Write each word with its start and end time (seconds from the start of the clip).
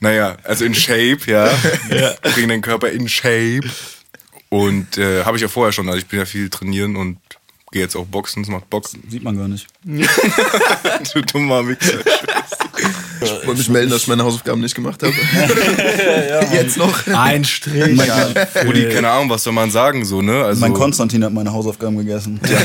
Naja, 0.00 0.36
also 0.44 0.64
in 0.64 0.74
Shape, 0.74 1.18
ja. 1.26 1.46
ja. 1.90 2.14
Bring 2.34 2.48
den 2.48 2.60
Körper 2.60 2.90
in 2.90 3.08
Shape. 3.08 3.62
Und 4.48 4.98
äh, 4.98 5.24
habe 5.24 5.36
ich 5.36 5.42
ja 5.42 5.48
vorher 5.48 5.72
schon, 5.72 5.88
also 5.88 5.98
ich 5.98 6.06
bin 6.06 6.18
ja 6.18 6.24
viel 6.24 6.48
trainieren 6.50 6.96
und 6.96 7.18
gehe 7.72 7.82
jetzt 7.82 7.96
auch 7.96 8.06
boxen, 8.06 8.42
es 8.42 8.48
macht 8.48 8.70
Boxen. 8.70 9.02
Sieht 9.08 9.22
man 9.22 9.36
gar 9.36 9.48
nicht. 9.48 9.66
du 9.84 11.22
dummer 11.22 11.66
Wichser. 11.66 11.98
Ich 13.20 13.30
wollte 13.46 13.58
mich 13.58 13.68
melden, 13.68 13.90
dass 13.90 14.02
ich 14.02 14.08
meine 14.08 14.24
Hausaufgaben 14.24 14.60
nicht 14.60 14.74
gemacht 14.74 15.02
habe. 15.02 15.12
ja, 16.28 16.52
Jetzt 16.52 16.76
noch. 16.76 17.06
Ein 17.08 17.44
Strich. 17.44 17.98
Ja, 18.06 18.28
Rudi, 18.64 18.88
keine 18.88 19.10
Ahnung, 19.10 19.30
was 19.30 19.42
soll 19.42 19.52
man 19.52 19.70
sagen, 19.70 20.04
so, 20.04 20.22
ne? 20.22 20.44
Also, 20.44 20.60
mein 20.60 20.74
Konstantin 20.74 21.24
hat 21.24 21.32
meine 21.32 21.52
Hausaufgaben 21.52 21.96
gegessen. 21.96 22.40
Ja. 22.48 22.58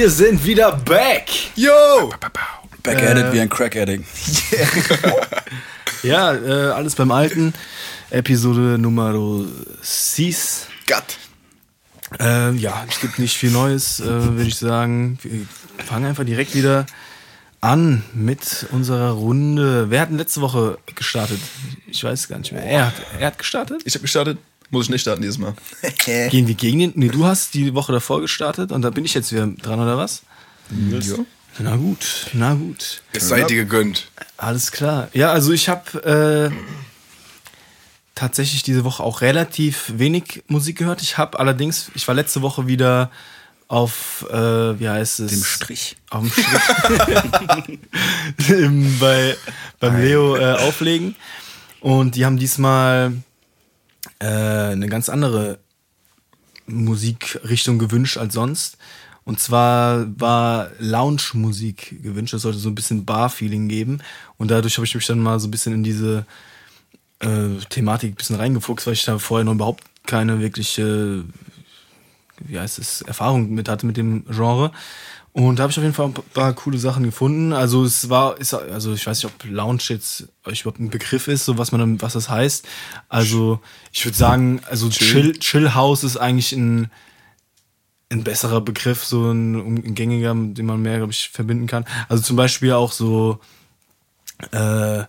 Wir 0.00 0.08
sind 0.08 0.42
wieder 0.46 0.72
back. 0.72 1.26
Yo! 1.56 2.10
Back 2.82 3.02
at 3.02 3.18
it 3.18 3.34
wie 3.34 3.40
ein 3.40 3.50
Crack 3.50 3.76
Addict. 3.76 4.06
ja, 6.02 6.32
äh, 6.32 6.70
alles 6.70 6.94
beim 6.94 7.10
Alten. 7.10 7.52
Episode 8.08 8.78
Nummer 8.78 9.44
6. 9.82 10.68
Gott. 10.86 11.18
Äh, 12.18 12.52
ja, 12.52 12.82
es 12.88 13.00
gibt 13.00 13.18
nicht 13.18 13.36
viel 13.36 13.50
Neues, 13.50 14.00
äh, 14.00 14.06
würde 14.06 14.48
ich 14.48 14.56
sagen. 14.56 15.18
Wir 15.22 15.46
fangen 15.84 16.06
einfach 16.06 16.24
direkt 16.24 16.54
wieder 16.54 16.86
an 17.60 18.02
mit 18.14 18.68
unserer 18.72 19.10
Runde. 19.10 19.90
Wer 19.90 20.00
hat 20.00 20.08
denn 20.08 20.16
letzte 20.16 20.40
Woche 20.40 20.78
gestartet? 20.94 21.40
Ich 21.88 22.02
weiß 22.02 22.26
gar 22.28 22.38
nicht 22.38 22.52
mehr. 22.52 22.62
Er 22.62 22.86
hat, 22.86 22.94
er 23.18 23.26
hat 23.26 23.36
gestartet? 23.36 23.82
Ich 23.84 23.92
habe 23.92 24.00
gestartet. 24.00 24.38
Muss 24.70 24.86
ich 24.86 24.90
nicht 24.90 25.02
starten 25.02 25.22
dieses 25.22 25.38
Mal. 25.38 25.54
Gehen 26.04 26.46
wir 26.46 26.54
gegen 26.54 26.78
den? 26.78 26.92
Nee, 26.94 27.08
du 27.08 27.24
hast 27.24 27.54
die 27.54 27.74
Woche 27.74 27.92
davor 27.92 28.20
gestartet 28.20 28.70
und 28.72 28.82
da 28.82 28.90
bin 28.90 29.04
ich 29.04 29.14
jetzt 29.14 29.32
wieder 29.32 29.46
dran, 29.46 29.80
oder 29.80 29.96
was? 29.96 30.22
Ja. 30.70 31.16
Na 31.58 31.76
gut, 31.76 32.26
na 32.32 32.54
gut. 32.54 33.02
Es 33.12 33.28
sei 33.28 33.42
dir 33.42 33.56
gegönnt. 33.56 34.08
Alles 34.36 34.70
klar. 34.70 35.08
Ja, 35.12 35.32
also 35.32 35.52
ich 35.52 35.68
habe 35.68 36.52
äh, 36.52 36.54
tatsächlich 38.14 38.62
diese 38.62 38.84
Woche 38.84 39.02
auch 39.02 39.20
relativ 39.20 39.92
wenig 39.96 40.44
Musik 40.46 40.78
gehört. 40.78 41.02
Ich 41.02 41.18
habe 41.18 41.40
allerdings, 41.40 41.90
ich 41.94 42.06
war 42.06 42.14
letzte 42.14 42.40
Woche 42.40 42.68
wieder 42.68 43.10
auf, 43.66 44.26
äh, 44.30 44.78
wie 44.78 44.88
heißt 44.88 45.20
es? 45.20 45.32
Dem 45.32 45.44
Strich. 45.44 45.96
Auf 46.10 46.22
dem 46.22 46.30
Strich. 46.30 47.78
bei, 49.00 49.36
beim 49.80 50.00
Leo 50.00 50.36
äh, 50.36 50.52
auflegen. 50.52 51.16
Und 51.80 52.14
die 52.14 52.24
haben 52.24 52.36
diesmal 52.36 53.12
äh, 54.20 54.26
eine 54.26 54.88
ganz 54.88 55.08
andere 55.08 55.58
Musikrichtung 56.66 57.78
gewünscht 57.78 58.16
als 58.16 58.34
sonst. 58.34 58.78
Und 59.24 59.38
zwar 59.38 60.06
war 60.18 60.70
Lounge-Musik 60.78 62.02
gewünscht. 62.02 62.34
Das 62.34 62.42
sollte 62.42 62.58
so 62.58 62.68
ein 62.68 62.74
bisschen 62.74 63.04
Bar-Feeling 63.04 63.68
geben. 63.68 64.00
Und 64.38 64.50
dadurch 64.50 64.76
habe 64.76 64.86
ich 64.86 64.94
mich 64.94 65.06
dann 65.06 65.20
mal 65.20 65.38
so 65.40 65.48
ein 65.48 65.50
bisschen 65.50 65.74
in 65.74 65.82
diese 65.82 66.26
äh, 67.20 67.58
Thematik 67.68 68.12
ein 68.12 68.16
bisschen 68.16 68.36
reingefuchst, 68.36 68.86
weil 68.86 68.94
ich 68.94 69.04
da 69.04 69.18
vorher 69.18 69.44
noch 69.44 69.54
überhaupt 69.54 69.84
keine 70.06 70.40
wirkliche, 70.40 71.24
wie 72.40 72.58
heißt 72.58 72.78
es, 72.78 73.02
Erfahrung 73.02 73.50
mit 73.50 73.68
hatte 73.68 73.86
mit 73.86 73.96
dem 73.96 74.24
Genre. 74.26 74.72
Und 75.32 75.58
da 75.58 75.62
habe 75.62 75.70
ich 75.70 75.78
auf 75.78 75.84
jeden 75.84 75.94
Fall 75.94 76.06
ein 76.06 76.14
paar 76.14 76.52
coole 76.54 76.78
Sachen 76.78 77.04
gefunden. 77.04 77.52
Also 77.52 77.84
es 77.84 78.10
war, 78.10 78.38
ist, 78.38 78.52
also 78.52 78.94
ich 78.94 79.06
weiß 79.06 79.22
nicht, 79.22 79.32
ob 79.32 79.44
Lounge 79.48 79.82
jetzt 79.88 80.28
euch 80.44 80.62
überhaupt 80.62 80.80
ein 80.80 80.90
Begriff 80.90 81.28
ist, 81.28 81.44
so 81.44 81.56
was 81.56 81.70
man, 81.70 81.80
dann, 81.80 82.02
was 82.02 82.14
das 82.14 82.28
heißt. 82.28 82.66
Also 83.08 83.60
ich 83.92 84.04
würde 84.04 84.18
sagen, 84.18 84.60
also 84.68 84.88
Chill, 84.88 85.38
Chill 85.38 85.74
House 85.74 86.02
ist 86.02 86.16
eigentlich 86.16 86.52
ein, 86.52 86.90
ein 88.10 88.24
besserer 88.24 88.60
Begriff, 88.60 89.04
so 89.04 89.30
ein, 89.30 89.54
ein 89.54 89.94
gängiger, 89.94 90.34
den 90.34 90.66
man 90.66 90.82
mehr, 90.82 90.96
glaube 90.96 91.12
ich, 91.12 91.28
verbinden 91.28 91.68
kann. 91.68 91.84
Also 92.08 92.24
zum 92.24 92.34
Beispiel 92.34 92.72
auch 92.72 92.90
so, 92.90 93.38
äh, 94.50 95.04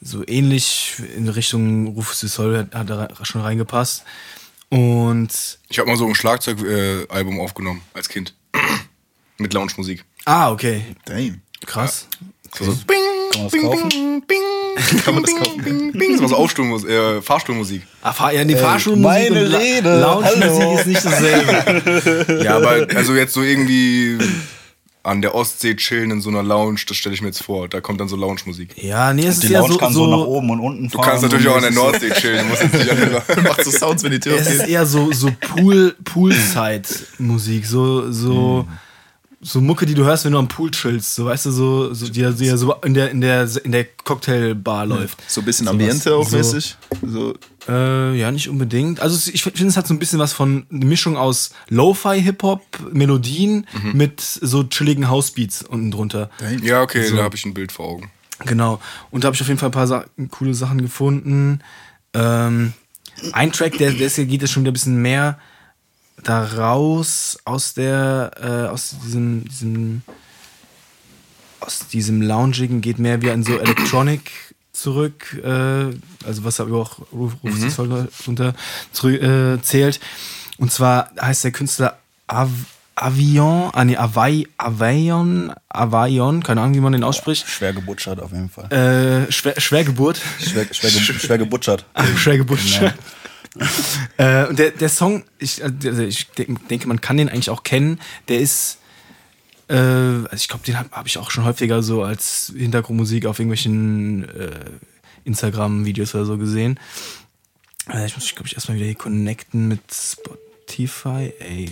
so 0.00 0.26
ähnlich 0.26 0.96
in 1.16 1.28
Richtung 1.28 1.88
Rufus 1.88 2.20
du 2.20 2.26
Sol 2.26 2.58
hat, 2.58 2.74
hat 2.74 2.90
da 2.90 3.08
schon 3.22 3.40
reingepasst. 3.40 4.02
Und 4.68 5.58
ich 5.68 5.78
habe 5.78 5.88
mal 5.88 5.96
so 5.96 6.06
ein 6.06 6.16
Schlagzeugalbum 6.16 7.36
äh, 7.36 7.40
aufgenommen 7.40 7.82
als 7.94 8.08
Kind. 8.08 8.34
Mit 9.38 9.54
Lounge-Musik. 9.54 10.04
Ah, 10.24 10.50
okay. 10.50 10.82
Damn. 11.04 11.40
Krass. 11.64 12.06
Ja. 12.20 12.26
So, 12.56 12.64
so 12.64 12.72
bing, 12.86 12.98
Kann 13.30 13.42
man 13.42 13.50
das 13.50 13.60
kaufen? 13.60 13.88
Bing, 13.88 14.22
bing, 14.26 15.00
Kann 15.04 15.14
man 15.14 15.22
das 15.22 15.34
kaufen? 15.34 15.62
Bing, 15.62 15.92
bing. 15.92 16.12
Das 16.12 16.22
war 16.22 16.28
so 16.28 16.36
Aufstuhl, 16.36 16.90
äh, 16.90 17.22
Fahrstuhlmusik. 17.22 17.82
Ah, 18.02 18.12
Fahr 18.12 18.32
ja, 18.32 18.44
nee, 18.44 18.54
äh, 18.54 18.56
Fahrstuhlmusik 18.56 19.30
meine 19.30 19.58
Rede. 19.58 20.00
Lounge-Musik 20.00 20.78
ist 20.78 20.86
nicht 20.86 21.04
dasselbe. 21.04 22.42
ja, 22.44 22.56
aber 22.56 22.86
also 22.94 23.14
jetzt 23.14 23.34
so 23.34 23.42
irgendwie 23.42 24.18
an 25.02 25.22
der 25.22 25.34
Ostsee 25.34 25.76
chillen 25.76 26.10
in 26.10 26.20
so 26.20 26.30
einer 26.30 26.42
Lounge, 26.42 26.80
das 26.86 26.96
stelle 26.96 27.14
ich 27.14 27.22
mir 27.22 27.28
jetzt 27.28 27.42
vor. 27.42 27.68
Da 27.68 27.80
kommt 27.80 28.00
dann 28.00 28.08
so 28.08 28.16
Lounge-Musik. 28.16 28.82
Ja, 28.82 29.12
nee, 29.12 29.26
es 29.26 29.36
ist 29.36 29.44
die 29.44 29.52
ja 29.52 29.60
Lounge 29.60 29.74
so, 29.74 29.78
kann 29.78 29.92
so, 29.92 30.06
nach 30.06 30.26
oben 30.26 30.50
und 30.50 30.60
unten 30.60 30.88
Du 30.88 30.98
kannst 30.98 31.22
natürlich 31.22 31.48
auch 31.48 31.56
an 31.56 31.62
der 31.62 31.70
Nordsee 31.70 32.10
chillen. 32.14 32.40
Du 32.40 32.44
musst 32.46 32.62
jetzt 32.62 32.74
nicht 32.74 32.90
an 32.90 32.98
der 32.98 33.42
Macht 33.42 33.64
so 33.64 33.70
Sounds, 33.70 34.02
wenn 34.02 34.12
die 34.12 34.20
Tür 34.20 34.38
Es 34.38 34.50
ist 34.50 34.66
eher 34.66 34.86
so, 34.86 35.12
so 35.12 35.30
Pool, 35.40 35.94
Poolside-Musik. 36.04 37.66
So, 37.66 38.10
so, 38.10 38.66
mm. 38.68 38.87
So 39.40 39.60
Mucke, 39.60 39.86
die 39.86 39.94
du 39.94 40.04
hörst, 40.04 40.24
wenn 40.24 40.32
du 40.32 40.38
am 40.38 40.48
Pool 40.48 40.70
chillst. 40.70 41.14
So, 41.14 41.26
weißt 41.26 41.46
du, 41.46 41.50
so, 41.50 41.94
so 41.94 42.08
die, 42.08 42.32
die 42.34 42.48
so 42.56 42.74
in 42.84 42.94
der, 42.94 43.10
in 43.10 43.20
der, 43.20 43.48
in 43.64 43.72
der 43.72 43.84
Cocktailbar 43.84 44.86
läuft. 44.86 45.18
So 45.30 45.42
ein 45.42 45.44
bisschen 45.44 45.68
Ambiente 45.68 46.14
auch 46.14 46.28
mäßig. 46.30 46.76
So. 47.02 47.34
Äh, 47.68 48.18
ja, 48.18 48.32
nicht 48.32 48.48
unbedingt. 48.48 49.00
Also 49.00 49.30
ich 49.32 49.42
finde, 49.42 49.66
es 49.66 49.76
hat 49.76 49.86
so 49.86 49.94
ein 49.94 49.98
bisschen 49.98 50.18
was 50.18 50.32
von 50.32 50.66
eine 50.72 50.84
Mischung 50.84 51.16
aus 51.16 51.52
Lo-Fi 51.68 52.20
Hip-Hop, 52.20 52.62
Melodien 52.92 53.66
mhm. 53.82 53.96
mit 53.96 54.20
so 54.20 54.64
chilligen 54.64 55.08
Housebeats 55.08 55.62
unten 55.62 55.90
drunter. 55.90 56.30
Ja, 56.62 56.82
okay, 56.82 57.06
so. 57.06 57.16
da 57.16 57.22
habe 57.22 57.36
ich 57.36 57.44
ein 57.44 57.54
Bild 57.54 57.70
vor 57.70 57.86
Augen. 57.86 58.10
Genau. 58.44 58.80
Und 59.10 59.22
da 59.22 59.26
habe 59.26 59.34
ich 59.34 59.40
auf 59.42 59.48
jeden 59.48 59.58
Fall 59.58 59.68
ein 59.68 59.72
paar 59.72 59.86
Sa 59.86 60.04
coole 60.30 60.54
Sachen 60.54 60.80
gefunden. 60.80 61.60
Ähm, 62.14 62.72
ein 63.32 63.52
Track, 63.52 63.78
der, 63.78 63.92
der 63.92 64.08
geht 64.08 64.42
jetzt 64.42 64.52
schon 64.52 64.62
wieder 64.62 64.70
ein 64.70 64.74
bisschen 64.74 65.02
mehr 65.02 65.38
da 66.22 66.44
raus 66.44 67.38
aus 67.44 67.74
der, 67.74 68.30
äh, 68.40 68.72
aus 68.72 68.96
diesem, 69.04 69.44
diesem, 69.44 70.02
aus 71.60 71.88
diesem 71.88 72.22
Loungigen, 72.22 72.80
geht 72.80 72.98
mehr 72.98 73.22
wie 73.22 73.30
an 73.30 73.42
so 73.42 73.58
Electronic 73.58 74.30
zurück, 74.72 75.40
äh, 75.42 75.94
also 76.26 76.44
was 76.44 76.60
aber 76.60 76.76
auch 76.76 76.98
Ruf, 77.12 77.34
Ruf 77.42 77.78
mhm. 77.78 78.08
runter 78.26 78.54
zurück, 78.92 79.22
äh, 79.22 79.60
zählt. 79.62 80.00
Und 80.58 80.72
zwar 80.72 81.10
heißt 81.20 81.44
der 81.44 81.52
Künstler 81.52 81.98
Av 82.26 82.50
Avion, 83.00 83.70
ah 83.72 83.84
nee, 83.84 83.96
Avai, 83.96 84.46
Avaion, 84.56 85.52
Avaion, 85.68 86.42
keine 86.42 86.62
Ahnung, 86.62 86.74
wie 86.74 86.80
man 86.80 86.92
den 86.92 87.04
ausspricht. 87.04 87.48
Schwer 87.48 87.72
gebutschert 87.72 88.20
auf 88.20 88.32
jeden 88.32 88.50
Fall. 88.50 88.72
Äh, 88.72 89.30
schwer, 89.30 89.60
Schwergeburt. 89.60 90.20
Schwer, 90.40 90.66
schwer, 90.72 90.90
schwer 90.90 91.38
gebutschert. 91.38 91.84
Ach, 91.94 92.04
schwer 92.18 92.38
gebutschert. 92.38 92.94
äh, 94.16 94.46
und 94.46 94.58
der, 94.58 94.70
der 94.70 94.88
Song, 94.88 95.24
ich, 95.38 95.62
also 95.62 96.02
ich 96.02 96.28
denke, 96.30 96.88
man 96.88 97.00
kann 97.00 97.16
den 97.16 97.28
eigentlich 97.28 97.50
auch 97.50 97.62
kennen. 97.62 98.00
Der 98.28 98.40
ist 98.40 98.78
äh, 99.68 99.74
also 99.74 100.34
ich 100.34 100.48
glaube, 100.48 100.64
den 100.64 100.78
habe 100.78 100.90
hab 100.92 101.06
ich 101.06 101.18
auch 101.18 101.30
schon 101.30 101.44
häufiger 101.44 101.82
so 101.82 102.02
als 102.02 102.52
Hintergrundmusik 102.56 103.26
auf 103.26 103.38
irgendwelchen 103.38 104.28
äh, 104.28 104.50
Instagram-Videos 105.24 106.14
oder 106.14 106.24
so 106.24 106.38
gesehen. 106.38 106.80
Äh, 107.92 108.06
ich 108.06 108.14
muss 108.14 108.24
mich, 108.24 108.34
glaube 108.34 108.48
ich, 108.48 108.54
erstmal 108.54 108.76
wieder 108.76 108.86
hier 108.86 108.94
connecten 108.94 109.68
mit 109.68 109.80
Spotify. 109.92 111.32
Ey. 111.38 111.70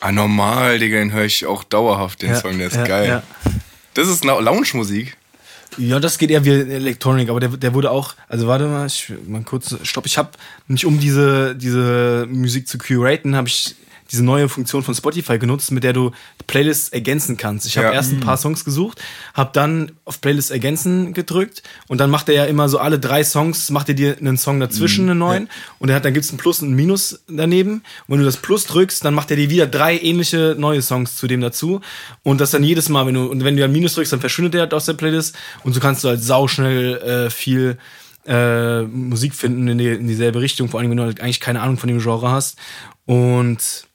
Ah, 0.00 0.12
normal, 0.12 0.78
Digga, 0.78 0.98
den 0.98 1.12
höre 1.12 1.24
ich 1.24 1.46
auch 1.46 1.64
dauerhaft, 1.64 2.22
den 2.22 2.30
ja, 2.30 2.40
Song, 2.40 2.58
der 2.58 2.68
ist 2.68 2.76
ja, 2.76 2.84
geil. 2.84 3.08
Ja. 3.08 3.22
Das 3.94 4.08
ist 4.08 4.24
Lounge-Musik. 4.24 5.16
Ja, 5.78 6.00
das 6.00 6.18
geht 6.18 6.30
eher 6.30 6.44
wie 6.44 6.50
Electronic, 6.50 7.28
aber 7.30 7.40
der, 7.40 7.50
der 7.50 7.72
wurde 7.72 7.90
auch, 7.90 8.14
also 8.28 8.48
warte 8.48 8.66
mal, 8.66 8.86
ich, 8.86 9.12
mal 9.26 9.42
kurz, 9.42 9.76
stopp, 9.82 10.06
ich 10.06 10.18
habe 10.18 10.30
nicht 10.66 10.84
um 10.84 10.98
diese, 10.98 11.54
diese 11.54 12.26
Musik 12.28 12.66
zu 12.66 12.78
curaten, 12.78 13.36
habe 13.36 13.48
ich 13.48 13.76
diese 14.10 14.24
neue 14.24 14.48
Funktion 14.48 14.82
von 14.82 14.94
Spotify 14.94 15.38
genutzt, 15.38 15.70
mit 15.70 15.84
der 15.84 15.92
du 15.92 16.12
Playlists 16.46 16.88
ergänzen 16.88 17.36
kannst. 17.36 17.66
Ich 17.66 17.76
habe 17.76 17.88
ja. 17.88 17.92
erst 17.92 18.12
ein 18.12 18.20
paar 18.20 18.36
Songs 18.36 18.64
gesucht, 18.64 19.00
habe 19.34 19.50
dann 19.52 19.92
auf 20.04 20.20
Playlist 20.20 20.50
ergänzen 20.50 21.12
gedrückt 21.12 21.62
und 21.88 21.98
dann 21.98 22.10
macht 22.10 22.28
er 22.28 22.34
ja 22.34 22.44
immer 22.46 22.68
so 22.68 22.78
alle 22.78 22.98
drei 22.98 23.22
Songs, 23.22 23.70
macht 23.70 23.88
er 23.88 23.94
dir 23.94 24.16
einen 24.18 24.38
Song 24.38 24.60
dazwischen, 24.60 25.04
mhm. 25.04 25.10
einen 25.10 25.18
neuen 25.18 25.42
ja. 25.44 25.52
und 25.78 25.88
er 25.90 25.96
hat, 25.96 26.04
dann 26.04 26.14
gibt's 26.14 26.32
ein 26.32 26.38
Plus 26.38 26.62
und 26.62 26.70
ein 26.70 26.74
Minus 26.74 27.20
daneben. 27.28 27.72
Und 27.72 27.82
wenn 28.08 28.18
du 28.20 28.24
das 28.24 28.38
Plus 28.38 28.64
drückst, 28.64 29.04
dann 29.04 29.14
macht 29.14 29.30
er 29.30 29.36
dir 29.36 29.50
wieder 29.50 29.66
drei 29.66 29.98
ähnliche 29.98 30.56
neue 30.58 30.80
Songs 30.80 31.16
zu 31.16 31.26
dem 31.26 31.40
dazu 31.40 31.80
und 32.22 32.40
das 32.40 32.50
dann 32.50 32.62
jedes 32.62 32.88
Mal, 32.88 33.06
wenn 33.06 33.14
du, 33.14 33.26
und 33.26 33.44
wenn 33.44 33.56
du 33.56 33.64
ein 33.64 33.72
Minus 33.72 33.94
drückst, 33.94 34.12
dann 34.12 34.20
verschwindet 34.20 34.54
der 34.54 34.62
halt 34.62 34.74
aus 34.74 34.86
der 34.86 34.94
Playlist 34.94 35.36
und 35.64 35.74
so 35.74 35.80
kannst 35.80 36.04
du 36.04 36.08
halt 36.08 36.22
sauschnell 36.22 36.96
äh, 37.26 37.30
viel 37.30 37.76
äh, 38.26 38.82
Musik 38.82 39.34
finden 39.34 39.68
in, 39.68 39.78
die, 39.78 39.88
in 39.88 40.06
dieselbe 40.06 40.40
Richtung, 40.40 40.68
vor 40.68 40.80
allem 40.80 40.90
wenn 40.90 40.96
du 40.96 41.02
halt 41.04 41.20
eigentlich 41.20 41.40
keine 41.40 41.60
Ahnung 41.60 41.78
von 41.78 41.88
dem 41.88 41.98
Genre 41.98 42.30
hast. 42.30 42.58
Und 43.06 43.87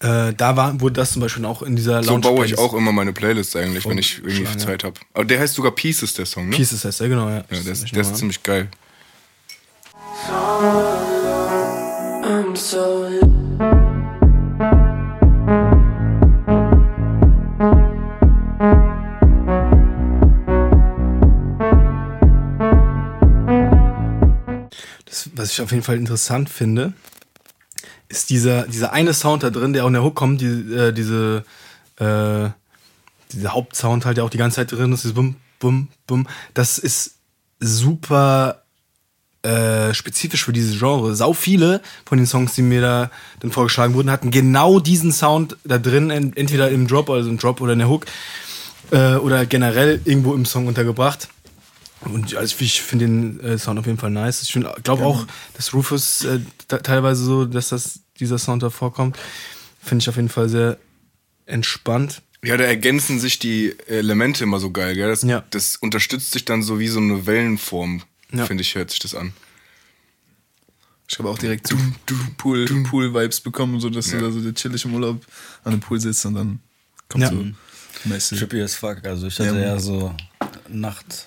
äh, 0.00 0.32
da 0.34 0.56
war, 0.56 0.80
wurde 0.80 0.94
das 0.94 1.12
zum 1.12 1.22
Beispiel 1.22 1.44
auch 1.44 1.62
in 1.62 1.76
dieser 1.76 2.02
Lounge 2.02 2.22
So 2.22 2.34
baue 2.34 2.46
ich 2.46 2.58
auch 2.58 2.74
immer 2.74 2.92
meine 2.92 3.12
Playlist 3.12 3.56
eigentlich, 3.56 3.86
wenn 3.86 3.98
ich 3.98 4.18
irgendwie 4.18 4.42
Schlange. 4.42 4.58
Zeit 4.58 4.84
habe. 4.84 5.00
Aber 5.14 5.24
der 5.24 5.40
heißt 5.40 5.54
sogar 5.54 5.72
Pieces, 5.72 6.14
der 6.14 6.26
Song, 6.26 6.48
ne? 6.48 6.56
Pieces 6.56 6.84
heißt 6.84 7.00
der, 7.00 7.08
genau, 7.08 7.28
ja. 7.28 7.44
Ja, 7.50 7.60
der 7.60 7.72
ist, 7.72 7.94
der 7.94 8.00
ist 8.02 8.16
ziemlich 8.16 8.42
geil. 8.42 8.68
I'm 12.24 12.54
so 12.54 13.08
was 25.38 25.52
ich 25.52 25.60
auf 25.62 25.70
jeden 25.70 25.82
Fall 25.82 25.96
interessant 25.96 26.50
finde, 26.50 26.92
ist 28.08 28.30
dieser, 28.30 28.62
dieser 28.66 28.92
eine 28.92 29.12
Sound 29.14 29.42
da 29.42 29.50
drin, 29.50 29.72
der 29.72 29.84
auch 29.84 29.88
in 29.88 29.92
der 29.94 30.02
Hook 30.02 30.14
kommt, 30.14 30.40
die, 30.40 30.46
äh, 30.46 30.92
diese, 30.92 31.44
äh, 31.98 32.48
dieser 33.32 33.52
Hauptsound 33.52 34.06
halt, 34.06 34.16
der 34.16 34.24
auch 34.24 34.30
die 34.30 34.38
ganze 34.38 34.56
Zeit 34.56 34.72
drin 34.72 34.92
ist, 34.92 35.02
dieses 35.04 35.14
Bum, 35.14 35.36
Bum, 35.58 35.88
Bum. 36.06 36.26
Das 36.54 36.78
ist 36.78 37.16
super 37.60 38.62
äh, 39.42 39.92
spezifisch 39.94 40.44
für 40.44 40.52
dieses 40.52 40.78
Genre. 40.78 41.14
Sau 41.14 41.32
viele 41.32 41.80
von 42.06 42.18
den 42.18 42.26
Songs, 42.26 42.54
die 42.54 42.62
mir 42.62 42.80
da 42.80 43.10
dann 43.40 43.52
vorgeschlagen 43.52 43.94
wurden, 43.94 44.10
hatten 44.10 44.30
genau 44.30 44.80
diesen 44.80 45.12
Sound 45.12 45.56
da 45.64 45.78
drin, 45.78 46.10
en- 46.10 46.34
entweder 46.36 46.70
im 46.70 46.86
Drop, 46.88 47.10
also 47.10 47.28
im 47.28 47.38
Drop 47.38 47.60
oder 47.60 47.74
in 47.74 47.78
der 47.80 47.88
Hook, 47.88 48.06
äh, 48.90 49.14
oder 49.16 49.44
generell 49.46 50.00
irgendwo 50.04 50.34
im 50.34 50.44
Song 50.46 50.66
untergebracht. 50.66 51.28
Und 52.02 52.34
also 52.36 52.56
ich 52.60 52.80
finde 52.80 53.06
den 53.06 53.40
äh, 53.40 53.58
Sound 53.58 53.78
auf 53.78 53.86
jeden 53.86 53.98
Fall 53.98 54.10
nice. 54.10 54.42
Ich 54.42 54.52
glaube 54.84 55.04
auch, 55.04 55.26
dass 55.54 55.74
Rufus 55.74 56.24
äh, 56.24 56.40
te- 56.68 56.80
teilweise 56.82 57.24
so, 57.24 57.44
dass 57.44 57.70
das 57.70 58.00
dieser 58.20 58.38
Sound 58.38 58.62
da 58.62 58.70
vorkommt, 58.70 59.16
finde 59.82 60.02
ich 60.02 60.08
auf 60.08 60.16
jeden 60.16 60.28
Fall 60.28 60.48
sehr 60.48 60.78
entspannt. 61.46 62.22
Ja, 62.44 62.56
da 62.56 62.64
ergänzen 62.64 63.18
sich 63.18 63.38
die 63.40 63.74
Elemente 63.88 64.44
immer 64.44 64.60
so 64.60 64.70
geil, 64.70 64.94
gell? 64.94 65.08
Das, 65.08 65.22
Ja. 65.22 65.44
das 65.50 65.76
unterstützt 65.76 66.30
sich 66.30 66.44
dann 66.44 66.62
so 66.62 66.78
wie 66.78 66.86
so 66.88 67.00
eine 67.00 67.26
Wellenform, 67.26 68.02
Ja. 68.32 68.46
finde 68.46 68.62
ich, 68.62 68.74
hört 68.76 68.90
sich 68.90 69.00
das 69.00 69.14
an. 69.16 69.32
Ich 71.10 71.18
habe 71.18 71.28
auch 71.30 71.38
direkt 71.38 71.66
so 71.66 71.76
Pool, 72.36 72.66
Pool-Vibes 72.84 73.40
bekommen, 73.40 73.80
so 73.80 73.88
dass 73.90 74.10
du 74.10 74.20
da 74.20 74.30
so 74.30 74.52
chillig 74.52 74.84
im 74.84 74.94
Urlaub 74.94 75.24
an 75.64 75.72
dem 75.72 75.80
Pool 75.80 75.98
sitzt 76.00 76.24
und 76.26 76.34
dann 76.34 76.60
kommt 77.08 77.24
Ja. 77.24 77.30
so 77.30 77.44
mäßig. 78.04 78.38
Trippy 78.38 78.60
as 78.62 78.74
fuck. 78.74 79.04
Also 79.04 79.26
ich 79.26 79.38
Ja, 79.38 79.46
hatte 79.46 79.54
Mann. 79.54 79.62
eher 79.64 79.80
so 79.80 80.14
Nacht, 80.68 81.26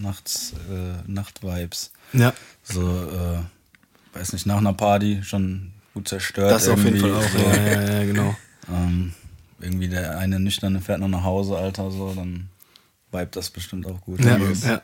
Nachts, 0.00 0.54
äh, 0.70 1.10
Nacht-Vibes. 1.10 1.92
Ja, 2.12 2.32
So, 2.62 2.80
äh, 2.82 4.16
weiß 4.16 4.32
nicht, 4.32 4.46
nach 4.46 4.58
einer 4.58 4.72
Party 4.74 5.22
schon 5.22 5.72
gut 5.94 6.08
zerstört. 6.08 6.50
das 6.50 6.68
auf 6.68 6.82
jeden 6.84 7.00
Fall 7.00 7.10
irgendwie. 7.10 7.38
auch. 7.38 7.54
Ja, 7.54 7.56
ja, 7.66 7.92
ja, 8.00 8.04
genau. 8.04 8.36
ähm, 8.68 9.12
irgendwie 9.60 9.88
der 9.88 10.18
eine 10.18 10.38
Nüchterne 10.40 10.80
fährt 10.80 11.00
noch 11.00 11.08
nach 11.08 11.24
Hause, 11.24 11.56
Alter, 11.56 11.90
so, 11.90 12.12
dann 12.14 12.48
vibet 13.10 13.36
das 13.36 13.50
bestimmt 13.50 13.86
auch 13.86 14.00
gut. 14.00 14.24
Ja, 14.24 14.38
ja. 14.38 14.82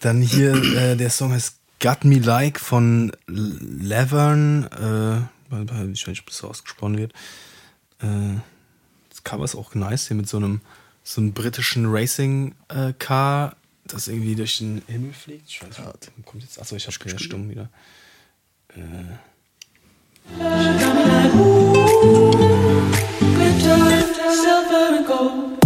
Dann 0.00 0.20
hier, 0.20 0.54
äh, 0.74 0.96
der 0.96 1.10
Song 1.10 1.32
heißt 1.32 1.56
Got 1.80 2.04
Me 2.04 2.18
Like 2.18 2.58
von 2.60 3.12
Levern. 3.26 4.64
Äh, 4.72 5.18
ich 5.92 6.02
weiß 6.02 6.08
nicht, 6.08 6.20
ob 6.20 6.26
das 6.26 6.38
so 6.38 6.48
ausgesprochen 6.48 6.98
wird. 6.98 7.12
Äh, 8.00 8.40
das 9.10 9.24
Cover 9.24 9.44
ist 9.44 9.54
auch 9.54 9.74
nice, 9.74 10.08
hier 10.08 10.16
mit 10.16 10.28
so 10.28 10.36
einem, 10.38 10.60
so 11.04 11.20
einem 11.20 11.32
britischen 11.32 11.86
Racing-Car, 11.86 13.56
das 13.88 14.08
irgendwie 14.08 14.34
durch 14.34 14.58
den 14.58 14.82
Himmel 14.86 15.12
fliegt. 15.12 15.48
Ich 15.48 15.62
weiß 15.62 15.78
nicht, 15.78 16.26
kommt 16.26 16.42
jetzt. 16.42 16.60
Achso, 16.60 16.76
ich 16.76 16.86
hab 16.86 17.06
ja 17.06 17.18
stumm 17.18 17.50
wieder. 17.50 17.70
gold. 25.06 25.56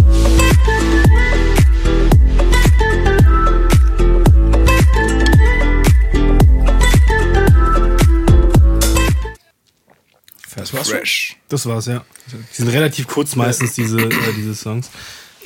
Das 10.55 10.73
war's. 10.73 10.89
Fresh. 10.89 11.37
Das 11.49 11.65
war's, 11.65 11.85
ja. 11.87 12.05
Die 12.31 12.55
sind 12.55 12.67
relativ 12.67 13.07
kurz 13.07 13.35
meistens, 13.35 13.73
diese, 13.73 13.99
äh, 13.99 14.33
diese 14.35 14.53
Songs. 14.53 14.89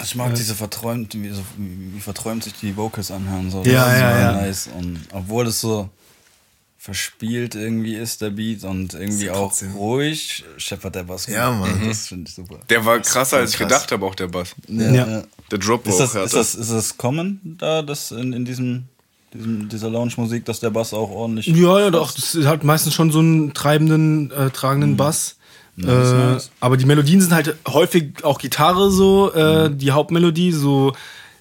Ich 0.03 0.15
mag 0.15 0.35
diese 0.35 0.55
verträumt, 0.55 1.13
wie, 1.15 1.29
so, 1.29 1.41
wie 1.57 1.99
verträumt 1.99 2.43
sich 2.43 2.53
die 2.53 2.75
Vocals 2.75 3.11
anhören. 3.11 3.49
So. 3.49 3.63
Ja, 3.63 3.85
das 3.85 3.93
ist 3.93 3.99
ja, 3.99 4.11
so 4.11 4.19
ja. 4.19 4.31
nice. 4.31 4.69
Und 4.77 4.99
obwohl 5.11 5.47
es 5.47 5.61
so 5.61 5.89
verspielt 6.85 7.55
irgendwie 7.55 7.95
ist, 7.95 8.21
der 8.21 8.29
Beat, 8.29 8.63
und 8.63 8.93
irgendwie 8.93 9.31
auch 9.31 9.47
trotzdem. 9.47 9.71
ruhig, 9.73 10.43
scheppert 10.57 10.93
der 10.93 11.03
Bass. 11.03 11.25
Ja. 11.25 11.49
Mann. 11.49 11.81
Das 11.87 12.07
finde 12.07 12.29
ich 12.29 12.35
super. 12.35 12.59
Der 12.69 12.85
war 12.85 12.99
krasser, 12.99 13.37
als 13.37 13.51
ich 13.51 13.57
krass. 13.57 13.67
gedacht 13.67 13.91
habe, 13.91 14.05
auch 14.05 14.13
der 14.13 14.27
Bass. 14.27 14.53
Ja, 14.67 14.93
Ja. 14.93 15.23
Der 15.51 15.57
Drop 15.57 15.87
Ist, 15.87 15.99
das, 15.99 16.15
auch 16.15 16.25
ist, 16.25 16.35
das, 16.35 16.53
ist 16.53 16.71
das 16.71 16.97
common 16.97 17.39
da, 17.43 17.81
das 17.81 18.11
in, 18.11 18.33
in 18.33 18.45
diesem, 18.45 18.85
diesem, 19.33 19.67
dieser 19.67 19.89
Lounge-Musik, 19.89 20.45
dass 20.45 20.59
der 20.59 20.69
Bass 20.69 20.93
auch 20.93 21.09
ordentlich. 21.09 21.47
Ja, 21.47 21.79
ja, 21.79 21.89
doch. 21.89 22.11
Das 22.11 22.35
hat 22.45 22.63
meistens 22.63 22.93
schon 22.93 23.11
so 23.11 23.19
einen 23.19 23.53
treibenden, 23.53 24.31
äh, 24.31 24.51
tragenden 24.51 24.95
Bass. 24.95 25.34
Ist 25.77 25.87
äh, 25.87 26.13
nice. 26.33 26.51
Aber 26.59 26.77
die 26.77 26.85
Melodien 26.85 27.21
sind 27.21 27.33
halt 27.33 27.55
häufig 27.67 28.23
auch 28.23 28.39
Gitarre 28.39 28.91
so, 28.91 29.33
äh, 29.33 29.69
die 29.73 29.91
Hauptmelodie, 29.91 30.51
so 30.51 30.93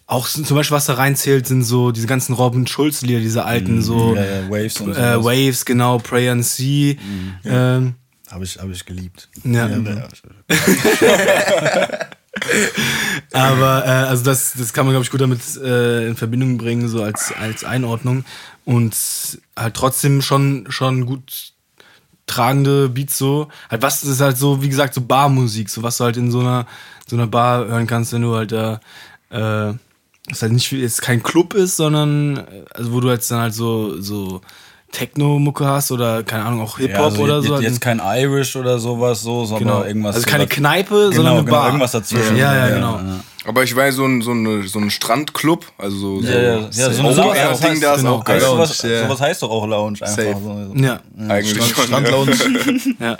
auch 0.06 0.26
so- 0.26 0.42
zum 0.42 0.56
Beispiel, 0.56 0.76
was 0.76 0.86
da 0.86 0.94
reinzählt, 0.94 1.46
sind 1.46 1.62
so 1.62 1.90
diese 1.92 2.06
ganzen 2.06 2.34
Robin 2.34 2.66
Schulz-Lieder, 2.66 3.20
diese 3.20 3.44
alten, 3.44 3.80
so 3.82 4.14
Ja, 4.14 4.24
ja, 4.24 4.50
Waves 4.50 4.80
und 4.80 4.90
äh, 4.90 4.94
sowas. 4.94 5.24
Waves, 5.24 5.64
genau, 5.64 5.98
Pray 5.98 6.28
and 6.28 6.44
See. 6.44 6.98
Ähm, 7.44 7.94
Habe 8.30 8.44
ich, 8.44 8.58
hab 8.58 8.68
ich 8.70 8.84
geliebt. 8.84 9.28
ja. 9.44 9.66
Ja, 9.68 10.08
Aber 13.32 13.84
äh, 13.86 13.88
also 13.88 14.24
das, 14.24 14.54
das 14.58 14.72
kann 14.72 14.86
man, 14.86 14.92
glaube 14.92 15.04
ich, 15.04 15.10
gut 15.10 15.20
damit 15.20 15.40
äh, 15.62 16.06
in 16.08 16.16
Verbindung 16.16 16.58
bringen, 16.58 16.88
so 16.88 17.02
als, 17.02 17.32
als 17.32 17.64
Einordnung. 17.64 18.24
Und 18.64 18.96
halt 19.56 19.74
trotzdem 19.74 20.20
schon, 20.22 20.66
schon 20.68 21.06
gut 21.06 21.52
tragende 22.26 22.88
Beats 22.88 23.18
so. 23.18 23.48
Halt, 23.70 23.82
was 23.82 24.04
ist 24.04 24.20
halt 24.20 24.36
so, 24.36 24.62
wie 24.62 24.68
gesagt, 24.68 24.94
so 24.94 25.00
Barmusik, 25.00 25.68
so 25.68 25.82
was 25.82 25.98
du 25.98 26.04
halt 26.04 26.16
in 26.16 26.30
so 26.30 26.40
einer, 26.40 26.66
so 27.06 27.16
einer 27.16 27.26
Bar 27.26 27.66
hören 27.66 27.86
kannst, 27.86 28.12
wenn 28.12 28.22
du 28.22 28.34
halt 28.34 28.52
da, 28.52 28.80
äh, 29.30 29.74
was 30.30 30.42
halt 30.42 30.52
nicht 30.52 30.72
jetzt 30.72 31.02
kein 31.02 31.22
Club 31.22 31.54
ist, 31.54 31.76
sondern, 31.76 32.38
äh, 32.38 32.64
also 32.72 32.92
wo 32.92 33.00
du 33.00 33.10
jetzt 33.10 33.30
dann 33.30 33.40
halt 33.40 33.54
so, 33.54 34.00
so 34.00 34.40
Techno-Mucke 34.92 35.66
hast 35.66 35.90
oder 35.90 36.22
keine 36.22 36.44
Ahnung, 36.44 36.62
auch 36.62 36.78
Hip-Hop 36.78 36.96
Ja, 36.96 37.04
also 37.04 37.22
oder 37.22 37.36
jetzt, 37.38 37.46
so. 37.48 37.60
Jetzt 37.60 37.80
kein 37.80 38.00
Irish 38.00 38.56
oder 38.56 38.78
sowas 38.78 39.22
so, 39.22 39.44
sondern 39.44 39.68
genau. 39.68 39.84
irgendwas. 39.84 40.16
also 40.16 40.26
so 40.26 40.30
keine 40.30 40.46
Kneipe, 40.46 40.94
genau, 40.94 41.10
sondern 41.12 41.34
eine 41.34 41.44
genau, 41.44 41.56
Bar. 41.56 41.66
irgendwas 41.66 41.92
dazwischen. 41.92 42.36
Ja, 42.36 42.54
ja, 42.54 42.74
genau. 42.74 43.00
Aber 43.46 43.62
ich 43.62 43.76
war 43.76 43.90
so 43.92 44.04
ein, 44.06 44.22
so 44.22 44.30
eine, 44.30 44.66
so 44.66 44.78
ein 44.78 44.90
Strandclub, 44.90 45.70
also 45.76 45.96
so, 45.96 46.22
so 46.22 46.28
Ja, 46.28 46.40
ja, 46.40 46.68
ja, 46.70 46.90
so 46.90 47.02
Open 47.02 47.16
Lounge, 47.16 47.32
Ding 47.32 47.70
heißt, 47.70 47.82
da 47.82 47.94
ist 47.94 48.00
genau, 48.00 48.14
auch 48.16 48.24
geil. 48.24 48.36
Heißt 48.36 48.46
sowas, 48.46 48.82
ja. 48.82 49.02
sowas 49.02 49.20
heißt 49.20 49.42
doch 49.42 49.50
auch 49.50 49.66
Lounge 49.66 49.98
einfach. 50.00 50.08
Safe. 50.08 50.36
So. 50.42 50.72
Ja. 50.76 51.00
Eigentlich 51.28 51.56
schon. 51.56 51.84
Strand, 51.86 52.08
ja. 52.08 52.24
Strandlounge. 52.34 52.96
Ja. 53.00 53.18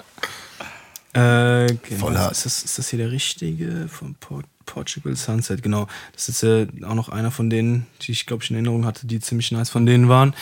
Äh, 1.17 1.73
okay. 1.73 1.95
Ist, 1.95 2.45
das, 2.45 2.65
ist 2.65 2.79
das 2.79 2.89
hier 2.89 2.99
der 2.99 3.13
richtige 3.13 3.87
von 3.89 4.17
Port 4.17 4.47
Portugal 4.67 5.15
Sunset? 5.15 5.63
Genau. 5.63 5.87
Das 6.13 6.29
ist 6.29 6.43
äh, 6.43 6.67
auch 6.85 6.95
noch 6.95 7.09
einer 7.09 7.31
von 7.31 7.51
denen, 7.51 7.87
die 8.03 8.13
ich 8.13 8.27
glaube 8.27 8.43
ich 8.43 8.51
in 8.51 8.57
Erinnerung 8.57 8.85
hatte, 8.85 9.07
die 9.07 9.21
ziemlich 9.21 9.53
nice 9.53 9.71
von 9.71 9.87
denen 9.87 10.09
waren. 10.09 10.35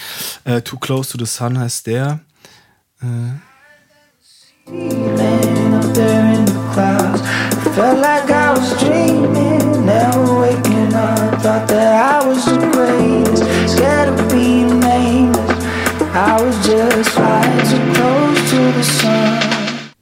Äh, 0.44 0.62
Too 0.62 0.78
Close 0.78 1.12
to 1.12 1.22
the 1.22 1.30
Sun 1.30 1.58
heißt 1.58 1.86
der. 1.86 2.20
Laying 4.66 5.74
up 5.74 5.92
there 5.92 6.34
in 6.34 6.46
the 6.46 6.52
clouds. 6.72 7.20
Felt 7.74 7.98
like 7.98 8.30
I 8.30 8.52
was 8.52 8.78
dreaming, 8.78 9.71
never 9.84 10.40
waking 10.40 10.94
up. 10.94 11.40
Thought 11.42 11.68
that 11.68 12.22
I 12.22 12.26
was 12.26 12.44
the 12.44 12.58
greatest, 12.72 13.42
scared 13.72 14.08
of 14.08 14.30
being 14.30 14.80
nameless. 14.80 15.64
I 16.14 16.40
was 16.42 16.56
just 16.66 17.10
flying 17.10 17.58
too 17.70 17.94
close 17.94 18.50
to 18.50 18.72
the 18.78 18.82
sun. 18.84 19.92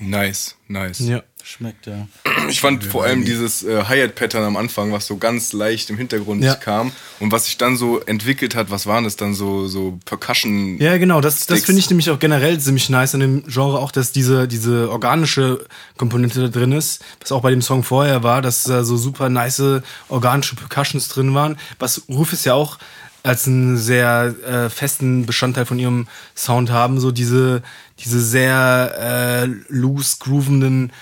Nice, 0.00 0.54
nice. 0.68 1.00
Ja. 1.00 1.20
Schmeckt 1.52 1.86
ja. 1.86 2.08
Ich 2.48 2.62
fand 2.62 2.82
vor 2.82 3.04
allem 3.04 3.26
dieses 3.26 3.62
äh, 3.62 3.84
Hi-Hat-Pattern 3.84 4.42
am 4.42 4.56
Anfang, 4.56 4.90
was 4.90 5.06
so 5.06 5.18
ganz 5.18 5.52
leicht 5.52 5.90
im 5.90 5.98
Hintergrund 5.98 6.42
Ja. 6.42 6.54
kam 6.54 6.92
und 7.20 7.30
was 7.30 7.44
sich 7.44 7.58
dann 7.58 7.76
so 7.76 8.00
entwickelt 8.00 8.54
hat, 8.54 8.70
was 8.70 8.86
waren 8.86 9.04
das 9.04 9.16
dann 9.16 9.34
so, 9.34 9.68
so 9.68 9.98
Percussion? 10.06 10.78
Ja, 10.80 10.96
genau, 10.96 11.20
das, 11.20 11.44
das 11.46 11.64
finde 11.64 11.80
ich 11.80 11.90
nämlich 11.90 12.08
auch 12.08 12.18
generell 12.18 12.58
ziemlich 12.58 12.88
nice 12.88 13.14
an 13.14 13.20
dem 13.20 13.44
Genre 13.46 13.78
auch, 13.80 13.90
dass 13.92 14.12
diese, 14.12 14.48
diese 14.48 14.90
organische 14.90 15.66
Komponente 15.98 16.40
da 16.40 16.48
drin 16.48 16.72
ist, 16.72 17.04
was 17.20 17.32
auch 17.32 17.42
bei 17.42 17.50
dem 17.50 17.60
Song 17.60 17.82
vorher 17.82 18.22
war, 18.22 18.40
dass 18.40 18.62
da 18.64 18.82
so 18.82 18.96
super 18.96 19.28
nice 19.28 19.62
organische 20.08 20.56
Percussions 20.56 21.08
drin 21.08 21.34
waren, 21.34 21.58
was 21.78 22.02
Rufus 22.08 22.46
ja 22.46 22.54
auch 22.54 22.78
als 23.24 23.46
einen 23.46 23.76
sehr 23.76 24.34
äh, 24.44 24.68
festen 24.68 25.26
Bestandteil 25.26 25.64
von 25.64 25.78
ihrem 25.78 26.08
Sound 26.34 26.70
haben, 26.72 26.98
so 26.98 27.12
diese, 27.12 27.62
diese 28.00 28.20
sehr 28.20 28.94
äh, 28.98 29.46
loose 29.68 30.16
groovenden 30.18 30.92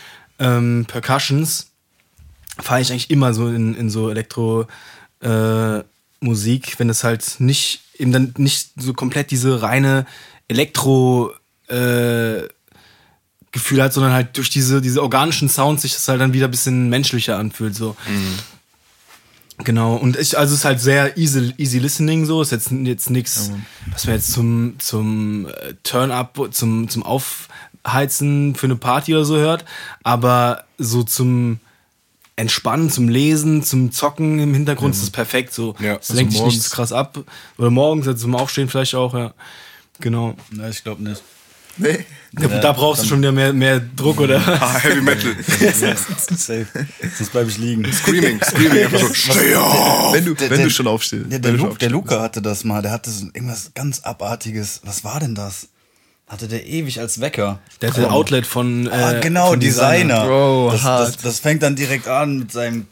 ähm, 0.40 0.86
Percussions 0.88 1.68
fahre 2.58 2.80
ich 2.80 2.90
eigentlich 2.90 3.10
immer 3.10 3.32
so 3.32 3.48
in, 3.48 3.74
in 3.76 3.90
so 3.90 4.10
Elektro 4.10 4.66
äh, 5.22 5.80
Musik, 6.20 6.78
wenn 6.78 6.90
es 6.90 7.04
halt 7.04 7.36
nicht 7.38 7.82
eben 7.96 8.12
dann 8.12 8.34
nicht 8.36 8.70
so 8.76 8.92
komplett 8.94 9.30
diese 9.30 9.62
reine 9.62 10.06
Elektro 10.48 11.32
äh, 11.68 12.42
Gefühl 13.52 13.82
hat, 13.82 13.92
sondern 13.92 14.12
halt 14.12 14.36
durch 14.36 14.48
diese, 14.50 14.80
diese 14.80 15.02
organischen 15.02 15.48
Sounds 15.48 15.82
sich 15.82 15.94
das 15.94 16.06
halt 16.08 16.20
dann 16.20 16.32
wieder 16.32 16.48
ein 16.48 16.50
bisschen 16.50 16.88
menschlicher 16.88 17.36
anfühlt. 17.36 17.74
So. 17.74 17.96
Genau, 19.64 19.96
und 19.96 20.16
ich, 20.16 20.38
also 20.38 20.54
es 20.54 20.60
ist 20.60 20.64
halt 20.64 20.80
sehr 20.80 21.16
easy, 21.18 21.52
easy 21.58 21.78
listening 21.78 22.24
so, 22.26 22.40
ist 22.42 22.52
jetzt, 22.52 22.70
jetzt 22.70 23.10
nichts, 23.10 23.50
was 23.92 24.06
man 24.06 24.14
jetzt 24.14 24.32
zum, 24.32 24.76
zum 24.78 25.46
äh, 25.46 25.74
Turn-up, 25.82 26.48
zum, 26.52 26.88
zum 26.88 27.02
Aufheizen 27.82 28.54
für 28.54 28.66
eine 28.66 28.76
Party 28.76 29.14
oder 29.14 29.24
so 29.24 29.36
hört, 29.36 29.64
aber 30.02 30.64
so 30.78 31.02
zum 31.02 31.60
Entspannen, 32.36 32.88
zum 32.90 33.08
Lesen, 33.08 33.62
zum 33.62 33.92
Zocken 33.92 34.38
im 34.38 34.54
Hintergrund 34.54 34.94
ist 34.94 35.02
das 35.02 35.10
perfekt 35.10 35.52
so. 35.52 35.74
Ja. 35.78 35.96
Das 35.96 36.10
Also 36.10 36.14
lenkt 36.20 36.32
dich 36.32 36.42
nicht 36.42 36.70
krass 36.70 36.92
ab. 36.92 37.18
Oder 37.58 37.70
morgens, 37.70 38.06
also 38.08 38.18
zum 38.22 38.34
Aufstehen 38.34 38.68
vielleicht 38.68 38.94
auch, 38.94 39.12
ja. 39.14 39.34
Genau. 40.00 40.34
Ne, 40.50 40.70
ich 40.70 40.82
glaube 40.82 41.02
nicht. 41.02 41.22
Nee. 41.76 42.04
Da, 42.32 42.48
da 42.48 42.72
brauchst 42.72 43.02
du 43.02 43.06
schon 43.06 43.18
wieder 43.20 43.32
mehr, 43.32 43.52
mehr 43.52 43.80
Druck, 43.80 44.20
oder? 44.20 44.38
Ah, 44.60 44.78
Heavy 44.78 45.00
Metal. 45.02 45.34
Safe. 46.36 46.66
Sonst 47.16 47.30
bleibe 47.32 47.48
ich 47.50 47.58
liegen. 47.58 47.90
Screaming, 47.92 48.40
Screaming. 48.44 48.84
Einfach 48.84 49.00
so, 49.00 49.14
steh 49.14 49.54
auf! 49.56 50.12
Wenn 50.12 50.24
du, 50.24 50.34
Der- 50.34 50.50
wenn 50.50 50.58
der- 50.58 50.66
du 50.66 50.72
schon 50.72 50.86
aufstehst. 50.86 51.26
Der, 51.28 51.42
schon 51.50 51.58
Lu 51.70 51.74
der. 51.74 51.90
Luca 51.90 52.20
hatte 52.20 52.40
das 52.42 52.64
mal, 52.64 52.82
der 52.82 52.90
hatte 52.92 53.10
so 53.10 53.26
irgendwas 53.26 53.70
ganz 53.74 54.00
Abartiges. 54.00 54.80
Was 54.84 55.04
war 55.04 55.20
denn 55.20 55.34
das? 55.34 55.68
Hatte 56.30 56.46
der 56.46 56.64
ewig 56.64 57.00
als 57.00 57.20
Wecker. 57.20 57.58
Der 57.82 57.90
hatte 57.90 58.08
Outlet 58.08 58.46
von. 58.46 58.86
Äh, 58.86 58.90
Ah, 58.92 59.12
genau, 59.20 59.48
von 59.48 59.58
Designer. 59.58 60.24
Bro, 60.26 60.68
das, 60.70 60.82
hart. 60.84 61.08
das, 61.08 61.16
das 61.16 61.40
fängt 61.40 61.60
dann 61.64 61.74
direkt 61.74 62.06
an 62.06 62.38
mit 62.38 62.52
seinem. 62.52 62.86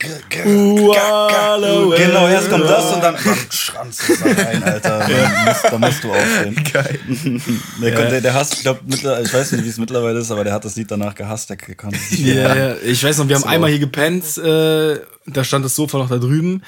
Genau, 1.96 2.28
erst 2.28 2.50
kommt 2.50 2.64
das 2.64 2.92
und 2.94 3.00
dann, 3.02 3.16
schranzt 3.50 4.02
es 4.08 4.20
da 4.20 4.26
rein, 4.42 4.62
Alter. 4.62 5.06
Musst, 5.46 5.64
da 5.70 5.78
musst 5.78 6.04
du 6.04 6.10
aufstehen. 6.12 6.56
Geil. 6.72 6.98
Der, 7.80 7.94
konnte- 7.94 8.10
der, 8.10 8.20
der 8.22 8.34
hasst, 8.34 8.54
ich 8.54 8.60
glaube, 8.62 8.80
ich 8.88 9.04
weiß 9.04 9.52
nicht, 9.52 9.64
wie 9.64 9.68
es 9.68 9.78
mittlerweile 9.78 10.18
ist, 10.18 10.30
aber 10.32 10.42
der 10.44 10.52
hat 10.52 10.64
das 10.64 10.74
Lied 10.76 10.90
danach 10.90 11.14
gehasst. 11.14 11.48
Der 11.50 11.56
konnte 11.56 11.96
es 11.96 12.10
nicht 12.10 12.24
Ja, 12.26 12.34
mehr. 12.54 12.56
ja, 12.70 12.74
ich 12.84 13.02
weiß 13.04 13.18
noch, 13.18 13.28
wir 13.28 13.36
haben 13.36 13.44
einmal 13.44 13.70
hier 13.70 13.78
gepennt, 13.78 14.36
äh, 14.38 14.98
da 15.26 15.44
stand 15.44 15.64
das 15.64 15.76
Sofa 15.76 15.98
noch 15.98 16.08
da 16.08 16.16
drüben. 16.16 16.62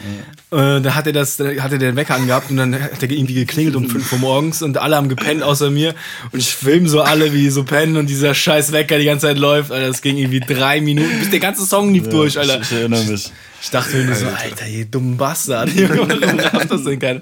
Äh, 0.52 0.80
da 0.80 0.94
hat 0.94 1.06
er 1.06 1.12
das, 1.14 1.36
da 1.38 1.44
hat 1.60 1.72
er 1.72 1.78
den 1.78 1.96
Wecker 1.96 2.14
angehabt 2.14 2.50
und 2.50 2.58
dann 2.58 2.74
hat 2.80 3.02
er 3.02 3.10
irgendwie 3.10 3.34
geklingelt 3.34 3.74
um 3.74 3.88
5 3.88 4.12
Uhr 4.12 4.18
morgens 4.18 4.60
und 4.62 4.76
alle 4.78 4.96
haben 4.96 5.08
gepennt 5.08 5.42
außer 5.42 5.70
mir. 5.70 5.94
Und 6.32 6.38
ich 6.40 6.59
film 6.62 6.86
so 6.88 7.00
alle, 7.02 7.32
wie 7.32 7.48
so 7.50 7.64
pennen 7.64 7.96
und 7.96 8.08
dieser 8.08 8.34
scheiß 8.34 8.72
Wecker 8.72 8.98
die 8.98 9.04
ganze 9.06 9.26
Zeit 9.26 9.38
läuft. 9.38 9.72
Alter, 9.72 9.88
das 9.88 10.02
ging 10.02 10.16
irgendwie 10.18 10.40
drei 10.40 10.80
Minuten, 10.80 11.18
bis 11.18 11.30
der 11.30 11.40
ganze 11.40 11.64
Song 11.66 11.92
lief 11.92 12.08
durch, 12.08 12.38
Alter. 12.38 12.60
Ich, 12.60 12.70
ich 12.70 12.78
erinnere 12.78 13.04
mich. 13.04 13.30
Ich 13.62 13.68
dachte 13.68 13.94
mir 13.94 14.04
nur 14.06 14.14
so, 14.14 14.26
Alter, 14.26 14.66
ihr 14.68 14.86
dummen 14.86 15.18
Bastard. 15.18 15.68
Warum 15.88 16.38
rafft 16.38 16.70
das 16.70 16.82
denn 16.84 16.98
keiner? 16.98 17.20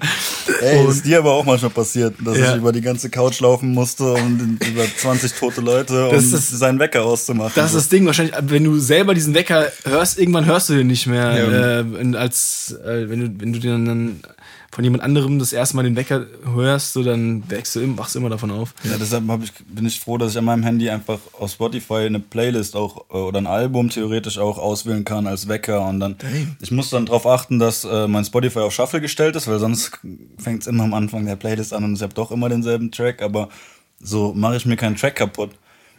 Ey, 0.61 0.87
ist 0.87 1.05
dir 1.05 1.17
aber 1.19 1.33
auch 1.33 1.43
manchmal 1.43 1.71
passiert, 1.71 2.15
dass 2.23 2.37
Ja. 2.37 2.51
ich 2.51 2.57
über 2.57 2.71
die 2.71 2.79
ganze 2.81 3.09
Couch 3.09 3.41
laufen 3.41 3.73
musste, 3.73 4.13
um 4.13 4.57
über 4.65 4.85
20 4.97 5.33
tote 5.33 5.59
Leute, 5.59 6.07
um 6.07 6.15
Das 6.15 6.25
ist- 6.25 6.49
seinen 6.57 6.79
Wecker 6.79 7.03
auszumachen. 7.03 7.51
Das 7.55 7.71
ist 7.71 7.75
das 7.75 7.89
Ding, 7.89 8.05
wahrscheinlich, 8.05 8.35
wenn 8.41 8.63
du 8.63 8.79
selber 8.79 9.13
diesen 9.13 9.33
Wecker 9.33 9.69
hörst, 9.83 10.17
irgendwann 10.17 10.45
hörst 10.45 10.69
du 10.69 10.75
den 10.75 10.87
nicht 10.87 11.07
mehr. 11.07 11.83
Äh, 11.95 12.01
in- 12.01 12.15
als 12.15 12.73
äh, 12.85 13.09
wenn 13.09 13.19
du, 13.19 13.41
wenn 13.41 13.51
du 13.53 13.59
den 13.59 13.85
dann 13.85 14.19
von 14.71 14.83
jemand 14.83 15.03
anderem 15.03 15.39
das 15.39 15.53
erste 15.53 15.75
Mal 15.75 15.83
den 15.83 15.95
Wecker 15.95 16.25
hörst, 16.53 16.93
so 16.93 17.03
dann 17.03 17.49
wächst 17.49 17.75
du, 17.75 17.97
wachst 17.97 18.15
du 18.15 18.19
immer 18.19 18.29
davon 18.29 18.51
auf. 18.51 18.73
Ja, 18.83 18.97
deshalb 18.99 19.23
ich, 19.43 19.51
bin 19.67 19.85
ich 19.85 19.99
froh, 19.99 20.17
dass 20.17 20.31
ich 20.31 20.37
an 20.37 20.45
meinem 20.45 20.63
Handy 20.63 20.89
einfach 20.89 21.19
auf 21.37 21.51
Spotify 21.51 22.05
eine 22.05 22.19
Playlist 22.19 22.75
auch 22.75 23.05
äh, 23.09 23.17
oder 23.17 23.39
ein 23.39 23.47
Album 23.47 23.89
theoretisch 23.89 24.37
auch 24.37 24.57
auswählen 24.57 25.05
kann 25.05 25.27
als 25.27 25.47
Wecker 25.47 25.87
und 25.87 25.99
dann 25.99 26.15
ich 26.61 26.71
muss 26.71 26.89
dann 26.89 27.05
darauf 27.05 27.25
achten, 27.25 27.59
dass 27.59 27.83
äh, 27.83 28.07
mein 28.07 28.25
Spotify 28.25 28.59
auf 28.59 28.73
Shuffle 28.73 29.01
gestellt 29.01 29.35
ist, 29.35 29.47
weil 29.47 29.59
sonst 29.59 29.91
fängt 30.37 30.61
es 30.61 30.67
immer 30.67 30.83
am 30.83 30.93
Anfang 30.93 31.25
der 31.25 31.35
Playlist 31.35 31.73
an 31.73 31.83
und 31.83 31.95
ich 31.95 32.01
habe 32.01 32.13
doch 32.13 32.31
immer 32.31 32.49
denselben 32.49 32.91
Track, 32.91 33.21
aber 33.21 33.49
so 33.99 34.33
mache 34.33 34.57
ich 34.57 34.65
mir 34.65 34.77
keinen 34.77 34.95
Track 34.95 35.15
kaputt. 35.15 35.51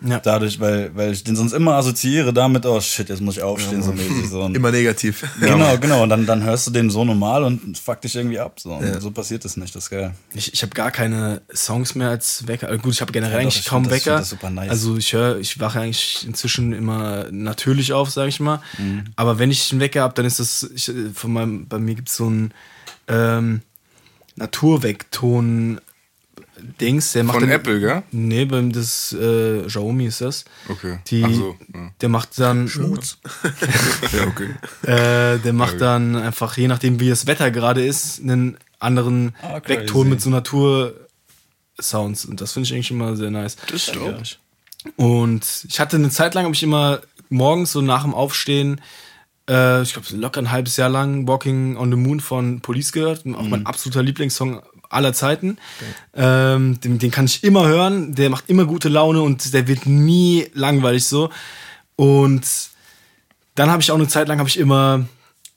Ja. 0.02 0.18
Dadurch, 0.18 0.58
weil, 0.60 0.90
weil 0.96 1.12
ich 1.12 1.24
den 1.24 1.36
sonst 1.36 1.52
immer 1.52 1.74
assoziiere 1.74 2.32
damit, 2.32 2.64
oh 2.64 2.80
shit, 2.80 3.08
jetzt 3.10 3.20
muss 3.20 3.36
ich 3.36 3.42
aufstehen, 3.42 3.82
so 3.82 3.92
mäßig. 3.92 4.28
So. 4.30 4.46
Immer 4.54 4.70
negativ. 4.70 5.24
Genau, 5.40 5.76
genau. 5.78 6.02
Und 6.04 6.08
dann, 6.08 6.24
dann 6.24 6.42
hörst 6.42 6.66
du 6.66 6.70
den 6.70 6.88
so 6.88 7.04
normal 7.04 7.44
und 7.44 7.76
fuck 7.78 8.00
dich 8.00 8.16
irgendwie 8.16 8.38
ab. 8.38 8.58
So, 8.60 8.72
und 8.72 9.00
so 9.02 9.10
passiert 9.10 9.44
das 9.44 9.56
nicht, 9.58 9.74
das 9.74 9.84
ist 9.84 9.90
geil. 9.90 10.14
Ich, 10.32 10.52
ich 10.54 10.62
habe 10.62 10.72
gar 10.74 10.90
keine 10.90 11.42
Songs 11.54 11.94
mehr 11.94 12.08
als 12.08 12.46
Wecker. 12.46 12.70
Äh, 12.72 12.78
Gut, 12.78 12.94
ich 12.94 13.00
habe 13.02 13.12
generell 13.12 13.34
Ja, 13.34 13.40
eigentlich 13.40 13.60
ich 13.60 13.66
kaum 13.66 13.84
das- 13.84 13.92
Wecker. 13.92 14.16
das 14.18 14.30
super 14.30 14.48
nice. 14.48 14.70
Also 14.70 14.96
ich 14.96 15.12
höre, 15.12 15.38
ich 15.38 15.60
wache 15.60 15.80
eigentlich 15.80 16.26
inzwischen 16.26 16.72
immer 16.72 17.26
natürlich 17.30 17.92
auf, 17.92 18.10
sage 18.10 18.28
ich 18.30 18.40
mal. 18.40 18.60
Mhm. 18.78 19.04
Aber 19.16 19.38
wenn 19.38 19.50
ich 19.50 19.70
einen 19.70 19.80
Wecker 19.80 20.00
habe, 20.02 20.14
dann 20.14 20.24
ist 20.24 20.40
das, 20.40 20.68
ich, 20.74 20.90
von 21.14 21.32
meinem, 21.32 21.68
bei 21.68 21.78
mir 21.78 21.94
gibt 21.94 22.08
es 22.08 22.16
so 22.16 22.26
einen 22.26 22.52
ähm, 23.08 23.60
Naturweckton 24.36 25.80
Dings, 26.80 27.12
der 27.12 27.24
macht 27.24 27.38
Von 27.38 27.48
dann, 27.48 27.52
Apple, 27.52 27.80
gell? 27.80 28.02
Nee, 28.10 28.44
beim 28.44 28.72
das 28.72 29.12
äh, 29.12 29.62
Xiaomi 29.66 30.06
ist 30.06 30.20
das. 30.20 30.44
Okay. 30.68 30.98
Die, 31.08 31.24
Ach 31.24 31.30
so, 31.32 31.56
ja. 31.74 31.90
Der 32.00 32.08
macht 32.08 32.38
dann 32.38 32.66
Ja, 34.12 34.26
okay. 34.26 34.50
äh, 34.82 35.38
der 35.38 35.52
macht 35.52 35.80
dann 35.80 36.16
einfach, 36.16 36.56
je 36.56 36.68
nachdem 36.68 37.00
wie 37.00 37.08
das 37.08 37.26
Wetter 37.26 37.50
gerade 37.50 37.84
ist, 37.84 38.20
einen 38.20 38.56
anderen 38.78 39.34
Ah. 39.42 39.60
Weckton 39.64 40.08
mit 40.08 40.20
so 40.20 40.30
Natur-Sounds. 40.30 42.24
Und 42.24 42.40
das 42.40 42.52
finde 42.52 42.66
ich 42.66 42.74
eigentlich 42.74 42.90
immer 42.90 43.16
sehr 43.16 43.30
nice. 43.30 43.56
Das 43.66 43.88
ist 43.88 43.94
dope. 43.94 44.22
Und 44.96 45.66
ich 45.68 45.78
hatte 45.80 45.96
eine 45.96 46.10
Zeit 46.10 46.34
lang, 46.34 46.44
habe 46.44 46.54
ich 46.54 46.62
immer 46.62 47.00
morgens 47.28 47.72
so 47.72 47.80
nach 47.82 48.02
dem 48.02 48.14
Aufstehen, 48.14 48.80
äh, 49.48 49.82
ich 49.82 49.92
glaube 49.92 50.06
locker 50.16 50.40
ein 50.40 50.50
halbes 50.50 50.76
Jahr 50.76 50.88
lang 50.88 51.26
Walking 51.28 51.76
on 51.76 51.90
the 51.90 51.96
Moon 51.96 52.20
von 52.20 52.60
Police 52.60 52.92
gehört. 52.92 53.24
Auch 53.34 53.42
mein 53.42 53.66
absoluter 53.66 54.02
Lieblingssong 54.02 54.62
aller 54.90 55.12
Zeiten. 55.14 55.56
Ähm, 56.14 56.80
den, 56.80 56.98
den 56.98 57.10
kann 57.10 57.24
ich 57.24 57.42
immer 57.42 57.66
hören. 57.66 58.14
Der 58.14 58.28
macht 58.28 58.48
immer 58.48 58.66
gute 58.66 58.88
Laune 58.88 59.22
und 59.22 59.54
der 59.54 59.66
wird 59.66 59.86
nie 59.86 60.48
langweilig 60.52 61.06
so. 61.06 61.30
Und 61.96 62.46
dann 63.54 63.70
habe 63.70 63.82
ich 63.82 63.90
auch 63.90 63.96
eine 63.96 64.08
Zeit 64.08 64.28
lang 64.28 64.38
habe 64.38 64.48
ich 64.48 64.58
immer 64.58 65.06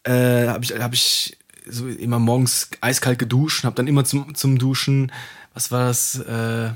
äh, 0.04 0.48
habe 0.48 0.64
ich 0.64 0.80
habe 0.80 0.96
ich 0.96 1.38
so 1.68 1.88
immer 1.88 2.20
morgens 2.20 2.70
eiskalt 2.82 3.20
geduscht, 3.20 3.64
habe 3.64 3.76
dann 3.76 3.88
immer 3.88 4.06
zum 4.06 4.36
zum 4.36 4.58
Duschen, 4.58 5.12
was 5.54 5.72
war 5.72 5.88
das 5.88 6.20
äh, 6.20 6.72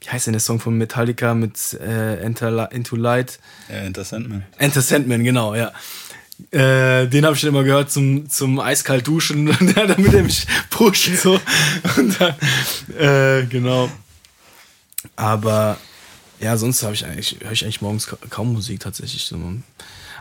wie 0.00 0.08
heißt 0.10 0.26
denn 0.26 0.32
der 0.32 0.40
Song 0.40 0.60
von 0.60 0.78
Metallica 0.78 1.34
mit 1.34 1.74
äh, 1.74 2.20
Enter, 2.20 2.70
Into 2.72 2.96
Light? 2.96 3.40
Ja, 3.68 3.80
interessant, 3.80 4.28
man. 4.28 4.44
Enter 4.56 4.80
Sandman, 4.80 5.24
genau, 5.24 5.54
ja. 5.54 5.72
Äh, 6.52 7.08
den 7.08 7.24
habe 7.26 7.34
ich 7.34 7.40
dann 7.42 7.48
immer 7.50 7.64
gehört 7.64 7.90
zum, 7.90 8.28
zum 8.30 8.60
eiskalt 8.60 9.06
duschen, 9.06 9.46
damit 9.74 10.14
er 10.14 10.22
mich 10.22 10.46
pusht 10.70 11.10
so. 11.16 11.40
Und 11.96 12.20
dann, 12.20 12.34
äh, 12.96 13.46
genau. 13.46 13.90
Aber 15.16 15.78
ja, 16.40 16.56
sonst 16.56 16.82
habe 16.84 16.94
ich 16.94 17.04
eigentlich, 17.04 17.38
höre 17.40 17.52
ich 17.52 17.64
eigentlich 17.64 17.80
morgens 17.80 18.06
ka- 18.06 18.18
kaum 18.30 18.52
Musik 18.52 18.80
tatsächlich. 18.80 19.24
So. 19.24 19.38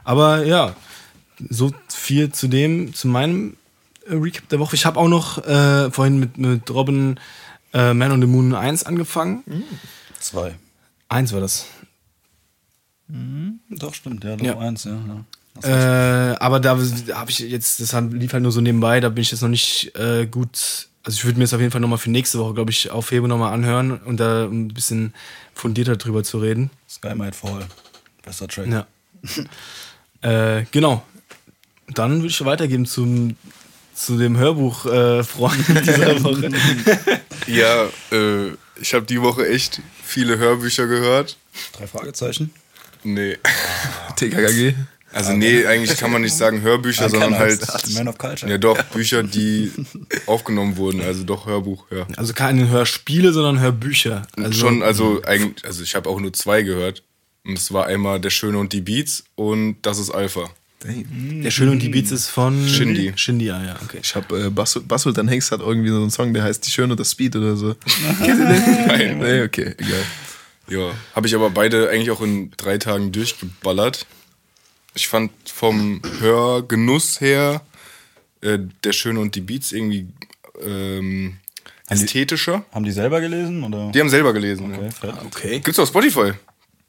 Aber 0.03 0.43
ja, 0.45 0.75
so 1.49 1.71
viel 1.87 2.31
zu 2.31 2.47
dem, 2.47 2.93
zu 2.95 3.07
meinem 3.07 3.55
äh, 4.07 4.13
Recap 4.15 4.49
der 4.49 4.59
Woche. 4.59 4.75
Ich 4.75 4.85
habe 4.85 4.99
auch 4.99 5.07
noch 5.07 5.37
äh, 5.45 5.91
vorhin 5.91 6.19
mit, 6.19 6.37
mit 6.39 6.69
Robin 6.71 7.19
äh, 7.73 7.93
Man 7.93 8.11
on 8.11 8.21
the 8.21 8.27
Moon 8.27 8.55
1 8.55 8.83
angefangen. 8.83 9.43
Zwei. 10.19 10.55
Eins 11.09 11.31
war 11.31 11.41
das. 11.41 11.67
Doch, 13.69 13.93
stimmt, 13.93 14.23
ja, 14.23 14.35
doch 14.35 14.45
Ja. 14.45 14.57
eins, 14.57 14.83
ja. 14.83 14.91
ja. 14.91 15.23
Äh, 15.63 16.35
aber 16.39 16.59
da 16.59 16.77
habe 17.13 17.29
ich 17.29 17.39
jetzt, 17.39 17.79
das 17.79 17.95
lief 18.11 18.33
halt 18.33 18.43
nur 18.43 18.51
so 18.51 18.61
nebenbei, 18.61 18.99
da 18.99 19.09
bin 19.09 19.21
ich 19.21 19.31
jetzt 19.31 19.41
noch 19.41 19.49
nicht 19.49 19.95
äh, 19.95 20.25
gut. 20.25 20.87
Also 21.03 21.17
ich 21.17 21.25
würde 21.25 21.37
mir 21.37 21.45
das 21.45 21.53
auf 21.53 21.59
jeden 21.61 21.71
Fall 21.71 21.81
nochmal 21.81 21.97
für 21.97 22.11
nächste 22.11 22.39
Woche, 22.39 22.53
glaube 22.53 22.71
ich, 22.71 22.91
aufheben 22.91 23.29
nochmal 23.29 23.53
anhören 23.53 23.97
und 23.97 24.19
da 24.19 24.45
ein 24.45 24.69
bisschen 24.69 25.13
fundierter 25.53 25.95
drüber 25.95 26.23
zu 26.23 26.39
reden. 26.39 26.69
Sky 26.89 27.15
Might 27.15 27.35
Fall. 27.35 27.65
Bester 28.23 28.47
Track. 28.47 28.67
Ja. 28.67 28.87
äh, 30.59 30.65
genau. 30.71 31.03
Dann 31.87 32.17
würde 32.17 32.27
ich 32.27 32.43
weitergeben 32.43 32.85
zum, 32.85 33.37
zu 33.95 34.17
dem 34.17 34.37
Hörbuch-Freund 34.37 35.19
äh, 35.19 35.23
Freund 35.23 35.67
dieser 35.87 36.23
Woche. 36.23 36.49
Ja, 37.47 37.85
äh, 38.11 38.51
ich 38.81 38.93
habe 38.93 39.05
die 39.05 39.21
Woche 39.21 39.47
echt 39.47 39.81
viele 40.03 40.37
Hörbücher 40.37 40.87
gehört. 40.87 41.37
Drei 41.73 41.87
Fragezeichen. 41.87 42.53
Nee. 43.03 43.37
TKKG. 44.17 44.75
Also 45.13 45.33
nee, 45.33 45.65
eigentlich 45.65 45.97
kann 45.97 46.11
man 46.11 46.21
nicht 46.21 46.35
sagen 46.35 46.61
Hörbücher, 46.61 47.09
sondern 47.09 47.37
halt 47.37 47.61
Man 47.93 48.07
of 48.07 48.17
Culture. 48.17 48.51
ja 48.51 48.57
doch 48.57 48.81
Bücher, 48.83 49.23
die 49.23 49.71
aufgenommen 50.25 50.77
wurden, 50.77 51.01
also 51.01 51.23
doch 51.23 51.45
Hörbuch, 51.45 51.85
ja. 51.91 52.05
Also 52.17 52.33
keine 52.33 52.69
Hörspiele, 52.69 53.31
sondern 53.33 53.59
Hörbücher. 53.59 54.27
Also, 54.35 54.53
Schon, 54.53 54.83
also 54.83 55.21
eigentlich, 55.25 55.65
also 55.65 55.81
ich 55.83 55.95
habe 55.95 56.09
auch 56.09 56.19
nur 56.19 56.33
zwei 56.33 56.61
gehört. 56.61 57.03
Und 57.45 57.57
es 57.57 57.71
war 57.71 57.85
einmal 57.85 58.19
Der 58.19 58.29
Schöne 58.29 58.57
und 58.57 58.73
die 58.73 58.81
Beats 58.81 59.23
und 59.35 59.77
Das 59.81 59.97
ist 59.99 60.09
Alpha. 60.09 60.49
Der 60.83 61.49
Schöne 61.49 61.71
und 61.71 61.79
die 61.81 61.89
Beats 61.89 62.11
ist 62.11 62.27
von 62.27 62.67
Shindy. 62.67 63.13
Shindy, 63.15 63.49
ah, 63.49 63.63
ja, 63.63 63.75
okay. 63.83 63.99
Ich 64.03 64.13
hab, 64.15 64.31
äh, 64.31 64.49
Bass, 64.49 64.79
Bassultan 64.85 65.27
Hengst 65.27 65.51
hat 65.51 65.61
irgendwie 65.61 65.89
so 65.89 65.95
einen 65.95 66.11
Song, 66.11 66.33
der 66.33 66.43
heißt 66.43 66.65
Die 66.67 66.71
Schöne 66.71 66.93
und 66.93 66.99
das 66.99 67.11
Speed 67.11 67.35
oder 67.35 67.55
so. 67.55 67.75
Nein. 68.19 69.17
Nee, 69.17 69.41
okay, 69.41 69.73
egal. 69.77 70.03
Ja, 70.69 70.91
habe 71.15 71.27
ich 71.27 71.33
aber 71.33 71.49
beide 71.49 71.89
eigentlich 71.89 72.11
auch 72.11 72.21
in 72.21 72.51
drei 72.57 72.77
Tagen 72.77 73.11
durchgeballert. 73.11 74.05
Ich 74.97 75.07
fand 75.07 75.31
vom 75.45 76.01
Hörgenuss 76.19 77.21
her 77.21 77.61
äh, 78.41 78.57
Der 78.83 78.93
Schöne 78.93 79.19
und 79.19 79.35
die 79.35 79.41
Beats 79.41 79.71
irgendwie 79.71 80.07
ähm, 80.59 81.37
ästhetischer. 81.87 82.65
Haben 82.71 82.83
die 82.83 82.91
selber 82.91 83.21
gelesen? 83.21 83.63
Oder? 83.63 83.91
Die 83.91 83.99
haben 83.99 84.09
selber 84.09 84.33
gelesen. 84.33 84.73
Okay, 84.73 84.89
Ja. 85.03 85.21
Okay. 85.23 85.59
Gibt's 85.59 85.77
auf 85.77 85.89
Spotify. 85.89 86.31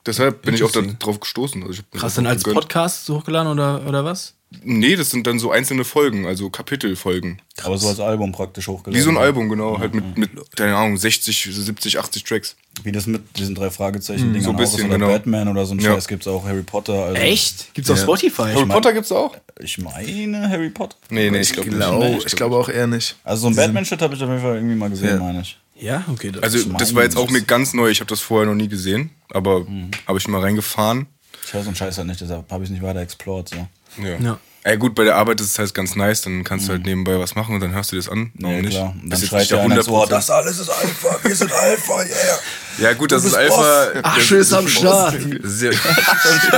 Deshalb 0.06 0.40
bin 0.40 0.54
ich 0.54 0.62
auch 0.62 0.70
da 0.70 0.78
Interesting. 0.80 0.98
drauf 1.00 1.20
gestoßen. 1.20 1.62
Also 1.64 1.82
Krass, 1.92 2.14
dann 2.14 2.26
als 2.26 2.42
gegönnt. 2.42 2.62
Podcast 2.62 3.06
hochgeladen 3.10 3.52
oder, 3.52 3.86
oder 3.86 4.02
was? 4.06 4.34
Nee, 4.62 4.96
das 4.96 5.10
sind 5.10 5.26
dann 5.26 5.38
so 5.38 5.50
einzelne 5.50 5.84
Folgen, 5.84 6.26
also 6.26 6.48
Kapitelfolgen. 6.48 7.42
Aber 7.62 7.76
so 7.76 7.88
als 7.88 8.00
Album 8.00 8.32
praktisch 8.32 8.66
hochgeladen. 8.66 8.98
Wie 8.98 9.04
so 9.04 9.10
ein 9.10 9.18
Album, 9.18 9.50
genau. 9.50 9.78
Halt 9.78 9.94
mit, 9.94 10.16
mit 10.16 10.30
keine 10.56 10.74
Ahnung, 10.74 10.96
60, 10.96 11.50
70, 11.52 11.98
80 11.98 12.24
Tracks. 12.24 12.56
Wie 12.82 12.90
das 12.90 13.06
mit 13.06 13.36
diesen 13.36 13.54
drei 13.54 13.68
Fragezeichen-Dingern 13.70 14.42
so 14.42 14.50
ein 14.50 14.56
auch 14.56 14.60
ist. 14.60 14.70
bisschen, 14.72 14.88
Oder 14.88 14.98
genau. 14.98 15.08
Batman 15.08 15.48
oder 15.48 15.66
so 15.66 15.74
ein 15.74 15.80
Ja. 15.80 15.92
Scheiß 15.92 16.08
gibt's 16.08 16.26
auch. 16.26 16.46
Harry 16.46 16.62
Potter. 16.62 16.94
Also 16.94 17.20
Echt? 17.20 17.74
Gibt's 17.74 17.90
auf 17.90 17.98
Spotify? 18.00 18.52
Harry 18.54 18.64
Potter 18.66 18.92
gibt's 18.94 19.12
auch? 19.12 19.36
Ich 19.60 19.76
meine 19.78 20.48
Harry 20.48 20.70
Potter. 20.70 20.96
Nee, 21.10 21.30
nee, 21.30 21.40
ich 21.40 21.48
Ich 21.50 21.52
glaube 21.54 21.70
glaube, 21.70 22.08
nicht. 22.10 22.26
ich 22.26 22.36
glaube 22.36 22.56
auch 22.56 22.70
eher 22.70 22.86
nicht. 22.86 23.16
Also 23.24 23.42
so 23.42 23.48
ein 23.48 23.56
Batman-Shit 23.56 24.00
habe 24.00 24.14
ich 24.14 24.22
auf 24.22 24.30
jeden 24.30 24.40
Fall 24.42 24.54
irgendwie 24.56 24.76
mal 24.76 24.88
gesehen, 24.88 25.08
Ja. 25.08 25.18
meine 25.18 25.42
ich. 25.42 25.58
Ja, 25.80 26.04
okay. 26.10 26.32
Das 26.32 26.42
Also 26.42 26.70
das 26.72 26.94
war 26.94 27.02
jetzt 27.04 27.16
auch 27.18 27.28
mir 27.30 27.42
ganz 27.42 27.74
neu, 27.74 27.88
ich 27.90 28.00
habe 28.00 28.08
das 28.08 28.20
vorher 28.20 28.46
noch 28.48 28.54
nie 28.56 28.68
gesehen, 28.68 29.10
aber 29.30 29.60
Mhm. 29.60 29.90
habe 30.06 30.18
ich 30.18 30.26
mal 30.26 30.40
reingefahren. 30.40 31.06
Ich 31.46 31.52
höre 31.54 31.62
so 31.62 31.68
einen 31.68 31.76
Scheiß 31.76 31.96
halt 31.98 32.08
nicht, 32.08 32.20
deshalb 32.20 32.50
habe 32.50 32.64
ich 32.64 32.70
nicht 32.70 32.82
weiter 32.82 33.00
explored. 33.00 33.48
So. 33.50 33.68
Ja. 34.02 34.16
Ja. 34.18 34.38
Ey, 34.64 34.76
gut, 34.76 34.94
bei 34.94 35.04
der 35.04 35.16
Arbeit 35.16 35.40
ist 35.40 35.52
es 35.52 35.58
halt 35.58 35.72
ganz 35.72 35.94
nice, 35.96 36.20
dann 36.22 36.44
kannst 36.44 36.66
du 36.68 36.72
halt 36.72 36.84
nebenbei 36.84 37.18
was 37.18 37.34
machen 37.34 37.54
und 37.54 37.60
dann 37.62 37.72
hörst 37.72 37.92
du 37.92 37.96
das 37.96 38.08
an. 38.08 38.32
Warum 38.34 38.56
Mhm. 38.56 38.56
Ja, 38.56 38.62
nicht? 38.62 38.76
klar. 38.76 38.94
Und 39.02 39.10
dann 39.10 39.20
schreit 39.22 39.50
der 39.50 39.60
einer 39.62 39.88
Ohr, 39.88 40.04
100%. 40.06 40.10
das 40.10 40.30
alles 40.30 40.58
ist 40.58 40.68
Alpha, 40.68 41.16
wir 41.22 41.34
sind 41.36 41.52
Alpha, 41.52 41.96
yeah. 42.02 42.38
Ja, 42.78 42.92
gut, 42.92 43.12
das 43.12 43.24
ist 43.24 43.34
Alpha. 43.34 43.86
Asche 44.02 44.36
ist 44.36 44.52
am 44.52 44.68
Start. 44.68 45.14
Sehr, 45.42 45.72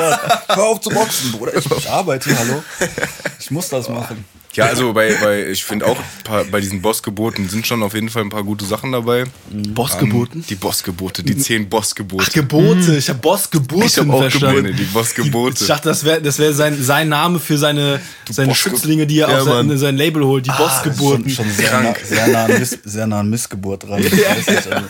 Hör 0.49 0.65
auf 0.65 0.81
zu 0.81 0.91
boxen, 0.91 1.33
Bruder. 1.33 1.55
Ich, 1.57 1.71
ich 1.71 1.89
arbeite, 1.91 2.37
hallo. 2.37 2.65
Ich 3.39 3.51
muss 3.51 3.69
das 3.69 3.89
machen. 3.89 4.25
Ja, 4.55 4.65
also 4.67 4.93
bei, 4.93 5.15
bei 5.23 5.47
ich 5.49 5.65
finde 5.65 5.87
auch 5.87 5.97
paar, 6.25 6.45
bei 6.45 6.61
diesen 6.61 6.83
Bossgeboten 6.83 7.49
sind 7.49 7.67
schon 7.67 7.83
auf 7.83 7.95
jeden 7.95 8.09
Fall 8.09 8.23
ein 8.23 8.31
paar 8.31 8.43
gute 8.43 8.65
Sachen 8.65 8.93
dabei. 8.93 9.25
Bossgeboten? 9.51 10.45
Die 10.49 10.55
Bossgebote, 10.57 11.23
die 11.23 11.37
zehn 11.37 11.69
Bossgebote. 11.69 12.31
Gebote. 12.33 12.97
Ich 12.97 13.09
habe 13.09 13.19
Bossgeboten 13.21 13.87
Ich 13.87 13.99
hab 13.99 14.09
auch 14.11 14.21
verstanden. 14.21 14.57
Gebote, 14.65 14.75
die 14.75 14.85
Bossgebote. 14.85 15.57
Ich 15.63 15.67
dachte, 15.69 15.89
das 15.89 16.05
wäre 16.05 16.21
das 16.21 16.39
wär 16.39 16.53
sein, 16.53 16.83
sein 16.83 17.09
Name 17.09 17.39
für 17.39 17.57
seine, 17.59 18.01
seine 18.29 18.53
Bossge- 18.53 18.57
Schützlinge, 18.57 19.07
die 19.07 19.21
er 19.21 19.31
Ja, 19.31 19.39
auf 19.39 19.45
sein, 19.45 19.79
sein 19.79 19.97
Label 19.97 20.25
holt. 20.25 20.47
Die 20.47 20.51
Bossgeburten. 20.51 21.31
Schon, 21.31 21.47
schon 21.47 21.55
sehr, 21.55 21.81
nah, 21.81 21.95
sehr, 22.03 22.27
nah 22.29 22.45
an 22.47 22.59
Miss, 22.59 22.79
sehr 22.85 23.07
nah 23.07 23.21
an 23.21 23.31
Missgeburt 23.31 23.85
dran. 23.85 24.01
Ich 24.05 24.13
weiß 24.13 24.47
nicht, 24.49 24.67
also, 24.67 24.87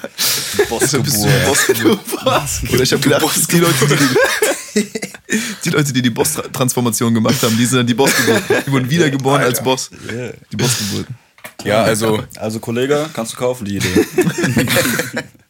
Deshalb 0.80 1.04
bist 1.04 1.24
du 1.24 1.28
Bossgeburt. 1.46 2.00
Bossgeburt. 2.24 2.72
Oder 2.74 2.82
ich 2.82 2.92
habe 2.92 3.02
gedacht, 3.02 3.52
die 3.52 3.58
Leute, 3.58 3.74
die 3.86 3.94
die, 5.64 5.70
Leute, 5.70 5.92
die 5.92 6.02
die 6.02 6.10
Boss-Transformation 6.10 7.14
gemacht 7.14 7.42
haben, 7.42 7.56
die 7.56 7.64
sind 7.66 7.78
dann 7.78 7.86
die 7.86 7.94
Bossgeburten. 7.94 8.56
Die 8.66 8.72
wurden 8.72 8.90
wiedergeboren 8.90 9.42
als 9.42 9.62
Boss. 9.62 9.90
Die 10.52 10.56
Bossgeburten. 10.56 11.14
Ja, 11.64 11.82
also 11.82 12.22
Also, 12.36 12.58
Kollege, 12.60 13.08
kannst 13.12 13.32
du 13.32 13.36
kaufen, 13.36 13.64
die 13.64 13.76
Idee. 13.76 14.06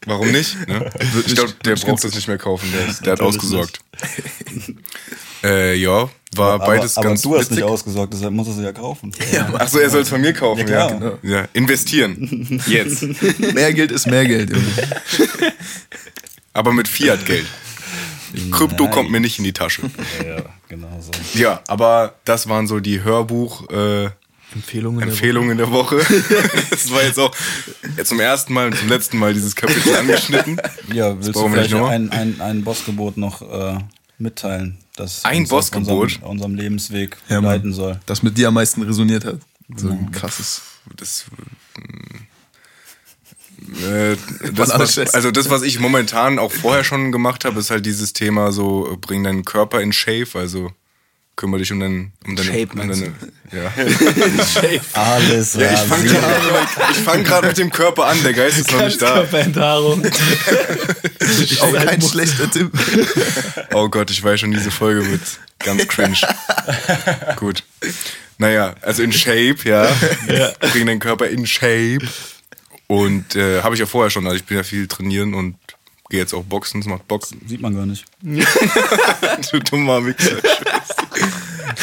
warum 0.07 0.31
nicht? 0.33 0.57
Ne? 0.69 0.91
Ich 1.27 1.35
glaube, 1.35 1.53
der 1.65 1.77
braucht 1.77 2.03
das 2.05 2.15
nicht 2.15 2.27
mehr 2.29 2.39
kaufen, 2.39 2.69
der, 2.73 2.95
der 3.05 3.13
hat 3.13 3.21
ausgesorgt. 3.21 3.81
Äh, 5.43 5.77
ja, 5.77 6.11
war 6.37 6.53
Aber, 6.57 6.67
beides 6.67 6.99
aber 6.99 7.09
ganz 7.09 7.23
du 7.23 7.31
hast 7.35 7.45
witzig. 7.47 7.57
nicht 7.57 7.65
ausgesorgt, 7.65 8.13
deshalb 8.13 8.35
musst 8.35 8.51
du 8.51 8.53
sie 8.53 8.63
ja 8.63 8.73
kaufen. 8.75 9.11
Achso, 9.55 9.79
er 9.79 9.89
soll 9.89 10.03
es 10.03 10.11
von 10.11 10.21
mir 10.21 10.35
kaufen. 10.35 10.69
Ja, 10.69 10.87
Ja, 10.91 10.93
genau. 10.93 11.19
ja. 11.23 11.49
Investieren. 11.55 12.61
Jetzt. 12.67 13.07
Mehr 13.55 13.73
Geld 13.73 13.91
ist 13.91 14.07
mehr 14.07 14.27
Geld. 14.27 14.53
Aber 16.53 16.75
mit 16.75 16.89
Fiat-Geld. 16.89 17.47
Krypto 18.53 18.85
Nein. 18.85 18.93
kommt 18.93 19.11
mir 19.11 19.21
nicht 19.21 19.39
in 19.39 19.45
die 19.45 19.53
Tasche. 19.53 19.83
Ja, 20.27 20.43
genau 20.69 21.01
so. 21.01 21.11
Ja, 21.39 21.63
aber 21.67 22.15
das 22.25 22.49
waren 22.49 22.67
so 22.67 22.81
die 22.81 23.03
Hörbuch-Empfehlungen 23.03 24.11
äh, 24.11 24.55
Empfehlungen. 24.55 24.99
der 25.01 25.09
Empfehlungen 25.09 25.59
der 25.59 25.71
Woche. 25.71 25.97
das 26.71 26.91
war 26.93 27.03
jetzt 27.03 27.19
auch 27.19 27.35
ja, 27.97 28.05
zum 28.05 28.21
ersten 28.21 28.53
Mal 28.53 28.67
und 28.69 28.77
zum 28.77 28.89
letzten 28.89 29.19
Mal 29.19 29.35
dieses 29.35 29.55
Kapitel 29.57 29.95
angeschnitten. 29.97 30.61
Ja, 30.93 31.17
willst 31.17 31.35
du 31.37 31.49
vielleicht 31.49 31.75
ein, 31.75 32.11
ein, 32.11 32.41
ein 32.41 32.65
Bossgebot 32.65 33.17
noch 33.17 33.43
äh, 33.43 33.79
mitteilen, 34.19 34.79
das 34.97 35.25
Ein 35.25 35.43
uns 35.43 35.51
auf 35.51 35.59
Bossgebot? 35.59 36.05
unserem, 36.05 36.31
unserem 36.31 36.55
Lebensweg 36.55 37.17
Ja, 37.29 37.37
begleiten 37.37 37.73
soll? 37.73 38.01
Das 38.07 38.23
mit 38.23 38.37
dir 38.37 38.49
am 38.49 38.55
meisten 38.55 38.83
resoniert 38.83 39.25
hat. 39.25 39.39
So 39.77 39.89
ein 39.91 40.11
krasses. 40.11 40.63
Das, 40.97 41.27
äh, 43.87 44.17
das 44.53 44.71
was, 44.79 44.99
also 45.15 45.31
das, 45.31 45.51
was 45.51 45.63
ich 45.63 45.79
momentan 45.79 46.39
auch 46.39 46.53
vorher 46.53 46.85
schon 46.85 47.13
gemacht 47.13 47.45
habe, 47.45 47.61
ist 47.61 47.71
halt 47.71 47.87
dieses 47.87 48.13
Thema 48.13 48.53
so, 48.53 48.93
äh, 48.93 48.97
bring 48.97 49.25
deinen 49.25 49.45
Körper 49.45 49.81
in 49.81 49.93
Shape, 49.93 50.29
also 50.35 50.73
kümmere 51.37 51.61
dich 51.61 51.73
um, 51.73 51.81
dein, 51.81 52.13
um 52.27 52.37
deine... 52.37 52.49
Shape, 52.49 52.73
um 52.73 52.79
meinst 52.79 53.03
deine 53.03 53.15
ja. 53.53 53.73
Alles 54.93 55.55
ja, 55.55 55.73
ich 55.73 55.79
fange 55.81 56.05
gerade 56.05 57.27
fang 57.27 57.47
mit 57.47 57.59
dem 57.59 57.71
Körper 57.71 58.07
an, 58.07 58.23
der 58.23 58.33
Geist 58.35 58.59
ist 58.59 58.71
noch 58.71 58.85
nicht 58.85 59.01
da. 59.01 59.15
Körperenthaarung. 59.15 60.05
Auch 61.61 61.73
kein 61.73 62.03
schlechter 62.03 62.51
Tipp. 62.51 62.71
Oh 63.73 63.89
Gott, 63.89 64.11
ich 64.11 64.23
weiß 64.23 64.41
schon, 64.41 64.51
diese 64.51 64.71
Folge 64.71 65.09
wird 65.09 65.21
ganz 65.61 65.87
cringe. 65.87 66.17
Gut. 67.37 67.63
Naja, 68.39 68.75
also 68.83 69.03
in 69.03 69.13
Shape, 69.13 69.57
ja. 69.65 69.89
Bring 70.73 70.87
deinen 70.87 70.99
Körper 70.99 71.29
in 71.29 71.47
Shape. 71.47 72.01
Und 72.91 73.37
äh, 73.37 73.63
habe 73.63 73.77
ich 73.77 73.79
ja 73.79 73.87
vorher 73.87 74.11
schon, 74.11 74.27
also 74.27 74.35
ich 74.37 74.45
bin 74.45 74.57
ja 74.57 74.65
viel 74.65 74.89
trainieren 74.89 75.33
und 75.33 75.55
gehe 76.09 76.19
jetzt 76.19 76.35
auch 76.35 76.43
boxen, 76.43 76.81
es 76.81 76.87
macht 76.89 77.07
Bock. 77.07 77.25
Sieht 77.47 77.61
man 77.61 77.73
gar 77.73 77.87
nicht. 77.87 78.05
Du 79.53 79.61
dummer 79.61 80.05
Wichser. 80.05 80.39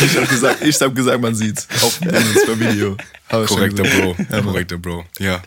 Ich 0.04 0.18
habe 0.18 0.28
gesagt, 0.28 0.62
ich 0.64 0.82
hab 0.82 0.94
gesagt, 0.94 1.22
man 1.22 1.34
sieht's. 1.34 1.66
Auf 1.82 2.00
dem 2.00 2.60
Video. 2.60 2.98
Korrekter. 3.30 3.84
Bro. 3.84 4.18
Ja. 4.30 4.42
Korrekter 4.42 4.78
Bro. 4.78 5.06
Ja. 5.20 5.42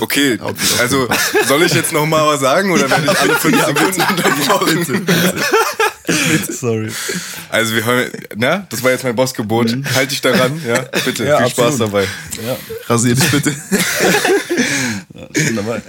Okay, 0.00 0.38
also 0.78 1.08
soll 1.46 1.62
ich 1.64 1.74
jetzt 1.74 1.92
noch 1.92 2.06
mal 2.06 2.26
was 2.26 2.40
sagen 2.40 2.70
oder 2.70 2.88
werde 2.90 3.04
ich 3.12 3.18
alle 3.18 3.34
fünf 3.36 3.64
Sekunden 3.64 4.02
unterbrochen? 4.02 5.06
Sorry. 6.50 6.90
Also 7.50 7.74
wir 7.74 7.84
hören, 7.84 8.10
na, 8.36 8.66
das 8.70 8.82
war 8.82 8.92
jetzt 8.92 9.04
mein 9.04 9.14
Bossgebot. 9.16 9.74
Halt 9.94 10.10
dich 10.10 10.20
daran, 10.20 10.60
ja, 10.66 10.80
bitte. 11.04 11.24
Ja, 11.24 11.38
Viel 11.38 11.50
Spaß 11.50 11.80
absolut. 11.80 11.92
dabei. 11.92 12.06
Ja, 12.46 12.56
Rasier 12.86 13.14
dich 13.14 13.30
bitte. 13.30 13.54
ich 15.34 15.46
bin 15.46 15.56
dabei. 15.56 15.82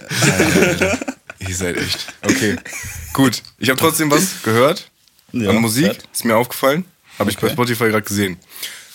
Ihr 1.47 1.55
seid 1.55 1.77
echt. 1.77 2.07
Okay. 2.23 2.57
Gut. 3.13 3.41
Ich 3.59 3.69
habe 3.69 3.79
trotzdem 3.79 4.11
was 4.11 4.41
gehört. 4.43 4.89
Ja, 5.31 5.51
an 5.51 5.57
Musik. 5.57 5.87
fett. 5.87 6.03
Ist 6.13 6.25
mir 6.25 6.35
aufgefallen. 6.35 6.85
Habe 7.17 7.29
ich 7.29 7.37
bei 7.37 7.43
Okay. 7.47 7.53
Spotify 7.53 7.83
gerade 7.89 8.01
gesehen. 8.01 8.37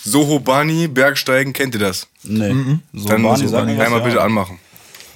Soho 0.05 0.39
Bani, 0.39 0.89
Bergsteigen, 0.89 1.53
kennt 1.55 1.75
ihr 1.75 1.81
das? 1.81 2.07
Nee. 2.23 2.51
So, 2.93 3.09
Dann 3.09 3.23
sag 3.23 3.41
mir 3.41 3.53
was, 3.53 3.55
einmal 3.55 4.01
ja. 4.01 4.07
bitte 4.07 4.21
anmachen. 4.21 4.59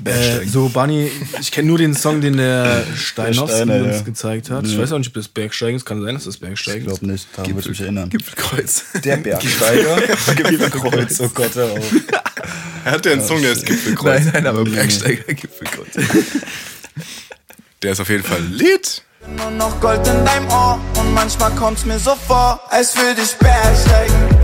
Äh, 0.05 0.47
so, 0.47 0.69
Bunny, 0.69 1.11
ich 1.41 1.51
kenne 1.51 1.69
nur 1.69 1.79
den 1.79 1.95
Song, 1.95 2.21
den 2.21 2.37
der 2.37 2.85
Steiner, 2.97 3.43
uns 3.43 3.53
ja. 3.53 4.03
gezeigt 4.03 4.51
hat. 4.51 4.67
Ich 4.67 4.79
weiß 4.79 4.93
auch 4.93 4.99
nicht, 4.99 5.09
ob 5.09 5.15
das 5.15 5.29
Bergsteigen 5.29 5.77
ist. 5.77 5.85
Kann 5.85 6.03
sein, 6.03 6.15
dass 6.15 6.25
das 6.25 6.37
Bergsteigen 6.37 6.83
Ich 6.87 6.93
ist. 6.93 7.01
glaube 7.01 7.13
nicht, 7.13 7.29
daran 7.35 7.51
würde 7.51 7.61
ich 7.61 7.69
mich 7.69 7.81
erinnern. 7.81 8.09
Gipfelkreuz. 8.09 8.85
Der 9.05 9.17
Bergsteiger. 9.19 9.97
Gipfelkreuz, 10.37 11.21
oh 11.21 11.31
Gott, 11.35 11.55
hör 11.55 11.73
auf. 11.73 11.93
Er 12.85 12.93
hat 12.93 13.07
ja 13.07 13.13
einen 13.13 13.27
Song, 13.27 13.43
der 13.43 13.53
ist 13.53 13.67
Gipfelkreuz. 13.67 14.25
Nein, 14.25 14.31
nein, 14.35 14.47
aber 14.47 14.65
Bergsteiger 14.65 15.35
Gipfelkreuz. 15.35 15.89
Der 17.83 17.93
ist 17.93 18.01
auf 18.01 18.09
jeden 18.09 18.25
Fall 18.25 18.43
lit. 18.43 19.03
Nur 19.37 19.51
noch 19.53 19.81
Gold 19.81 20.05
in 20.07 20.25
deinem 20.25 20.49
Ohr 20.49 20.81
und 20.99 21.15
manchmal 21.15 21.53
kommt's 21.53 21.85
mir 21.85 21.99
so 21.99 22.17
vor, 22.27 22.61
als 22.71 22.97
würde 22.97 23.21
ich 23.23 23.37
bergsteigen. 23.37 24.38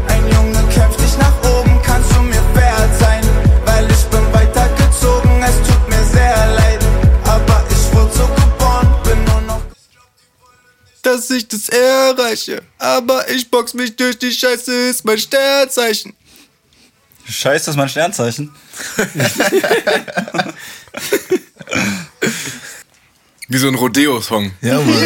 Dass 11.04 11.30
ich 11.30 11.46
das 11.46 11.68
erreiche. 11.68 12.62
Aber 12.78 13.30
ich 13.30 13.48
box 13.50 13.74
mich 13.74 13.94
durch 13.94 14.18
die 14.18 14.32
Scheiße, 14.32 14.72
ist 14.88 15.04
mein 15.04 15.18
Sternzeichen. 15.18 16.14
Scheiß, 17.26 17.64
das 17.64 17.74
ist 17.74 17.78
mein 17.78 17.88
Sternzeichen. 17.88 18.50
Wie 23.48 23.58
so 23.58 23.68
ein 23.68 23.74
Rodeo-Song. 23.74 24.52
Ja, 24.62 24.80
Mann. 24.80 24.96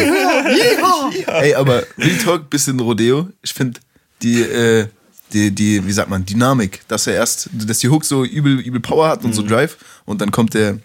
Ey, 1.27 1.53
aber 1.55 1.83
Real 1.97 2.17
Talk, 2.17 2.49
bisschen 2.49 2.79
Rodeo. 2.79 3.27
Ich 3.41 3.53
finde 3.53 3.79
die, 4.21 4.41
äh, 4.41 4.87
die, 5.33 5.51
die, 5.51 5.85
wie 5.85 5.91
sagt 5.91 6.09
man, 6.09 6.25
Dynamik, 6.25 6.81
dass 6.87 7.07
er 7.07 7.15
erst, 7.15 7.49
dass 7.53 7.79
die 7.79 7.89
Hook 7.89 8.05
so 8.05 8.23
übel, 8.23 8.59
übel 8.59 8.79
Power 8.79 9.09
hat 9.09 9.23
und 9.23 9.33
so 9.33 9.43
Drive 9.45 9.77
und 10.05 10.21
dann 10.21 10.31
kommt 10.31 10.53
der, 10.53 10.79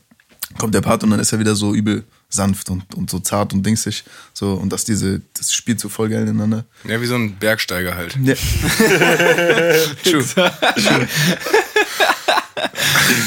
kommt 0.59 0.75
der 0.75 0.81
Part 0.81 1.05
und 1.05 1.11
dann 1.11 1.21
ist 1.21 1.33
er 1.33 1.39
wieder 1.39 1.55
so 1.55 1.73
übel 1.75 2.05
sanft 2.29 2.71
und, 2.71 2.95
und 2.95 3.11
so 3.11 3.21
zart 3.21 3.53
und 3.53 3.65
dingsig. 3.65 4.05
So, 4.33 4.55
und 4.55 4.73
dass 4.73 4.85
diese, 4.85 5.23
das 5.37 5.53
spielt 5.53 5.81
so 5.81 5.89
voll 5.89 6.09
geil 6.09 6.23
ineinander. 6.23 6.65
Ja, 6.85 7.01
wie 7.01 7.07
so 7.07 7.15
ein 7.15 7.37
Bergsteiger 7.37 7.95
halt. 7.95 8.17
Ja. 8.23 8.35
True. 10.05 10.25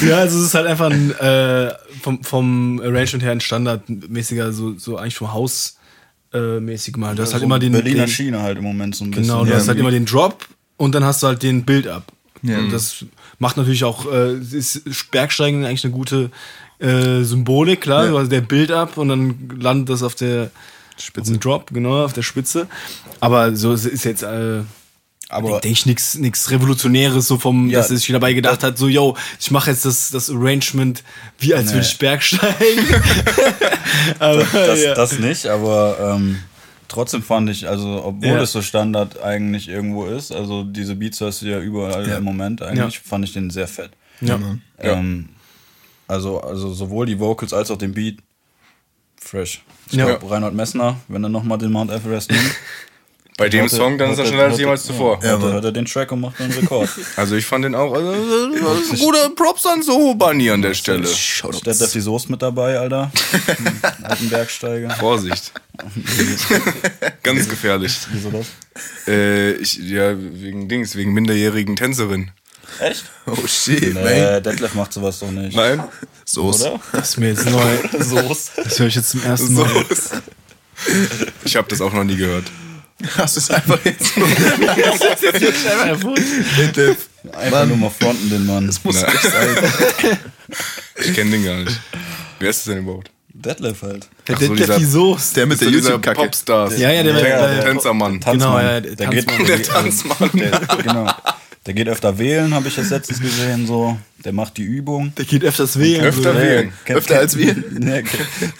Ja, 0.01 0.17
also 0.19 0.39
es 0.39 0.45
ist 0.45 0.53
halt 0.53 0.67
einfach 0.67 0.89
ein, 0.89 1.11
äh, 1.11 1.73
vom, 2.01 2.23
vom 2.23 2.79
Arrangement 2.81 3.23
her 3.23 3.31
ein 3.31 3.41
standardmäßiger, 3.41 4.51
so, 4.51 4.77
so 4.77 4.97
eigentlich 4.97 5.15
vom 5.15 5.33
Haus 5.33 5.77
äh, 6.33 6.59
mäßig 6.59 6.97
mal. 6.97 7.15
Du 7.15 7.23
hast 7.23 7.33
halt 7.33 7.41
so 7.41 7.45
immer 7.45 7.59
den, 7.59 7.71
Berliner 7.71 8.05
den 8.05 8.09
Schiene 8.09 8.41
halt 8.41 8.57
im 8.57 8.63
Moment 8.63 8.95
so 8.95 9.05
ein 9.05 9.11
bisschen. 9.11 9.23
Genau, 9.27 9.43
du 9.45 9.51
Ja, 9.51 9.57
hast 9.57 9.67
halt 9.67 9.79
immer 9.79 9.91
den 9.91 10.05
Drop 10.05 10.45
und 10.77 10.93
dann 10.93 11.03
hast 11.03 11.23
du 11.23 11.27
halt 11.27 11.43
den 11.43 11.63
Build-Up. 11.65 12.03
Ja. 12.43 12.59
Und 12.59 12.71
das 12.71 13.05
macht 13.39 13.57
natürlich 13.57 13.83
auch, 13.83 14.11
äh, 14.11 14.37
ist 14.37 15.11
Bergsteigen 15.11 15.65
eigentlich 15.65 15.83
eine 15.83 15.93
gute 15.93 16.29
äh, 16.79 17.23
Symbolik, 17.23 17.81
klar. 17.81 18.05
Ja. 18.07 18.19
Hast 18.19 18.31
der 18.31 18.41
Build-Up 18.41 18.97
und 18.97 19.09
dann 19.09 19.49
landet 19.59 19.89
das 19.89 20.03
auf 20.03 20.15
der 20.15 20.51
Spitze. 20.97 21.33
Auf 21.33 21.39
Drop, 21.39 21.73
genau, 21.73 22.03
auf 22.05 22.13
der 22.13 22.23
Spitze. 22.23 22.67
Aber 23.19 23.55
so 23.55 23.73
es 23.73 23.85
ist 23.85 24.03
jetzt, 24.05 24.23
äh, 24.23 24.61
Aber 25.29 25.49
denke 25.59 25.67
ich, 25.69 25.85
nichts 25.85 26.15
nix 26.15 26.49
Revolutionäres, 26.51 27.27
so 27.27 27.37
vom, 27.37 27.69
Ja, 27.69 27.79
dass 27.79 27.91
er 27.91 27.97
sich 27.97 28.07
dabei 28.07 28.33
gedacht 28.33 28.63
hat, 28.63 28.77
so, 28.77 28.87
yo, 28.87 29.15
ich 29.39 29.51
mache 29.51 29.71
jetzt 29.71 29.85
das, 29.85 30.09
das 30.11 30.29
Arrangement, 30.29 31.03
wie 31.39 31.53
als 31.53 31.71
würde 31.73 31.85
ich 31.85 31.97
bergsteigen. 31.97 32.55
Aber, 34.19 34.43
das, 34.53 34.83
ja. 34.83 34.93
das 34.95 35.19
nicht, 35.19 35.45
aber 35.47 36.15
ähm, 36.15 36.37
trotzdem 36.87 37.21
fand 37.23 37.49
ich, 37.49 37.67
also 37.67 38.03
obwohl 38.03 38.27
Ja. 38.29 38.41
es 38.41 38.51
so 38.51 38.61
Standard 38.61 39.21
eigentlich 39.21 39.67
irgendwo 39.67 40.05
ist, 40.05 40.31
also 40.31 40.63
diese 40.63 40.95
Beats 40.95 41.19
hast 41.21 41.41
du 41.41 41.47
ja 41.47 41.59
überall 41.59 42.07
im 42.07 42.23
Moment 42.23 42.61
eigentlich, 42.61 42.95
Ja. 42.95 43.01
fand 43.03 43.25
ich 43.25 43.33
den 43.33 43.49
sehr 43.49 43.67
fett. 43.67 43.91
ja. 44.21 44.39
Ähm, 44.79 45.29
also, 46.07 46.39
also 46.41 46.73
sowohl 46.73 47.05
die 47.05 47.19
Vocals 47.19 47.53
als 47.53 47.69
auch 47.71 47.77
den 47.77 47.93
Beat 47.93 48.17
fresh. 49.19 49.61
Ich 49.87 49.93
Ja. 49.93 50.05
glaube, 50.05 50.29
Reinhold 50.29 50.53
Messner, 50.53 50.97
wenn 51.07 51.23
er 51.23 51.29
nochmal 51.29 51.57
den 51.57 51.71
Mount 51.71 51.91
Everest 51.91 52.31
nimmt, 52.31 52.55
Bei 53.37 53.49
dem 53.49 53.61
hört 53.61 53.71
er- 53.71 53.77
Song, 53.77 53.97
dann 53.97 54.11
ist 54.11 54.17
er 54.19 54.25
schneller 54.25 54.45
als 54.45 54.57
jemals 54.57 54.83
zuvor. 54.83 55.19
Ja, 55.21 55.29
hört, 55.31 55.43
er- 55.43 55.51
hört 55.53 55.65
er 55.65 55.71
den 55.71 55.85
Track 55.85 56.11
und 56.11 56.21
macht 56.21 56.39
einen 56.41 56.51
Rekord. 56.53 56.89
Also 57.17 57.35
ich 57.35 57.45
fand 57.45 57.65
den 57.65 57.75
auch, 57.75 57.93
also, 57.93 58.09
also, 58.09 58.95
gute 59.05 59.29
Props 59.35 59.65
an 59.65 59.81
so 59.83 60.15
Bunny 60.15 60.49
an 60.49 60.61
der 60.61 60.73
Stelle. 60.73 61.05
Steht 61.07 61.67
auf 61.81 61.91
die 61.91 61.99
Soße 61.99 62.31
mit 62.31 62.41
dabei, 62.41 62.79
Alter. 62.79 63.11
Alten 64.03 64.29
Bergsteiger. 64.29 64.89
Vorsicht. 64.91 65.51
Ganz 67.23 67.47
gefährlich. 67.49 67.97
Wieso 68.11 68.31
das? 68.31 68.47
Äh, 69.07 69.51
ich, 69.53 69.77
ja, 69.77 70.15
wegen 70.17 70.67
Dings, 70.69 70.95
wegen 70.95 71.13
minderjährigen 71.13 71.75
Tänzerin. 71.75 72.31
Echt? 72.79 73.05
Oh 73.25 73.35
shit, 73.47 73.93
man. 73.93 74.03
Nee, 74.03 74.41
Detlef 74.41 74.73
macht 74.73 74.93
sowas 74.93 75.19
doch 75.19 75.31
nicht. 75.31 75.55
Nein? 75.55 75.83
Soße. 76.25 76.71
Oder? 76.71 76.79
Das 76.91 77.09
ist 77.09 77.17
mir 77.17 77.29
jetzt 77.29 77.49
neu. 77.49 77.77
Soße. 77.99 78.51
Das 78.63 78.79
höre 78.79 78.87
ich 78.87 78.95
jetzt 78.95 79.09
zum 79.11 79.23
ersten 79.23 79.55
So. 79.55 79.63
Mal. 79.65 79.85
Ich 81.43 81.55
habe 81.55 81.67
das 81.69 81.81
auch 81.81 81.91
noch 81.93 82.03
nie 82.03 82.15
gehört. 82.17 82.45
Hast 83.17 83.35
du 83.35 83.39
es 83.41 83.51
einfach 83.51 83.79
jetzt 83.85 84.13
so. 84.15 84.21
Detlef. 86.57 86.97
Einfach 87.33 87.65
nur 87.65 87.77
mal 87.77 87.89
fronten, 87.89 88.29
den 88.29 88.45
Mann. 88.45 88.67
Das 88.67 88.83
muss 88.83 89.01
Na. 89.01 89.07
echt 89.07 89.21
sein. 89.23 90.17
Ich 91.03 91.13
kenne 91.13 91.31
den 91.31 91.43
gar 91.45 91.55
nicht. 91.57 91.79
Wer 92.39 92.49
ist 92.49 92.59
das 92.59 92.65
denn 92.73 92.83
überhaupt? 92.83 93.11
Detlef 93.33 93.81
halt. 93.83 94.07
Der 94.27 94.35
Ach 94.35 94.41
so, 94.41 94.47
Detlef 94.47 94.65
dieser- 94.67 94.79
die 94.79 94.85
Soße. 94.85 95.33
Der 95.35 95.45
mit 95.45 95.61
der 95.61 95.67
YouTube-Kacke. 95.69 96.21
Popstars. 96.21 96.77
Ja, 96.79 96.89
ja, 96.91 97.03
der- 97.03 97.15
Tänzer- 97.15 97.53
der- 97.55 97.65
Tänzermann. 97.65 98.19
Tanzmann. 98.21 98.63
ja, 98.65 98.79
der 98.81 98.95
der, 98.95 99.07
geht, 99.09 99.27
Tanzmann. 99.27 99.47
Der 99.47 99.63
Tanzmann. 99.63 100.29
Der, 100.33 100.59
genau. 100.83 101.13
Der 101.67 101.73
geht 101.73 101.89
öfter 101.89 102.17
wählen, 102.17 102.53
habe 102.53 102.69
ich 102.69 102.77
jetzt 102.77 102.91
letztens 102.91 103.19
gesehen. 103.19 103.67
So, 103.67 103.97
der 104.23 104.31
macht 104.31 104.55
die 104.57 104.63
Übung. 104.63 105.13
Der 105.17 105.25
geht 105.25 105.43
öfters 105.43 105.77
wählen. 105.77 106.05
Öfter 106.05 106.33
so. 106.33 106.39
wählen. 106.39 106.71
Kennt- 106.85 106.97
Öfter 106.99 107.19
als 107.19 107.37
wir? 107.37 107.55
Nee, 107.79 108.03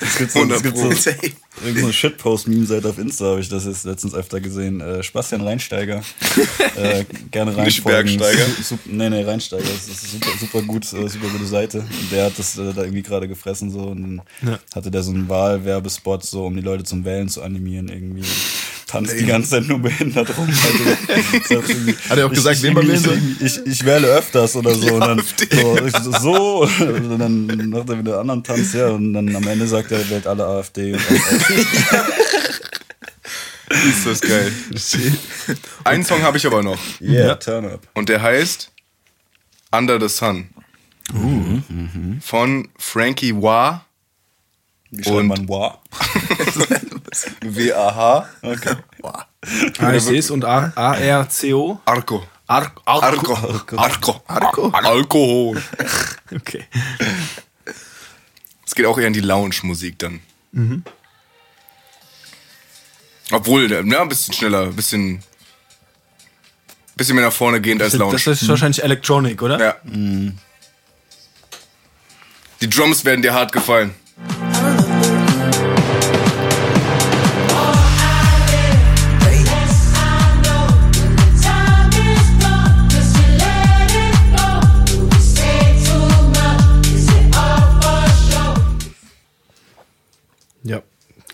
es 0.01 0.17
gibt 0.17 0.31
so, 0.31 0.43
es 0.43 0.61
gibt 0.61 0.75
so, 0.77 0.83
100 0.83 1.01
Safe. 1.01 1.17
irgend 1.65 1.79
so 1.79 1.85
eine 1.85 1.93
Shitpost-Meme-Seite 1.93 2.89
auf 2.89 2.97
Insta, 2.99 3.25
habe 3.25 3.39
ich 3.39 3.47
das 3.49 3.65
jetzt 3.65 3.85
letztens 3.85 4.13
öfter 4.13 4.41
gesehen. 4.41 4.81
Äh, 4.81 5.01
Sebastian 5.01 5.39
Reinsteiger. 5.41 6.03
äh, 6.75 7.05
gerne 7.31 7.51
reinfolgen. 7.55 7.63
Nicht 7.63 7.83
Bergsteiger? 8.19 8.45
Su- 8.61 8.77
nee, 8.85 9.09
nee, 9.09 9.23
Reinsteiger. 9.23 9.63
Das 9.63 9.87
ist 9.87 10.11
super, 10.11 10.29
super 10.39 10.61
gut, 10.63 10.83
äh, 10.93 11.07
super 11.07 11.29
gute 11.31 11.45
Seite. 11.45 11.79
Und 11.79 12.11
der 12.11 12.25
hat 12.25 12.33
das 12.37 12.57
äh, 12.57 12.73
da 12.73 12.81
irgendwie 12.83 13.03
gerade 13.03 13.29
gefressen 13.29 13.71
so 13.71 13.83
und 13.83 14.01
dann 14.01 14.21
Ja. 14.51 14.59
hatte 14.75 14.91
der 14.91 15.01
so 15.01 15.11
einen 15.11 15.29
Wahlwerbespot, 15.29 16.25
so 16.25 16.45
um 16.45 16.55
die 16.57 16.61
Leute 16.61 16.83
zum 16.83 17.05
Wählen 17.05 17.29
zu 17.29 17.41
animieren 17.41 17.87
irgendwie. 17.87 18.23
Tanzt 18.87 19.19
die 19.19 19.25
ganze 19.25 19.49
Zeit 19.49 19.67
nur 19.67 19.79
behindert 19.79 20.29
rum. 20.37 20.47
Also, 20.47 21.63
Hat 22.09 22.17
er 22.17 22.25
auch 22.25 22.29
gesagt, 22.31 22.55
ich, 22.57 22.63
wen 22.63 22.73
man 22.73 22.97
soll? 22.97 23.19
ich, 23.41 23.57
ich, 23.57 23.65
ich 23.65 23.83
wähle 23.85 24.07
öfters 24.07 24.55
oder 24.55 24.73
so. 24.73 24.93
und 24.95 25.01
dann 25.01 25.21
so, 25.21 25.85
ich 25.85 25.93
so. 26.21 26.61
Und 26.63 27.19
dann 27.19 27.69
macht 27.69 27.89
er 27.89 27.99
wieder 27.99 28.19
einen 28.21 28.29
anderen 28.31 28.43
Tanz, 28.45 28.71
ja. 28.73 28.87
Und 28.87 29.13
dann 29.13 29.35
am 29.35 29.45
Ende 29.45 29.67
sagt 29.67 29.91
er, 29.91 29.99
er 29.99 30.09
wählt 30.09 30.25
alle 30.25 30.45
AfD. 30.45 30.93
Und 30.93 31.01
Ist 33.69 34.05
das 34.05 34.21
geil. 34.21 34.51
Einen 35.83 36.05
Song 36.05 36.21
habe 36.21 36.37
ich 36.37 36.45
aber 36.47 36.63
noch. 36.63 36.79
yeah, 37.01 37.35
turn 37.35 37.65
up. 37.65 37.81
Und 37.93 38.07
der 38.07 38.21
heißt 38.21 38.71
Under 39.71 39.99
the 39.99 40.07
Sun. 40.07 40.47
Von 42.21 42.69
Frankie 42.77 43.33
Wah. 43.35 43.85
Wie 44.89 45.03
schreibt 45.03 45.17
Und- 45.17 45.27
man 45.27 45.49
Wa? 45.49 45.77
W-A-H. 47.41 48.29
Okay. 48.41 48.75
Ah, 49.79 49.93
ich 49.93 50.03
sehe 50.03 50.19
es. 50.19 50.29
Und 50.31 50.43
A- 50.45 50.71
A-R-C-O. 50.75 51.79
Arco. 51.85 52.25
Ar 52.47 52.71
Arco. 52.85 53.33
Arco. 53.77 54.21
Arco. 54.27 54.69
Alkohol. 54.71 55.61
Okay. 56.33 56.65
Es 58.65 58.73
geht 58.75 58.85
auch 58.85 58.97
eher 58.97 59.07
in 59.07 59.13
die 59.13 59.21
Lounge-Musik 59.21 59.99
dann. 59.99 60.21
Obwohl, 63.31 63.69
ja, 63.71 63.79
ein 63.79 64.09
bisschen 64.09 64.33
schneller, 64.33 64.63
ein 64.63 64.75
bisschen, 64.75 65.21
bisschen 66.95 67.15
mehr 67.15 67.25
nach 67.25 67.33
vorne 67.33 67.59
gehend 67.61 67.81
als 67.81 67.93
Lounge. 67.93 68.13
Das 68.13 68.27
ist 68.27 68.47
wahrscheinlich 68.47 68.83
Electronic, 68.83 69.41
oder? 69.41 69.59
ja. 69.59 69.75
Die 72.61 72.69
Drums 72.69 73.05
werden 73.05 73.21
dir 73.21 73.33
hart 73.33 73.51
gefallen. 73.51 73.93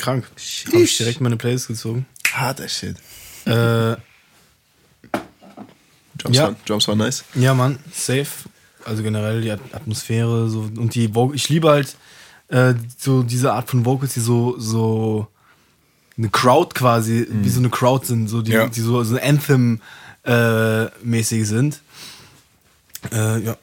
Krank. 0.04 0.26
Habe 0.68 0.82
ich 0.84 0.98
direkt 0.98 1.22
meine 1.22 1.38
Playlist 1.38 1.68
gezogen. 1.68 2.06
Harter 2.34 2.68
Shit. 2.68 2.98
Äh, 3.46 3.96
Drums, 6.18 6.38
Ja. 6.38 6.44
waren, 6.44 6.56
Drums 6.66 6.88
waren 6.88 6.98
nice. 7.00 7.24
ja, 7.36 7.54
Mann, 7.54 7.80
safe. 7.92 8.28
Also 8.86 9.02
generell 9.04 9.42
die 9.42 9.52
At- 9.52 9.62
Atmosphäre 9.74 10.50
so 10.50 10.62
und 10.62 10.94
die 10.96 11.14
Vo 11.16 11.32
ich 11.34 11.48
liebe 11.50 11.70
halt 11.70 11.96
äh, 12.50 12.74
so 12.98 13.24
diese 13.24 13.54
Art 13.54 13.70
von 13.70 13.86
Vocals, 13.86 14.14
die 14.14 14.20
so 14.20 14.60
so 14.60 15.28
eine 16.18 16.30
Crowd 16.30 16.76
quasi, 16.76 17.26
wie 17.32 17.50
so 17.50 17.60
eine 17.60 17.70
Crowd 17.70 18.06
sind, 18.06 18.28
so 18.28 18.42
die, 18.42 18.52
Ja. 18.52 18.68
die 18.68 18.82
so, 18.82 19.04
so 19.04 19.18
Anthem 19.18 19.82
äh, 20.26 20.86
mäßig 21.04 21.48
sind. 21.48 21.82
Äh, 23.12 23.40
ja, 23.40 23.58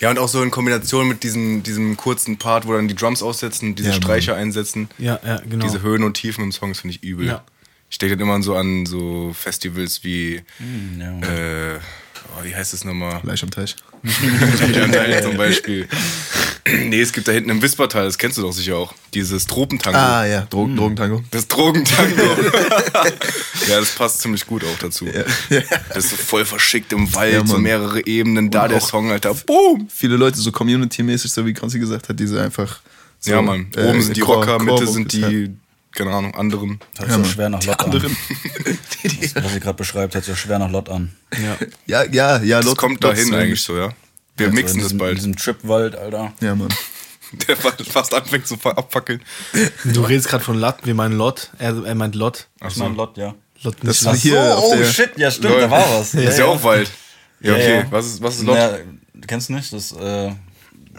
Ja, 0.00 0.10
und 0.10 0.18
auch 0.18 0.28
so 0.28 0.42
in 0.42 0.50
Kombination 0.50 1.08
mit 1.08 1.22
diesem, 1.24 1.62
diesem 1.62 1.96
kurzen 1.96 2.36
Part, 2.38 2.66
wo 2.66 2.72
dann 2.72 2.86
die 2.88 2.94
Drums 2.94 3.22
aussetzen, 3.22 3.74
diese 3.74 3.88
Ja, 3.88 3.94
Mann. 3.94 4.02
Streicher 4.02 4.36
einsetzen. 4.36 4.88
ja, 4.98 5.18
ja, 5.26 5.40
genau. 5.48 5.64
Diese 5.64 5.82
Höhen 5.82 6.04
und 6.04 6.14
Tiefen 6.14 6.44
im 6.44 6.52
Song, 6.52 6.70
das 6.70 6.80
finde 6.80 6.96
ich 6.96 7.02
übel. 7.02 7.26
Ja. 7.26 7.44
Ich 7.90 7.98
denke 7.98 8.16
dann 8.16 8.28
immer 8.28 8.42
so 8.42 8.54
an 8.54 8.86
so 8.86 9.32
Festivals 9.34 10.04
wie, 10.04 10.42
Ja. 10.98 11.18
äh, 11.20 11.78
oh, 12.38 12.44
wie 12.44 12.54
heißt 12.54 12.74
es 12.74 12.84
nochmal? 12.84 13.20
Fleisch 13.20 13.42
am 13.42 13.50
Teich. 13.50 13.76
Teil 14.92 15.22
zum 15.22 15.36
Beispiel. 15.36 15.88
nee, 16.84 17.00
es 17.00 17.12
gibt 17.12 17.28
da 17.28 17.32
hinten 17.32 17.50
im 17.50 17.62
Wispertal, 17.62 18.04
das 18.04 18.18
kennst 18.18 18.38
du 18.38 18.42
doch 18.42 18.52
sicher 18.52 18.76
auch, 18.76 18.94
dieses 19.14 19.46
Tropentango. 19.46 19.98
Ah 19.98 20.26
ja, 20.26 20.42
Drogen, 20.50 20.76
Drogentango. 20.76 21.22
Das 21.30 21.48
Drogentango. 21.48 22.22
ja, 23.68 23.80
das 23.80 23.90
passt 23.94 24.20
ziemlich 24.20 24.46
gut 24.46 24.64
auch 24.64 24.78
dazu. 24.78 25.06
Das 25.88 26.04
ist 26.04 26.10
so 26.10 26.16
voll 26.16 26.44
verschickt 26.44 26.92
im 26.92 27.12
Wald, 27.14 27.32
Ja, 27.32 27.46
so 27.46 27.58
mehrere 27.58 28.06
Ebenen, 28.06 28.50
da 28.50 28.64
Und 28.64 28.72
der 28.72 28.80
Song, 28.80 29.10
Alter. 29.10 29.34
Boom! 29.34 29.88
Viele 29.94 30.16
Leute 30.16 30.38
so 30.38 30.52
community-mäßig, 30.52 31.30
so 31.32 31.46
wie 31.46 31.54
Konzi 31.54 31.78
gesagt 31.78 32.08
hat, 32.08 32.18
diese 32.18 32.40
einfach. 32.42 32.80
So, 33.20 33.32
ja, 33.32 33.42
Mann. 33.42 33.66
äh, 33.76 33.84
Oben 33.84 34.00
sind 34.00 34.16
die 34.16 34.20
Rocker, 34.20 34.58
Core 34.58 34.64
Mitte 34.64 34.86
sind 34.86 35.12
Vocals, 35.12 35.30
die, 35.30 35.56
keine 35.98 36.14
Ahnung, 36.14 36.34
anderen. 36.34 36.80
Hört 36.98 37.10
sich 37.10 37.18
ja 37.18 37.24
schwer 37.24 37.48
nach 37.50 37.62
Lot 37.64 37.78
an. 37.80 37.84
anderen. 37.92 38.16
Was 39.42 39.54
ihr 39.54 39.60
gerade 39.60 39.76
beschreibt, 39.76 40.14
hört 40.14 40.24
sich 40.24 40.32
ja 40.32 40.36
schwer 40.36 40.58
nach 40.58 40.70
Lot 40.70 40.88
an. 40.88 41.14
Ja, 41.86 42.04
ja, 42.04 42.38
ja. 42.42 42.56
Das 42.58 42.66
Lot- 42.66 42.78
kommt 42.78 43.02
Lots, 43.02 43.18
dahin 43.18 43.34
eigentlich 43.34 43.62
so, 43.62 43.76
ja. 43.76 43.90
Wir 44.36 44.46
Also 44.46 44.54
mixen 44.56 44.76
in 44.76 44.82
das 44.82 44.88
diesem, 44.88 44.92
In 44.92 44.98
bald. 44.98 45.16
diesem 45.18 45.36
Tripwald, 45.36 45.96
Alter. 45.96 46.32
Ja, 46.40 46.54
Mann. 46.54 46.68
Der 47.48 47.56
fast 47.56 48.14
anfängt 48.14 48.46
zu 48.46 48.54
abfackeln. 48.64 49.20
Du 49.84 50.02
redest 50.02 50.28
gerade 50.28 50.42
von 50.44 50.58
Lot, 50.58 50.76
wir 50.84 50.94
meinen 50.94 51.18
Lot. 51.18 51.50
Er, 51.58 51.76
er 51.84 51.94
meint 51.94 52.14
Lot. 52.14 52.46
Ach 52.60 52.68
Ich 52.68 52.74
so. 52.74 52.84
mein 52.84 52.94
Lot, 52.96 53.16
ja. 53.18 53.34
Lot 53.62 53.76
Das 53.82 54.02
nicht 54.02 54.04
war 54.06 54.12
Lot. 54.12 54.22
hier 54.22 54.56
auf 54.56 54.64
oh 54.64 54.84
shit, 54.84 55.10
ja 55.18 55.30
stimmt, 55.30 55.50
Lol. 55.50 55.60
da 55.62 55.70
war 55.70 55.90
was. 55.98 56.12
Das 56.12 56.22
ist 56.24 56.38
ja 56.38 56.44
auch 56.46 56.62
Wald. 56.62 56.90
Ja, 57.40 57.50
Ja, 57.50 57.56
okay. 57.56 57.76
ja. 57.80 57.86
Was 57.90 58.06
ist, 58.06 58.22
was 58.22 58.36
ist 58.36 58.42
Lot? 58.44 58.56
Ja, 58.56 58.70
du 59.14 59.26
kennst 59.26 59.50
nicht, 59.50 59.72
das 59.72 59.92
äh, 59.92 60.30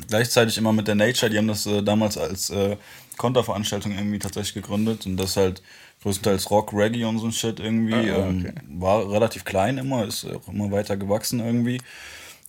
gleichzeitig 0.09 0.57
immer 0.57 0.73
mit 0.73 0.87
der 0.87 0.95
Nature, 0.95 1.29
die 1.29 1.37
haben 1.37 1.47
das 1.47 1.65
äh, 1.65 1.81
damals 1.81 2.17
als 2.17 2.49
äh, 2.49 2.77
Konterveranstaltung 3.17 3.93
irgendwie 3.93 4.19
tatsächlich 4.19 4.55
gegründet 4.55 5.05
und 5.05 5.17
das 5.17 5.37
halt 5.37 5.61
größtenteils 6.01 6.49
Rock, 6.51 6.73
Reggae 6.73 7.05
und 7.05 7.19
so 7.19 7.25
ein 7.27 7.31
Shit 7.31 7.59
irgendwie. 7.59 7.93
ähm, 7.93 8.53
war 8.79 9.09
relativ 9.11 9.45
klein 9.45 9.77
immer, 9.77 10.05
ist 10.05 10.25
auch 10.25 10.47
immer 10.47 10.71
weiter 10.71 10.97
gewachsen 10.97 11.39
irgendwie. 11.39 11.81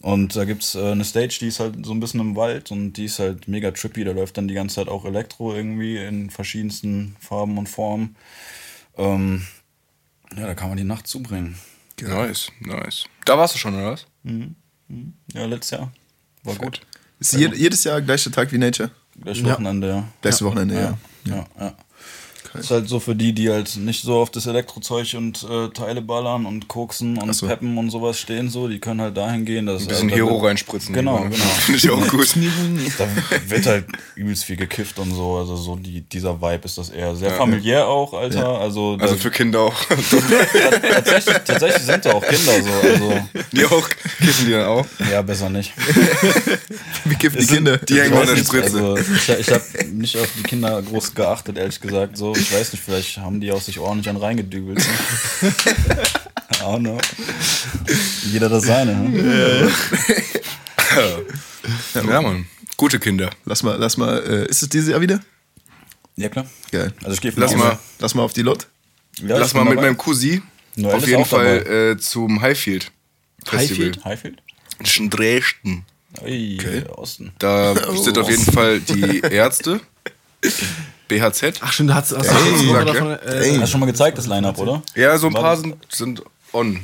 Und 0.02 0.34
da 0.34 0.46
gibt's 0.46 0.74
äh, 0.74 0.92
eine 0.92 1.04
Stage, 1.04 1.38
die 1.40 1.48
ist 1.48 1.60
halt 1.60 1.84
so 1.84 1.92
ein 1.92 2.00
bisschen 2.00 2.20
im 2.20 2.36
Wald 2.36 2.70
und 2.70 2.94
die 2.94 3.04
ist 3.04 3.18
halt 3.18 3.48
mega 3.48 3.70
trippy. 3.70 4.04
Da 4.04 4.12
läuft 4.12 4.38
dann 4.38 4.48
die 4.48 4.54
ganze 4.54 4.76
Zeit 4.76 4.88
auch 4.88 5.04
Elektro 5.04 5.54
irgendwie 5.54 5.98
in 5.98 6.30
verschiedensten 6.30 7.16
Farben 7.20 7.58
und 7.58 7.68
Formen. 7.68 8.16
Ähm, 8.96 9.46
ja, 10.36 10.46
da 10.46 10.54
kann 10.54 10.68
man 10.68 10.78
die 10.78 10.84
Nacht 10.84 11.06
zubringen. 11.06 11.58
Nice, 12.00 12.50
nice. 12.60 13.04
Da 13.26 13.36
warst 13.36 13.54
du 13.54 13.58
schon, 13.58 13.74
oder 13.74 13.92
was? 13.92 14.06
Ja, 15.34 15.44
letztes 15.44 15.78
Jahr. 15.78 15.92
War 16.44 16.54
gut. 16.54 16.80
Ist 17.20 17.34
je, 17.34 17.50
jedes 17.54 17.84
Jahr 17.84 18.00
gleicher 18.00 18.32
Tag 18.32 18.50
wie 18.50 18.58
Nature? 18.58 18.90
Gleich 19.22 19.40
Ja. 19.42 19.52
Wochenende, 19.52 19.88
ja. 19.88 20.04
Gleiches 20.22 20.42
Wochenende, 20.42 20.74
ja. 20.74 20.98
Ja, 21.24 21.74
ja. 22.54 22.60
Ist 22.60 22.70
halt 22.70 22.88
so 22.88 23.00
für 23.00 23.14
die, 23.14 23.32
die 23.32 23.50
halt 23.50 23.76
nicht 23.76 24.02
so 24.02 24.16
auf 24.18 24.30
das 24.30 24.46
Elektrozeug 24.46 25.14
und 25.16 25.46
äh, 25.50 25.68
Teile 25.70 26.02
ballern 26.02 26.46
und 26.46 26.68
koksen 26.68 27.18
und 27.18 27.32
so. 27.32 27.46
peppen 27.46 27.76
und 27.78 27.90
sowas 27.90 28.18
stehen, 28.18 28.48
so, 28.50 28.68
die 28.68 28.78
können 28.80 29.00
halt 29.00 29.16
dahin 29.16 29.44
gehen. 29.44 29.66
Dass 29.66 29.82
Ein 29.82 29.88
bisschen 29.88 30.10
halt, 30.10 30.18
Hero 30.18 30.38
reinspritzen. 30.38 30.94
Genau, 30.94 31.18
genau. 31.22 31.34
Finde 31.60 31.78
ich 31.78 31.90
auch 31.90 32.08
gut. 32.08 32.28
Da 32.98 33.06
wird 33.48 33.66
halt 33.66 33.84
übelst 34.16 34.44
viel 34.44 34.56
gekifft 34.56 34.98
und 34.98 35.12
so. 35.14 35.36
Also 35.36 35.56
so 35.56 35.76
die, 35.76 36.00
dieser 36.02 36.40
Vibe 36.40 36.64
ist 36.64 36.76
das 36.78 36.90
eher. 36.90 37.14
Sehr 37.16 37.30
familiär 37.32 37.86
auch, 37.86 38.12
Alter. 38.14 38.58
Also, 38.60 38.96
Also 39.00 39.14
da- 39.14 39.20
für 39.20 39.30
Kinder 39.30 39.60
auch. 39.60 39.74
tatsächlich, 40.90 41.36
tatsächlich 41.44 41.82
sind 41.82 42.04
da 42.04 42.12
auch 42.12 42.24
Kinder 42.26 42.52
so. 42.62 42.88
Also, 42.88 43.20
Die 43.52 43.64
auch. 43.64 43.88
Kissen 44.18 44.46
die 44.46 44.52
dann 44.52 44.66
auch. 44.66 44.86
ja, 45.10 45.22
besser 45.22 45.48
nicht. 45.50 45.72
Wie 47.04 47.14
kiffen 47.14 47.38
die 47.40 47.46
Kinder? 47.46 47.76
Die 47.78 48.00
hängen 48.00 48.12
weiß 48.14 48.28
der 48.28 48.36
Spritze. 48.36 48.76
Also, 48.78 48.96
ich 48.96 49.28
ich 49.40 49.50
habe 49.50 49.64
nicht 49.92 50.16
auf 50.18 50.28
die 50.36 50.42
Kinder 50.42 50.82
groß 50.82 51.14
geachtet, 51.14 51.58
ehrlich 51.58 51.80
gesagt. 51.80 52.16
So, 52.16 52.34
ich 52.40 52.52
weiß 52.52 52.72
nicht, 52.72 52.82
vielleicht 52.82 53.18
haben 53.18 53.40
die 53.40 53.52
auch 53.52 53.60
sich 53.60 53.78
ordentlich 53.78 54.08
an 54.08 54.16
reingedübelt. 54.16 54.78
Ne? 54.78 54.84
I 56.52 56.62
don't 56.62 56.80
know. 56.80 56.98
Jeder 58.30 58.48
das 58.48 58.64
seine. 58.64 58.94
Ne? 58.94 59.70
Ja, 61.94 62.20
Mann. 62.20 62.46
Gute 62.76 62.98
Kinder. 62.98 63.30
Lass 63.44 63.62
mal, 63.62 63.76
lass 63.76 63.96
mal, 63.96 64.18
äh, 64.18 64.50
ist 64.50 64.62
es 64.62 64.68
dieses 64.68 64.88
Jahr 64.88 65.00
wieder? 65.00 65.20
Ja, 66.16 66.28
klar. 66.28 66.46
Geil. 66.70 66.92
Also 67.02 67.12
ich 67.14 67.20
gehe 67.20 67.32
Lass 67.36 67.54
mal, 67.54 67.78
Lass 67.98 68.14
mal 68.14 68.22
auf 68.22 68.32
die 68.32 68.42
Lot. 68.42 68.66
Ja, 69.22 69.38
lass 69.38 69.54
mal 69.54 69.64
mit 69.64 69.72
dabei. 69.72 69.82
meinem 69.82 69.96
Cousin 69.96 70.42
Noel 70.76 70.94
auf 70.94 71.06
jeden 71.06 71.24
Fall 71.24 71.66
äh, 71.66 71.98
zum 71.98 72.40
Highfield 72.40 72.90
Festival. 73.44 73.86
Highfield? 73.86 74.04
Highfield? 74.04 74.42
Das 74.78 74.90
ist 74.90 74.98
in 74.98 75.10
Dresden. 75.10 75.84
Ui, 76.22 76.58
Osten. 76.96 77.32
Da 77.38 77.74
sind 77.96 78.18
auf 78.18 78.30
jeden 78.30 78.44
Fall 78.44 78.80
die 78.80 79.20
Ärzte. 79.20 79.80
BHZ. 81.10 81.58
Ach 81.60 81.72
stimmt, 81.72 81.90
da 81.90 81.96
hast, 81.96 82.16
hast 82.16 82.30
du 82.30 82.34
Ey, 82.34 82.50
letztes 82.50 82.66
Mal 82.66 82.84
gesagt, 82.84 82.96
davon, 82.96 83.12
äh, 83.12 83.50
Hast 83.50 83.60
du 83.60 83.66
schon 83.66 83.80
mal 83.80 83.86
gezeigt, 83.86 84.18
das 84.18 84.26
Line-Up, 84.26 84.58
oder? 84.58 84.82
Ja, 84.94 85.18
so 85.18 85.26
ein 85.26 85.34
War 85.34 85.42
paar 85.42 85.56
sind, 85.56 85.76
sind 85.90 86.22
on. 86.52 86.80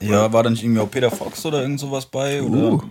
Ja, 0.00 0.32
war 0.32 0.42
da 0.42 0.50
nicht 0.50 0.62
irgendwie 0.62 0.80
auch 0.80 0.90
Peter 0.90 1.10
Fox 1.10 1.44
oder 1.44 1.62
irgend 1.62 1.80
sowas 1.80 2.06
bei? 2.06 2.42
Oder? 2.42 2.82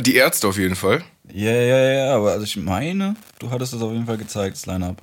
Die 0.00 0.16
Ärzte 0.16 0.48
auf 0.48 0.58
jeden 0.58 0.74
Fall. 0.74 1.02
Ja, 1.32 1.52
ja, 1.52 1.92
ja, 1.92 2.14
aber 2.16 2.32
also 2.32 2.44
ich 2.44 2.56
meine, 2.56 3.16
du 3.38 3.50
hattest 3.50 3.72
das 3.72 3.82
auf 3.82 3.92
jeden 3.92 4.06
Fall 4.06 4.18
gezeigt, 4.18 4.56
das 4.56 4.66
Line-Up. 4.66 4.96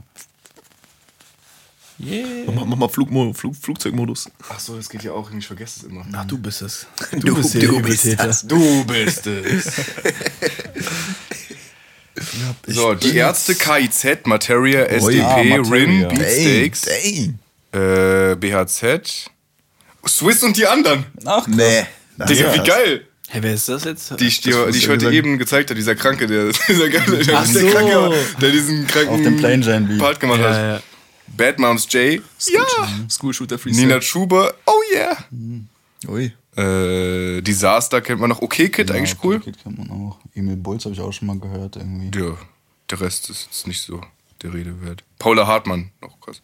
Yeah. 2.02 2.26
Mach, 2.48 2.66
mach 2.66 2.78
mal 2.78 2.88
Flugmo 2.88 3.34
Flug, 3.34 3.56
Flugzeugmodus. 3.58 4.30
Ach 4.50 4.60
so, 4.60 4.78
das 4.78 4.88
geht 4.90 5.04
ja 5.04 5.12
auch. 5.12 5.30
Ich 5.32 5.46
vergesse 5.46 5.82
es 5.82 5.86
immer. 5.92 6.06
Ach, 6.14 6.24
du 6.26 6.38
bist 6.38 6.62
es. 6.62 6.88
Du- 7.12 7.36
bist 7.36 7.56
der 7.56 7.62
du 7.62 7.82
bist 7.82 8.18
das. 8.18 8.48
Du 8.48 8.86
bist 8.86 9.28
es. 9.28 9.74
so, 12.68 12.94
die 12.96 13.16
Ärzte 13.16 13.56
KIZ, 13.56 14.26
Materia, 14.26 14.86
SDP, 14.86 15.22
Ah, 15.22 15.44
Materia. 15.44 15.72
RIN, 15.72 16.08
Beatsteaks, 16.10 16.88
äh, 17.72 18.36
BHZ, 18.36 19.30
Swiss 20.08 20.44
und 20.44 20.58
die 20.58 20.66
anderen. 20.68 21.06
Ach, 21.26 21.48
Nee. 21.48 21.86
das 22.18 22.30
Digga, 22.30 22.54
wie 22.54 22.58
krass. 22.58 22.68
geil. 22.68 23.06
Hey, 23.32 23.44
wer 23.44 23.54
ist 23.54 23.70
das 23.70 23.84
jetzt? 23.84 24.20
Die 24.20 24.26
ich, 24.26 24.42
die, 24.42 24.50
Das 24.50 24.72
die 24.72 24.80
ich 24.80 24.90
heute 24.90 25.12
eben 25.12 25.38
gezeigt 25.38 25.70
habe, 25.70 25.76
dieser 25.80 25.94
Kranke, 25.96 26.26
der, 26.26 26.52
dieser 26.68 26.90
geile, 26.90 27.18
der, 27.24 27.38
Ach 27.38 27.48
der 27.48 27.62
so. 27.62 27.68
Kranke, 27.70 28.16
der 28.42 28.50
diesen 28.52 28.88
kranken. 28.88 29.98
Part 30.00 30.20
gemacht 30.20 30.40
hat. 30.42 30.52
ja, 30.56 30.74
ja. 30.76 30.82
Bad 31.38 31.60
Moms 31.60 31.88
J, 31.92 32.22
ja. 32.48 32.62
School 33.10 33.34
Shooter 33.36 33.60
Freestyle. 33.60 33.86
Nina 33.88 34.02
Schuber, 34.02 34.56
oh 34.66 34.82
yeah. 34.94 35.16
Ui. 36.08 36.34
Äh, 36.58 37.42
Disaster 37.42 38.02
kennt 38.02 38.20
man 38.20 38.30
noch. 38.30 38.42
Okay 38.42 38.70
Kid, 38.70 38.92
eigentlich 38.92 39.16
cool. 39.24 39.40
Kid 39.40 39.62
kennt 39.62 39.78
man 39.78 39.90
auch. 39.92 40.18
Emil 40.34 40.56
Bulls 40.58 40.86
habe 40.86 40.94
ich 40.96 41.02
auch 41.02 41.12
schon 41.14 41.28
mal 41.28 41.40
gehört 41.40 41.76
irgendwie. 41.76 42.18
Ja, 42.20 42.36
der 42.90 43.02
Rest 43.02 43.30
ist 43.30 43.46
jetzt 43.46 43.68
nicht 43.68 43.82
so 43.82 44.02
der 44.42 44.54
Rede 44.54 44.82
wert. 44.82 45.04
Paula 45.20 45.46
Hartmann, 45.48 45.92
noch 46.02 46.20
krass. 46.20 46.42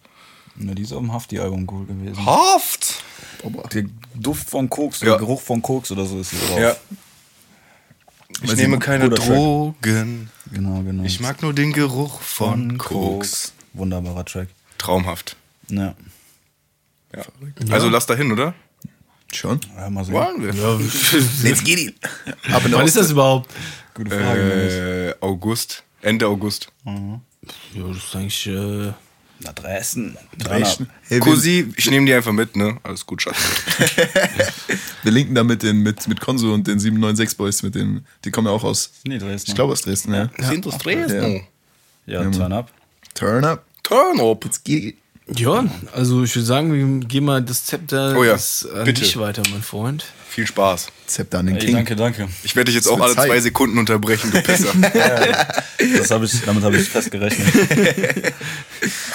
Na, 0.56 0.74
die 0.74 0.84
ist 0.84 0.94
auf 0.94 1.00
dem 1.00 1.12
Hafti-Album 1.12 1.68
cool 1.70 1.86
gewesen. 1.86 2.26
Haft! 2.26 3.04
Der 3.74 3.84
Duft 4.14 4.50
von 4.50 4.70
Koks, 4.70 5.02
Ja. 5.02 5.10
der 5.10 5.18
Geruch 5.18 5.42
von 5.42 5.62
Koks 5.62 5.92
oder 5.92 6.06
so 6.06 6.20
ist 6.20 6.32
hier 6.32 6.40
drauf. 6.48 6.60
Ja. 6.60 6.76
Ich 8.42 8.50
Weil 8.50 8.56
nehme 8.56 8.76
ein 8.76 8.80
keine 8.80 9.10
Track. 9.10 9.28
Drogen. 9.28 10.30
Genau, 10.52 10.82
genau. 10.82 11.04
Ich 11.04 11.20
mag 11.20 11.42
nur 11.42 11.54
den 11.54 11.74
Geruch 11.74 12.22
von 12.22 12.78
Koks. 12.78 13.54
Wunderbarer 13.74 14.24
Track. 14.26 14.48
Traumhaft. 14.78 15.36
Ja. 15.70 15.96
Ja. 17.14 17.24
Also 17.70 17.90
lass 17.90 18.06
da 18.06 18.16
hin, 18.16 18.32
oder? 18.32 18.54
Schon. 19.36 19.60
ja 19.78 19.90
mal 19.90 20.04
sehen. 20.06 20.14
Wollen 20.14 20.42
wir? 20.42 20.54
Let's 21.44 21.64
get 21.64 21.80
it. 21.80 21.96
Ab 22.52 22.66
in 22.66 22.72
Wann 22.74 22.86
ist 22.86 22.96
das 22.96 23.12
überhaupt? 23.12 23.52
Gute 23.94 24.12
Frage. 24.12 24.40
Äh, 24.42 25.10
Äh, 25.10 25.16
August. 25.22 25.84
Ende 26.02 26.28
August. 26.28 26.68
Ja, 26.86 27.20
das 27.88 27.98
ist 27.98 28.16
eigentlich. 28.16 28.48
Äh, 28.48 28.94
Na, 29.40 29.52
Dresden. 29.54 30.18
Dresden. 30.38 30.90
Hey, 31.08 31.20
Cosi, 31.20 31.74
ich 31.76 31.90
nehme 31.90 32.06
die 32.06 32.14
einfach 32.14 32.32
mit, 32.32 32.56
ne? 32.56 32.78
Alles 32.84 33.06
gut, 33.06 33.22
Schatz. 33.22 33.36
wir 35.04 35.12
linken 35.12 35.36
da 35.36 35.44
mit, 35.44 35.62
den, 35.64 35.78
mit, 35.84 36.08
mit 36.08 36.22
Konso 36.22 36.54
und 36.54 36.68
den 36.68 36.80
796 36.80 37.38
Boys, 37.38 37.62
mit 37.64 37.76
den, 37.76 38.06
die 38.24 38.32
kommen 38.32 38.48
ja 38.48 38.54
auch 38.54 38.64
aus, 38.64 38.92
Nee, 39.06 39.18
Dresden. 39.18 39.52
ich 39.52 39.56
glaube 39.56 39.74
aus 39.74 39.82
Dresden, 39.82 40.14
ja. 40.14 40.30
Sind 40.40 40.66
das 40.66 40.78
Dresden? 40.78 41.42
Ja, 42.06 42.24
Turn 42.30 42.54
Up. 42.54 42.72
Turn 43.14 43.44
up. 43.44 43.66
Turn 43.84 44.20
up. 44.20 44.46
Get 44.64 44.84
it. 44.84 44.98
Ja, 45.34 45.66
also 45.94 46.24
ich 46.24 46.36
würde 46.36 46.46
sagen, 46.46 46.74
wir 46.74 47.08
geben 47.08 47.26
mal 47.28 47.42
das 47.42 47.66
Zepter 47.66 48.16
Oh 48.18 48.24
ja, 48.24 48.34
das 48.34 48.68
an 48.74 48.84
bitte. 48.86 49.02
dich 49.02 49.18
weiter, 49.18 49.42
mein 49.52 49.64
Freund. 49.64 50.06
Viel 50.30 50.46
Spaß. 50.48 50.88
Zepter 51.08 51.40
an 51.40 51.46
den 51.48 51.56
Ey, 51.56 51.66
King. 51.66 51.76
danke, 51.76 51.96
danke. 51.96 52.28
Ich 52.44 52.56
werde 52.56 52.66
dich 52.66 52.76
jetzt 52.76 52.88
auch 52.88 53.00
alle 53.00 53.16
Zeit. 53.16 53.28
zwei 53.28 53.40
Sekunden 53.40 53.78
unterbrechen, 53.78 54.32
du 54.32 54.42
Pisser. 54.42 54.74
Das 55.98 56.10
hab 56.12 56.24
ich, 56.24 56.42
damit 56.46 56.64
habe 56.64 56.78
ich 56.78 56.90
festgerechnet. 56.90 57.48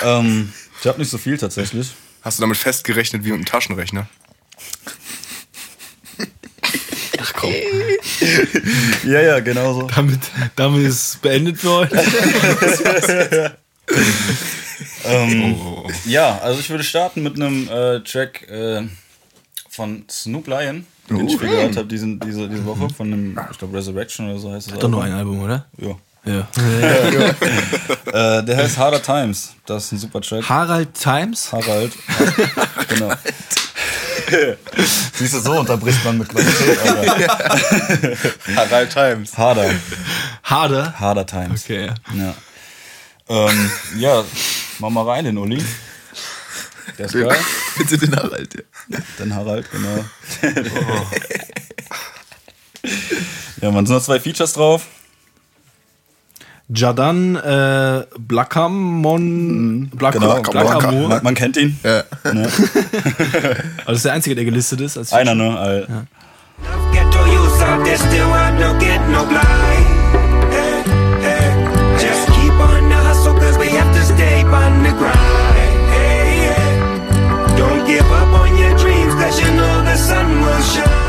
ähm, 0.05 0.53
ich 0.81 0.87
habe 0.87 0.99
nicht 0.99 1.11
so 1.11 1.19
viel 1.19 1.37
tatsächlich. 1.37 1.91
Hast 2.23 2.39
du 2.39 2.43
damit 2.43 2.57
festgerechnet 2.59 3.25
wie 3.25 3.29
mit 3.29 3.37
einem 3.37 3.45
Taschenrechner? 3.47 4.09
Ja, 9.05 9.21
ja, 9.21 9.41
genau 9.41 9.73
so. 9.75 9.83
Damit, 9.95 10.21
damit 10.57 10.87
ist 10.87 10.95
es 10.95 11.17
beendet 11.17 11.59
für 11.59 11.71
heute. 11.71 13.57
Ähm, 15.05 15.57
Oh. 15.61 15.89
Ja, 16.07 16.39
also 16.43 16.61
ich 16.61 16.71
würde 16.71 16.85
starten 16.85 17.23
mit 17.23 17.37
einem 17.37 17.69
äh, 17.69 18.01
Track 18.01 18.49
äh, 18.49 18.83
von 19.69 20.05
Snoop 20.11 20.47
Lion, 20.47 20.87
den 21.09 21.29
ich 21.29 21.39
viel 21.39 21.49
gehört 21.49 21.77
habe 21.77 21.87
diese, 21.89 22.07
diese, 22.17 22.49
diese 22.49 22.65
Woche, 22.65 22.89
von 22.91 23.11
dem, 23.11 23.41
ich 23.51 23.59
glaube 23.59 23.77
Resurrection 23.77 24.31
oder 24.31 24.39
so 24.39 24.53
heißt 24.53 24.73
es. 24.73 24.79
Doch 24.79 24.89
nur 24.89 25.03
ein 25.05 25.13
Album, 25.13 25.41
oder? 25.43 25.67
Ja. 25.79 25.97
Ja. 26.25 26.47
Äh, 28.13 28.43
der 28.43 28.57
heißt 28.57 28.77
Harder 28.77 29.01
Times. 29.01 29.55
Das 29.67 29.85
ist 29.85 29.93
ein 29.93 29.99
super 29.99 30.21
Track. 30.21 30.49
Harald 30.49 30.93
Times? 30.95 31.53
Harald. 31.53 31.93
genau. 32.89 33.13
Siehst 35.15 35.35
du, 35.35 35.39
so 35.41 35.53
unterbricht 35.61 36.05
man 36.05 36.19
mit 36.19 36.29
Qualität, 36.29 36.79
Alter. 36.85 38.19
Harald 38.57 38.93
Times. 38.93 39.39
Harder. 39.39 39.71
Harder? 40.43 40.93
Harder 40.99 41.25
Times. 41.27 41.63
Okay, 41.65 41.87
ja. 41.87 41.95
Ja. 42.17 42.35
Ähm, 43.29 43.71
ja, 43.97 44.25
mach 44.81 44.91
mal 44.91 45.05
rein, 45.09 45.25
den 45.25 45.39
Uli. 45.39 45.63
Der 46.99 47.07
ist 47.07 47.13
geil. 47.15 47.37
Bitte 47.79 47.99
den 47.99 48.17
Harald, 48.17 48.55
ja. 48.55 48.99
Den 49.19 49.35
Harald, 49.35 49.71
genau. 49.71 50.05
ja, 53.61 53.71
man 53.71 53.87
sind 53.87 53.97
noch 53.97 54.03
zwei 54.03 54.19
Features 54.21 54.53
drauf. 54.55 54.87
Jadan 56.73 57.35
äh, 57.37 58.05
Blackamon. 58.19 59.91
Black 59.91 60.13
Genau, 60.15 60.41
Blackamon. 60.41 61.09
man, 61.09 61.23
man 61.23 61.35
kennt 61.35 61.57
ihn. 61.57 61.79
Ja. 61.83 62.05
Ne? 62.33 62.49
Also 63.81 63.87
das 63.87 63.97
ist 63.97 64.05
der 64.05 64.13
Einzige, 64.13 64.37
der 64.37 64.45
gelistet 64.45 64.81
ist. 64.81 64.97
Als 64.97 65.13
Einer, 65.13 65.35
ne? 65.35 65.59
All. 65.59 66.07
The 74.91 74.97
grind. 74.99 75.19
Hey, 75.93 76.51
hey. 76.51 77.57
Don't 77.57 77.87
give 77.87 78.07
up 78.13 78.33
on 78.41 78.57
your 78.59 78.75
dreams, 78.77 79.15
cause 79.15 79.41
you 79.41 79.51
know 79.53 79.83
the 79.85 79.97
sun 79.97 80.27
will 80.45 80.63
shine. 80.63 81.09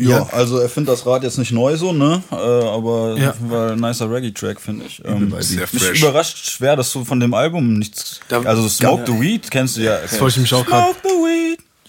Ja, 0.00 0.28
also 0.30 0.58
er 0.58 0.68
findet 0.68 0.92
das 0.92 1.04
Rad 1.06 1.24
jetzt 1.24 1.38
nicht 1.38 1.50
neu 1.50 1.76
so, 1.76 1.92
ne? 1.92 2.22
Äh, 2.30 2.34
aber 2.36 3.16
Ja. 3.18 3.34
war 3.48 3.72
ein 3.72 3.80
nicer 3.80 4.08
Reggae-Track, 4.08 4.60
finde 4.60 4.84
ich. 4.86 5.02
Ähm, 5.04 5.34
Sehr 5.40 5.62
mich 5.72 5.82
fresh. 5.82 6.00
überrascht 6.00 6.38
schwer, 6.50 6.76
dass 6.76 6.92
du 6.92 7.04
von 7.04 7.18
dem 7.18 7.34
Album 7.34 7.74
nichts. 7.80 8.20
Da- 8.28 8.40
also 8.42 8.68
Smoke 8.68 9.02
the 9.06 9.20
Weed 9.20 9.50
kennst 9.50 9.76
du 9.76 9.80
ja. 9.80 9.98
Das 10.00 10.20
wollte 10.20 10.36
ich 10.36 10.42
mich 10.42 10.54
auch 10.54 10.64
gerade. 10.64 10.92
Smoke 10.92 11.00
the 11.02 11.08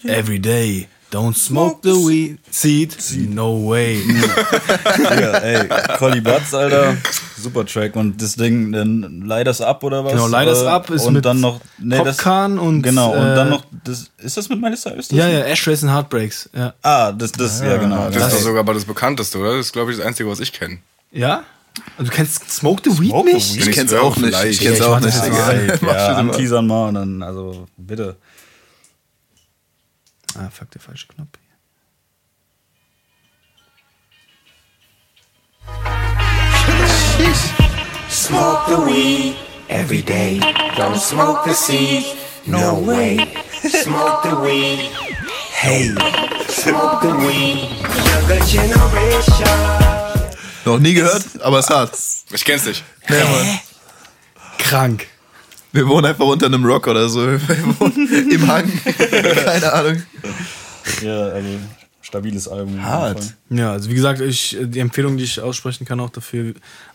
Weed. 0.02 0.10
Every 0.10 0.40
day. 0.40 0.88
Don't 1.10 1.34
smoke 1.36 1.80
the 1.82 1.90
weed. 1.94 2.38
Seed. 2.50 2.96
No 3.30 3.68
way. 3.68 4.00
Ja, 5.20 5.32
ey, 5.38 5.68
Collie 5.98 6.20
Butts, 6.20 6.54
Alter. 6.54 6.96
Super 7.36 7.64
Track. 7.66 7.96
Und 7.96 8.22
das 8.22 8.36
Ding, 8.36 8.70
dann 8.72 9.22
Light 9.26 9.46
Us 9.48 9.60
Up 9.60 9.82
oder 9.82 10.04
was? 10.04 10.12
Genau, 10.12 10.28
Light 10.28 10.46
Us 10.48 10.62
Äh, 10.62 10.66
Up 10.66 10.88
ist 10.90 11.04
und 11.06 11.14
mit 11.14 11.24
dann 11.24 11.40
noch. 11.40 11.60
Nee, 11.78 12.02
das, 12.04 12.24
und. 12.24 12.82
genau, 12.82 13.12
und 13.12 13.26
äh, 13.26 13.34
dann 13.34 13.50
noch. 13.50 13.64
Das, 13.84 14.10
ist 14.18 14.36
das 14.36 14.48
mit 14.48 14.60
Cyrus? 14.78 15.08
das? 15.08 15.16
Ja, 15.16 15.28
ja, 15.28 15.40
Ashtrays 15.40 15.82
and 15.82 15.92
Heartbreaks. 15.92 16.48
Ja. 16.54 16.74
Ah, 16.82 17.12
das, 17.12 17.32
das, 17.32 17.60
ja, 17.60 17.76
genau. 17.76 18.08
Das 18.10 18.26
ist 18.28 18.32
doch 18.36 18.40
sogar 18.44 18.60
aber 18.60 18.74
das 18.74 18.84
bekannteste, 18.84 19.38
oder? 19.38 19.56
Das 19.56 19.66
ist, 19.66 19.72
glaube 19.72 19.90
ich, 19.90 19.98
das 19.98 20.06
Einzige, 20.06 20.28
was 20.30 20.38
ich 20.40 20.52
kenne. 20.52 20.78
Ja? 21.10 21.42
Also 21.96 22.10
du 22.10 22.16
kennst 22.16 22.50
Smoke 22.50 22.82
the 22.84 22.98
Weed 23.00 23.10
Smoke 23.10 23.28
the 23.28 23.34
nicht? 23.34 23.54
Weed? 23.54 23.62
Ich 23.62 23.68
Ich 23.68 23.74
kenn's 23.74 23.92
auch 23.94 24.16
nicht. 24.16 24.44
Ich 24.44 24.60
kenn's 24.60 24.78
Ja, 24.78 24.84
ich 24.84 24.90
auch 24.90 24.90
mach 24.90 25.00
nicht. 25.00 25.16
das 25.18 25.28
mal. 25.30 25.78
Mach 25.80 25.88
Ja, 25.88 25.94
das 25.94 26.08
immer. 26.20 26.32
anteasern 26.32 26.66
mal 26.66 26.88
und 26.88 26.94
dann, 26.94 27.22
also 27.22 27.66
bitte. 27.76 28.16
Ah, 30.36 30.48
fuck, 30.50 30.70
der 30.70 30.80
falsche 30.80 31.06
Knopf. 31.08 31.38
Smoke 38.08 38.66
the 38.68 38.76
weed 38.86 39.36
every 39.68 40.02
day. 40.02 40.40
Don't 40.76 40.98
smoke 40.98 41.44
the 41.44 41.54
seed. 41.54 42.04
No 42.46 42.74
way. 42.74 43.18
Smoke 43.68 44.22
the 44.22 44.36
weed. 44.40 44.90
Hey, 45.52 45.88
smoke 46.48 47.02
the 47.02 47.14
weed. 47.18 47.68
Younger 48.06 48.40
generation. 48.46 49.80
Noch 50.64 50.78
nie 50.78 50.94
gehört, 50.94 51.24
aber 51.42 51.58
es 51.58 51.68
hat. 51.68 51.98
Ich 52.32 52.44
kenn's 52.44 52.64
nicht. 52.64 52.84
Ja, 53.08 53.24
Mann. 53.24 53.60
Krank. 54.58 55.06
Wir 55.72 55.86
wohnen 55.88 56.06
einfach 56.06 56.26
unter 56.26 56.46
einem 56.46 56.64
Rock 56.64 56.86
oder 56.88 57.08
so. 57.08 57.26
Wir 57.26 57.40
wohnen 57.80 58.30
Im 58.30 58.46
Hang. 58.48 58.70
Keine 59.44 59.72
Ahnung. 59.72 60.02
Ja, 61.02 61.22
also 61.28 61.48
stabiles 62.02 62.48
Album. 62.48 62.82
Hart. 62.82 63.34
Ja, 63.50 63.72
also 63.72 63.88
wie 63.88 63.94
gesagt, 63.94 64.20
ich, 64.20 64.56
die 64.60 64.80
Empfehlung, 64.80 65.16
die 65.16 65.24
ich 65.24 65.40
aussprechen 65.40 65.84
kann 65.84 66.00
auch 66.00 66.10
dafür, 66.10 66.54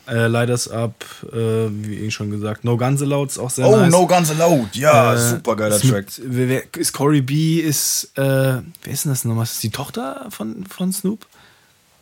äh, 0.09 0.27
Lighters 0.27 0.67
Up, 0.67 1.05
äh, 1.31 1.35
wie 1.69 1.99
eben 1.99 2.11
schon 2.11 2.31
gesagt, 2.31 2.65
No 2.65 2.75
Guns 2.75 3.01
Allowed 3.01 3.29
ist 3.29 3.37
auch 3.39 3.49
sehr 3.49 3.65
Oh, 3.67 3.77
nice. 3.77 3.91
No 3.91 4.05
Guns 4.05 4.29
Allowed. 4.31 4.75
Ja, 4.75 5.13
Äh, 5.13 5.29
super 5.29 5.55
geiler 5.55 5.75
ist 5.77 5.83
mit- 5.85 5.93
Track. 5.93 6.05
wer, 6.21 6.49
wer, 6.49 6.63
ist 6.75 6.91
Corey 6.91 7.21
B, 7.21 7.59
ist, 7.59 8.11
äh, 8.15 8.21
wer 8.21 8.63
ist 8.87 9.05
denn 9.05 9.11
das 9.11 9.23
nochmal? 9.23 9.43
Ist 9.43 9.53
das 9.53 9.59
die 9.61 9.69
Tochter 9.69 10.25
von, 10.31 10.65
von 10.65 10.91
Snoop? 10.91 11.25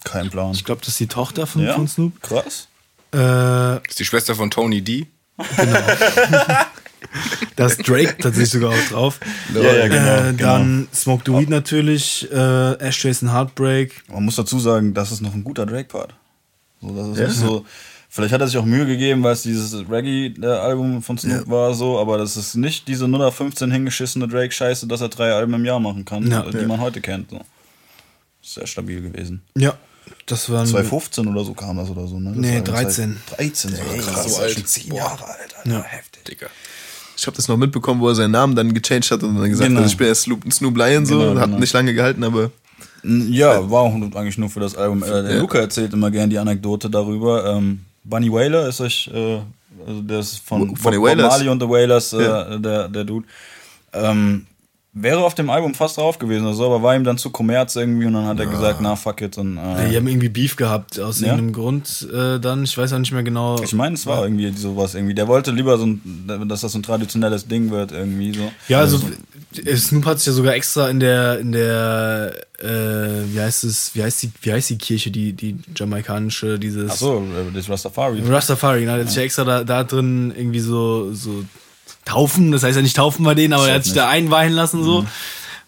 Kein 0.06 0.30
Plan. 0.32 0.52
Ich 0.54 0.66
glaube, 0.66 0.80
das 0.82 0.90
ist 0.90 1.00
die 1.00 1.08
Tochter 1.08 1.46
von, 1.46 1.62
ja? 1.64 1.74
von 1.76 1.88
Snoop. 1.88 2.20
Krass. 2.22 2.68
Äh, 3.14 3.78
ist 3.88 4.00
die 4.00 4.06
Schwester 4.06 4.34
von 4.34 4.50
Tony 4.50 4.82
D. 4.82 5.06
da 7.56 7.65
ist 7.65 7.88
Drake 7.88 8.15
tatsächlich 8.19 8.50
sogar 8.52 8.72
auch 8.72 8.88
drauf. 8.89 9.19
Ja, 9.54 9.62
ja, 9.62 9.88
genau. 9.88 10.30
äh, 10.30 10.34
dann 10.34 10.88
Smoke 10.93 11.24
the 11.26 11.34
Weed 11.34 11.50
natürlich, 11.50 12.30
äh, 12.32 12.74
Ashtrays 12.80 13.22
and 13.24 13.32
Heartbreak. 13.32 14.04
Man 14.10 14.26
muss 14.26 14.36
dazu 14.36 14.60
sagen, 14.60 14.93
das 14.93 15.12
ist 15.12 15.22
noch 15.22 15.34
ein 15.34 15.43
guter 15.43 15.65
Drake-Part. 15.65 16.13
So, 16.82 16.96
das 16.96 17.08
ist 17.10 17.17
Ja. 17.19 17.28
nicht 17.28 17.38
so. 17.39 17.65
Vielleicht 18.10 18.32
hat 18.34 18.41
er 18.41 18.48
sich 18.48 18.58
auch 18.58 18.65
Mühe 18.65 18.86
gegeben, 18.86 19.24
weil 19.24 19.34
es 19.34 19.41
dieses 19.41 19.74
Reggae-Album 19.89 21.02
von 21.02 21.17
Snoop 21.17 21.50
war, 21.50 21.74
so, 21.74 21.98
aber 22.00 22.19
das 22.19 22.38
ist 22.38 22.54
nicht 22.56 22.88
diese 22.88 23.08
015 23.08 23.72
hingeschissene 23.72 24.28
Drake-Scheiße, 24.28 24.86
dass 24.88 25.02
er 25.02 25.10
drei 25.10 25.34
Alben 25.34 25.56
im 25.56 25.65
Jahr 25.65 25.80
machen 25.80 26.06
kann, 26.06 26.30
Ja. 26.30 26.46
äh, 26.48 26.52
die 26.52 26.65
man 26.67 26.80
heute 26.80 27.02
kennt. 27.02 27.32
So. 27.32 27.41
Sehr 28.43 28.67
stabil 28.67 29.02
gewesen. 29.02 29.41
Ja, 29.58 29.74
das 30.26 30.50
waren 30.50 30.66
2015 30.68 31.28
oder 31.28 31.44
so 31.44 31.54
kam 31.54 31.78
das 31.78 31.90
oder 31.90 32.08
so, 32.08 32.20
ne? 32.20 32.30
Das 32.32 32.38
Nee, 32.38 32.56
war 32.56 32.62
13. 32.62 33.18
13, 33.36 33.72
so 33.76 33.78
krass. 34.02 34.36
so 34.36 34.42
alt. 34.42 34.52
Schon 34.52 34.66
10 34.66 34.94
Jahre 34.94 35.26
alt, 35.26 35.56
Alter. 35.58 35.70
Ja. 35.70 35.84
Heftig. 35.84 36.24
Digga. 36.26 36.48
Ich 37.16 37.28
habe 37.28 37.38
das 37.38 37.48
noch 37.48 37.58
mitbekommen, 37.58 38.02
wo 38.02 38.10
er 38.10 38.16
seinen 38.16 38.32
Namen 38.32 38.56
dann 38.56 38.74
gechanged 38.74 39.12
hat 39.12 39.22
und 39.24 39.36
dann 39.40 39.50
gesagt 39.50 39.68
Genau. 39.70 39.82
hat, 39.82 39.88
ich 39.88 39.98
bin 39.98 40.08
erst 40.08 40.24
Snoop, 40.24 40.52
Snoop 40.52 40.76
Lion 40.78 41.06
so. 41.06 41.20
Genau, 41.20 41.40
hat 41.40 41.46
genau. 41.46 41.60
nicht 41.60 41.74
lange 41.74 41.94
gehalten, 41.94 42.24
aber 42.24 42.50
Ja, 43.04 43.70
war 43.70 43.82
auch 43.82 43.94
eigentlich 43.94 44.38
nur 44.38 44.50
für 44.50 44.60
das 44.62 44.76
Album. 44.76 45.04
Äh, 45.04 45.08
der 45.24 45.34
Ja. 45.36 45.40
Luca 45.40 45.60
erzählt 45.60 45.94
immer 45.94 46.10
gerne 46.10 46.30
die 46.30 46.40
Anekdote 46.40 46.90
darüber. 46.90 47.46
Ähm, 47.54 47.82
Bunny 48.04 48.32
Whaler 48.32 48.68
ist 48.68 48.82
euch, 48.82 49.10
äh, 49.14 49.40
also 49.86 50.02
der 50.02 50.20
ist 50.20 50.38
von, 50.46 50.76
von 50.76 50.94
Bob 50.94 51.04
Wailers? 51.04 51.30
Marley 51.30 51.50
und 51.50 51.62
The 51.62 51.70
Wailers, 51.70 52.14
äh, 52.14 52.24
Ja. 52.24 52.58
der, 52.58 52.88
der 52.90 53.04
Dude. 53.04 53.28
Ähm, 53.94 54.48
wäre 54.95 55.23
auf 55.23 55.34
dem 55.34 55.49
Album 55.49 55.73
fast 55.73 55.97
drauf 55.97 56.19
gewesen 56.19 56.45
oder 56.45 56.53
so, 56.53 56.65
aber 56.65 56.84
war 56.84 56.95
ihm 56.95 57.03
dann 57.03 57.17
zu 57.17 57.32
Kommerz 57.32 57.75
irgendwie 57.75 58.06
und 58.06 58.13
dann 58.13 58.25
hat 58.25 58.39
er 58.39 58.45
gesagt, 58.45 58.79
na 58.79 58.95
fuck 58.95 59.21
it. 59.21 59.38
Und, 59.39 59.58
äh, 59.58 59.89
Die 59.89 59.97
haben 59.97 60.08
irgendwie 60.08 60.29
Beef 60.29 60.56
gehabt 60.56 60.99
aus 60.99 61.19
Ja? 61.19 61.27
irgendeinem 61.29 61.53
Grund 61.53 62.08
äh, 62.13 62.39
dann. 62.39 62.63
Ich 62.63 62.77
weiß 62.77 62.93
auch 62.93 62.99
nicht 62.99 63.12
mehr 63.12 63.23
genau. 63.23 63.60
ich 63.62 63.73
meine, 63.73 63.95
es 63.95 64.06
war 64.06 64.23
irgendwie 64.23 64.51
sowas 64.56 64.93
irgendwie. 64.93 65.15
Der 65.15 65.27
wollte 65.27 65.51
lieber 65.51 65.77
so 65.79 65.88
ein, 65.88 66.45
dass 66.47 66.62
das 66.62 66.73
so 66.73 66.79
ein 66.79 66.84
traditionelles 66.84 67.47
Ding 67.47 67.71
wird 67.71 67.91
irgendwie 67.91 68.34
so. 68.34 68.51
Ja, 68.67 68.79
also 68.79 68.99
äh, 69.65 69.75
Snoop 69.75 70.06
hat 70.06 70.19
sich 70.19 70.27
ja 70.27 70.34
sogar 70.34 70.53
extra 70.53 70.89
in 70.89 70.99
der, 70.99 71.39
in 71.39 71.51
der, 71.53 72.34
äh, 72.60 72.67
wie 73.34 73.39
heißt 73.41 73.63
es, 73.63 73.95
wie 73.95 74.03
heißt 74.03 74.21
die, 74.23 74.32
wie 74.43 74.53
heißt 74.53 74.69
die 74.69 74.77
Kirche, 74.77 75.10
die, 75.10 75.34
die 75.34 75.58
jamaikanische, 75.75 76.60
dieses 76.60 76.91
Ach 76.91 76.95
so, 76.95 77.17
äh, 77.17 77.51
das 77.51 77.67
Rastafari. 77.67 78.21
Rastafari? 78.27 78.86
Der 78.86 78.93
hat 78.99 79.08
sich 79.08 79.17
ja 79.17 79.23
extra 79.23 79.43
da, 79.43 79.63
da 79.63 79.84
drin 79.84 80.32
irgendwie 80.38 80.60
so, 80.60 81.13
so 81.13 81.43
taufen, 82.06 82.52
das 82.52 82.63
heißt 82.63 82.76
ja 82.76 82.82
nicht 82.82 82.96
taufen 82.96 83.24
bei 83.26 83.36
denen, 83.36 83.54
aber 83.54 83.68
er 83.68 83.76
hat 83.76 83.84
sich 83.86 83.94
da 83.94 84.10
einweihen 84.10 84.54
lassen 84.54 84.84
so. 84.84 85.06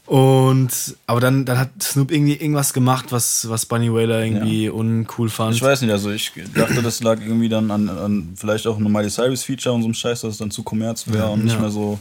Und 0.08 0.70
aber 1.08 1.20
dann, 1.20 1.46
dann 1.46 1.58
hat 1.58 1.70
Snoop 1.82 2.12
irgendwie 2.12 2.36
irgendwas 2.36 2.74
gemacht, 2.74 3.08
was, 3.10 3.50
was 3.50 3.66
Bunny 3.66 3.92
Whaler 3.92 4.24
irgendwie 4.24 4.70
uncool 4.70 5.30
fand. 5.30 5.56
Ich 5.56 5.64
weiß 5.64 5.82
nicht, 5.82 5.90
also 5.92 6.12
ich 6.12 6.32
dachte, 6.54 6.84
das 6.84 7.02
lag 7.02 7.20
irgendwie 7.20 7.50
dann 7.50 7.72
an, 7.72 7.90
an 7.90 8.34
vielleicht 8.36 8.68
auch 8.68 8.78
ein 8.78 8.84
Miley 8.92 9.10
Cyrus 9.10 9.44
Feature 9.44 9.74
und 9.74 9.82
so 9.82 9.88
einem 9.88 9.96
Scheiß, 9.96 10.22
dass 10.22 10.34
es 10.34 10.38
dann 10.38 10.52
zu 10.52 10.62
Kommerz 10.62 11.06
wäre 11.08 11.30
und 11.30 11.44
nicht 11.44 11.54
Ja. 11.56 11.60
mehr 11.60 11.72
so 11.72 12.00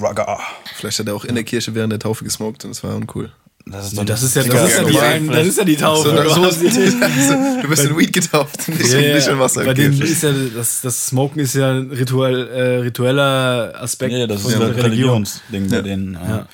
Rugger. 0.00 0.38
vielleicht 0.76 0.98
hat 0.98 1.08
er 1.08 1.14
auch 1.14 1.24
in 1.26 1.34
der 1.34 1.44
Kirche 1.44 1.74
während 1.74 1.92
der 1.92 2.00
Taufe 2.00 2.24
gesmoked 2.24 2.64
und 2.64 2.70
das 2.70 2.82
war 2.82 2.96
uncool. 2.96 3.30
Das 3.70 3.86
ist, 3.86 3.96
Nee, 3.96 4.04
das 4.04 4.22
ist 4.22 4.36
ja, 4.36 4.42
das 4.42 4.70
ist 4.70 4.78
ja, 4.78 4.84
die, 4.84 4.98
ein, 4.98 5.28
das 5.28 5.46
ist 5.46 5.58
ja 5.58 5.64
die 5.64 5.76
Taufe. 5.76 6.08
So, 6.08 6.34
so, 6.34 6.40
quasi. 6.40 6.68
du 7.62 7.68
bist 7.68 7.84
in 7.84 7.96
Weed 7.96 8.12
getauft, 8.12 8.68
nicht, 8.68 8.92
Ja, 8.92 8.98
ja, 8.98 9.14
nicht 9.14 9.28
in 9.28 9.38
Wasser. 9.38 9.64
Bei 9.64 9.74
denen 9.74 10.00
ist 10.00 10.22
ja 10.22 10.32
das, 10.32 10.80
das 10.80 11.06
Smoken 11.06 11.40
ist 11.40 11.54
ja 11.54 11.70
ein 11.70 11.90
rituell, 11.90 12.48
äh, 12.48 12.76
ritueller 12.78 13.72
Aspekt 13.80 14.12
Nee, 14.12 14.26
das 14.26 14.42
von 14.42 14.52
ist 14.52 14.58
der 14.58 14.68
ein 14.68 14.74
Religion. 14.74 14.90
Religionsding 14.90 15.68
bei 15.70 15.80
denen. 15.82 16.14
Ja. 16.14 16.46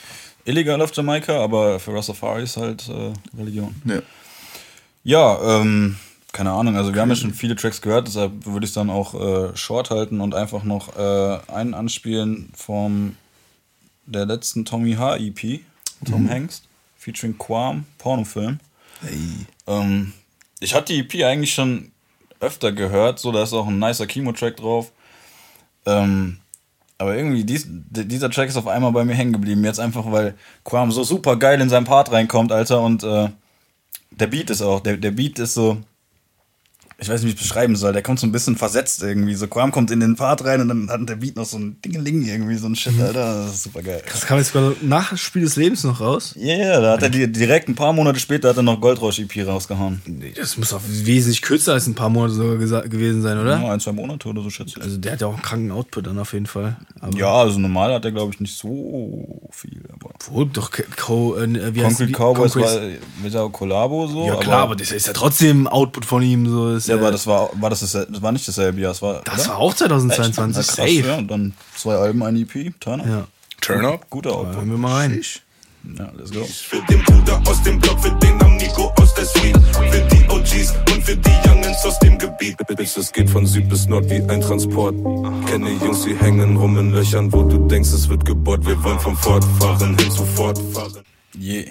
Illegal 0.45 0.81
auf 0.81 0.95
Jamaika, 0.95 1.43
aber 1.43 1.81
für 1.81 1.95
Rastafari 1.95 2.43
ist 2.45 2.57
halt 2.57 2.89
äh, 2.89 3.13
Religion. 3.39 3.75
Ja. 3.85 4.03
Ja, 5.05 5.61
ähm, 5.61 5.97
keine 6.33 6.53
Ahnung, 6.53 6.77
also 6.77 6.93
wir 6.93 7.01
haben 7.01 7.09
ja 7.09 7.17
schon 7.17 7.33
viele 7.33 7.57
Tracks 7.57 7.81
gehört, 7.81 8.09
deshalb 8.09 8.45
würde 8.45 8.65
ich 8.65 8.71
es 8.71 8.75
dann 8.75 8.91
auch 8.91 9.15
äh, 9.15 9.57
short 9.57 9.91
halten 9.91 10.21
und 10.21 10.35
einfach 10.35 10.65
noch 10.65 10.97
äh, 10.97 11.39
einen 11.51 11.73
anspielen 11.75 12.51
vom 12.55 13.17
der 14.05 14.27
letzten 14.27 14.65
Tommy 14.65 14.95
H. 14.95 15.17
EP, 15.17 15.61
Tom 16.05 16.29
Hengst, 16.29 16.65
featuring 17.07 17.39
Quam, 17.39 17.85
Pornofilm. 17.99 18.59
Ähm, 19.69 20.13
ich 20.59 20.75
hatte 20.75 20.93
die 20.93 20.99
EP 21.01 21.25
eigentlich 21.25 21.55
schon 21.55 21.93
öfter 22.41 22.73
gehört, 22.73 23.21
so 23.21 23.31
da 23.31 23.43
ist 23.45 23.53
auch 23.53 23.69
ein 23.69 23.79
nicer 23.79 24.07
Chemo-Track 24.07 24.57
drauf. 24.57 24.91
Ähm, 25.87 26.39
aber 26.99 27.17
irgendwie, 27.17 27.45
dies, 27.45 27.67
di- 27.69 28.09
dieser 28.09 28.29
Track 28.31 28.49
ist 28.49 28.57
auf 28.57 28.67
einmal 28.67 28.91
bei 28.91 29.05
mir 29.05 29.15
hängen 29.15 29.33
geblieben. 29.33 29.65
Jetzt 29.65 29.79
einfach, 29.79 30.11
weil 30.11 30.35
Quam 30.65 30.91
so 30.91 31.05
super 31.05 31.37
geil 31.37 31.61
in 31.61 31.69
seinen 31.69 31.85
Part 31.85 32.11
reinkommt, 32.11 32.51
Alter. 32.51 32.81
Und 32.81 33.05
äh, 33.05 33.29
der 34.11 34.27
Beat 34.27 34.51
ist 34.51 34.63
auch, 34.63 34.81
der, 34.81 34.97
der 34.97 35.13
Beat 35.13 35.39
ist 35.39 35.55
so, 35.55 35.79
ich 36.99 37.09
weiß 37.11 37.21
nicht, 37.23 37.25
wie 37.25 37.35
ich 37.35 37.41
es 37.43 37.49
beschreiben 37.49 37.77
soll. 37.77 37.93
Der 37.93 38.03
kommt 38.03 38.19
so 38.19 38.27
ein 38.27 38.33
bisschen 38.33 38.57
versetzt 38.57 39.03
irgendwie. 39.03 39.35
So 39.35 39.49
Quam 39.49 39.71
kommt 39.71 39.91
in 39.91 40.01
den 40.01 40.17
Part 40.17 40.45
rein 40.45 40.63
und 40.63 40.69
dann 40.69 40.89
hat 40.89 41.07
der 41.07 41.17
Beat 41.17 41.37
noch 41.37 41.45
so 41.45 41.59
ein 41.59 41.77
Dingeling 41.85 42.25
irgendwie, 42.25 42.57
so 42.57 42.67
ein 42.69 42.75
Shit, 42.75 42.99
Alter. 42.99 43.45
Das 43.45 43.55
ist 43.55 43.63
super 43.65 43.83
geil. 43.83 44.03
Das 44.11 44.25
kam 44.25 44.39
jetzt 44.39 44.53
sogar 44.53 44.73
nach 44.81 45.15
Spiel 45.19 45.43
des 45.43 45.57
Lebens 45.57 45.85
noch 45.85 46.01
raus. 46.01 46.35
Ja, 46.39 46.57
yeah, 46.57 46.81
da 46.81 46.93
hat 46.93 47.03
er 47.03 47.11
direkt 47.27 47.69
ein 47.69 47.75
paar 47.75 47.93
Monate 47.93 48.19
später 48.19 48.49
hat 48.49 48.57
er 48.57 48.63
noch 48.63 48.81
Goldrausch-EP 48.81 49.47
rausgehauen. 49.47 50.01
Nee, 50.07 50.33
das 50.35 50.57
muss 50.57 50.73
auch 50.73 50.81
wesentlich 50.89 51.43
kürzer 51.43 51.75
als 51.75 51.87
ein 51.87 51.95
paar 51.95 52.09
Monate 52.09 52.33
sogar 52.35 52.57
gewesen 52.89 53.21
sein, 53.21 53.39
oder? 53.39 53.61
Ja, 53.61 53.73
ein, 53.73 53.81
zwei 53.81 53.93
Monate 53.93 54.29
oder 54.29 54.41
so, 54.43 54.49
schätze 54.49 54.79
ich. 54.79 54.83
Also 54.83 54.97
der 54.97 55.13
hat 55.13 55.21
ja 55.21 55.27
auch 55.27 55.35
einen 55.35 55.43
kranken 55.43 55.73
Output 55.73 56.07
dann 56.07 56.19
auf 56.19 56.33
jeden 56.33 56.47
Fall. 56.47 56.79
Aber 57.01 57.17
Ja, 57.19 57.33
also 57.35 57.59
normal 57.59 57.93
hat 57.93 58.07
er, 58.07 58.13
glaube 58.13 58.33
ich, 58.33 58.41
nicht 58.41 58.57
so 58.57 59.49
viel. 59.51 59.83
Aber 59.93 60.13
Obwohl, 60.15 60.47
doch, 60.47 60.71
Co, 60.97 61.37
äh, 61.37 61.75
wie 61.75 61.85
heißt 61.85 61.99
Concrete? 61.99 62.13
Cowboys 62.19 62.53
Concrete- 62.55 62.81
war 62.81 63.23
mit 63.23 63.35
der 63.35 63.49
Kollabo 63.51 64.07
so. 64.07 64.27
Ja 64.27 64.37
klar, 64.37 64.63
aber 64.63 64.77
das 64.77 64.93
ist 64.93 65.07
ja 65.07 65.13
trotzdem 65.13 65.67
Output 65.67 66.07
von 66.07 66.23
ihm. 66.23 66.49
So, 66.49 66.75
ist 66.75 66.86
ja, 66.89 66.95
ja, 66.95 67.01
aber 67.01 67.11
das 67.13 67.27
war, 67.27 67.51
war 67.61 67.71
das, 67.71 67.81
dasselbe- 67.81 68.13
das 68.13 68.23
war 68.23 68.33
nicht 68.33 68.47
dasselbe 68.47 68.81
Jahr. 68.81 68.91
Das 68.93 69.03
war, 69.03 69.23
das 69.25 69.41
oder? 69.41 69.49
war 69.51 69.57
auch 69.59 69.75
2022. 69.75 70.57
Echt? 70.57 70.69
Na, 70.69 70.75
krass, 70.75 70.77
Safe. 70.77 71.09
Ja, 71.09 71.17
und 71.19 71.29
dann 71.29 71.53
zwei 71.77 71.95
Alben, 71.95 72.23
ein 72.23 72.37
EP, 72.37 72.73
Turner. 72.81 73.07
Ja. 73.09 73.27
Turn 73.61 73.85
up. 73.85 74.09
Guter 74.11 74.31
Da 74.31 74.37
Output. 74.37 74.57
hören 74.57 74.71
wir 74.71 74.79
mal 74.79 74.95
rein. 74.95 75.23
Ja, 75.99 76.11
let's 76.17 76.33
go. 76.33 76.45
Für 76.45 76.83
den 76.93 77.03
Bruder 77.05 77.41
aus 77.47 77.63
dem 77.63 77.79
Block, 77.79 78.01
für 78.01 78.11
den 78.11 78.41
Amigo 78.43 78.93
aus 79.01 79.15
der 79.15 79.25
Suite. 79.25 79.57
Für 79.91 80.01
die 80.09 80.29
OGs 80.29 80.75
und 80.93 81.03
für 81.05 81.17
die 81.17 81.31
Youngens 81.49 81.85
aus 81.85 81.97
dem 82.01 82.19
Gebiet. 82.19 82.57
Bitch, 82.67 82.97
es 82.97 83.13
geht 83.13 83.31
von 83.31 83.47
Süd 83.47 83.69
bis 83.69 83.87
Nord 83.87 84.11
wie 84.11 84.17
ein 84.29 84.41
Transport. 84.41 84.95
Kenne 85.47 85.71
Jungs, 85.81 86.03
die 86.05 86.17
hängen 86.17 86.57
rum 86.57 86.77
in 86.77 86.91
Löchern, 86.93 87.33
wo 87.33 87.43
du 87.45 87.69
denkst, 87.69 87.91
es 87.91 88.09
wird 88.09 88.25
gebohrt. 88.25 88.67
Wir 88.67 88.83
wollen 88.83 88.99
vom 88.99 89.17
Fortfahren 89.17 89.97
hin 89.97 90.11
zu 90.11 90.25
Fortfahren. 90.25 91.03
Yeah. 91.41 91.67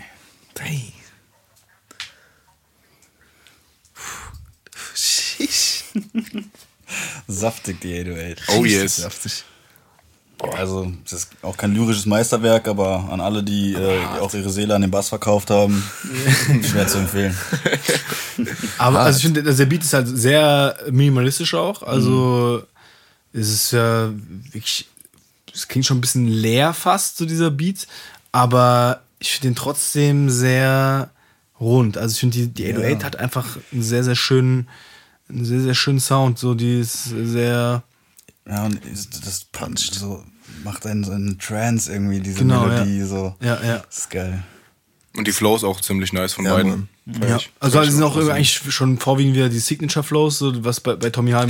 Saftig, 7.27 7.81
die 7.81 7.99
808. 7.99 8.43
Oh 8.57 8.65
yes. 8.65 8.97
Saftig. 8.97 9.43
Also, 10.53 10.91
es 11.05 11.13
ist 11.13 11.29
auch 11.41 11.55
kein 11.55 11.73
lyrisches 11.73 12.05
Meisterwerk, 12.05 12.67
aber 12.67 13.07
an 13.09 13.21
alle, 13.21 13.41
die 13.41 13.73
äh, 13.73 14.05
auch 14.19 14.33
ihre 14.33 14.49
Seele 14.49 14.75
an 14.75 14.81
den 14.81 14.91
Bass 14.91 15.09
verkauft 15.09 15.49
haben, 15.49 15.83
schwer 16.61 16.87
zu 16.87 16.99
empfehlen. 16.99 17.35
Aber 18.77 18.99
also 18.99 19.17
ich 19.17 19.23
finde, 19.23 19.41
der 19.41 19.65
Beat 19.65 19.83
ist 19.83 19.93
halt 19.93 20.07
sehr 20.09 20.77
minimalistisch 20.91 21.53
auch. 21.53 21.83
Also 21.83 22.63
es 23.31 23.49
ist 23.49 23.71
ja 23.71 24.11
wirklich, 24.51 24.87
es 25.53 25.67
klingt 25.67 25.85
schon 25.85 25.97
ein 25.97 26.01
bisschen 26.01 26.27
leer 26.27 26.73
fast, 26.73 27.17
so 27.17 27.25
dieser 27.25 27.49
Beat. 27.49 27.87
Aber 28.33 29.01
ich 29.19 29.31
finde 29.31 29.49
den 29.49 29.55
trotzdem 29.55 30.29
sehr 30.29 31.11
rund. 31.59 31.97
Also 31.97 32.13
ich 32.13 32.19
finde, 32.19 32.37
die, 32.37 32.47
die 32.47 32.73
808 32.73 33.03
hat 33.03 33.15
einfach 33.15 33.57
einen 33.71 33.83
sehr, 33.83 34.03
sehr 34.03 34.15
schönen 34.15 34.67
einen 35.29 35.45
sehr, 35.45 35.61
sehr 35.61 35.73
schönen 35.75 35.99
Sound. 35.99 36.37
So, 36.39 36.53
die 36.53 36.79
ist 36.79 37.03
sehr. 37.05 37.83
Ja, 38.47 38.65
und 38.65 38.83
ist- 38.85 39.25
das 39.25 39.45
puncht 39.45 39.93
so, 39.95 40.23
macht 40.63 40.85
einen 40.85 41.03
so 41.03 41.11
einen 41.11 41.39
Trance 41.39 41.91
irgendwie, 41.91 42.19
diese 42.19 42.39
Genau, 42.39 42.65
Melodie 42.67 42.99
ja. 42.99 43.05
so. 43.05 43.35
Ja, 43.41 43.59
ja. 43.63 43.77
Das 43.79 43.97
ist 43.97 44.09
geil. 44.11 44.43
Und 45.17 45.27
die 45.27 45.31
Flows 45.31 45.63
auch 45.63 45.79
ziemlich 45.81 46.11
nice 46.13 46.33
von 46.33 46.45
Ja, 46.45 46.53
beiden. 46.55 46.89
Ja, 47.21 47.37
ich. 47.37 47.51
also 47.59 47.81
ich 47.81 47.91
sind 47.91 48.03
auch 48.03 48.15
Also, 48.17 48.31
eigentlich 48.31 48.51
schon 48.73 48.97
vorwiegend 48.97 49.35
wieder 49.35 49.47
die 49.47 49.59
Signature 49.59 50.03
Flows, 50.03 50.39
so 50.39 50.63
was 50.65 50.81
bei, 50.81 50.95
bei 50.95 51.09
Tommy 51.09 51.31
Hahn 51.31 51.49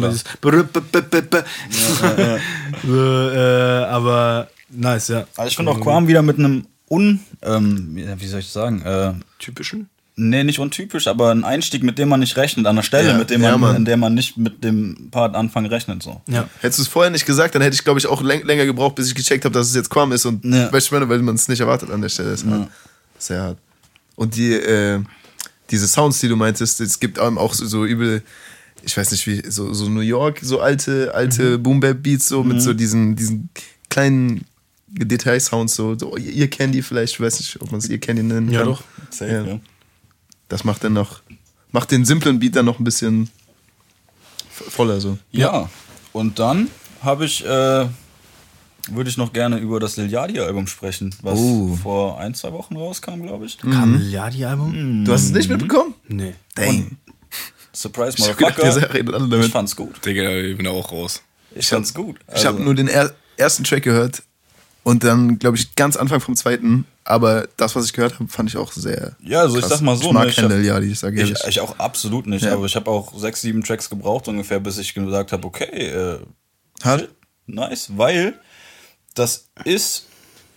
so, 2.86 3.32
äh, 3.32 3.84
aber 3.86 4.50
nice, 4.70 5.08
ja. 5.10 5.26
Also 5.38 5.48
ich 5.50 5.56
finde 5.56 5.72
auch 5.72 5.82
Quam 5.82 6.08
wieder 6.08 6.22
mit 6.22 6.38
einem 6.40 6.68
un, 6.90 7.20
ähm, 7.42 7.98
ja, 7.98 8.20
wie 8.20 8.28
soll 8.28 8.40
ich 8.42 8.50
sagen, 8.50 8.82
äh, 8.84 9.14
typischen. 9.40 9.90
Nee, 10.18 10.44
nicht 10.44 10.60
untypisch, 10.60 11.08
aber 11.08 11.32
ein 11.32 11.44
Einstieg, 11.44 11.84
mit 11.84 11.98
dem 11.98 12.10
man 12.10 12.20
nicht 12.22 12.38
rechnet, 12.38 12.66
an 12.66 12.76
einer 12.76 12.84
Stelle, 12.84 13.10
Ja, 13.10 13.18
mit 13.18 13.30
dem 13.30 13.42
ja, 13.44 13.58
man, 13.58 13.76
in 13.76 13.86
der 13.86 13.98
man 13.98 14.14
nicht 14.14 14.38
mit 14.38 14.64
dem 14.64 15.10
Part 15.12 15.36
Anfang 15.36 15.66
rechnet, 15.66 16.02
so. 16.04 16.22
Ja. 16.28 16.48
Hättest 16.62 16.80
du 16.80 16.84
es 16.84 16.88
vorher 16.88 17.12
nicht 17.12 17.26
gesagt, 17.26 17.56
dann 17.56 17.62
hätte 17.62 17.76
ich, 17.76 17.84
glaube 17.84 18.00
ich, 18.00 18.08
auch 18.08 18.22
läng 18.22 18.44
länger 18.46 18.66
gebraucht, 18.66 18.96
bis 18.96 19.08
ich 19.10 19.16
gecheckt 19.16 19.46
habe, 19.46 19.54
dass 19.54 19.68
es 19.68 19.76
jetzt 19.76 19.90
Quam 19.90 20.12
ist. 20.12 20.26
Und 20.26 20.44
Ja. 20.46 20.72
weißt 20.72 20.92
du, 20.92 21.10
weil 21.10 21.20
man 21.20 21.36
es 21.36 21.48
nicht 21.48 21.60
erwartet 21.60 21.90
an 21.92 22.02
der 22.02 22.10
Stelle. 22.10 22.32
Ist 22.32 22.46
hart. 22.46 22.70
Sehr 23.18 23.42
hart. 23.42 23.58
Und 24.16 24.36
die, 24.36 24.54
äh, 24.54 25.02
diese 25.72 25.88
Sounds, 25.88 26.20
die 26.20 26.28
du 26.30 26.36
meintest, 26.36 26.80
es 26.80 27.00
gibt 27.00 27.20
auch 27.20 27.54
so, 27.54 27.66
so 27.66 27.86
übel, 27.86 28.22
ich 28.84 28.96
weiß 28.96 29.12
nicht 29.12 29.26
wie, 29.28 29.44
so, 29.50 29.74
so 29.74 29.90
New 29.90 30.00
York, 30.02 30.40
so 30.44 30.60
alte, 30.62 31.14
alte 31.14 31.58
Boom 31.58 31.80
Bap 31.80 32.04
Beats, 32.04 32.28
so 32.30 32.44
mit 32.44 32.62
so 32.62 32.74
diesen, 32.74 33.16
diesen 33.16 33.50
kleinen 33.90 34.46
Detailsounds, 34.88 35.76
so, 35.76 35.98
so 35.98 36.16
ihr 36.18 36.50
Candy 36.50 36.82
vielleicht, 36.82 37.14
ich 37.16 37.20
weiß 37.20 37.40
nicht, 37.40 37.62
ob 37.62 37.72
man 37.72 37.80
es 37.80 37.90
ihr 37.90 37.98
Candy 37.98 38.24
nennen 38.24 38.50
Ja, 38.52 38.60
kann. 38.60 38.70
doch. 38.70 38.84
Safe, 39.10 39.32
Ja. 39.32 39.44
ja. 39.44 39.60
Das 40.48 40.64
macht 40.64 40.84
dann 40.84 40.94
noch, 40.94 41.22
macht 41.72 41.92
den 41.92 42.06
simplen 42.06 42.40
Beat 42.40 42.56
dann 42.56 42.66
noch 42.66 42.80
ein 42.80 42.84
bisschen 42.84 43.30
voller 44.50 45.00
so. 45.02 45.18
Ja, 45.32 45.70
und 46.14 46.40
dann 46.40 46.70
habe 47.02 47.26
ich, 47.26 47.44
äh, 47.46 47.88
würde 48.88 49.10
ich 49.10 49.18
noch 49.18 49.34
gerne 49.34 49.58
über 49.58 49.80
das 49.80 49.98
Lil 49.98 50.10
Yachty-Album 50.12 50.68
sprechen, 50.68 51.14
was 51.22 51.40
Oh. 51.40 51.76
vor 51.82 52.20
ein, 52.20 52.34
zwei 52.36 52.52
Wochen 52.54 52.76
rauskam, 52.78 53.22
glaube 53.24 53.46
ich. 53.48 53.58
Kam 53.58 53.96
ein 53.96 54.10
Yadi-Album? 54.10 55.04
Du 55.06 55.12
hast 55.12 55.24
es 55.24 55.32
nicht 55.32 55.50
mitbekommen? 55.50 55.94
Nee. 56.08 56.36
Dang. 56.54 56.98
Surprise, 57.74 58.16
Ich 58.18 58.30
hab 58.30 58.38
gedacht, 58.38 58.58
ihr 58.60 58.66
Motherfucker. 58.66 59.00
Ich 59.26 59.30
damit. 59.30 59.52
fand's 59.52 59.76
gut. 59.76 60.06
Digga, 60.06 60.30
ich 60.32 60.56
bin 60.56 60.68
auch 60.68 60.92
raus. 60.92 61.22
Ich 61.54 61.68
fand's 61.68 61.94
gut. 61.94 62.18
Ich 62.34 62.46
habe 62.46 62.56
Also- 62.58 62.64
nur 62.64 62.76
den 62.76 62.88
er 62.88 63.14
ersten 63.38 63.64
Track 63.66 63.84
gehört 63.84 64.24
und 64.86 65.04
dann, 65.04 65.38
glaube 65.40 65.58
ich, 65.58 65.76
ganz 65.76 65.98
Anfang 65.98 66.22
vom 66.22 66.36
zweiten. 66.38 66.86
Aber 67.04 67.48
das, 67.58 67.76
was 67.76 67.86
ich 67.86 67.94
gehört 67.94 68.16
habe, 68.16 68.28
fand 68.30 68.50
ich 68.50 68.56
auch 68.58 68.72
sehr. 68.72 69.16
Ja, 69.22 69.42
also 69.42 69.56
ich 69.58 69.62
krass. 69.62 69.74
sag 69.74 69.82
mal 69.82 69.96
so, 69.98 70.08
Ich 70.08 70.14
mag 70.14 70.24
ne, 70.24 70.30
ich 70.30 70.36
keinen 70.38 70.46
hab- 70.46 70.52
Lil 70.58 70.66
Yachty, 70.66 70.92
ich 70.92 71.00
sag 71.00 71.16
ehrlich. 71.16 71.38
Ich, 71.44 71.48
ich 71.50 71.60
auch 71.60 71.78
absolut 71.78 72.26
nicht, 72.28 72.46
Ja. 72.46 72.54
aber 72.54 72.66
ich 72.66 72.76
habe 72.76 72.90
auch 72.90 73.14
sechs, 73.20 73.42
sieben 73.42 73.64
Tracks 73.64 73.90
gebraucht 73.90 74.28
ungefähr, 74.28 74.60
bis 74.60 74.78
ich 74.78 74.94
gesagt 74.94 75.32
habe, 75.34 75.46
okay, 75.46 75.66
äh, 75.90 76.20
Hart? 76.84 77.10
nice, 77.48 77.90
weil 77.98 78.40
das 79.14 79.50
ist 79.66 80.06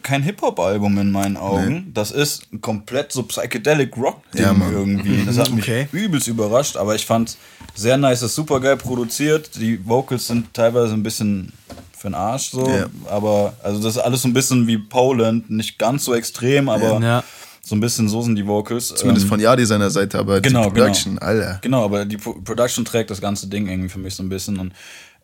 kein 0.02 0.22
Hip-Hop-Album 0.22 0.96
in 0.98 1.10
meinen 1.10 1.36
Augen. 1.36 1.90
Das 1.92 2.10
ist 2.12 2.50
ein 2.52 2.60
komplett 2.60 3.12
so 3.12 3.24
Psychedelic 3.24 3.96
Rock-Ding 3.96 4.42
Ja, 4.42 4.54
irgendwie. 4.70 5.22
Das 5.26 5.36
hat 5.38 5.50
mich 5.50 5.64
Okay. 5.64 5.88
übelst 5.92 6.28
überrascht, 6.28 6.76
aber 6.76 6.94
ich 6.94 7.04
fand 7.04 7.36
sehr 7.74 7.96
nice, 7.98 8.22
ist 8.22 8.34
super 8.34 8.60
geil 8.60 8.76
produziert. 8.76 9.50
Die 9.56 9.84
Vocals 9.86 10.26
sind 10.28 10.54
teilweise 10.54 10.94
ein 10.94 11.02
bisschen 11.02 11.52
für 11.98 12.08
den 12.08 12.14
Arsch 12.14 12.50
so, 12.50 12.68
Ja. 12.68 12.86
aber 13.10 13.54
also 13.62 13.80
das 13.82 13.96
ist 13.96 14.02
alles 14.02 14.22
so 14.22 14.28
ein 14.28 14.32
bisschen 14.32 14.66
wie 14.66 14.78
Poland, 14.78 15.50
nicht 15.50 15.78
ganz 15.78 16.04
so 16.04 16.14
extrem, 16.14 16.68
aber 16.68 17.00
Ja. 17.00 17.24
so 17.62 17.74
ein 17.76 17.80
bisschen 17.80 18.08
so 18.08 18.22
sind 18.22 18.36
die 18.36 18.46
Vocals. 18.46 18.94
Zumindest 18.94 19.24
Ähm, 19.26 19.30
von 19.30 19.40
Yachty 19.40 19.66
seiner 19.66 19.90
Seite, 19.90 20.18
aber 20.18 20.40
Genau, 20.40 20.64
die 20.64 20.70
Production, 20.70 21.14
genau. 21.16 21.26
Alter. 21.26 21.58
Genau, 21.62 21.84
aber 21.84 22.04
die 22.04 22.16
Pro 22.16 22.32
Production 22.34 22.84
trägt 22.84 23.10
das 23.10 23.20
ganze 23.20 23.46
Ding 23.48 23.66
irgendwie 23.68 23.88
für 23.88 23.98
mich 23.98 24.14
so 24.14 24.22
ein 24.22 24.28
bisschen. 24.28 24.58
Und 24.58 24.72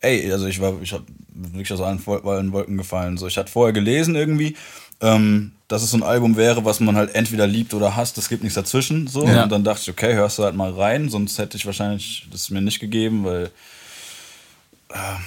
ey, 0.01 0.31
also 0.31 0.47
ich 0.47 0.61
war, 0.61 0.75
ich 0.83 0.93
hab 0.93 1.03
wirklich 1.35 1.73
aus 1.73 1.81
allen, 1.81 2.03
allen 2.25 2.53
Wolken 2.53 2.77
gefallen. 2.77 3.17
So, 3.17 3.27
ich 3.27 3.39
hatte 3.39 3.51
vorher 3.51 3.73
gelesen 3.73 4.15
irgendwie, 4.15 4.57
ähm, 5.01 5.53
dass 5.69 5.83
es 5.83 5.91
so 5.93 5.97
ein 5.97 6.03
Album 6.03 6.37
wäre, 6.37 6.65
was 6.67 6.81
man 6.81 6.97
halt 6.97 7.15
entweder 7.15 7.47
liebt 7.47 7.73
oder 7.73 7.97
hasst. 7.97 8.19
Es 8.19 8.29
gibt 8.29 8.43
nichts 8.43 8.55
dazwischen. 8.57 9.07
So. 9.07 9.25
Ja. 9.27 9.45
Und 9.45 9.51
dann 9.53 9.65
dachte 9.65 9.81
ich, 9.83 9.91
okay, 9.91 10.15
hörst 10.15 10.39
du 10.39 10.43
halt 10.45 10.55
mal 10.55 10.71
rein, 10.73 11.09
sonst 11.09 11.39
hätte 11.39 11.57
ich 11.57 11.65
wahrscheinlich 11.65 12.29
das 12.31 12.51
mir 12.51 12.61
nicht 12.61 12.81
gegeben, 12.81 13.25
weil 13.25 13.51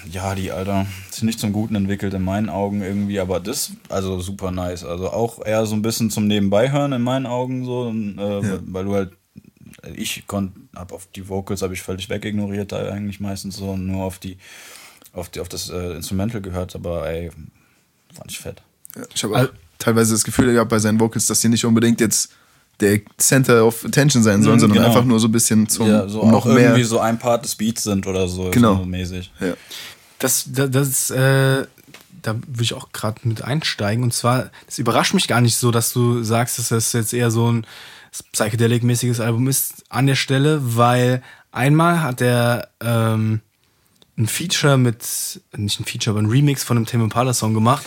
ja, 0.09 0.33
die 0.35 0.51
Alter, 0.51 0.85
sich 1.11 1.23
nicht 1.23 1.39
zum 1.39 1.51
Guten 1.51 1.75
entwickelt 1.75 2.13
in 2.13 2.23
meinen 2.23 2.49
Augen 2.49 2.81
irgendwie, 2.81 3.19
aber 3.19 3.39
das, 3.39 3.71
also 3.89 4.19
super 4.19 4.51
nice. 4.51 4.83
Also 4.83 5.09
auch 5.09 5.45
eher 5.45 5.65
so 5.65 5.75
ein 5.75 5.81
bisschen 5.81 6.09
zum 6.09 6.27
Nebenbeihören 6.27 6.93
in 6.93 7.01
meinen 7.01 7.25
Augen 7.25 7.65
so, 7.65 7.81
und, 7.81 8.17
äh, 8.17 8.59
weil 8.67 8.85
du 8.85 8.93
halt, 8.95 9.11
ich 9.93 10.25
konnte, 10.25 10.59
hab 10.75 10.93
auf 10.93 11.07
die 11.13 11.27
Vocals 11.27 11.61
habe 11.61 11.73
ich 11.73 11.81
völlig 11.81 12.09
wegignoriert, 12.09 12.71
da 12.71 12.89
eigentlich 12.89 13.19
meistens 13.19 13.57
so, 13.57 13.71
und 13.71 13.85
nur 13.87 14.05
auf 14.05 14.19
die, 14.19 14.37
auf 15.11 15.29
die, 15.29 15.41
auf 15.41 15.49
das 15.49 15.69
äh, 15.69 15.95
Instrumental 15.95 16.41
gehört, 16.41 16.73
aber 16.75 17.09
ey, 17.09 17.29
fand 18.13 18.31
ich 18.31 18.39
fett. 18.39 18.61
Ja, 18.95 19.03
Ich 19.13 19.23
habe 19.23 19.35
auch 19.35 19.49
teilweise 19.79 20.13
das 20.13 20.23
Gefühl 20.23 20.53
gehabt 20.53 20.69
bei 20.69 20.79
seinen 20.79 20.99
Vocals, 20.99 21.25
dass 21.25 21.41
die 21.41 21.49
nicht 21.49 21.65
unbedingt 21.65 21.99
jetzt 21.99 22.31
der 22.79 22.99
Center 23.17 23.65
of 23.65 23.83
Attention 23.85 24.21
sein 24.23 24.43
sollen, 24.43 24.55
Mhm, 24.57 24.59
sondern 24.61 24.77
genau. 24.77 24.87
einfach 24.89 25.03
nur 25.05 25.19
so 25.19 25.27
ein 25.27 25.31
bisschen 25.31 25.67
zum, 25.67 25.87
ja, 25.87 26.07
so 26.07 26.21
um 26.21 26.31
noch 26.31 26.45
auch 26.45 26.53
mehr. 26.53 26.63
irgendwie 26.69 26.83
so 26.83 26.99
ein 26.99 27.17
Part 27.19 27.43
des 27.45 27.55
Beats 27.55 27.83
sind 27.83 28.05
oder 28.07 28.27
so, 28.27 28.49
Genau. 28.51 28.77
so 28.77 28.85
mäßig. 28.85 29.31
Ja. 29.39 29.53
Das, 30.19 30.45
das, 30.47 30.69
das 30.71 31.09
äh, 31.11 31.65
da 32.21 32.33
würde 32.35 32.63
ich 32.63 32.73
auch 32.73 32.91
gerade 32.91 33.19
mit 33.27 33.41
einsteigen. 33.43 34.03
Und 34.03 34.13
zwar, 34.13 34.49
es 34.67 34.79
überrascht 34.79 35.13
mich 35.13 35.27
gar 35.27 35.39
nicht 35.41 35.55
so, 35.55 35.71
dass 35.71 35.93
du 35.93 36.23
sagst, 36.23 36.59
dass 36.59 36.69
das 36.69 36.91
jetzt 36.93 37.13
eher 37.13 37.31
so 37.31 37.51
ein 37.51 37.65
Psychedelic-mäßiges 38.33 39.19
Album 39.21 39.47
ist 39.47 39.83
an 39.89 40.07
der 40.07 40.15
Stelle, 40.15 40.59
weil 40.75 41.21
einmal 41.51 42.01
hat 42.01 42.21
er 42.21 42.69
ähm, 42.81 43.41
ein 44.17 44.27
Feature 44.27 44.77
mit, 44.77 45.41
nicht 45.55 45.79
ein 45.79 45.85
Feature, 45.85 46.15
aber 46.17 46.25
ein 46.25 46.29
Remix 46.29 46.63
von 46.63 46.77
einem 46.77 46.85
Tame 46.87 47.03
Impala 47.03 47.33
Song 47.33 47.53
gemacht. 47.53 47.85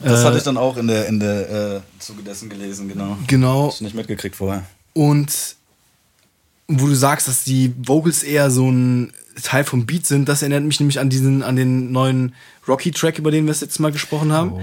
Das 0.00 0.22
Äh, 0.22 0.24
hatte 0.24 0.38
ich 0.38 0.42
dann 0.42 0.56
auch 0.56 0.76
in 0.78 0.86
der, 0.86 1.06
in 1.06 1.20
der 1.20 1.50
äh, 1.76 1.80
Zuge 1.98 2.22
dessen 2.22 2.48
gelesen, 2.48 2.88
genau. 2.88 3.18
Genau. 3.26 3.66
Hab 3.66 3.74
ich 3.74 3.80
nicht 3.82 3.94
mitgekriegt 3.94 4.36
vorher. 4.36 4.64
Und 4.94 5.56
wo 6.68 6.86
du 6.86 6.94
sagst, 6.94 7.28
dass 7.28 7.44
die 7.44 7.74
Vocals 7.76 8.22
eher 8.22 8.50
so 8.50 8.70
ein 8.70 9.12
Teil 9.42 9.64
vom 9.64 9.84
Beat 9.86 10.06
sind, 10.06 10.28
das 10.28 10.42
erinnert 10.42 10.64
mich 10.64 10.80
nämlich 10.80 10.98
an 10.98 11.10
diesen, 11.10 11.42
an 11.42 11.56
den 11.56 11.92
neuen 11.92 12.34
Rocky-Track, 12.66 13.18
über 13.18 13.30
den 13.30 13.44
wir 13.44 13.52
das 13.52 13.60
letzte 13.60 13.82
Mal 13.82 13.92
gesprochen 13.92 14.32
haben, 14.32 14.54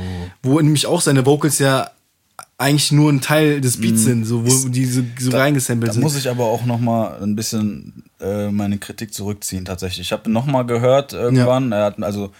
wo 0.41 0.59
nämlich 0.59 0.87
auch 0.87 0.99
seine 0.99 1.25
Vocals 1.25 1.59
ja 1.59 1.91
eigentlich 2.57 2.91
nur 2.91 3.11
ein 3.11 3.21
Teil 3.21 3.61
des 3.61 3.79
Beats 3.79 4.03
sind, 4.03 4.25
so, 4.25 4.45
wo 4.45 4.69
die 4.69 4.85
so, 4.85 5.03
so 5.19 5.31
reingesampelt 5.31 5.89
Da 5.89 5.93
sind. 5.93 6.03
muss 6.03 6.15
ich 6.15 6.29
aber 6.29 6.45
auch 6.45 6.65
noch 6.65 6.79
mal 6.79 7.21
ein 7.21 7.35
bisschen 7.35 8.03
äh, 8.19 8.49
meine 8.49 8.77
Kritik 8.77 9.13
zurückziehen 9.13 9.65
tatsächlich. 9.65 10.07
Ich 10.07 10.11
habe 10.11 10.29
noch 10.29 10.45
mal 10.45 10.63
gehört 10.63 11.13
irgendwann, 11.13 11.71
er 11.71 11.85
hat, 11.85 12.01
also 12.03 12.31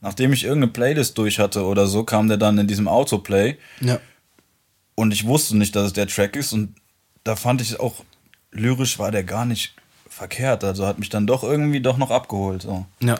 nachdem 0.00 0.32
ich 0.32 0.44
irgendeine 0.44 0.72
Playlist 0.72 1.18
durch 1.18 1.38
hatte 1.38 1.64
oder 1.64 1.86
so, 1.86 2.04
kam 2.04 2.28
der 2.28 2.38
dann 2.38 2.58
in 2.58 2.66
diesem 2.66 2.88
Autoplay 2.88 3.56
ja. 3.80 4.00
und 4.94 5.12
ich 5.12 5.26
wusste 5.26 5.56
nicht, 5.56 5.76
dass 5.76 5.86
es 5.86 5.92
der 5.92 6.06
Track 6.06 6.36
ist 6.36 6.52
und 6.52 6.74
da 7.24 7.36
fand 7.36 7.60
ich 7.60 7.78
auch 7.78 8.04
lyrisch 8.50 8.98
war 8.98 9.10
der 9.10 9.24
gar 9.24 9.44
nicht 9.44 9.74
verkehrt, 10.08 10.64
also 10.64 10.86
hat 10.86 10.98
mich 10.98 11.10
dann 11.10 11.26
doch 11.26 11.44
irgendwie 11.44 11.80
doch 11.80 11.98
noch 11.98 12.10
abgeholt. 12.10 12.62
So. 12.62 12.86
Ja. 13.02 13.18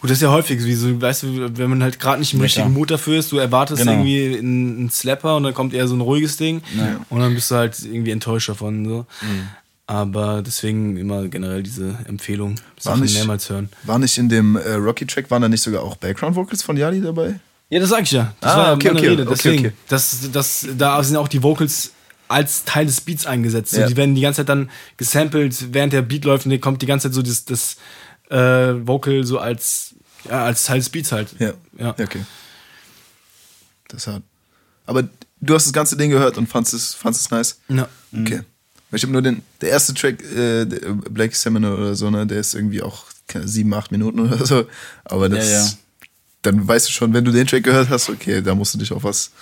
Gut, 0.00 0.10
das 0.10 0.18
ist 0.18 0.22
ja 0.22 0.30
häufig 0.30 0.62
wie 0.64 0.74
so, 0.74 1.00
weißt 1.00 1.22
du, 1.22 1.56
wenn 1.58 1.70
man 1.70 1.82
halt 1.82 1.98
gerade 1.98 2.18
nicht 2.20 2.32
im 2.34 2.40
Ja, 2.40 2.44
richtigen. 2.44 2.72
Mut 2.72 2.90
dafür 2.90 3.18
ist, 3.18 3.32
du 3.32 3.38
erwartest 3.38 3.80
Genau. 3.80 3.92
irgendwie 3.92 4.38
einen, 4.38 4.76
einen 4.78 4.90
Slapper 4.90 5.36
und 5.36 5.42
dann 5.44 5.54
kommt 5.54 5.72
eher 5.74 5.88
so 5.88 5.94
ein 5.94 6.00
ruhiges 6.02 6.36
Ding 6.36 6.60
Ja. 6.76 7.00
und 7.08 7.20
dann 7.20 7.34
bist 7.34 7.50
du 7.50 7.54
halt 7.54 7.76
irgendwie 7.82 8.10
enttäuscht 8.10 8.48
davon. 8.48 8.84
So. 8.86 9.06
Mhm. 9.22 9.48
Aber 9.88 10.42
deswegen 10.42 10.96
immer 10.96 11.28
generell 11.28 11.62
diese 11.62 11.96
Empfehlung, 12.08 12.56
War 12.56 12.92
Sachen 12.94 13.02
nicht, 13.02 13.14
mehrmals 13.14 13.48
hören. 13.48 13.68
war 13.84 13.98
nicht 13.98 14.18
in 14.18 14.28
dem 14.28 14.56
äh, 14.56 14.72
Rocky-Track, 14.74 15.30
waren 15.30 15.42
da 15.42 15.48
nicht 15.48 15.62
sogar 15.62 15.82
auch 15.82 15.96
Background-Vocals 15.96 16.62
von 16.62 16.76
Yachty 16.76 17.00
dabei? 17.00 17.38
Ja, 17.70 17.80
das 17.80 17.90
sag 17.90 18.02
ich 18.02 18.10
ja. 18.12 18.34
Das 18.40 18.52
Ah, 18.52 18.56
war 18.58 18.72
okay, 18.74 18.88
meine 18.88 18.98
okay, 18.98 19.08
Rede. 19.10 19.22
okay, 19.22 19.30
Deswegen, 19.34 19.66
okay. 19.66 19.74
Das, 19.88 20.28
das, 20.32 20.66
da 20.76 21.02
sind 21.02 21.16
auch 21.16 21.28
die 21.28 21.42
Vocals 21.42 21.92
als 22.28 22.64
Teil 22.64 22.86
des 22.86 23.00
Beats 23.00 23.26
eingesetzt. 23.26 23.70
So, 23.72 23.80
Ja. 23.80 23.86
Die 23.86 23.96
werden 23.96 24.16
die 24.16 24.20
ganze 24.22 24.38
Zeit 24.40 24.48
dann 24.48 24.68
gesampelt, 24.96 25.72
während 25.72 25.92
der 25.92 26.02
Beat 26.02 26.24
läuft 26.24 26.46
und 26.46 26.50
dann 26.50 26.60
kommt 26.60 26.82
die 26.82 26.86
ganze 26.86 27.08
Zeit 27.08 27.14
so 27.14 27.22
das, 27.22 27.44
das 27.44 27.76
äh, 28.30 28.86
Vocal 28.86 29.24
so 29.24 29.38
als, 29.38 29.94
ja, 30.24 30.44
als 30.44 30.64
Teil 30.64 30.78
des 30.78 30.88
Beats 30.88 31.12
halt. 31.12 31.28
Ja. 31.38 31.52
Ja. 31.78 31.90
Okay. 31.90 32.24
Das 33.88 34.06
hat. 34.06 34.22
Aber 34.86 35.04
du 35.40 35.54
hast 35.54 35.66
das 35.66 35.72
ganze 35.72 35.96
Ding 35.96 36.10
gehört 36.10 36.38
und 36.38 36.48
fandst 36.48 36.74
es, 36.74 36.94
fandst 36.94 37.20
es 37.20 37.30
nice? 37.30 37.60
Ja. 37.68 37.88
Okay. 38.12 38.42
Weil 38.90 38.98
Ich 38.98 39.02
habe 39.02 39.12
nur 39.12 39.22
den, 39.22 39.42
der 39.60 39.70
erste 39.70 39.94
Track, 39.94 40.22
äh, 40.22 40.64
der 40.64 40.92
Black 41.10 41.34
Seminole 41.34 41.76
oder 41.76 41.94
so, 41.94 42.10
ne, 42.10 42.26
der 42.26 42.38
ist 42.40 42.54
irgendwie 42.54 42.82
auch 42.82 43.04
keine, 43.26 43.48
sieben, 43.48 43.74
acht 43.74 43.90
Minuten 43.90 44.20
oder 44.20 44.44
so. 44.46 44.66
Aber 45.04 45.28
das, 45.28 45.44
Ja, 45.50 45.64
ja. 45.64 45.70
dann 46.42 46.66
weißt 46.66 46.88
du 46.88 46.92
schon, 46.92 47.12
wenn 47.12 47.24
du 47.24 47.32
den 47.32 47.46
Track 47.46 47.64
gehört 47.64 47.88
hast, 47.90 48.08
okay, 48.08 48.40
da 48.42 48.54
musst 48.54 48.74
du 48.74 48.78
dich 48.78 48.92
auf 48.92 49.02
was, 49.04 49.32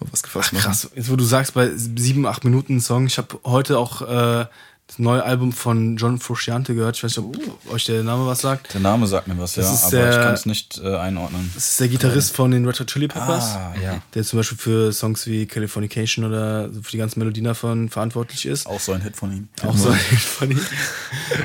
auf 0.00 0.08
was 0.12 0.22
gefasst 0.22 0.52
machen. 0.52 0.64
Krass, 0.64 0.88
jetzt 0.94 1.10
wo 1.10 1.16
du 1.16 1.24
sagst, 1.24 1.54
bei 1.54 1.70
sieben, 1.76 2.26
acht 2.26 2.44
Minuten 2.44 2.80
Song, 2.80 3.06
ich 3.06 3.18
habe 3.18 3.40
heute 3.44 3.78
auch 3.78 4.02
äh, 4.02 4.46
das 4.92 4.98
neue 4.98 5.22
Album 5.24 5.52
von 5.52 5.96
John 5.96 6.18
Frusciante 6.18 6.74
gehört. 6.74 6.96
Ich 6.96 7.02
weiß 7.04 7.16
nicht, 7.16 7.26
ob 7.26 7.72
euch 7.72 7.86
der 7.86 8.02
Name 8.02 8.26
was 8.26 8.40
sagt. 8.42 8.74
Der 8.74 8.80
Name 8.82 9.06
sagt 9.06 9.26
mir 9.26 9.38
was, 9.38 9.56
ja, 9.56 9.62
Das 9.62 9.72
ist 9.72 9.84
aber 9.94 10.04
ich 10.08 10.14
der- 10.14 10.24
kann 10.24 10.34
es 10.34 10.44
nicht 10.46 10.78
äh, 10.84 10.96
einordnen. 10.96 11.50
Das 11.54 11.70
ist 11.70 11.80
der 11.80 11.88
Gitarrist 11.88 12.36
von 12.36 12.50
den 12.50 12.66
Red 12.66 12.78
Hot 12.78 12.88
Chili 12.88 13.08
Peppers. 13.08 13.54
Ah, 13.54 13.72
ja. 13.82 14.02
Der 14.14 14.22
zum 14.22 14.38
Beispiel 14.38 14.58
für 14.58 14.92
Songs 14.92 15.26
wie 15.26 15.46
Californication 15.46 16.26
oder 16.26 16.68
für 16.68 16.90
die 16.90 16.98
ganzen 16.98 17.20
Melodien 17.20 17.44
davon 17.46 17.88
verantwortlich 17.88 18.44
ist. 18.44 18.66
Auch 18.66 18.80
so 18.80 18.92
ein 18.92 19.00
Hit 19.00 19.16
von 19.16 19.32
ihm. 19.32 19.48
Auch 19.66 19.76
so 19.76 19.88
ein 19.88 19.98
von 19.98 20.50
ihm. 20.50 20.60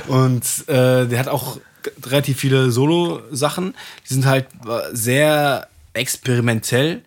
Und 0.07 0.43
äh, 0.67 1.07
der 1.07 1.19
hat 1.19 1.29
auch 1.29 1.57
relativ 2.05 2.37
viele 2.39 2.69
Solo-Sachen. 2.71 3.75
Die 4.09 4.13
sind 4.13 4.25
halt 4.25 4.47
äh, 4.67 4.79
sehr 4.93 5.67
experimentell 5.93 7.01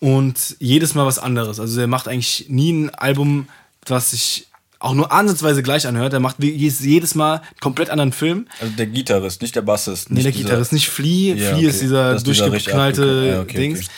und 0.00 0.56
jedes 0.58 0.94
Mal 0.94 1.06
was 1.06 1.18
anderes. 1.18 1.58
Also 1.58 1.78
der 1.78 1.86
macht 1.86 2.08
eigentlich 2.08 2.44
nie 2.50 2.72
ein 2.72 2.90
Album, 2.94 3.48
was 3.86 4.10
sich 4.10 4.47
auch 4.80 4.94
nur 4.94 5.10
ansatzweise 5.12 5.62
gleich 5.62 5.86
anhört. 5.86 6.12
Er 6.12 6.20
macht 6.20 6.36
jedes 6.42 7.14
Mal 7.14 7.36
einen 7.38 7.44
komplett 7.60 7.90
anderen 7.90 8.12
Film. 8.12 8.46
Also 8.60 8.72
der 8.76 8.86
Gitarrist, 8.86 9.42
nicht 9.42 9.56
der 9.56 9.62
Bassist. 9.62 10.10
Nee, 10.10 10.22
der 10.22 10.30
dieser- 10.32 10.44
Gitarrist, 10.44 10.72
nicht 10.72 10.88
Flea. 10.88 11.34
Ja, 11.34 11.48
Flea 11.48 11.56
okay. 11.56 11.66
ist 11.66 11.80
dieser 11.82 12.14
ist 12.16 12.26
dieser 12.26 12.46
durchgeknallte 12.48 13.02
abgeknallt. 13.02 13.34
Ja, 13.34 13.40
okay, 13.42 13.56
Dings. 13.56 13.78
okay. 13.80 13.88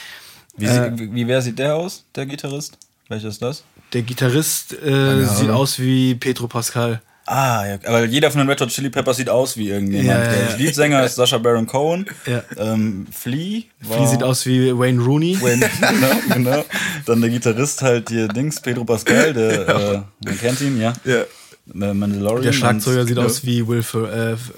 Wie, 0.56 0.64
Äh, 0.66 0.96
sie- 0.96 1.14
wie 1.14 1.26
wer 1.28 1.42
sieht 1.42 1.58
der 1.58 1.76
aus, 1.76 2.04
der 2.14 2.26
Gitarrist? 2.26 2.78
Welcher 3.08 3.28
ist 3.28 3.42
das? 3.42 3.64
Der 3.92 4.02
Gitarrist 4.02 4.72
äh, 4.82 5.24
sieht 5.26 5.50
aus 5.50 5.78
wie 5.80 6.14
Petro 6.14 6.46
Pascal. 6.46 7.00
Ah, 7.32 7.64
ja, 7.64 7.78
aber 7.86 8.04
jeder 8.06 8.28
von 8.32 8.40
den 8.40 8.48
Red 8.48 8.60
Hot 8.60 8.70
Chili 8.70 8.90
Peppers 8.90 9.16
sieht 9.18 9.28
aus 9.28 9.56
wie 9.56 9.68
irgendjemand. 9.70 10.08
Ja, 10.08 10.18
ja, 10.24 10.30
der 10.32 10.50
ja. 10.50 10.56
Leadsänger 10.56 11.04
ist 11.04 11.14
Sasha 11.14 11.38
Baron 11.38 11.64
Cohen. 11.66 12.04
Ja. 12.26 12.42
Ähm, 12.58 13.06
Flea. 13.16 13.62
Flea 13.80 14.06
sieht 14.08 14.22
aus 14.24 14.44
wie 14.46 14.76
Wayne 14.76 15.00
Rooney. 15.00 15.40
Wayne, 15.40 15.70
genau, 15.80 16.34
genau. 16.34 16.64
Dann 17.06 17.20
der 17.20 17.30
Gitarrist 17.30 17.82
halt 17.82 18.08
hier 18.08 18.26
Dings, 18.26 18.60
Pedro 18.60 18.84
Pascal, 18.84 19.32
der, 19.32 19.68
äh, 19.68 20.00
man 20.24 20.38
kennt 20.40 20.60
ihn, 20.60 20.80
ja. 20.80 20.92
Ja. 21.04 21.22
Mandalorian. 21.72 22.42
Der 22.42 22.52
Schlagzeuger 22.52 23.02
und- 23.02 23.06
sieht 23.06 23.16
ja, 23.16 23.24
aus 23.24 23.44
wie 23.44 23.66
Will, 23.68 23.84
Fer 23.84 24.12
äh, 24.12 24.32
F- 24.32 24.52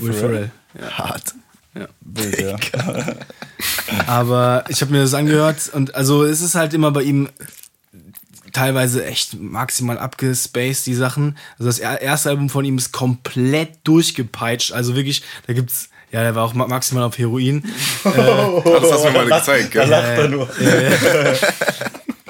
Will 0.00 0.12
Ferrell. 0.12 0.50
Hart. 0.90 1.34
Bild, 2.00 2.40
ja. 2.40 2.56
Aber 4.06 4.64
ich 4.68 4.80
habe 4.80 4.90
mir 4.92 5.02
das 5.02 5.14
angehört 5.14 5.70
und 5.72 5.94
also 5.94 6.24
es 6.24 6.40
ist 6.40 6.54
halt 6.54 6.74
immer 6.74 6.90
bei 6.90 7.02
ihm 7.02 7.28
teilweise 8.52 9.04
echt 9.04 9.38
maximal 9.40 9.98
abgespaced, 9.98 10.86
die 10.86 10.94
Sachen. 10.94 11.36
Also 11.58 11.66
das 11.68 11.78
er- 11.78 12.00
erste 12.00 12.30
Album 12.30 12.48
von 12.48 12.64
ihm 12.64 12.78
ist 12.78 12.92
komplett 12.92 13.78
durchgepeitscht. 13.84 14.72
Also 14.72 14.94
wirklich, 14.96 15.22
da 15.46 15.52
gibt's, 15.52 15.88
ja, 16.10 16.22
der 16.22 16.34
war 16.34 16.44
auch 16.44 16.54
ma- 16.54 16.66
maximal 16.66 17.04
auf 17.04 17.18
Heroin. 17.18 17.62
Das 18.04 18.92
hast 18.92 19.04
du 19.04 19.10
mir 19.10 19.24
mal 19.24 19.38
gezeigt, 19.38 19.72
gell? 19.72 19.88
lacht 19.88 20.04
er 20.18 20.28
nur. 20.28 20.48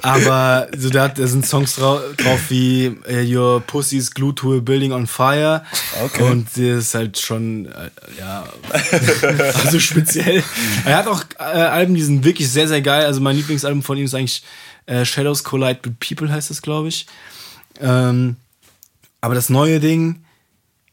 Aber 0.01 0.69
so 0.77 0.91
da, 0.91 1.05
hat- 1.05 1.19
da 1.19 1.27
sind 1.27 1.45
Songs 1.45 1.75
drau 1.75 2.01
drauf 2.17 2.39
wie 2.51 2.97
äh, 3.09 3.25
Your 3.37 3.61
Pussy's 3.61 4.13
Glued 4.13 4.37
to 4.37 4.57
a 4.57 4.61
Building 4.61 4.93
on 4.93 5.07
Fire. 5.09 5.65
Okay. 6.05 6.23
Und 6.23 6.47
das 6.53 6.59
ist 6.59 6.95
halt 6.95 7.19
schon, 7.19 7.67
äh, 7.67 7.91
ja, 8.19 8.45
also 9.65 9.81
speziell. 9.81 10.43
Er 10.85 10.99
hat 10.99 11.09
auch 11.09 11.25
äh, 11.41 11.43
Alben, 11.43 11.95
die 11.95 12.03
sind 12.03 12.25
wirklich 12.25 12.49
sehr, 12.49 12.69
sehr 12.69 12.81
geil. 12.81 13.07
Also 13.07 13.21
mein 13.21 13.37
Lieblingsalbum 13.37 13.83
von 13.83 13.99
ihm 13.99 14.05
ist 14.05 14.15
eigentlich 14.15 14.45
äh, 14.89 15.05
Shadows 15.05 15.45
Collide 15.45 15.81
with 15.85 15.93
People, 16.01 16.31
heißt 16.31 16.51
das, 16.51 16.63
glaube 16.63 16.89
ich. 16.89 17.07
Ähm, 17.81 18.37
aber 19.21 19.35
das 19.35 19.51
neue 19.51 19.81
Ding, 19.81 20.25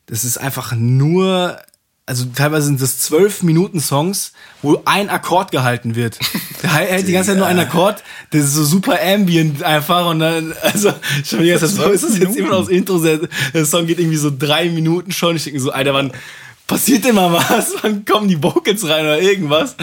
das 0.08 0.24
ist 0.24 0.38
einfach 0.38 0.74
nur, 0.74 1.58
also 2.06 2.26
teilweise 2.36 2.68
sind 2.68 2.82
das 2.82 3.00
zwölf 3.00 3.42
Minuten 3.42 3.80
Songs, 3.80 4.34
wo 4.62 4.82
ein 4.86 5.10
Akkord 5.10 5.52
gehalten 5.52 5.96
wird. 5.96 6.20
Der 6.62 6.74
hält 6.74 7.08
die 7.08 7.14
ganze 7.14 7.32
Zeit 7.32 7.38
nur 7.38 7.48
einen 7.48 7.60
Akkord, 7.60 8.04
das 8.32 8.46
ist 8.46 8.54
so 8.54 8.64
super 8.64 9.00
ambient 9.02 9.64
einfach 9.64 10.08
und 10.10 10.20
dann, 10.20 10.54
also 10.62 10.94
ich 11.24 11.32
habe 11.34 11.48
ganze 11.48 11.68
Zeit 11.68 11.76
so, 11.76 11.92
ist 11.92 12.04
das 12.04 12.18
jetzt 12.18 12.36
immer 12.36 12.50
noch 12.50 12.60
das 12.60 12.70
Intro, 12.70 13.00
der, 13.00 13.66
Song 13.66 13.86
geht 13.88 14.00
irgendwie 14.00 14.18
so 14.18 14.32
drei 14.36 14.70
Minuten 14.70 15.12
schon, 15.12 15.36
ich 15.36 15.44
denke 15.44 15.60
mir 15.60 15.64
so, 15.64 15.72
Alter, 15.72 15.94
wann 15.94 16.12
passiert 16.68 17.06
denn 17.06 17.16
mal 17.16 17.32
was? 17.32 17.74
Wann 17.82 18.06
kommen 18.06 18.28
die 18.28 18.42
Vocals 18.42 18.88
rein 18.88 19.06
oder 19.06 19.22
irgendwas? 19.22 19.76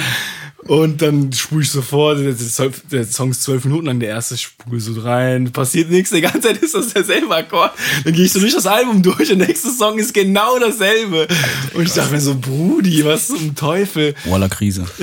Und 0.67 1.03
dann 1.03 1.33
spule 1.33 1.63
ich 1.63 1.71
so 1.71 1.83
vor, 1.83 2.15
der, 2.15 3.05
Song 3.07 3.31
ist 3.33 3.43
zwölf 3.43 3.65
Minuten 3.65 3.87
lang, 3.87 3.99
der 3.99 4.11
erste 4.11 4.39
spule 4.39 4.81
so 4.81 5.01
rein, 5.01 5.53
passiert 5.53 5.91
nichts, 5.91 6.11
die 6.11 6.21
ganze 6.21 6.41
Zeit 6.41 6.59
ist 6.59 6.75
das 6.75 6.93
derselbe 6.93 7.35
Akkord. 7.35 7.73
Dann 8.05 8.13
gehe 8.13 8.25
ich 8.25 8.33
so 8.33 8.39
durch 8.39 8.55
das 8.55 8.67
Album 8.67 9.03
durch 9.03 9.29
der 9.29 9.39
nächste 9.39 9.71
Song 9.71 9.99
ist 9.99 10.15
genau 10.15 10.61
dasselbe. 10.61 11.27
Und 11.75 11.83
ich 11.83 11.93
dachte 11.93 12.13
mir 12.13 12.21
so, 12.21 12.37
Brudi, 12.37 13.05
was 13.05 13.27
zum 13.27 13.57
Teufel? 13.57 14.15
Walla 14.25 14.49
Krise. 14.49 14.85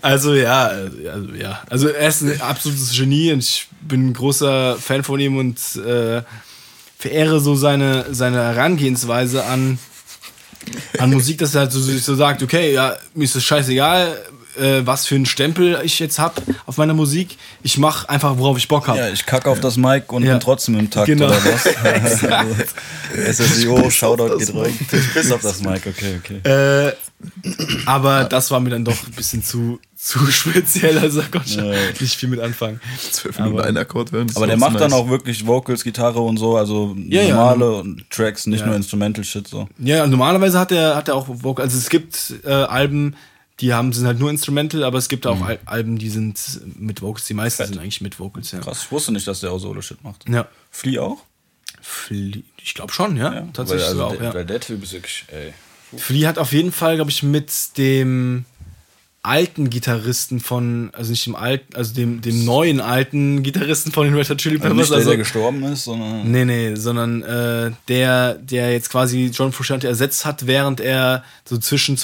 Also 0.00 0.34
ja, 0.34 0.70
also 1.12 1.34
ja. 1.38 1.62
Also 1.68 1.88
er 1.88 2.08
ist 2.08 2.22
ein 2.22 2.40
absolutes 2.40 2.96
Genie 2.96 3.32
und 3.32 3.40
ich 3.40 3.68
bin 3.82 4.08
ein 4.08 4.14
großer 4.14 4.76
Fan 4.76 5.04
von 5.04 5.20
ihm 5.20 5.36
und 5.36 5.58
äh, 5.76 6.22
verehre 6.98 7.40
so 7.40 7.54
seine, 7.54 8.06
seine 8.10 8.38
Herangehensweise 8.38 9.44
an, 9.44 9.78
an 10.98 11.10
Musik, 11.12 11.38
dass 11.38 11.54
er 11.54 11.62
halt 11.62 11.72
so, 11.72 11.80
so 11.80 12.14
sagt, 12.14 12.42
okay, 12.42 12.72
ja, 12.72 12.96
mir 13.14 13.24
ist 13.24 13.36
es 13.36 13.44
scheißegal, 13.44 14.16
äh, 14.58 14.86
was 14.86 15.06
für 15.06 15.14
einen 15.14 15.26
Stempel 15.26 15.80
ich 15.84 15.98
jetzt 15.98 16.18
hab 16.18 16.40
auf 16.66 16.76
meiner 16.76 16.94
Musik. 16.94 17.36
Ich 17.62 17.78
mach 17.78 18.06
einfach, 18.06 18.38
worauf 18.38 18.56
ich 18.58 18.68
Bock 18.68 18.88
habe. 18.88 18.98
Ja, 18.98 19.08
ich 19.10 19.26
kacke 19.26 19.50
auf 19.50 19.60
das 19.60 19.76
Mic 19.76 20.12
und 20.12 20.22
Ja. 20.24 20.32
bin 20.32 20.40
trotzdem 20.40 20.78
im 20.78 20.90
Takt 20.90 21.06
Genau. 21.06 21.26
oder 21.26 21.36
was? 21.44 22.20
SSIO, 23.36 23.90
Shoutout 23.90 24.38
geht 24.38 24.54
rein. 24.54 24.78
Ich 24.92 25.12
piss 25.12 25.32
auf 25.32 25.40
das 25.42 25.62
Mic, 25.62 25.86
okay, 25.86 26.18
okay. 26.22 26.40
Äh, 26.88 26.92
aber 27.86 28.24
das 28.24 28.50
war 28.50 28.60
mir 28.60 28.70
dann 28.70 28.84
doch 28.84 29.06
ein 29.06 29.12
bisschen 29.12 29.42
zu, 29.42 29.80
zu 29.96 30.26
speziell, 30.30 30.98
also 30.98 31.20
da 31.22 31.28
konnte 31.28 31.48
ich 31.48 31.56
Ja. 31.56 31.64
nicht 32.00 32.16
viel 32.16 32.28
mit 32.28 32.40
anfangen. 32.40 32.80
Zwölf 33.10 33.38
Minuten 33.38 33.58
Aber- 33.58 33.66
einen 33.68 33.76
Akkord 33.78 34.12
hören. 34.12 34.30
Aber 34.34 34.46
der 34.46 34.56
macht 34.56 34.74
dann 34.80 34.90
nice. 34.90 35.00
auch 35.00 35.08
wirklich 35.08 35.46
Vocals, 35.46 35.84
Gitarre 35.84 36.20
und 36.20 36.36
so, 36.36 36.56
also 36.56 36.94
Ja, 37.08 37.22
ja. 37.22 37.34
normale 37.34 37.96
Tracks, 38.10 38.46
nicht 38.46 38.60
Ja. 38.60 38.66
nur 38.66 38.76
Instrumental 38.76 39.24
Shit 39.24 39.48
so. 39.48 39.68
Ja, 39.78 40.06
normalerweise 40.06 40.58
hat 40.58 40.72
er, 40.72 40.96
hat 40.96 41.08
er 41.08 41.14
auch 41.14 41.26
Vocal. 41.28 41.64
Also 41.64 41.78
es 41.78 41.88
gibt 41.88 42.34
äh, 42.44 42.50
Alben, 42.50 43.16
die 43.60 43.72
haben, 43.72 43.92
sind 43.92 44.06
halt 44.06 44.18
nur 44.18 44.30
Instrumental, 44.30 44.82
aber 44.82 44.98
es 44.98 45.08
gibt 45.08 45.26
auch 45.26 45.40
Al 45.40 45.58
Alben, 45.64 45.96
die 45.98 46.10
sind 46.10 46.60
mit 46.78 47.02
Vocals. 47.02 47.26
Die 47.26 47.34
meisten 47.34 47.64
sind 47.66 47.78
eigentlich 47.78 48.00
mit 48.00 48.18
Vocals, 48.18 48.50
ja. 48.52 48.60
Krass, 48.60 48.82
ich 48.84 48.92
wusste 48.92 49.12
nicht, 49.12 49.26
dass 49.28 49.40
der 49.40 49.52
auch 49.52 49.58
Solo-Shit 49.58 50.02
macht. 50.02 50.28
Ja. 50.28 50.48
Flea 50.70 51.00
auch? 51.00 51.18
Flea, 51.80 52.42
ich 52.62 52.74
glaube 52.74 52.92
schon, 52.92 53.16
ja. 53.16 53.46
Tatsächlich 53.52 53.86
weil, 53.86 53.92
also 53.92 54.04
auch, 54.04 54.16
der, 54.16 54.24
ja. 54.24 54.34
Weil 54.34 54.46
der 54.46 54.60
Typ 54.60 54.82
ist 54.82 54.92
wirklich, 54.92 55.24
ey. 55.28 55.52
Flea 55.96 56.26
hat 56.26 56.38
auf 56.38 56.52
jeden 56.52 56.72
Fall, 56.72 56.96
glaube 56.96 57.10
ich, 57.12 57.22
mit 57.22 57.78
dem 57.78 58.44
alten 59.22 59.70
Gitarristen 59.70 60.40
von, 60.40 60.90
also 60.92 61.10
nicht 61.10 61.24
dem 61.24 61.36
alten, 61.36 61.74
also 61.76 61.94
dem, 61.94 62.20
dem 62.20 62.44
neuen 62.44 62.80
alten 62.80 63.42
Gitarristen 63.42 63.90
von 63.92 64.04
den 64.04 64.14
Red 64.14 64.28
Hot 64.28 64.38
Chili 64.38 64.56
Also 64.56 64.68
Peppers. 64.68 64.76
nicht 64.76 64.90
der, 64.90 64.96
Also, 64.98 65.10
der 65.10 65.18
gestorben 65.18 65.62
ist, 65.64 65.84
sondern. 65.84 66.30
Nee, 66.30 66.44
nee, 66.44 66.74
sondern 66.74 67.22
äh, 67.22 67.70
der, 67.88 68.34
der 68.34 68.72
jetzt 68.72 68.90
quasi 68.90 69.30
John 69.32 69.52
Frusciante 69.52 69.86
ersetzt 69.86 70.26
hat, 70.26 70.46
während 70.46 70.80
er 70.80 71.24
so 71.44 71.56
zwischen 71.56 71.96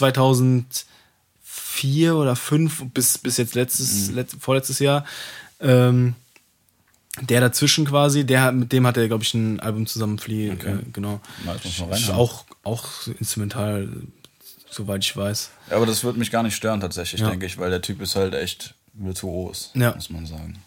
2004 1.80 2.16
oder 2.16 2.36
5 2.36 2.84
bis, 2.92 3.18
bis 3.18 3.36
jetzt 3.36 3.54
letztes, 3.54 4.10
letzt, 4.10 4.36
vorletztes 4.40 4.78
Jahr, 4.78 5.04
ähm, 5.60 6.14
der 7.22 7.40
dazwischen 7.40 7.84
quasi, 7.84 8.24
der, 8.24 8.52
mit 8.52 8.72
dem 8.72 8.86
hat 8.86 8.96
er, 8.96 9.08
glaube 9.08 9.24
ich, 9.24 9.34
ein 9.34 9.60
Album 9.60 9.86
zusammen, 9.86 10.18
Flea, 10.18 10.52
äh, 10.52 10.78
genau. 10.92 11.20
Mal, 11.44 11.58
muss 11.62 11.78
man 11.80 11.90
Ist 11.90 12.08
reinhauen. 12.08 12.16
auch, 12.20 12.44
auch 12.62 12.84
instrumental, 13.18 13.88
soweit 14.70 15.04
ich 15.04 15.16
weiß. 15.16 15.50
Ja, 15.70 15.76
aber 15.76 15.86
das 15.86 16.04
würde 16.04 16.18
mich 16.18 16.30
gar 16.30 16.42
nicht 16.42 16.54
stören, 16.54 16.80
tatsächlich, 16.80 17.20
Ja. 17.20 17.30
denke 17.30 17.46
ich, 17.46 17.58
weil 17.58 17.70
der 17.70 17.82
Typ 17.82 18.00
ist 18.00 18.14
halt 18.16 18.34
echt 18.34 18.74
virtuos, 18.94 19.70
Ja. 19.74 19.92
muss 19.94 20.10
man 20.10 20.26
sagen. 20.26 20.58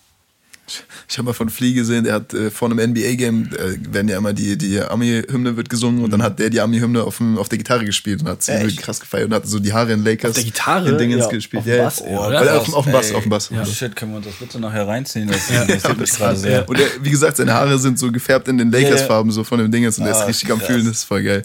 Ich 1.10 1.18
habe 1.18 1.26
mal 1.26 1.34
von 1.34 1.50
Flea 1.50 1.74
gesehen, 1.74 2.06
der 2.06 2.14
hat 2.14 2.34
äh, 2.34 2.50
vor 2.50 2.72
einem 2.72 2.80
NBA-Game, 2.92 3.50
äh, 3.54 3.94
werden 3.94 4.08
ja 4.08 4.18
immer 4.18 4.32
die, 4.32 4.58
die 4.58 4.80
Ami-Hymne 4.80 5.58
wird 5.58 5.70
gesungen 5.70 6.04
und 6.04 6.12
dann 6.12 6.24
hat 6.24 6.40
der 6.40 6.50
die 6.50 6.62
Ami-Hymne 6.62 7.04
auf, 7.04 7.18
dem- 7.18 7.38
auf 7.38 7.50
der 7.50 7.58
Gitarre 7.58 7.84
gespielt 7.84 8.22
und 8.22 8.30
hat 8.30 8.42
ziemlich 8.42 8.78
krass 8.78 9.02
gefeiert 9.02 9.28
und 9.28 9.34
hat 9.34 9.46
so 9.46 9.60
die 9.60 9.74
Haare 9.74 9.92
in 9.92 10.04
Lakers. 10.06 10.30
Auf 10.32 10.36
der 10.36 10.44
Gitarre? 10.46 10.90
In 10.92 10.98
Dingens 10.98 11.26
Ja, 11.26 11.30
gespielt. 11.30 11.60
auf 11.60 11.66
dem 11.66 11.76
ja, 11.78 11.84
Bass, 11.84 12.00
ja. 12.00 12.06
oder? 12.20 12.40
Weil 12.40 12.48
er 12.48 12.58
auf, 12.62 12.66
dem- 12.66 12.74
auf 12.76 12.84
dem 12.86 12.94
Bass, 12.94 13.12
auf 13.14 13.24
dem 13.24 13.30
Bass. 13.30 13.52
Oh 13.52 13.66
shit, 13.66 13.94
können 13.96 14.12
wir 14.14 14.18
uns 14.18 14.28
das 14.28 14.36
bitte 14.36 14.60
nachher 14.60 14.88
reinziehen? 14.88 15.28
Das 15.28 15.50
interessiert 15.50 15.98
mich 15.98 16.12
gerade 16.12 16.38
sehr. 16.38 16.70
Und 16.70 16.80
er, 16.80 16.88
wie 17.02 17.10
gesagt, 17.10 17.36
seine 17.38 17.54
Haare 17.54 17.78
sind 17.78 18.00
so 18.00 18.10
gefärbt 18.12 18.48
in 18.48 18.58
den 18.58 18.72
Lakers-Farben, 18.72 19.32
so 19.32 19.44
von 19.44 19.60
dem 19.60 19.70
Dingens 19.70 19.98
und 19.98 20.06
der 20.06 20.14
ist 20.14 20.22
Ah, 20.22 20.26
richtig 20.26 20.50
am 20.50 20.60
krass. 20.60 20.68
Fühlen, 20.68 20.86
das 20.86 20.98
ist 21.00 21.04
voll 21.04 21.24
geil. 21.24 21.42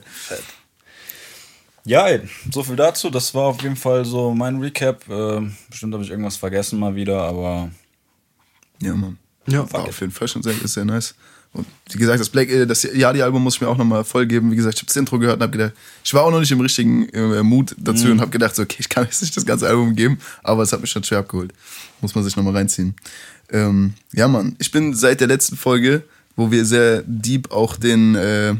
Ja, 1.84 2.06
ey, 2.08 2.20
so 2.52 2.62
viel 2.62 2.76
dazu. 2.76 3.10
Das 3.10 3.34
war 3.34 3.44
auf 3.44 3.62
jeden 3.62 3.76
Fall 3.76 4.04
so 4.04 4.32
mein 4.34 4.60
Recap. 4.60 5.08
Äh, 5.08 5.40
bestimmt 5.70 5.94
habe 5.94 6.04
ich 6.04 6.10
irgendwas 6.10 6.36
vergessen 6.36 6.78
mal 6.78 6.94
wieder, 6.94 7.22
aber 7.22 7.70
Ja, 8.80 8.94
Mann. 8.94 9.18
Ja. 9.46 9.70
War 9.72 9.84
auf 9.88 10.00
jeden 10.00 10.12
Fall 10.12 10.28
schon 10.28 10.42
sehr, 10.42 10.52
ist 10.62 10.74
sehr 10.74 10.84
nice. 10.84 11.14
Und 11.54 11.66
wie 11.90 11.98
gesagt, 11.98 12.20
das 12.20 12.28
Black, 12.28 12.50
äh, 12.50 12.66
das 12.66 12.82
Yadi-Album 12.82 13.42
muss 13.42 13.54
ich 13.54 13.60
mir 13.62 13.68
auch 13.68 13.78
nochmal 13.78 14.04
voll 14.04 14.26
geben. 14.26 14.50
Wie 14.52 14.56
gesagt, 14.56 14.74
ich 14.74 14.80
habe 14.82 14.86
das 14.88 14.96
Intro 14.96 15.18
gehört 15.18 15.36
und 15.36 15.42
habe 15.42 15.52
gedacht, 15.56 15.72
ich 16.04 16.12
war 16.12 16.22
auch 16.24 16.30
noch 16.30 16.40
nicht 16.40 16.52
im 16.52 16.60
richtigen 16.60 17.08
äh, 17.08 17.42
Mut 17.42 17.74
dazu 17.78 18.04
Mhm. 18.06 18.12
und 18.12 18.20
habe 18.20 18.30
gedacht, 18.30 18.54
so, 18.54 18.62
okay, 18.62 18.76
ich 18.80 18.88
kann 18.88 19.04
jetzt 19.04 19.22
nicht 19.22 19.34
das 19.36 19.46
ganze 19.46 19.66
Album 19.66 19.94
geben, 19.96 20.18
aber 20.42 20.62
es 20.62 20.72
hat 20.72 20.80
mich 20.82 20.90
schon 20.90 21.02
schwer 21.04 21.18
abgeholt. 21.20 21.52
Muss 22.02 22.14
man 22.14 22.22
sich 22.22 22.36
nochmal 22.36 22.54
reinziehen. 22.54 22.94
Ähm, 23.50 23.94
ja, 24.12 24.28
Mann, 24.28 24.56
ich 24.58 24.70
bin 24.70 24.92
seit 24.94 25.20
der 25.20 25.28
letzten 25.28 25.56
Folge, 25.56 26.02
wo 26.36 26.50
wir 26.50 26.66
sehr 26.66 27.02
deep 27.06 27.50
auch 27.50 27.76
den, 27.76 28.14
äh, 28.14 28.54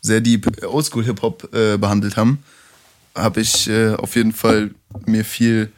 sehr 0.00 0.20
deep 0.20 0.64
Oldschool-Hip-Hop 0.64 1.52
äh, 1.52 1.76
behandelt 1.76 2.16
haben, 2.16 2.38
habe 3.16 3.40
ich 3.40 3.68
äh, 3.68 3.94
auf 3.94 4.14
jeden 4.14 4.32
Fall 4.32 4.70
mir 5.06 5.24
viel 5.24 5.72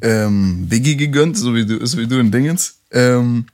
ähm, 0.00 0.68
Biggie 0.68 0.96
gegönnt, 0.96 1.36
so 1.36 1.54
wie 1.56 1.66
du, 1.66 1.84
so 1.84 1.98
wie 1.98 2.06
du 2.06 2.18
in 2.20 2.30
Dingens. 2.30 2.77
Ähm, 2.92 3.46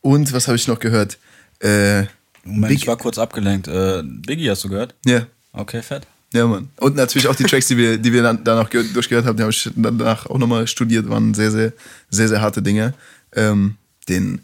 und 0.00 0.32
was 0.32 0.46
habe 0.48 0.56
ich 0.56 0.66
noch 0.68 0.78
gehört? 0.78 1.18
Äh, 1.60 2.04
Moment, 2.44 2.68
Big- 2.68 2.78
ich 2.78 2.86
war 2.86 2.96
kurz 2.96 3.18
abgelenkt. 3.18 3.68
Äh, 3.68 4.02
Biggie 4.04 4.50
hast 4.50 4.64
du 4.64 4.68
gehört? 4.68 4.94
Ja. 5.04 5.26
Okay, 5.52 5.82
fett. 5.82 6.06
Ja, 6.32 6.46
Mann. 6.46 6.68
Und 6.78 6.94
natürlich 6.96 7.26
auch 7.26 7.34
die 7.34 7.44
Tracks, 7.44 7.66
die 7.68 7.76
wir, 7.76 7.98
die 7.98 8.12
wir 8.12 8.22
dann 8.22 8.44
danach 8.44 8.68
ge- 8.70 8.84
durchgehört 8.92 9.24
haben, 9.26 9.36
die 9.36 9.42
habe 9.42 9.50
ich 9.52 9.68
danach 9.74 10.26
auch 10.26 10.38
nochmal 10.38 10.66
studiert, 10.66 11.08
waren 11.08 11.32
sehr, 11.34 11.50
sehr, 11.50 11.72
sehr, 12.10 12.28
sehr 12.28 12.40
harte 12.40 12.60
Dinge. 12.62 12.92
Ähm, 13.34 13.76
den, 14.08 14.42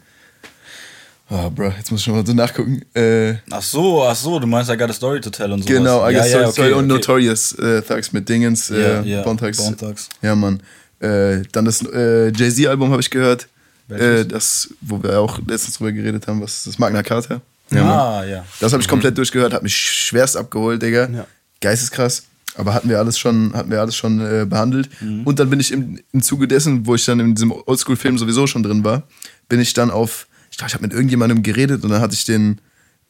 oh, 1.29 1.49
Bro, 1.51 1.73
jetzt 1.77 1.91
muss 1.91 1.99
ich 2.01 2.05
schon 2.05 2.15
mal 2.15 2.25
so 2.25 2.33
nachgucken. 2.33 2.81
Äh, 2.95 3.35
Ach 3.51 3.61
so, 3.61 4.03
ach 4.03 4.15
so, 4.15 4.39
du 4.39 4.47
meinst 4.47 4.69
I 4.71 4.77
got 4.77 4.89
a 4.89 4.93
story 4.93 5.21
to 5.21 5.29
tell 5.29 5.51
und 5.51 5.61
so. 5.61 5.67
genau, 5.67 6.07
I 6.07 6.13
guess 6.13 6.31
ja, 6.31 6.39
Sorry, 6.39 6.45
okay, 6.45 6.55
Sorry 6.61 6.73
und. 6.73 6.87
Notorious 6.87 7.53
äh, 7.53 7.81
Thugs 7.81 8.11
mit 8.13 8.27
Dingens, 8.29 8.69
äh, 8.71 9.21
Bone 9.23 9.37
Thugs. 9.39 9.57
Bone 9.57 9.77
Thugs. 9.77 10.09
Ja, 10.21 10.35
Mann. 10.35 10.61
Äh, 10.99 11.43
dann 11.51 11.65
das 11.65 11.81
äh, 11.85 12.31
Jay-Z-Album 12.31 12.91
habe 12.91 13.01
ich 13.01 13.09
gehört. 13.09 13.47
Äh, 13.89 14.25
das, 14.25 14.69
wo 14.81 15.01
wir 15.01 15.19
auch 15.19 15.39
letztens 15.47 15.77
drüber 15.77 15.91
geredet 15.91 16.27
haben, 16.27 16.41
was 16.41 16.63
das 16.63 16.79
Magna 16.79 17.03
Carta. 17.03 17.41
Ja. 17.71 18.19
Ah, 18.19 18.25
ja. 18.25 18.45
Das 18.59 18.73
habe 18.73 18.81
ich 18.81 18.87
komplett 18.87 19.17
durchgehört, 19.17 19.53
hat 19.53 19.63
mich 19.63 19.75
schwerst 19.75 20.37
abgeholt, 20.37 20.81
Digga. 20.81 21.09
Ja. 21.09 21.27
Geisteskrass. 21.61 22.23
Aber 22.57 22.73
hatten 22.73 22.87
wir 22.89 22.99
alles 22.99 23.19
schon, 23.19 23.53
hatten 23.53 23.69
wir 23.69 23.81
alles 23.81 23.95
schon 23.95 24.21
äh, 24.21 24.45
behandelt. 24.45 24.89
Und 25.25 25.39
dann 25.39 25.49
bin 25.49 25.59
ich 25.59 25.71
im, 25.73 25.99
im 26.13 26.21
Zuge 26.21 26.47
dessen, 26.47 26.85
wo 26.85 26.95
ich 26.95 27.03
dann 27.03 27.19
in 27.19 27.35
diesem 27.35 27.51
Oldschool-Film 27.51 28.17
sowieso 28.17 28.47
schon 28.47 28.63
drin 28.63 28.83
war, 28.83 29.03
bin 29.49 29.59
ich 29.59 29.73
dann 29.73 29.91
auf, 29.91 30.27
ich 30.49 30.57
glaube, 30.57 30.69
ich 30.69 30.73
habe 30.73 30.83
mit 30.83 30.93
irgendjemandem 30.93 31.43
geredet 31.43 31.83
und 31.83 31.89
dann 31.89 32.01
hatte 32.01 32.13
ich 32.13 32.23
den, 32.23 32.61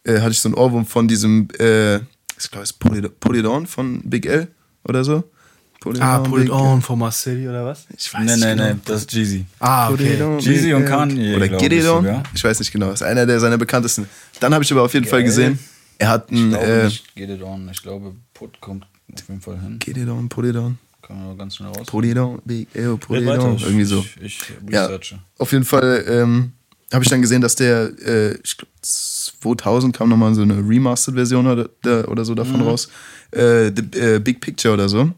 äh, 0.03 0.19
hatte 0.19 0.32
ich 0.32 0.39
so 0.39 0.49
einen 0.49 0.55
Ohrwurm 0.55 0.86
von 0.86 1.07
diesem, 1.07 1.47
äh, 1.59 1.97
ich 1.97 2.49
glaube, 2.49 2.63
es 2.63 2.71
ist 2.71 2.80
Polydor, 2.80 3.11
Polydorn 3.19 3.67
von 3.67 4.01
Big 4.03 4.26
L 4.26 4.47
oder 4.84 5.03
so. 5.03 5.23
Polydorn, 5.86 6.07
Ah, 6.09 6.19
Put 6.19 6.36
Big 6.36 6.45
It 6.45 6.51
On 6.51 6.81
von 6.81 6.99
Marcelli 6.99 7.47
oder 7.47 7.63
was? 7.65 7.86
Ich 7.95 8.13
weiß 8.13 8.19
Nee, 8.25 8.31
nicht 8.36 8.43
nee, 8.43 8.51
genau. 8.55 8.67
nee, 8.73 8.79
das 8.86 9.01
ist 9.01 9.13
Jeezy. 9.13 9.45
Ah, 9.59 9.89
Put 9.89 10.01
it 10.01 10.13
okay. 10.15 10.23
on, 10.23 10.39
Jeezy 10.39 10.73
und. 10.73 10.86
Kanye, 10.86 11.36
Oder 11.36 11.47
Get 11.47 11.71
ich 11.71 11.79
It 11.83 11.88
On? 11.88 12.23
Ich 12.33 12.43
weiß 12.43 12.59
nicht 12.59 12.71
genau. 12.71 12.88
Das 12.88 13.01
ist 13.01 13.07
einer 13.07 13.25
der 13.25 13.39
seiner 13.39 13.57
bekanntesten. 13.57 14.07
Dann 14.39 14.53
habe 14.53 14.63
ich 14.63 14.71
aber 14.71 14.81
auf 14.83 14.93
jeden 14.93 15.05
Fall 15.05 15.19
Geil. 15.19 15.27
gesehen, 15.29 15.59
er 15.99 16.09
hat 16.09 16.25
Ich 16.31 16.38
ein 16.39 16.49
glaube 16.49 16.65
äh, 16.65 16.83
nicht, 16.86 17.15
geht 17.15 17.29
it 17.29 17.41
on. 17.41 17.69
Ich 17.71 17.81
glaube, 17.81 18.13
Put 18.33 18.59
kommt 18.59 18.86
auf 19.13 19.29
jeden 19.29 19.41
Fall 19.41 19.59
hin. 19.61 19.77
Get 19.79 19.95
It 19.97 20.09
On, 20.09 20.27
Put 20.27 20.45
It 20.45 20.55
On. 20.55 20.77
Kann 21.01 21.17
man 21.17 21.25
aber 21.27 21.38
ganz 21.38 21.55
schnell 21.55 21.69
raus. 21.69 21.86
Put 21.88 22.03
It 22.05 22.17
On, 22.17 22.41
Big 22.43 22.67
L, 22.73 22.97
Put 22.97 23.15
Red 23.17 23.21
It 23.23 23.27
weiter. 23.29 23.45
On. 23.45 23.55
Ich- 23.55 23.63
Irgendwie 23.63 23.86
so. 23.86 24.03
Ich, 24.19 24.19
ich 24.21 24.39
Ja, 24.71 24.86
researche. 24.88 25.19
auf 25.38 25.51
jeden 25.51 25.65
Fall 25.65 26.03
ähm, 26.07 26.51
habe 26.91 27.03
ich 27.03 27.09
dann 27.11 27.21
gesehen, 27.21 27.41
dass 27.41 27.55
der, 27.55 27.91
äh, 28.05 28.33
ich 28.43 28.57
glaube, 28.57 28.71
2000 28.81 29.95
kam 29.95 30.09
nochmal 30.09 30.33
so 30.33 30.41
eine 30.41 30.55
Remastered-Version 30.57 31.45
oder, 31.47 31.69
der- 31.83 32.09
oder 32.09 32.25
so 32.25 32.33
davon 32.36 32.57
Mhm. 32.61 32.67
raus. 32.67 32.88
Äh, 33.31 33.71
the, 33.75 33.99
äh, 33.99 34.19
Big 34.19 34.39
Picture 34.41 34.73
oder 34.73 34.88
so. 34.89 35.11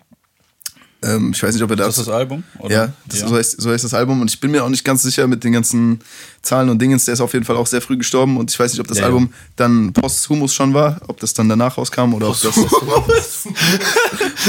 Ähm, 1.03 1.31
ich 1.33 1.43
weiß 1.43 1.53
nicht, 1.53 1.63
ob 1.63 1.69
er 1.69 1.75
Ist 1.75 1.85
das. 1.85 1.95
das 1.97 2.05
das 2.05 2.13
Album? 2.15 2.43
Oder? 2.59 2.73
Ja, 2.73 2.93
das, 3.05 3.19
So, 3.19 3.35
heißt, 3.35 3.61
so 3.61 3.69
heißt 3.69 3.83
das 3.83 3.93
Album 3.93 4.19
und 4.21 4.31
ich 4.31 4.39
bin 4.39 4.49
mir 4.49 4.63
auch 4.63 4.69
nicht 4.69 4.83
ganz 4.83 5.03
sicher 5.03 5.27
mit 5.27 5.43
den 5.43 5.53
ganzen 5.53 5.99
Zahlen 6.41 6.69
und 6.69 6.81
Dingens. 6.81 7.05
Der 7.05 7.13
ist 7.13 7.21
auf 7.21 7.33
jeden 7.33 7.45
Fall 7.45 7.55
auch 7.55 7.67
sehr 7.67 7.81
früh 7.81 7.97
gestorben 7.97 8.35
und 8.37 8.49
ich 8.49 8.59
weiß 8.59 8.71
nicht, 8.71 8.79
ob 8.81 8.87
das 8.87 8.97
Ja, 8.97 9.01
ja. 9.03 9.07
Album 9.07 9.31
dann 9.55 9.93
Posthumus 9.93 10.55
schon 10.55 10.73
war, 10.73 10.99
ob 11.07 11.19
das 11.19 11.33
dann 11.35 11.49
danach 11.49 11.77
rauskam 11.77 12.13
oder 12.15 12.29
ob 12.29 12.39
das. 12.41 12.55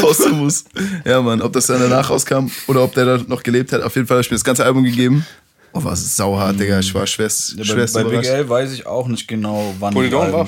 Posthumus. 0.01 0.65
Ja, 1.05 1.21
Mann, 1.23 1.43
ob 1.43 1.53
das 1.53 1.67
dann 1.67 1.81
danach 1.81 2.09
rauskam 2.11 2.47
oder 2.67 2.83
ob 2.83 2.95
der 2.95 3.05
da 3.05 3.25
noch 3.27 3.43
gelebt 3.43 3.73
hat. 3.73 3.83
Auf 3.83 3.95
jeden 3.97 4.07
Fall 4.07 4.17
habe 4.17 4.23
ich 4.25 4.31
mir 4.31 4.37
das 4.37 4.45
ganze 4.45 4.65
Album 4.65 4.85
gegeben. 4.85 5.25
Oh, 5.73 5.81
was 5.85 6.01
ist 6.01 6.17
sauhart, 6.17 6.59
Digga. 6.59 6.79
Ich 6.81 6.95
war 6.95 7.07
schwerst, 7.07 7.51
Ja, 7.53 7.57
bei 7.59 7.65
schwerst 7.65 7.95
bei 7.95 8.05
Big. 8.05 8.25
L 8.25 8.49
weiß 8.49 8.73
ich 8.73 8.87
auch 8.87 9.07
nicht 9.07 9.29
genau, 9.29 9.75
wann 9.79 9.93
Put 9.95 10.05
It 10.07 10.15
On 10.15 10.33
war. 10.33 10.47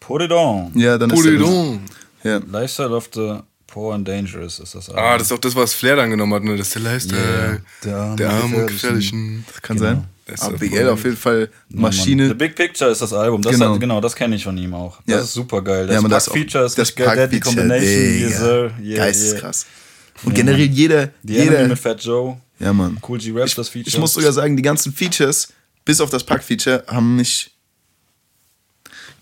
Put 0.00 0.22
it 0.22 0.32
on. 0.32 0.72
Ja, 0.74 0.98
dann 0.98 1.10
ist 1.10 1.16
Put 1.16 1.26
er 1.26 1.32
it 1.32 1.42
on. 1.42 1.80
Ja. 2.24 2.40
Lifestyle 2.50 2.90
of 2.90 3.08
the 3.14 3.36
Poor 3.68 3.94
and 3.94 4.08
Dangerous 4.08 4.58
ist 4.60 4.74
das 4.74 4.88
Album. 4.88 5.04
Ah, 5.04 5.18
das 5.18 5.26
ist 5.28 5.32
auch 5.32 5.38
das, 5.38 5.54
was 5.54 5.74
Flair 5.74 5.94
dann 5.96 6.10
genommen 6.10 6.32
hat, 6.34 6.42
ne? 6.42 6.56
Das 6.56 6.68
ist 6.68 6.74
der 6.74 6.82
Lifestyle 6.82 7.62
Der 7.84 8.16
der 8.16 8.30
arme 8.30 8.56
und 8.56 8.66
Gefährlichen. 8.66 9.44
Das 9.46 9.60
kann 9.62 9.76
Genau. 9.76 9.88
sein. 9.90 10.04
Das 10.24 10.40
ist 10.40 10.42
Aber 10.46 10.52
ja 10.54 10.58
Big 10.58 10.70
voll 10.70 10.78
L 10.78 10.84
gut. 10.86 10.92
auf 10.94 11.04
jeden 11.04 11.16
Fall. 11.16 11.48
Maschine. 11.68 12.28
The 12.28 12.34
Big 12.34 12.54
Picture 12.56 12.90
ist 12.90 13.02
das 13.02 13.12
Album. 13.12 13.42
Das 13.42 13.52
Genau. 13.52 13.66
genau, 13.66 13.78
genau 13.78 14.00
das 14.00 14.16
kenne 14.16 14.36
ich 14.36 14.44
von 14.44 14.56
ihm 14.58 14.72
auch. 14.74 14.96
Das 15.06 15.14
Ja. 15.16 15.20
ist 15.22 15.32
super 15.34 15.62
geil. 15.62 15.86
Das 15.86 15.94
Ja, 15.96 16.00
Pack 16.00 16.10
das 16.10 16.28
Feature 16.28 16.64
ist 16.64 16.78
das 16.78 16.94
geil. 16.94 17.06
Pack-Feature, 17.06 17.40
Combination. 17.40 18.32
Sir. 18.32 18.70
Yeah, 18.82 18.96
Geisteskrass. 19.04 19.66
Und 20.24 20.32
Ja, 20.32 20.36
generell 20.44 20.60
jeder, 20.66 20.94
Yeah. 20.96 21.10
Die 21.22 21.36
Enemy 21.38 21.56
jeder, 21.56 21.68
mit 21.68 21.78
Fat 21.78 22.02
Joe. 22.02 22.36
ja 22.58 22.72
Mann. 22.72 22.98
Cool 23.06 23.18
G 23.18 23.30
Rap, 23.32 23.54
das 23.54 23.68
Feature. 23.68 23.88
Ich 23.88 23.98
muss 23.98 24.14
sogar 24.14 24.32
sagen, 24.32 24.56
die 24.56 24.62
ganzen 24.62 24.92
Features, 24.94 25.48
bis 25.84 26.00
auf 26.00 26.08
das 26.10 26.24
Pack-Feature, 26.24 26.84
haben 26.88 27.16
mich. 27.16 27.50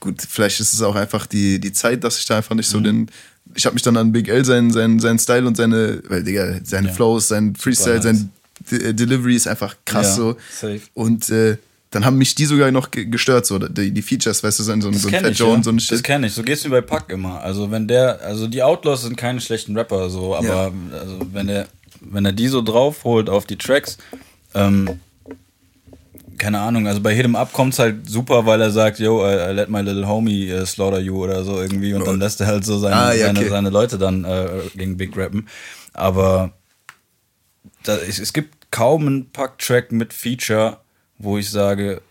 Gut, 0.00 0.22
vielleicht 0.28 0.60
ist 0.60 0.72
es 0.74 0.82
auch 0.82 0.94
einfach 0.94 1.26
die, 1.26 1.58
die 1.58 1.72
Zeit, 1.72 2.04
dass 2.04 2.18
ich 2.18 2.26
da 2.26 2.36
einfach 2.36 2.50
Mhm. 2.52 2.56
nicht 2.58 2.68
so 2.68 2.80
den. 2.80 3.10
Ich 3.56 3.66
habe 3.66 3.74
mich 3.74 3.82
dann 3.82 3.96
an 3.96 4.12
Big 4.12 4.28
L, 4.28 4.44
seinen, 4.44 4.70
seinen, 4.70 5.00
seinen 5.00 5.18
Style 5.18 5.46
und 5.46 5.56
seine, 5.56 6.02
weil, 6.08 6.22
Digga, 6.22 6.60
seine 6.62 6.88
Ja. 6.88 6.94
Flows, 6.94 7.28
sein 7.28 7.56
Freestyle, 7.56 7.94
nice. 7.96 8.04
sein 8.04 8.30
De 8.70 8.92
Delivery 8.92 9.34
ist 9.36 9.46
einfach 9.48 9.76
krass 9.84 10.08
Ja, 10.10 10.14
so. 10.14 10.36
safe. 10.50 10.80
Und 10.94 11.28
äh, 11.30 11.56
dann 11.90 12.04
haben 12.04 12.16
mich 12.18 12.34
die 12.34 12.46
sogar 12.46 12.70
noch 12.70 12.90
ge- 12.90 13.04
gestört, 13.06 13.46
so 13.46 13.58
die, 13.58 13.90
die 13.90 14.02
Features, 14.02 14.42
weißt 14.42 14.58
du, 14.58 14.62
so, 14.64 14.72
ein- 14.72 14.80
so, 14.82 14.88
ein- 14.88 14.92
Das 14.94 15.02
so 15.02 15.08
ein 15.08 15.12
kenne 15.12 15.24
Fat 15.24 15.32
ich, 15.32 15.38
Joe 15.38 15.48
ja. 15.50 15.54
und 15.54 15.62
so 15.64 15.70
ein 15.70 15.76
Das 15.76 15.84
Shit. 15.86 16.02
kenne 16.02 16.26
ich. 16.26 16.32
So 16.32 16.42
geht's 16.42 16.64
mir 16.64 16.70
bei 16.70 16.80
Pack 16.80 17.10
immer. 17.10 17.40
Also 17.42 17.70
wenn 17.70 17.86
der, 17.86 18.20
also 18.22 18.46
die 18.48 18.62
Outlaws 18.62 19.02
sind 19.02 19.16
keine 19.16 19.40
schlechten 19.40 19.76
Rapper, 19.76 20.08
so, 20.10 20.34
aber 20.34 20.72
also 20.92 21.20
wenn 21.32 21.48
er, 21.48 21.68
wenn 22.00 22.24
er 22.24 22.32
die 22.32 22.48
so 22.48 22.62
draufholt 22.62 23.28
auf 23.30 23.46
die 23.46 23.56
Tracks, 23.56 23.98
ähm, 24.54 25.00
keine 26.38 26.60
Ahnung, 26.60 26.86
also 26.86 27.00
bei 27.00 27.14
Hit 27.14 27.24
'em 27.24 27.36
Up 27.36 27.52
kommt's 27.52 27.78
halt 27.78 28.08
super, 28.08 28.46
weil 28.46 28.60
er 28.60 28.70
sagt, 28.70 28.98
yo, 28.98 29.24
I, 29.26 29.50
I 29.50 29.52
let 29.52 29.68
my 29.68 29.80
little 29.80 30.06
homie 30.06 30.52
uh, 30.52 30.64
slaughter 30.64 31.00
you 31.00 31.16
oder 31.22 31.44
so 31.44 31.60
irgendwie 31.60 31.94
und 31.94 32.06
dann 32.06 32.18
lässt 32.18 32.40
er 32.40 32.46
halt 32.46 32.64
so 32.64 32.78
seine, 32.78 32.96
Ah, 32.96 33.12
ja, 33.12 33.26
seine, 33.26 33.40
okay. 33.40 33.48
seine 33.48 33.70
Leute 33.70 33.98
dann 33.98 34.24
äh, 34.24 34.48
gegen 34.74 34.96
Big 34.96 35.16
rappen. 35.16 35.48
Aber 35.92 36.52
da, 37.84 37.96
es, 37.96 38.18
es 38.18 38.32
gibt 38.32 38.70
kaum 38.70 39.06
einen 39.06 39.30
Pack-Track 39.30 39.92
mit 39.92 40.12
Feature, 40.12 40.78
wo 41.18 41.38
ich 41.38 41.50
sage, 41.50 42.02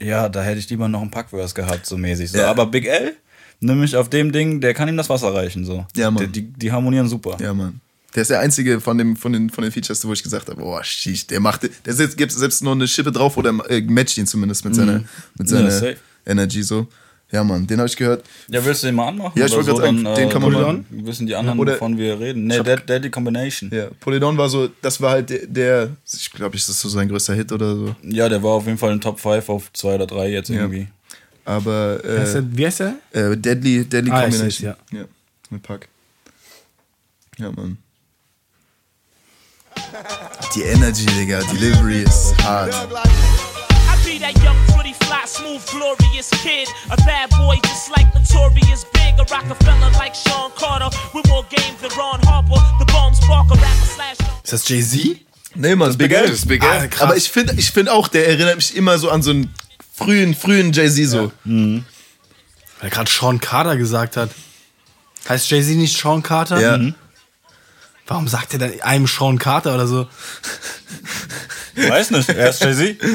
ja, 0.00 0.28
da 0.28 0.42
hätte 0.42 0.58
ich 0.58 0.68
lieber 0.68 0.88
noch 0.88 1.00
einen 1.00 1.10
Packverse 1.10 1.54
gehabt, 1.54 1.86
so 1.86 1.96
mäßig. 1.96 2.30
So. 2.30 2.38
Ja. 2.38 2.50
Aber 2.50 2.66
Big 2.66 2.86
L, 2.86 3.14
nämlich 3.60 3.96
auf 3.96 4.08
dem 4.10 4.32
Ding, 4.32 4.60
der 4.60 4.74
kann 4.74 4.88
ihm 4.88 4.96
das 4.96 5.08
Wasser 5.08 5.32
reichen. 5.34 5.64
So. 5.64 5.86
Ja, 5.96 6.10
Mann. 6.10 6.30
Die, 6.32 6.42
die, 6.42 6.52
die 6.52 6.72
harmonieren 6.72 7.08
super. 7.08 7.36
Ja, 7.40 7.54
Mann. 7.54 7.80
Der 8.16 8.22
ist 8.22 8.30
der 8.30 8.40
einzige 8.40 8.80
von, 8.80 8.98
dem, 8.98 9.14
von, 9.14 9.32
den, 9.32 9.50
von 9.50 9.62
den 9.62 9.70
Features, 9.70 10.04
wo 10.06 10.12
ich 10.12 10.22
gesagt 10.22 10.48
habe, 10.48 10.60
boah, 10.60 10.82
sheesh, 10.82 11.26
der 11.28 11.38
macht, 11.38 11.68
der 11.84 11.92
setzt, 11.94 12.16
gibt 12.16 12.32
selbst 12.32 12.62
noch 12.64 12.72
eine 12.72 12.88
Schippe 12.88 13.12
drauf 13.12 13.36
oder 13.36 13.50
äh, 13.68 13.80
matcht 13.82 14.16
ihn 14.18 14.26
zumindest 14.26 14.64
mit 14.64 14.74
seiner, 14.74 14.94
mit 14.94 15.02
Mhm. 15.02 15.06
Ja, 15.38 15.46
seiner 15.46 15.70
safe. 15.70 15.96
Energy 16.26 16.62
so. 16.62 16.88
Ja, 17.30 17.42
Mann, 17.44 17.66
den 17.66 17.78
habe 17.78 17.88
ich 17.88 17.96
gehört. 17.96 18.24
Ja, 18.48 18.64
willst 18.64 18.82
du 18.84 18.86
den 18.86 18.94
mal 18.94 19.08
anmachen? 19.08 19.32
Ja, 19.38 19.46
ich 19.46 19.52
wollte 19.52 19.66
gerade 19.70 19.80
sagen, 19.82 20.04
Dann, 20.04 20.14
den 20.14 20.28
kann 20.30 20.40
man 20.42 20.52
mal- 20.52 20.84
Wissen 20.90 21.26
die 21.26 21.34
anderen, 21.34 21.58
Oder- 21.58 21.74
wovon 21.74 21.98
wir 21.98 22.18
reden. 22.20 22.46
Nee, 22.46 22.56
hab- 22.58 22.64
Dead, 22.66 22.88
Deadly 22.88 23.10
Combination. 23.10 23.68
Ja. 23.72 23.78
Ja, 23.84 23.90
Polydon 24.00 24.38
war 24.38 24.48
so, 24.48 24.68
das 24.80 25.00
war 25.00 25.10
halt 25.10 25.28
der, 25.30 25.46
der 25.46 25.90
ich 26.10 26.30
glaube, 26.30 26.56
ist 26.56 26.68
das 26.68 26.80
so 26.80 26.88
sein 26.88 27.08
größter 27.08 27.34
Hit 27.34 27.50
oder 27.52 27.74
so. 27.74 27.96
der 28.02 28.42
war 28.42 28.52
auf 28.52 28.64
jeden 28.66 28.78
Fall 28.78 28.92
in 28.92 29.00
Top 29.00 29.18
5 29.20 29.48
auf 29.48 29.72
2 29.72 29.96
oder 29.96 30.06
3 30.06 30.30
jetzt 30.30 30.48
Ja. 30.50 30.60
irgendwie. 30.62 30.86
Aber 31.44 32.00
Wie 32.02 32.08
heißt 32.18 32.34
äh, 32.36 32.42
der? 32.42 32.56
Wie 32.58 32.66
heißt 32.66 32.80
der? 32.80 32.94
äh, 33.12 33.36
Deadly, 33.36 33.84
Deadly 33.84 34.10
Ah, 34.12 34.26
ich 34.26 34.30
Combination. 34.34 34.74
seh's, 34.90 34.98
ja. 35.00 35.04
mit 35.50 35.62
Pack. 35.62 35.88
Ja, 37.38 37.50
Mann. 37.52 37.78
Die 40.54 40.62
Energy, 40.62 41.06
Digga, 41.06 41.40
Delivery 41.52 42.02
ist 42.02 42.34
hart. 42.42 42.72
I 42.74 44.04
be 44.04 44.18
that 44.20 44.34
young, 44.42 44.56
pretty, 44.74 44.94
fly, 45.04 45.24
smooth, 45.26 45.64
glorious 45.70 46.30
kid. 46.42 46.68
A 46.90 46.96
bad 47.04 47.30
boy 47.30 47.56
just 47.64 47.90
like 47.96 48.06
Notorious 48.14 48.84
Big. 48.92 49.14
A 49.18 49.24
Rockefeller 49.32 49.90
like 49.98 50.14
Sean 50.14 50.50
Carter. 50.56 50.90
With 51.14 51.26
more 51.28 51.44
game 51.50 51.74
than 51.80 51.90
Ron 51.98 52.20
Harper. 52.26 52.60
The 52.78 52.84
bomb 52.92 53.14
spark, 53.14 53.50
a 53.50 53.54
rapper 53.54 53.86
slash. 53.86 54.16
Ist 54.44 54.52
das 54.52 54.68
Jay-Z? 54.68 55.20
Nee, 55.54 55.74
Mann, 55.74 55.88
das 55.88 55.96
Big 55.96 56.12
L. 56.12 56.22
Das 56.22 56.30
ist 56.32 56.48
Big 56.48 56.62
L. 56.62 56.68
Ah, 56.68 56.86
krass. 56.86 57.02
Aber 57.02 57.16
ich 57.16 57.30
finde 57.30 57.54
ich 57.56 57.70
find 57.70 57.88
auch, 57.88 58.08
der 58.08 58.28
erinnert 58.28 58.56
mich 58.56 58.76
immer 58.76 58.98
so 58.98 59.10
an 59.10 59.22
so 59.22 59.30
einen 59.30 59.54
frühen, 59.94 60.34
frühen 60.34 60.72
Jay-Z 60.72 61.08
so. 61.08 61.32
Weil 61.44 61.82
er 62.80 62.90
gerade 62.90 63.10
Sean 63.10 63.40
Carter 63.40 63.76
gesagt 63.76 64.16
hat. 64.16 64.30
Heißt 65.28 65.50
Jay-Z 65.50 65.76
nicht 65.76 65.96
Sean 65.98 66.22
Carter? 66.22 66.60
Ja. 66.60 66.76
Mhm. 66.78 66.94
Warum 68.06 68.28
sagt 68.28 68.52
er 68.52 68.58
dann 68.60 68.80
einem 68.82 69.06
Sean 69.06 69.38
Carter 69.38 69.74
oder 69.74 69.86
so? 69.86 70.06
Weiß 71.74 72.10
nicht, 72.12 72.28
er 72.28 72.50
ist 72.50 72.62
Jay-Z. 72.62 72.96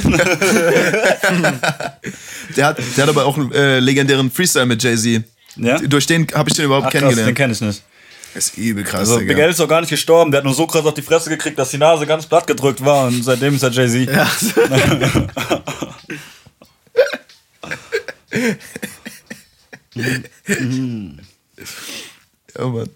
Der 2.58 2.66
hat, 2.68 2.78
der 2.98 3.04
hat 3.04 3.10
aber 3.10 3.26
auch 3.26 3.38
einen 3.38 3.52
äh, 3.54 3.80
legendären 3.80 4.30
Freestyle 4.30 4.66
mit 4.66 4.84
Jay-Z. 4.84 5.24
Ja? 5.56 5.78
Durch 5.80 6.06
den 6.06 6.28
habe 6.34 6.50
ich 6.50 6.56
den 6.56 6.66
überhaupt 6.66 6.88
Ach, 6.88 6.92
krass, 6.92 7.00
den 7.02 7.10
kennengelernt. 7.10 7.38
kenn 7.38 7.52
ich 7.52 7.62
nicht. 7.62 7.82
Das 8.34 8.46
ist 8.48 8.58
übel 8.58 8.84
krass, 8.84 9.10
Also. 9.10 9.20
Big 9.20 9.38
L 9.38 9.50
ist 9.50 9.60
doch 9.60 9.68
gar 9.68 9.82
nicht 9.82 9.90
gestorben, 9.90 10.32
der 10.32 10.40
hat 10.40 10.46
nur 10.46 10.54
so 10.54 10.68
krass 10.68 10.86
auf 10.86 10.94
die 10.94 11.02
Fresse 11.02 11.30
gekriegt, 11.30 11.58
dass 11.58 11.70
die 11.70 11.78
Nase 11.78 12.06
ganz 12.06 12.26
platt 12.26 12.48
gedrückt 12.48 12.84
war 12.84 13.08
und 13.08 13.24
seitdem 13.24 13.56
ist 13.56 13.64
er 13.64 13.72
Jay-Z. 13.72 14.10
Ja. 14.10 14.30
Ja, 22.58 22.68
Mann. 22.68 22.90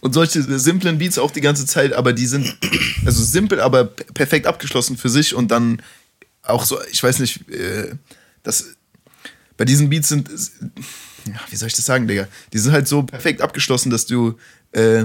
Und 0.00 0.14
solche 0.14 0.42
simplen 0.58 0.98
Beats 0.98 1.18
auch 1.18 1.30
die 1.30 1.40
ganze 1.40 1.66
Zeit, 1.66 1.92
aber 1.92 2.12
die 2.12 2.26
sind 2.26 2.56
also 3.04 3.22
simpel, 3.22 3.60
aber 3.60 3.84
perfekt 3.84 4.46
abgeschlossen 4.46 4.96
für 4.96 5.10
sich 5.10 5.34
und 5.34 5.50
dann 5.50 5.82
auch 6.42 6.64
so, 6.64 6.78
ich 6.90 7.02
weiß 7.02 7.18
nicht, 7.18 7.48
äh, 7.50 7.94
das 8.42 8.76
bei 9.56 9.64
diesen 9.66 9.90
Beats 9.90 10.08
sind, 10.08 10.28
ja, 11.26 11.34
wie 11.50 11.56
soll 11.56 11.68
ich 11.68 11.74
das 11.74 11.84
sagen, 11.84 12.08
Digga? 12.08 12.28
Die 12.52 12.58
sind 12.58 12.72
halt 12.72 12.88
so 12.88 13.02
perfekt 13.02 13.42
abgeschlossen, 13.42 13.90
dass 13.90 14.06
du, 14.06 14.38
äh, 14.72 15.04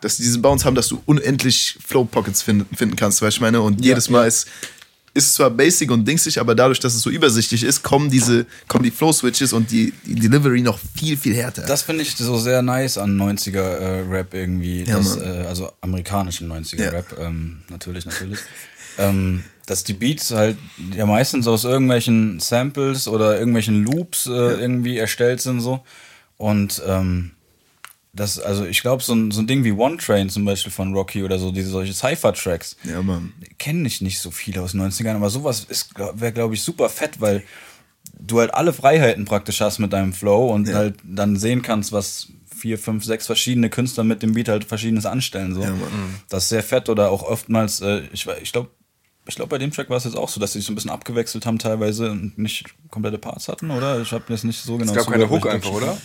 dass 0.00 0.16
die 0.16 0.22
diesen 0.22 0.40
Bounce 0.40 0.64
haben, 0.64 0.74
dass 0.74 0.88
du 0.88 1.02
unendlich 1.04 1.78
Flow 1.86 2.06
Pockets 2.06 2.40
finden, 2.40 2.74
finden 2.74 2.96
kannst, 2.96 3.20
weißt 3.20 3.36
du, 3.36 3.38
ich 3.38 3.40
meine? 3.42 3.60
Und 3.60 3.84
jedes 3.84 4.08
Mal 4.08 4.26
ist 4.26 4.48
ist 5.12 5.34
zwar 5.34 5.50
basic 5.50 5.90
und 5.90 6.06
dingsig, 6.06 6.40
aber 6.40 6.54
dadurch, 6.54 6.78
dass 6.78 6.94
es 6.94 7.02
so 7.02 7.10
übersichtlich 7.10 7.62
ist, 7.64 7.82
kommen 7.82 8.10
diese, 8.10 8.46
kommen 8.68 8.84
die 8.84 8.90
Flow-Switches 8.90 9.52
und 9.52 9.70
die, 9.70 9.92
die 10.04 10.14
Delivery 10.14 10.62
noch 10.62 10.78
viel, 10.94 11.16
viel 11.16 11.34
härter. 11.34 11.62
Das 11.62 11.82
finde 11.82 12.02
ich 12.02 12.16
so 12.16 12.38
sehr 12.38 12.62
nice 12.62 12.96
an 12.98 13.20
90er 13.20 13.58
äh, 13.58 14.00
Rap 14.08 14.34
irgendwie. 14.34 14.84
Ja, 14.84 14.98
das, 14.98 15.16
äh, 15.16 15.44
also 15.48 15.72
amerikanischen 15.80 16.50
90er 16.50 16.84
Ja. 16.84 16.90
Rap, 16.90 17.16
ähm, 17.18 17.62
natürlich, 17.70 18.06
natürlich. 18.06 18.38
ähm, 18.98 19.42
dass 19.66 19.84
die 19.84 19.94
Beats 19.94 20.30
halt 20.30 20.56
ja 20.96 21.06
meistens 21.06 21.46
aus 21.46 21.64
irgendwelchen 21.64 22.40
Samples 22.40 23.06
oder 23.08 23.38
irgendwelchen 23.38 23.84
Loops 23.84 24.26
äh, 24.26 24.30
irgendwie 24.30 24.98
erstellt 24.98 25.40
sind 25.40 25.60
so. 25.60 25.84
Und 26.36 26.82
ähm, 26.86 27.32
das, 28.12 28.38
also 28.40 28.64
ich 28.64 28.80
glaube, 28.82 29.02
so 29.02 29.14
ein, 29.14 29.30
so 29.30 29.40
ein 29.40 29.46
Ding 29.46 29.62
wie 29.64 29.72
One 29.72 29.96
Train 29.98 30.28
zum 30.30 30.44
Beispiel 30.44 30.72
von 30.72 30.92
Rocky 30.94 31.22
oder 31.22 31.38
so, 31.38 31.52
diese 31.52 31.70
solche 31.70 31.92
Cypher-Tracks, 31.92 32.76
ja, 32.84 33.00
Mann. 33.02 33.32
kenne 33.58 33.86
ich 33.86 34.00
nicht 34.00 34.18
so 34.18 34.30
viele 34.30 34.62
aus 34.62 34.72
den 34.72 34.80
90ern, 34.82 35.14
aber 35.14 35.30
sowas 35.30 35.66
wäre, 36.14 36.32
glaube 36.32 36.54
ich, 36.54 36.62
super 36.62 36.88
fett, 36.88 37.20
weil 37.20 37.42
du 38.18 38.40
halt 38.40 38.52
alle 38.52 38.72
Freiheiten 38.72 39.24
praktisch 39.24 39.60
hast 39.60 39.78
mit 39.78 39.92
deinem 39.92 40.12
Flow 40.12 40.52
und 40.52 40.68
Ja. 40.68 40.74
halt 40.74 40.96
dann 41.04 41.36
sehen 41.36 41.62
kannst, 41.62 41.92
was 41.92 42.28
vier, 42.54 42.78
fünf, 42.78 43.04
sechs 43.04 43.26
verschiedene 43.26 43.70
Künstler 43.70 44.04
mit 44.04 44.22
dem 44.22 44.34
Beat 44.34 44.48
halt 44.48 44.64
verschiedenes 44.64 45.06
anstellen. 45.06 45.54
So. 45.54 45.62
Ja, 45.62 45.70
Mann. 45.70 46.16
Das 46.28 46.42
ist 46.44 46.48
sehr 46.50 46.62
fett 46.62 46.88
oder 46.88 47.10
auch 47.10 47.22
oftmals, 47.22 47.80
äh, 47.80 48.02
ich, 48.12 48.26
ich 48.42 48.52
glaube, 48.52 48.70
ich 49.26 49.36
glaube, 49.36 49.50
bei 49.50 49.58
dem 49.58 49.70
Track 49.70 49.88
war 49.88 49.96
es 49.96 50.04
jetzt 50.04 50.16
auch 50.16 50.28
so, 50.28 50.40
dass 50.40 50.52
sie 50.52 50.58
sich 50.58 50.66
so 50.66 50.72
ein 50.72 50.74
bisschen 50.74 50.90
abgewechselt 50.90 51.46
haben 51.46 51.58
teilweise 51.58 52.10
und 52.10 52.36
nicht 52.36 52.64
komplette 52.90 53.18
Parts 53.18 53.48
hatten, 53.48 53.70
oder? 53.70 54.00
Ich 54.00 54.10
habe 54.12 54.24
jetzt 54.28 54.44
nicht 54.44 54.60
so 54.60 54.76
genau 54.76 54.92
Es 54.92 54.98
gab 54.98 55.06
keine 55.12 55.30
Hook 55.30 55.46
einfach, 55.46 55.70
oder? 55.70 55.96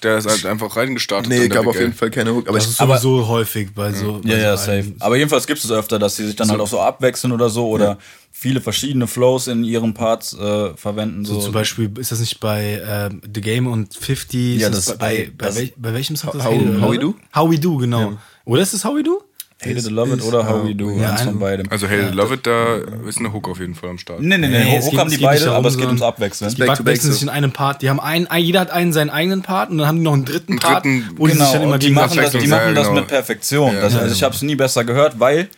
Der 0.00 0.18
ist 0.18 0.26
halt 0.28 0.44
einfach 0.46 0.76
reingestartet. 0.76 1.28
Nee, 1.28 1.48
gab 1.48 1.66
auf 1.66 1.78
jeden. 1.78 1.92
Fall 1.92 2.10
keine 2.10 2.34
Hook. 2.34 2.48
Aber 2.48 2.58
Das 2.58 2.68
ist 2.68 2.80
aber- 2.80 2.98
sowieso 2.98 3.28
häufig 3.28 3.74
bei 3.74 3.92
so. 3.92 4.20
bei 4.22 4.28
Ja, 4.30 4.36
so 4.36 4.42
ja, 4.42 4.56
safe. 4.56 4.92
Aber 5.00 5.16
jedenfalls 5.16 5.46
gibt 5.46 5.62
es 5.62 5.70
öfter, 5.70 5.98
dass 5.98 6.16
sie 6.16 6.26
sich 6.26 6.36
dann 6.36 6.50
halt 6.50 6.60
auch 6.60 6.66
so 6.68 6.80
abwechseln 6.80 7.32
oder 7.32 7.48
so 7.50 7.68
oder 7.68 7.98
viele 8.30 8.60
verschiedene 8.60 9.06
Flows 9.06 9.46
in 9.46 9.62
ihren 9.64 9.94
Parts 9.94 10.32
äh, 10.34 10.74
verwenden. 10.76 11.24
So, 11.24 11.34
So 11.34 11.40
zum 11.42 11.52
Beispiel, 11.52 11.90
ist 11.98 12.12
das 12.12 12.20
nicht 12.20 12.40
bei 12.40 12.80
ähm, 12.86 13.20
The 13.34 13.40
Game 13.40 13.66
und 13.66 13.94
50? 13.94 14.60
Ja, 14.60 14.68
ist 14.68 14.88
das- 14.88 14.98
bei, 14.98 15.26
bei, 15.26 15.32
bei, 15.38 15.46
das- 15.46 15.56
wel, 15.56 15.72
bei 15.76 15.92
welchem 15.94 16.16
Song 16.16 16.30
ist 16.30 16.36
das? 16.38 16.44
How- 16.44 16.80
How 16.80 16.92
We? 16.92 16.98
Do? 16.98 17.14
How 17.34 17.50
We 17.50 17.58
Do, 17.58 17.76
genau. 17.76 18.18
Oder 18.44 18.62
ist 18.62 18.74
das 18.74 18.84
How 18.84 18.96
We 18.96 19.02
Do? 19.02 19.22
Hate 19.64 19.78
It 19.78 19.90
Love 19.90 20.14
It 20.14 20.22
oder 20.22 20.48
How 20.48 20.66
We 20.66 20.74
Do, 20.74 20.90
Ja, 20.98 21.10
eins 21.10 21.20
ein- 21.22 21.28
von 21.28 21.38
beidem. 21.38 21.66
Also 21.70 21.86
Hey 21.86 22.10
Love 22.10 22.34
It, 22.34 22.46
da 22.46 22.76
ist 23.08 23.18
eine 23.18 23.32
Hook 23.32 23.48
auf 23.48 23.58
jeden 23.60 23.74
Fall 23.74 23.90
am 23.90 23.98
Start. 23.98 24.20
Nee, 24.20 24.36
nee, 24.38 24.48
nee, 24.48 24.58
Nee, 24.64 24.80
Hook 24.82 24.98
haben 24.98 25.10
die 25.10 25.18
beide, 25.18 25.44
darum, 25.44 25.58
aber 25.58 25.68
es 25.68 25.76
geht 25.76 25.86
ums 25.86 26.02
Abwechseln. 26.02 26.50
Die 26.54 26.56
Back 26.60 26.76
to 26.76 26.82
back 26.82 26.94
wechseln 26.94 27.12
sich 27.12 27.22
in 27.22 27.28
einem 27.28 27.52
Part. 27.52 27.80
Die 27.82 27.88
haben 27.90 28.00
einen, 28.00 28.26
ein, 28.26 28.42
jeder 28.42 28.60
hat 28.60 28.70
einen 28.70 28.92
seinen 28.92 29.10
eigenen 29.10 29.42
Part 29.42 29.70
und 29.70 29.78
dann 29.78 29.86
haben 29.86 29.98
die 29.98 30.02
noch 30.02 30.14
einen 30.14 30.24
dritten 30.24 30.58
Part, 30.58 30.84
dritten- 30.84 31.10
wo 31.16 31.26
die 31.26 31.32
sich 31.32 31.40
dann 31.40 31.52
Genau, 31.52 31.62
immer 31.64 31.74
und 31.74 31.82
die 31.82 31.90
machen 31.90 32.16
das, 32.16 32.32
die 32.32 32.46
machen 32.48 32.74
das 32.74 32.88
genau. 32.88 33.00
mit 33.00 33.08
Perfektion. 33.08 33.74
Ja, 33.74 33.80
das, 33.82 33.92
ja, 33.94 33.98
also 34.00 34.14
ich 34.14 34.22
habe 34.22 34.34
es 34.34 34.42
nie 34.42 34.56
besser 34.56 34.84
gehört, 34.84 35.20
weil 35.20 35.48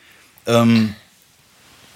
ähm, 0.47 0.95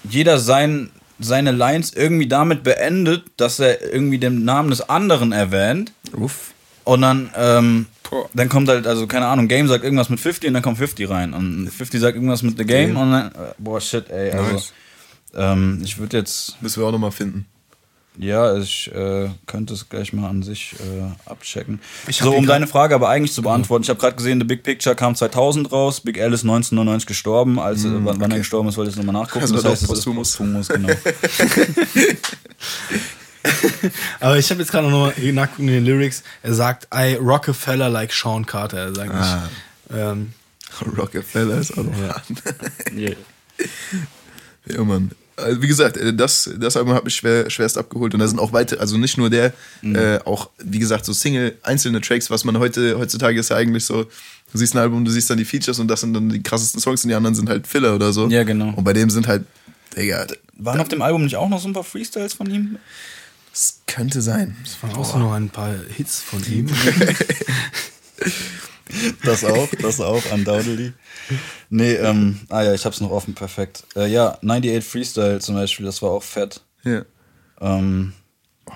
jeder 0.09 0.39
sein, 0.39 0.89
seine 1.19 1.51
Lines 1.51 1.93
irgendwie 1.93 2.27
damit 2.27 2.63
beendet, 2.63 3.23
dass 3.37 3.59
er 3.59 3.93
irgendwie 3.93 4.17
den 4.17 4.45
Namen 4.45 4.69
des 4.69 4.89
anderen 4.89 5.31
erwähnt. 5.31 5.91
Uff. 6.13 6.51
Und 6.85 7.01
dann, 7.01 7.29
ähm. 7.37 7.85
Dann 8.33 8.49
kommt 8.49 8.67
halt, 8.69 8.87
also 8.87 9.07
keine 9.07 9.27
Ahnung, 9.27 9.47
Game 9.47 9.67
sagt 9.67 9.83
irgendwas 9.83 10.09
mit 10.09 10.19
50 10.19 10.47
und 10.47 10.53
dann 10.55 10.63
kommt 10.63 10.77
50 10.77 11.09
rein. 11.09 11.33
Und 11.33 11.69
50 11.69 11.99
sagt 11.99 12.15
irgendwas 12.15 12.41
mit 12.43 12.57
The 12.57 12.65
Game 12.65 12.97
und 12.97 13.11
dann, 13.11 13.27
äh, 13.29 13.53
boah, 13.57 13.79
shit, 13.81 14.09
ey. 14.09 14.31
Also, 14.31 14.51
Nice. 14.53 14.73
ähm, 15.35 15.81
ich 15.83 15.97
würde 15.97 16.17
jetzt, 16.17 16.61
müssen 16.61 16.81
wir 16.81 16.87
auch 16.87 16.91
nochmal 16.91 17.11
finden. 17.11 17.45
ja, 18.17 18.57
ich 18.57 18.91
äh, 18.93 19.29
könnte 19.45 19.73
es 19.75 19.87
gleich 19.87 20.11
mal 20.11 20.27
an 20.27 20.43
sich 20.43 20.75
äh, 20.79 21.29
abchecken. 21.29 21.79
So, 22.09 22.35
um 22.35 22.45
deine 22.47 22.67
Frage 22.67 22.93
aber 22.95 23.07
eigentlich 23.07 23.31
zu 23.31 23.41
beantworten, 23.41 23.83
ich 23.83 23.89
habe 23.89 23.99
gerade 23.99 24.15
gesehen, 24.17 24.39
The 24.39 24.45
Big 24.45 24.63
Picture 24.63 24.95
kam 24.95 25.15
2000 25.15 25.71
raus, 25.71 26.01
Big 26.01 26.17
L 26.17 26.33
ist 26.33 26.41
1999 26.43 27.07
gestorben. 27.07 27.59
Als, 27.59 27.85
äh, 27.85 27.89
wann 27.91 28.19
wann 28.19 28.31
er 28.31 28.39
gestorben 28.39 28.67
ist, 28.67 28.75
wollte 28.77 28.91
ich 28.91 28.97
nochmal 28.97 29.13
nachgucken. 29.13 29.41
Also 29.43 29.55
das 29.55 29.63
heißt, 29.65 29.83
es 29.83 29.89
ist 29.99 30.05
posthumous, 30.05 30.67
genau. 30.67 30.89
Aber 34.19 34.37
ich 34.37 34.49
habe 34.49 34.61
jetzt 34.61 34.71
gerade 34.71 34.89
noch 34.89 35.15
mal 35.17 35.31
nachgucken 35.33 35.67
in 35.67 35.73
den 35.75 35.85
Lyrics. 35.85 36.23
Er 36.43 36.53
sagt, 36.53 36.87
I 36.93 37.15
Rockefeller 37.15 37.89
like 37.89 38.11
Sean 38.13 38.45
Carter. 38.45 38.77
Er 38.77 38.95
sagt 38.95 39.11
Ah. 39.13 39.49
nicht. 39.89 39.99
Ähm, 39.99 40.33
Rockefeller 40.97 41.57
ist 41.59 41.71
auch 41.77 41.83
noch 41.83 41.97
Ja. 41.99 42.09
hart. 42.09 42.23
Ja, 44.65 44.83
Mann. 44.83 45.11
Also 45.35 45.61
wie 45.61 45.67
gesagt, 45.67 45.95
äh, 45.97 46.13
das, 46.13 46.49
das 46.57 46.75
Album 46.75 46.93
hat 46.93 47.05
mich 47.05 47.15
schwer, 47.15 47.49
schwerst 47.49 47.77
abgeholt 47.77 48.13
und 48.13 48.19
da 48.19 48.27
sind 48.27 48.39
auch 48.39 48.51
weitere, 48.51 48.79
also 48.81 48.97
nicht 48.97 49.17
nur 49.17 49.29
der, 49.29 49.53
äh, 49.83 50.19
auch 50.25 50.49
wie 50.57 50.79
gesagt 50.79 51.05
so 51.05 51.13
Single, 51.13 51.57
einzelne 51.63 52.01
Tracks, 52.01 52.29
was 52.29 52.43
man 52.43 52.59
heute, 52.59 52.97
heutzutage 52.99 53.39
ist 53.39 53.49
ja 53.49 53.55
eigentlich 53.55 53.85
so, 53.85 54.03
du 54.03 54.57
siehst 54.57 54.75
ein 54.75 54.79
Album, 54.79 55.05
du 55.05 55.11
siehst 55.11 55.29
dann 55.29 55.37
die 55.37 55.45
Features 55.45 55.79
und 55.79 55.87
das 55.87 56.01
sind 56.01 56.13
dann 56.13 56.27
die 56.29 56.43
krassesten 56.43 56.81
Songs 56.81 57.03
und 57.03 57.09
die 57.09 57.15
anderen 57.15 57.35
sind 57.35 57.49
halt 57.49 57.67
Filler 57.67 57.95
oder 57.95 58.11
so. 58.11 58.27
Ja, 58.27 58.43
genau. 58.43 58.73
Und 58.75 58.83
bei 58.83 58.91
dem 58.93 59.09
sind 59.09 59.27
halt, 59.27 59.43
Digga, 59.95 60.27
Waren 60.57 60.81
auf 60.81 60.89
dem 60.89 61.01
Album 61.01 61.23
nicht 61.23 61.37
auch 61.37 61.47
noch 61.49 61.61
so 61.61 61.69
ein 61.69 61.73
paar 61.73 61.85
Freestyles 61.85 62.33
von 62.33 62.51
ihm? 62.51 62.77
Das 63.59 63.81
könnte 63.87 64.21
sein. 64.21 64.55
es 64.63 64.81
waren 64.81 64.95
auch 64.95 65.03
so 65.03 65.19
noch 65.19 65.33
ein 65.33 65.49
paar 65.49 65.75
Hits 65.95 66.21
von 66.21 66.41
ihm. 66.45 66.69
Das 69.23 69.43
auch, 69.43 69.69
das 69.79 70.01
auch, 70.01 70.31
undoubtedly. 70.31 70.93
Nee, 71.69 71.93
ähm, 71.93 72.39
ah 72.49 72.63
ja, 72.63 72.73
ich 72.73 72.83
hab's 72.85 72.99
noch 72.99 73.11
offen, 73.11 73.35
perfekt. 73.35 73.83
Äh, 73.95 74.11
ja, 74.11 74.31
98 74.41 74.83
Freestyle 74.83 75.39
zum 75.39 75.53
Beispiel, 75.53 75.85
das 75.85 76.01
war 76.01 76.09
auch 76.09 76.23
fett. 76.23 76.63
Ja. 76.83 77.05
Ähm, 77.61 78.13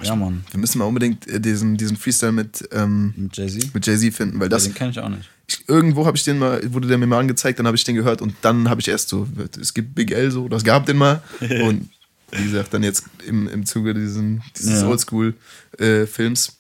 ja, 0.04 0.16
Mann. 0.16 0.46
Wir 0.52 0.60
müssen 0.60 0.78
mal 0.78 0.86
unbedingt 0.86 1.28
äh, 1.28 1.40
diesen, 1.40 1.78
diesen 1.78 1.98
Freestyle 1.98 2.32
mit, 2.32 2.70
ähm, 2.72 3.16
Mit 3.18 3.36
Jay-Z? 3.36 3.72
Jay-Z 3.84 4.14
finden, 4.14 4.40
weil 4.40 4.50
das, 4.50 4.66
Den 4.66 4.76
kenne 4.76 4.92
ich 4.92 5.00
auch 5.00 5.10
nicht. 5.10 5.28
ich, 5.48 5.68
irgendwo 5.68 6.06
habe 6.06 6.16
ich 6.16 6.24
den 6.24 6.38
mal, 6.38 6.62
wurde 6.72 6.88
der 6.88 7.00
mir 7.00 7.08
mal 7.08 7.20
angezeigt, 7.20 7.58
dann 7.58 7.66
habe 7.66 7.76
ich 7.76 7.84
den 7.84 7.96
gehört 7.96 8.22
und 8.22 8.36
dann 8.44 8.70
habe 8.70 8.82
ich 8.82 8.88
erst 8.90 9.10
so, 9.10 9.28
es 9.60 9.74
gibt 9.74 9.96
Big 9.96 10.12
L 10.12 10.30
so, 10.30 10.48
das 10.48 10.64
gab 10.64 10.86
den 10.86 10.98
mal 10.98 11.24
und 11.42 11.90
wie 12.36 12.44
gesagt, 12.44 12.74
dann 12.74 12.84
jetzt 12.84 13.04
im, 13.28 13.48
im 13.48 13.66
Zuge 13.66 13.94
diesen, 13.94 14.42
dieses 14.58 14.82
Ja. 14.82 14.88
Oldschool-Films 14.90 16.58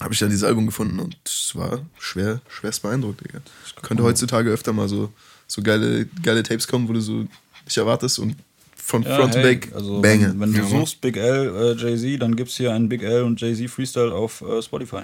habe 0.00 0.12
ich 0.12 0.20
dann 0.20 0.28
dieses 0.30 0.44
Album 0.44 0.66
gefunden 0.66 0.98
und 0.98 1.16
es 1.24 1.52
war 1.54 1.80
schwer, 1.98 2.40
schwerst 2.48 2.82
beeindruckt, 2.82 3.24
Digga. 3.24 3.40
Könnte 3.82 4.02
heutzutage 4.02 4.50
öfter 4.50 4.72
mal 4.72 4.88
so, 4.88 5.12
so 5.46 5.62
geile, 5.62 6.06
geile 6.22 6.42
Tapes 6.42 6.66
kommen, 6.68 6.88
wo 6.88 6.92
du 6.92 7.00
so 7.00 7.26
nicht 7.64 7.76
erwartest 7.76 8.18
und 8.18 8.36
von 8.76 9.02
Ja, 9.02 9.16
Front 9.16 9.32
to 9.32 9.38
hey, 9.40 9.54
Back 9.56 9.72
also 9.74 10.00
Banger. 10.00 10.28
wenn, 10.30 10.40
wenn 10.40 10.52
du 10.52 10.64
suchst 10.68 11.00
Big 11.00 11.16
L, 11.16 11.54
äh, 11.56 11.80
Jay-Z, 11.80 12.20
dann 12.22 12.36
gibt's 12.36 12.56
hier 12.56 12.72
einen 12.72 12.88
Big 12.88 13.02
L 13.02 13.22
und 13.22 13.40
Jay-Z 13.40 13.68
Freestyle 13.70 14.12
auf 14.12 14.42
äh, 14.42 14.62
Spotify. 14.62 15.02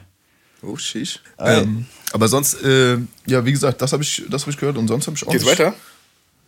Oh, 0.61 0.77
sheesh. 0.77 1.21
Ähm, 1.39 1.87
aber 2.13 2.29
sonst, 2.29 2.63
äh, 2.63 2.97
ja, 3.27 3.45
wie 3.45 3.51
gesagt, 3.51 3.83
das 3.83 3.93
habe 3.93 4.03
ich, 4.05 4.23
das 4.31 4.43
hab 4.43 4.49
ich 4.51 4.57
gehört 4.57 4.79
und 4.79 4.87
sonst 4.87 5.07
habe 5.07 5.17
ich 5.17 5.27
auch 5.27 5.33
Geht's 5.33 5.45
weiter? 5.47 5.75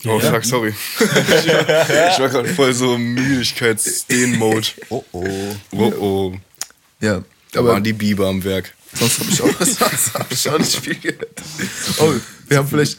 Oh, 0.06 0.20
fuck, 0.20 0.44
sorry. 0.44 0.74
ich 1.00 1.06
war, 1.08 2.18
war 2.18 2.28
gerade 2.28 2.48
voll 2.48 2.72
so 2.74 2.94
im 2.96 3.14
Müdigkeits-Mode. 3.14 4.66
Oh 4.90 5.04
oh. 5.12 5.56
Oh, 5.72 5.92
oh. 5.98 6.36
Ja, 7.00 7.22
Da 7.52 7.60
aber 7.60 7.70
waren 7.70 7.84
die 7.84 7.92
Biber 7.92 8.28
am 8.28 8.42
Werk. 8.44 8.74
sonst 8.94 9.18
habe 9.20 9.30
ich, 9.30 9.40
auch- 9.42 9.58
sonst 9.60 10.14
hab 10.14 10.30
ich 10.32 10.48
auch 10.48 10.58
nicht 10.58 10.76
viel 10.76 10.94
gehört. 10.96 11.42
Oh, 11.98 12.12
wir 12.48 12.58
haben 12.58 12.68
vielleicht 12.68 12.98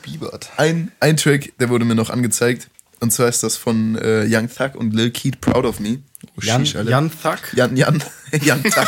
ein, 0.58 0.91
ein 0.99 1.18
Track, 1.18 1.53
der 1.60 1.70
wurde 1.70 1.86
mir 1.86 1.95
noch 1.95 2.10
angezeigt. 2.10 2.68
Und 3.01 3.12
zwar 3.12 3.28
ist 3.28 3.43
das 3.43 3.58
von 3.58 3.95
äh, 3.97 4.26
Young 4.28 4.49
Thug 4.49 4.76
und 4.76 4.93
Lil 4.95 5.12
Keat, 5.12 5.41
Proud 5.41 5.66
of 5.66 5.80
Me. 5.80 5.99
Oh, 6.26 6.41
Jan, 6.41 6.66
sheesh, 6.66 6.76
Alter. 6.78 6.89
Jan 6.89 7.12
Thug. 7.12 7.38
Jan, 7.53 7.76
Jan, 7.78 8.03
Jan 8.41 8.64
Thug. 8.64 8.88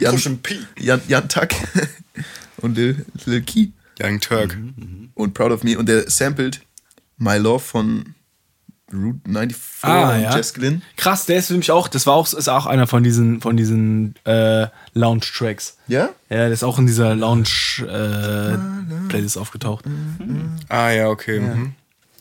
Jan, 0.00 0.20
Jan, 0.78 1.00
Jan 1.06 1.28
Thug 1.28 1.48
und 2.58 2.76
Lil, 2.76 3.04
Lil 3.26 3.42
Key 3.42 3.68
Young 4.00 4.20
Turk. 4.20 4.56
und 5.14 5.34
Proud 5.34 5.52
of 5.52 5.62
Me. 5.64 5.78
Und 5.78 5.88
der 5.88 6.10
sampled 6.10 6.60
My 7.18 7.38
Love 7.38 7.60
von 7.64 8.14
Route 8.92 9.18
94 9.24 9.56
Ah, 9.82 10.14
und 10.14 10.20
ja. 10.22 10.36
Jess 10.36 10.54
Glynn. 10.54 10.80
Krass, 10.96 11.26
der 11.26 11.38
ist 11.38 11.48
für 11.48 11.56
mich 11.56 11.72
auch, 11.72 11.88
das 11.88 12.06
war 12.06 12.14
auch, 12.14 12.32
ist 12.32 12.48
auch 12.48 12.66
einer 12.66 12.86
von 12.86 13.02
diesen, 13.02 13.40
von 13.40 13.56
diesen 13.56 14.14
äh, 14.24 14.68
Lounge-Tracks. 14.94 15.76
Ja? 15.88 16.10
Ja, 16.30 16.36
der 16.36 16.52
ist 16.52 16.62
auch 16.62 16.78
in 16.78 16.86
dieser 16.86 17.16
Lounge-Playlist 17.16 19.38
aufgetaucht. 19.38 19.84
Ah, 20.68 20.90
ja, 20.90 21.08
okay. 21.08 21.40
Mhm. 21.40 21.72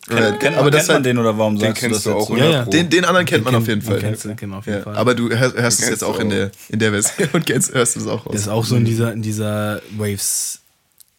Äh, 0.08 0.34
Kennt, 0.38 0.56
aber 0.58 0.66
man, 0.66 0.72
das 0.72 0.82
kennt 0.82 0.88
man 0.88 0.96
halt, 0.98 1.06
den 1.08 1.18
oder 1.18 1.36
warum 1.38 1.58
Den 1.58 1.70
sagst 1.74 1.82
du 1.84 1.90
das 1.90 2.04
kennst 2.04 2.06
du 2.06 2.10
jetzt 2.12 2.20
auch, 2.22 2.28
so? 2.28 2.34
oder? 2.34 2.46
Ja, 2.46 2.52
ja. 2.52 2.64
Den, 2.66 2.90
den 2.92 3.06
anderen 3.06 3.26
kennt 3.26 3.44
man 3.44 3.56
auf 3.56 3.68
jeden 3.68 3.80
Den 3.82 3.88
Fall. 3.88 3.98
kennst 4.00 4.24
du, 4.26 4.36
kennt 4.36 4.52
man 4.52 4.60
auf 4.60 4.66
jeden 4.68 4.78
Ja, 4.78 4.84
Fall. 4.84 4.96
aber 4.98 5.16
du 5.16 5.30
hörst, 5.36 5.58
hörst 5.58 5.82
es 5.82 5.90
jetzt 5.90 6.04
auch 6.04 6.18
du 6.18 6.22
in 6.22 6.28
auch. 6.28 6.32
der, 6.32 6.52
in 6.70 6.78
der 6.80 6.92
Version 6.92 7.28
und 7.34 7.46
kennst, 7.48 7.74
hörst 7.74 7.98
es 7.98 8.06
auch 8.06 8.24
der 8.26 8.36
ist 8.36 8.48
raus. 8.48 8.54
auch 8.54 8.66
so 8.66 8.76
in 8.76 8.86
dieser, 8.86 9.12
in 9.14 9.24
dieser 9.24 9.82
Waves. 9.98 10.60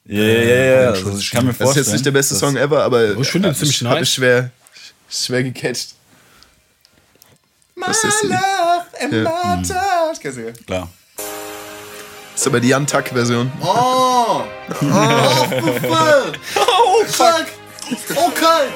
Ja, 0.08 0.22
ja, 0.22 0.42
ja, 0.42 0.64
ja. 0.82 0.88
Also, 0.90 1.18
ich 1.18 1.30
kann 1.30 1.44
mir 1.44 1.52
Das 1.52 1.60
ist 1.60 1.64
vorstellen. 1.64 1.84
jetzt 1.86 1.92
nicht 1.92 2.06
der 2.06 2.10
beste 2.12 2.34
Song 2.36 2.56
ever, 2.56 2.82
aber 2.84 3.14
Oh, 3.16 3.20
ich 3.22 3.28
finde 3.28 3.48
hab 3.48 3.56
ziemlich 3.56 3.82
nice. 3.82 4.02
ich 4.02 4.10
schwer, 4.14 4.50
schwer 5.08 5.42
gecatcht. 5.42 5.94
Das 7.84 8.04
ist, 8.04 8.22
love 8.24 8.84
and 9.00 9.12
Ja. 9.12 9.56
my 9.56 9.62
touch. 9.62 10.20
Kennst 10.20 10.38
du? 10.38 10.52
Klar. 10.64 10.88
das 11.16 12.40
ist 12.40 12.46
aber 12.46 12.60
die 12.60 12.68
Jan 12.68 12.86
Tuck 12.86 13.08
Version. 13.08 13.50
Oh! 13.60 14.42
Oh, 14.70 14.74
fuck! 17.08 17.46
Okay! 18.10 18.68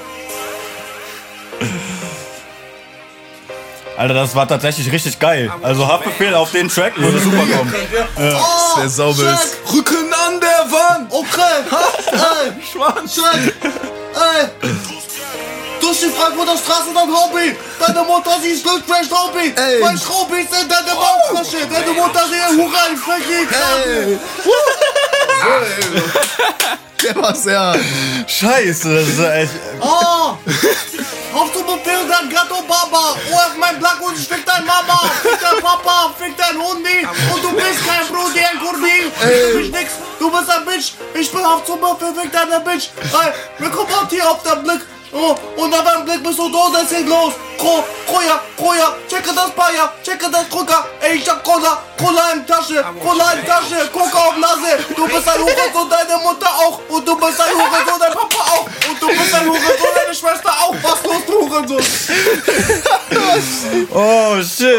Alter, 3.97 4.14
das 4.14 4.35
war 4.35 4.49
tatsächlich 4.49 4.91
richtig 4.93 5.18
geil. 5.18 5.53
Also 5.62 5.87
Haftbefehl 5.87 6.35
auf 6.35 6.53
den 6.53 6.68
Track 6.68 6.97
würde 6.97 7.18
super 7.18 7.39
kommen. 7.45 7.74
Das 8.16 8.76
wäre 8.76 8.89
sauber. 8.89 9.39
Rücken 9.72 10.09
an 10.31 10.41
der 10.41 10.70
Wand! 10.70 11.12
Okay! 11.12 11.59
Ey! 12.12 12.53
Schwan. 12.70 13.09
Ey! 14.14 14.49
Du 15.81 15.91
Ich 15.91 16.03
in 16.03 16.12
Frankfurter 16.12 16.57
Straße 16.57 16.91
dein 16.95 17.11
Hobby. 17.12 17.57
Deine 17.78 18.03
Mutter, 18.05 18.39
sie 18.43 18.51
ist 18.51 18.64
Hobby. 19.11 19.53
Ey. 19.57 19.81
Mein 19.81 19.99
Schrobby 19.99 20.43
ist 20.43 20.53
in 20.53 20.68
deine 20.68 20.93
Bauchtasche. 20.95 21.66
Deine 21.66 21.93
Mutter, 21.93 22.24
sie 22.28 22.39
Hurra, 22.62 22.83
ich 22.93 23.07
die 23.26 23.47
Krabe. 23.47 24.20
Der 27.03 27.16
war 27.16 27.34
sehr. 27.34 27.74
Scheiße, 28.26 28.95
das 28.95 29.09
ist 29.09 29.20
echt. 29.20 29.53
Oh! 29.80 30.36
Auf 31.32 31.53
zum 31.53 31.64
Befehl 31.64 32.07
dein 32.09 32.28
Gato 32.28 32.62
Baba! 32.62 33.16
Oh, 33.30 33.34
auf 33.34 33.57
mein 33.57 33.78
Black 33.78 34.01
und 34.03 34.18
ich 34.18 34.28
fick 34.28 34.45
dein 34.45 34.64
Mama! 34.64 35.11
Fick 35.22 35.41
dein 35.41 35.62
Papa! 35.62 36.14
Fick 36.18 36.36
dein 36.36 36.59
Hundi! 36.61 37.07
Und 37.32 37.43
du 37.43 37.53
bist 37.53 37.86
kein 37.86 38.07
Brudi, 38.09 38.41
ein 38.41 38.59
Kurdi! 38.59 39.11
Du 39.53 39.59
bist 39.59 39.72
nix! 39.72 39.93
Du 40.18 40.30
bist 40.30 40.51
ein 40.51 40.64
Bitch! 40.64 40.93
Ich 41.14 41.30
bin 41.30 41.45
auf 41.45 41.64
zum 41.64 41.80
Befehl, 41.80 42.14
fick 42.20 42.32
deine 42.32 42.61
Bitch! 42.61 42.88
Ey, 43.01 43.32
wir 43.59 43.70
kommen 43.70 43.88
hier 44.11 44.28
auf 44.28 44.43
den 44.43 44.62
Blick! 44.62 44.80
Oh, 45.12 45.34
bist 46.30 46.38
du 46.38 46.48
tot, 46.50 46.72
es 46.82 46.90
geht 46.90 47.08
los! 47.08 47.32
Kro, 47.58 47.84
Kroja, 48.06 48.40
Kroja, 48.56 48.94
checke 49.08 49.34
das 49.34 49.50
Bayer, 49.50 49.92
checke 50.04 50.30
das 50.30 50.48
Krücker! 50.48 50.86
Ey, 51.00 51.16
ich 51.16 51.28
hab 51.28 51.42
Cola, 51.42 51.82
Cola 51.98 52.32
in 52.32 52.46
Tasche, 52.46 52.84
Cola 53.02 53.32
in 53.32 53.44
Tasche, 53.44 53.88
Coca 53.92 54.18
auf 54.18 54.36
Nase! 54.36 54.78
Du 54.94 55.06
bist 55.08 55.28
ein 55.28 55.40
Hurensohn, 55.40 55.90
deine 55.90 56.16
Mutter 56.22 56.48
auch! 56.48 56.80
Und 56.88 57.08
du 57.08 57.16
bist 57.16 57.40
ein 57.40 57.54
Hurensohn, 57.54 57.98
dein 57.98 58.12
Papa 58.12 58.40
auch! 58.52 58.66
Und 58.88 59.02
du 59.02 59.08
bist 59.08 59.34
ein 59.34 59.46
Hurensohn, 59.48 59.94
deine 59.94 60.14
Schwester 60.14 60.52
auch! 60.62 60.74
Was 60.80 61.02
los, 61.02 61.26
du 61.26 61.48
Hurensohn? 61.48 61.84
Oh, 63.92 64.42
shit. 64.42 64.70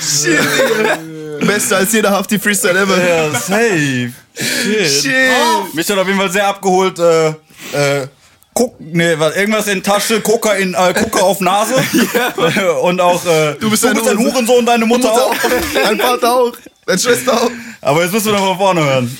Shit, 0.00 0.40
Digga. 0.78 0.98
Bester 1.46 1.78
als 1.78 1.92
jeder 1.92 2.10
Hafti 2.10 2.38
Freestyle 2.38 2.78
ever. 2.78 2.96
Ja, 3.02 3.30
safe. 3.30 4.12
Shit. 4.34 5.02
Shit. 5.02 5.74
Mich 5.74 5.88
hat 5.88 5.98
auf 5.98 6.06
jeden 6.06 6.18
Fall 6.18 6.30
sehr 6.30 6.46
abgeholt. 6.46 6.98
Äh, 6.98 7.28
äh, 7.28 8.06
Guck, 8.52 8.80
nee, 8.80 9.14
was, 9.16 9.36
irgendwas 9.36 9.68
in 9.68 9.82
Tasche, 9.82 10.20
Coca 10.20 10.54
in 10.54 10.74
äh, 10.74 10.92
Coca 10.92 11.20
auf 11.20 11.40
Nase 11.40 11.74
und 12.82 13.00
auch 13.00 13.24
äh, 13.24 13.54
Du 13.60 13.70
bist 13.70 13.84
du 13.84 13.88
ein 13.88 13.94
bist 13.94 14.08
ein 14.08 14.18
Hurensohn. 14.18 14.66
Deine 14.66 14.86
Mutter 14.86 15.12
auch. 15.12 15.34
Dein 15.72 15.98
Vater 15.98 16.32
auch. 16.34 16.52
Deine 16.84 16.98
Schwester 17.00 17.32
auch. 17.32 17.50
Aber 17.80 18.02
jetzt 18.02 18.12
müssen 18.12 18.26
wir 18.26 18.32
noch 18.32 18.46
von 18.48 18.58
vorne 18.58 18.84
hören. 18.84 19.18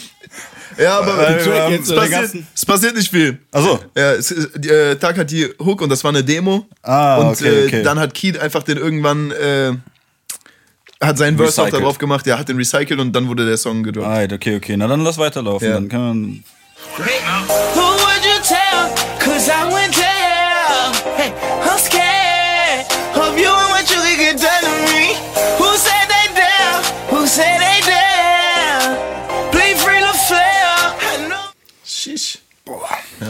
Ja, 0.77 0.99
aber 0.99 1.17
Weil 1.17 1.61
haben 1.61 1.75
es, 1.75 1.95
passiert, 1.95 2.45
es 2.55 2.67
passiert 2.67 2.97
nicht 2.97 3.11
viel. 3.11 3.39
Achso. 3.53 3.79
Ja, 3.97 4.13
es, 4.13 4.35
die, 4.57 4.69
äh, 4.69 4.97
Tag 4.97 5.19
hat 5.19 5.31
die 5.31 5.49
Hook 5.59 5.83
und 5.83 5.91
das 5.91 6.03
war 6.03 6.09
eine 6.09 6.25
Demo. 6.25 6.67
Ah, 6.83 7.19
und 7.19 7.27
okay, 7.29 7.65
äh, 7.65 7.67
okay. 7.67 7.83
dann 7.83 7.99
hat 7.99 8.15
Keith 8.15 8.39
einfach 8.39 8.63
den 8.63 8.79
irgendwann 8.79 9.31
äh, 9.31 9.73
hat 11.01 11.19
seinen 11.19 11.37
Verse 11.37 11.63
auch 11.63 11.71
darauf 11.71 11.99
gemacht. 11.99 12.27
Ja, 12.27 12.39
hat 12.39 12.49
den 12.49 12.57
recycelt 12.57 13.01
und 13.01 13.13
dann 13.13 13.29
wurde 13.29 13.47
der 13.47 13.57
Song 13.57 13.83
gedroppt. 13.83 14.07
Alright, 14.07 14.33
okay, 14.33 14.57
okay. 14.57 14.77
Na 14.77 14.87
dann 14.87 15.03
lass 15.03 15.19
weiterlaufen. 15.19 15.69
Ja. 15.69 15.75
Dann 15.75 15.89
kann 15.89 16.01
man. 16.01 16.45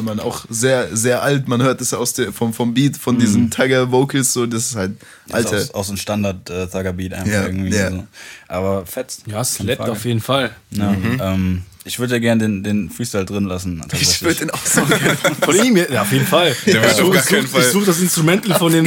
Ja, 0.01 0.15
man, 0.15 0.21
auch 0.21 0.45
sehr, 0.49 0.95
sehr 0.97 1.23
alt. 1.23 1.49
Man 1.49 1.63
hört 1.63 1.81
es 1.81 1.93
aus 1.95 2.13
der, 2.15 2.33
vom, 2.33 2.53
vom 2.53 2.75
Beat, 2.75 2.97
von 2.97 3.19
diesen 3.19 3.51
Tiger 3.51 3.91
Vocals, 3.93 4.33
so, 4.33 4.47
das 4.47 4.67
ist 4.71 4.77
halt, 4.77 4.93
Das 5.29 5.35
Alter. 5.37 5.57
ist 5.59 5.71
aus, 5.71 5.75
aus 5.75 5.87
dem 5.89 5.97
Standard 5.97 6.49
äh, 6.51 6.67
Thugger 6.67 6.93
Beat 6.93 7.15
einfach 7.15 7.31
Ja, 7.33 7.47
irgendwie. 7.47 7.75
ja. 7.75 7.91
So. 7.91 8.07
Aber 8.49 8.87
fett. 8.87 9.19
Ja, 9.27 9.33
Keine 9.35 9.45
slappt 9.45 9.89
auf 9.89 10.05
jeden 10.05 10.21
Fall. 10.21 10.51
Ja, 10.71 10.93
ähm, 10.93 11.63
ich 11.85 11.99
würde 11.99 12.15
ja 12.15 12.19
gerne 12.21 12.43
den, 12.43 12.63
den 12.63 12.91
Freestyle 12.91 13.25
drin 13.25 13.45
lassen. 13.47 13.83
Ich 13.99 14.21
würde 14.23 14.41
den 14.41 14.51
auch 14.51 14.65
so 14.67 14.83
gerne. 14.85 15.17
Von 15.41 15.57
ihm, 15.65 15.77
ja, 15.77 16.03
auf 16.03 16.13
jeden 16.13 16.27
Fall. 16.27 16.55
Der 16.67 16.83
wird 16.83 16.93
ich 16.93 17.01
auf 17.03 17.11
gar 17.11 17.23
keinen 17.23 17.45
ich 17.47 17.51
Fall. 17.51 17.63
suche 17.63 17.87
das 17.87 18.01
Instrumental 18.01 18.59
von 18.59 18.71
dem, 18.71 18.87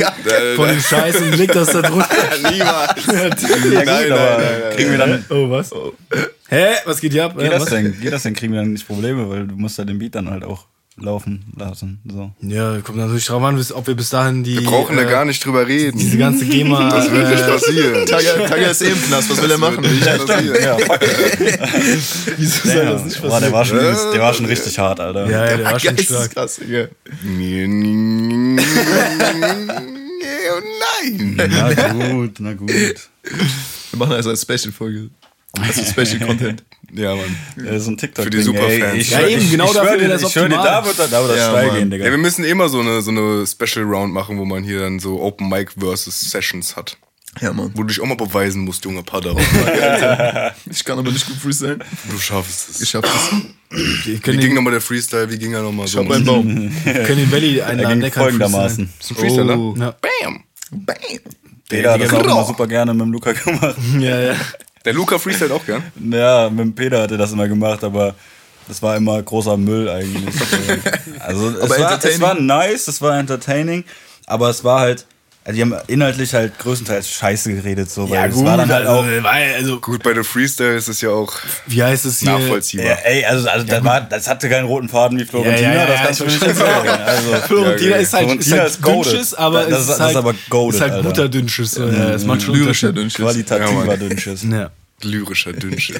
von 0.56 0.68
dem 0.68 0.80
Scheiß 0.80 1.16
und 1.22 1.36
leg 1.36 1.52
das 1.52 1.72
da 1.72 1.82
drunter. 1.82 2.08
Niemals. 2.52 3.06
Ja, 3.08 3.30
gut, 3.30 3.74
Nein, 3.74 3.86
nein, 3.86 4.12
aber 4.12 4.38
nein, 4.38 4.76
kriegen 4.76 4.92
wir 4.92 4.98
dann. 5.00 5.26
Oh, 5.30 5.50
was? 5.50 5.72
Hä? 6.50 6.66
Was 6.86 7.02
geht 7.02 7.14
hier 7.14 7.26
ab? 7.26 7.36
Geht 7.36 7.48
Äh, 7.48 7.50
das 7.50 7.62
was? 7.64 7.70
denn? 7.72 8.00
Geht 8.00 8.14
das 8.14 8.22
denn? 8.24 8.36
Kriegen 8.36 8.54
wir 8.54 8.60
dann 8.62 8.74
nicht 8.74 8.86
Probleme, 8.86 9.28
weil 9.28 9.48
du 9.48 9.56
musst 9.56 9.78
ja 9.80 9.86
den 9.86 9.98
Beat 9.98 10.14
dann 10.14 10.30
halt 10.30 10.44
auch 10.44 10.68
laufen 10.98 11.44
lassen. 11.58 12.00
So. 12.06 12.32
Ja, 12.42 12.80
kommt 12.82 12.98
natürlich 12.98 13.26
drauf 13.26 13.44
an, 13.44 13.60
ob 13.74 13.88
wir 13.88 13.96
bis 13.96 14.10
dahin 14.10 14.44
die. 14.44 14.60
Wir 14.60 14.68
brauchen 14.70 14.96
da 14.96 15.04
äh, 15.04 15.10
gar 15.10 15.26
nicht 15.26 15.44
drüber 15.44 15.68
reden. 15.68 15.98
Diese 15.98 16.18
ganze 16.18 16.46
GEMA. 16.46 16.90
das 16.92 17.12
wird 17.12 17.30
nicht 17.30 17.42
äh, 17.42 17.48
passieren. 17.48 18.06
Tiger, 18.48 18.72
ist 18.72 18.82
eh 18.82 18.92
im 18.92 19.02
Knast, 19.02 19.30
was 19.30 19.42
will 19.42 19.52
er 19.52 19.58
machen? 19.58 19.82
Nicht 19.82 20.06
passieren. 20.06 20.64
Ja, 20.64 20.78
fuck. 20.78 21.00
Wieso 22.38 22.70
soll 22.70 22.86
das 22.86 23.06
nicht 23.06 23.22
Boah, 23.22 23.40
der 23.40 23.52
war 23.52 23.66
schon, 23.66 23.80
passieren? 23.80 24.12
der 24.14 24.22
war 24.22 24.34
schon 24.34 24.46
richtig 24.46 24.78
hart, 24.80 25.00
Alter. 25.00 25.30
Ja, 25.30 25.46
ja, 25.46 25.58
der 25.58 25.66
war 25.66 25.80
schon 25.80 25.98
stark. 25.98 26.36
Geisteskrass, 26.36 26.56
Digga. 26.58 26.88
Nein. 27.24 28.60
Na 31.36 31.94
gut, 32.12 32.40
na 32.40 32.54
gut. 32.54 32.70
Wir 32.70 34.00
machen 34.00 34.14
also 34.14 34.30
eine 34.30 34.38
Special-Folge. 34.38 35.10
Also 35.60 35.84
Special-Content. 35.84 36.64
Ja, 36.96 37.16
Mann. 37.16 37.36
Das 37.56 37.82
ist 37.82 37.88
ein 37.88 37.98
TikTok. 37.98 38.26
Für 38.26 38.30
die 38.30 38.42
Superfans. 38.44 39.10
Ja, 39.10 39.28
eben, 39.28 39.50
genau 39.50 39.66
ich 39.66 39.74
dafür 39.74 40.00
wäre 40.00 40.10
das 40.10 40.22
Ich 40.22 40.34
da 40.34 40.42
wird, 40.42 40.54
da 40.60 40.86
wird 40.86 40.96
das 41.32 41.38
Ja, 41.38 41.50
steil 41.50 41.72
gehen, 41.72 41.90
Digga. 41.90 42.06
Ja, 42.06 42.12
wir 42.12 42.20
müssen 42.20 42.46
immer 42.46 42.70
so 42.70 42.82
eine, 42.82 43.02
so 43.02 43.10
eine 43.10 43.48
Special 43.48 43.84
Round 43.84 44.14
machen, 44.14 44.38
wo 44.38 44.46
man 44.46 44.64
hier 44.64 44.82
dann 44.82 45.00
so 45.00 45.20
Open 45.20 45.50
Mic 45.50 45.72
versus 45.76 46.20
Sessions 46.20 46.76
hat. 46.76 46.98
Ja, 47.42 47.52
Mann. 47.52 47.72
Wo 47.74 47.82
du 47.82 47.88
dich 47.88 48.00
auch 48.00 48.06
mal 48.06 48.16
beweisen 48.16 48.62
musst, 48.62 48.86
junger 48.86 49.02
Padawan. 49.02 49.44
Ich 50.70 50.84
kann 50.86 51.00
aber 51.00 51.12
nicht 51.12 51.26
gut 51.26 51.38
freestylen. 51.38 51.84
Du 52.12 52.20
schaffst 52.20 52.70
es. 52.70 52.82
Ich 52.82 52.90
schaff 52.90 53.02
das. 53.06 53.42
Wir 54.06 54.14
Wie 54.18 54.20
ging 54.20 54.40
den, 54.40 54.54
nochmal 54.54 54.74
der 54.74 54.82
Freestyle? 54.82 55.32
Wie 55.32 55.40
ging 55.40 55.54
er 55.54 55.64
nochmal 55.64 55.88
Ich 55.88 55.94
so? 55.94 56.04
hab 56.06 56.12
einen 56.12 56.26
Baum. 56.26 56.46
können 56.84 57.18
den 57.18 57.32
Valley 57.32 57.60
einladen. 57.60 57.90
ging 57.94 58.02
der 58.02 58.12
kann 58.12 58.24
folgendermaßen. 58.24 58.90
Ist 59.00 59.12
ein 59.12 59.16
Freestyler? 59.18 59.58
Oh. 59.58 59.74
Ja. 59.80 59.96
Bam! 60.00 60.44
Bam. 60.70 60.96
Hat 61.92 62.02
das 62.02 62.14
auch 62.14 62.24
immer 62.24 62.46
super 62.46 62.68
gerne 62.68 62.94
mit 62.94 63.02
dem 63.02 63.12
Luca 63.14 63.32
gemacht. 63.32 63.78
ja, 64.00 64.22
ja. 64.22 64.36
Der 64.86 64.94
Luca 64.94 65.18
freestylt 65.18 65.52
auch 65.52 65.66
gern. 65.66 65.84
Ja, 66.12 66.50
mit 66.50 66.60
dem 66.60 66.76
Peter 66.76 67.02
hat 67.02 67.12
er 67.12 67.18
das 67.18 67.32
immer 67.32 67.48
gemacht, 67.48 67.84
aber 67.84 68.16
das 68.68 68.82
war 68.82 68.96
immer 68.96 69.22
großer 69.22 69.58
Müll 69.58 69.90
eigentlich. 69.90 70.36
Also 71.20 71.50
es, 71.50 71.70
war, 71.70 72.04
es 72.04 72.22
war 72.22 72.34
nice, 72.36 72.88
es 72.88 73.02
war 73.02 73.18
entertaining, 73.18 73.86
aber 74.26 74.50
es 74.50 74.64
war 74.64 74.82
halt, 74.82 75.06
also 75.46 75.56
die 75.56 75.62
haben 75.62 75.76
inhaltlich 75.88 76.34
halt 76.34 76.58
größtenteils 76.60 77.10
Scheiße 77.10 77.54
geredet, 77.54 77.92
so, 77.92 78.10
weil 78.10 78.30
es 78.30 78.44
war 78.44 78.56
dann 78.58 78.70
halt 78.72 78.88
auch. 78.88 79.04
also, 79.04 79.24
weil, 79.24 79.54
also, 79.56 79.80
Gut, 79.82 80.02
bei 80.04 80.14
der 80.14 80.24
Freestyle 80.24 80.76
ist 80.76 80.88
es 80.88 81.02
ja 81.02 81.10
auch 81.10 81.34
wie 81.68 81.84
heißt 81.84 82.06
es 82.06 82.20
hier? 82.20 82.32
nachvollziehbar. 82.32 82.86
Ja, 82.86 82.94
ey, 83.04 83.26
also, 83.26 83.50
also 83.50 83.66
das, 83.66 83.84
war, 83.84 84.02
das 84.02 84.28
hatte 84.30 84.50
keinen 84.50 84.66
roten 84.68 84.88
Faden 84.88 85.20
wie 85.20 85.26
Florentina, 85.26 85.60
Ja, 85.70 85.74
ja, 85.74 85.80
ja, 85.82 85.86
das 85.88 86.00
ja, 86.00 86.06
kannst 86.06 86.20
du 86.22 86.26
ich 86.26 86.42
nicht 86.42 86.56
sagen. 86.56 86.90
Also, 86.90 87.34
Florentina 87.48 87.90
Ja, 87.92 87.96
ist 87.98 88.14
halt, 88.14 88.24
Florentina 88.26 88.64
ist 88.64 88.84
halt 88.84 89.04
ist. 89.04 89.06
Dünnschiss, 89.14 89.34
aber 89.34 89.64
Das- 89.66 89.80
es 89.82 89.88
das- 89.88 89.96
ist 89.96 90.02
halt, 90.02 90.12
ist 90.12 90.18
aber 90.18 90.36
goated, 90.50 90.76
ist 90.76 90.82
halt 90.82 91.04
guter 91.06 91.30
Dünnschiss. 91.30 91.76
Ja, 91.76 91.86
das 91.88 92.22
ist 92.22 92.28
manchmal 92.28 92.58
Lyrischer. 92.58 92.94
Dünnschiss. 92.94 93.22
qualitativer. 93.22 93.98
Dünnschiss. 93.98 94.44
Ja. 94.50 94.72
Lyrischer 95.02 95.52
Dünnschiss. 95.54 96.00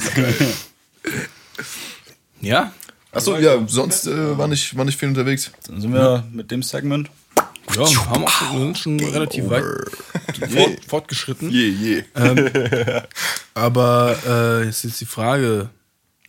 ja? 2.42 2.72
Achso, 3.12 3.38
ja, 3.38 3.58
sonst 3.68 4.08
äh, 4.08 4.38
war, 4.38 4.48
nicht, 4.48 4.76
war 4.76 4.86
nicht 4.86 5.00
viel 5.00 5.10
unterwegs. 5.10 5.52
Dann 5.68 5.80
sind 5.82 5.94
wir 5.94 6.24
mit 6.32 6.50
dem 6.50 6.64
Segment. 6.64 7.10
Ja, 7.76 8.06
haben 8.08 8.26
auch 8.26 8.30
schon, 8.30 8.76
schon 8.76 9.00
relativ 9.00 9.50
weit 9.50 9.64
fort, 10.52 10.86
fortgeschritten. 10.88 11.50
Je, 11.50 11.70
je. 11.70 12.04
Aber 13.54 14.18
äh, 14.28 14.66
jetzt 14.66 14.84
ist 14.84 15.00
die 15.02 15.06
Frage, 15.06 15.70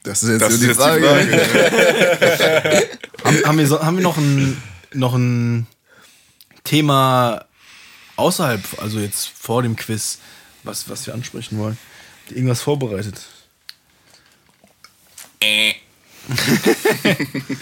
Das 0.05 0.23
ist 0.23 0.31
jetzt 0.31 0.43
Das 0.43 0.53
ist 0.55 0.63
die 0.63 0.67
jetzt 0.69 0.77
Frage. 0.77 1.01
die 1.01 1.39
Frage. 1.39 2.89
haben, 3.25 3.45
haben, 3.45 3.59
wir, 3.59 3.67
so, 3.67 3.83
haben 3.83 3.97
wir 3.97 4.03
noch 4.03 4.17
ein, 4.17 4.63
noch 4.93 5.15
ein 5.15 5.67
Thema 6.63 7.45
außerhalb, 8.17 8.63
also 8.81 8.99
jetzt 9.01 9.29
vor 9.29 9.63
dem 9.63 9.77
Quiz, 9.77 10.19
was, 10.63 10.89
was 10.89 11.07
wir 11.07 11.15
ansprechen 11.15 11.59
wollen? 11.59 11.77
Irgendwas 12.31 12.63
vorbereitet? 12.63 13.21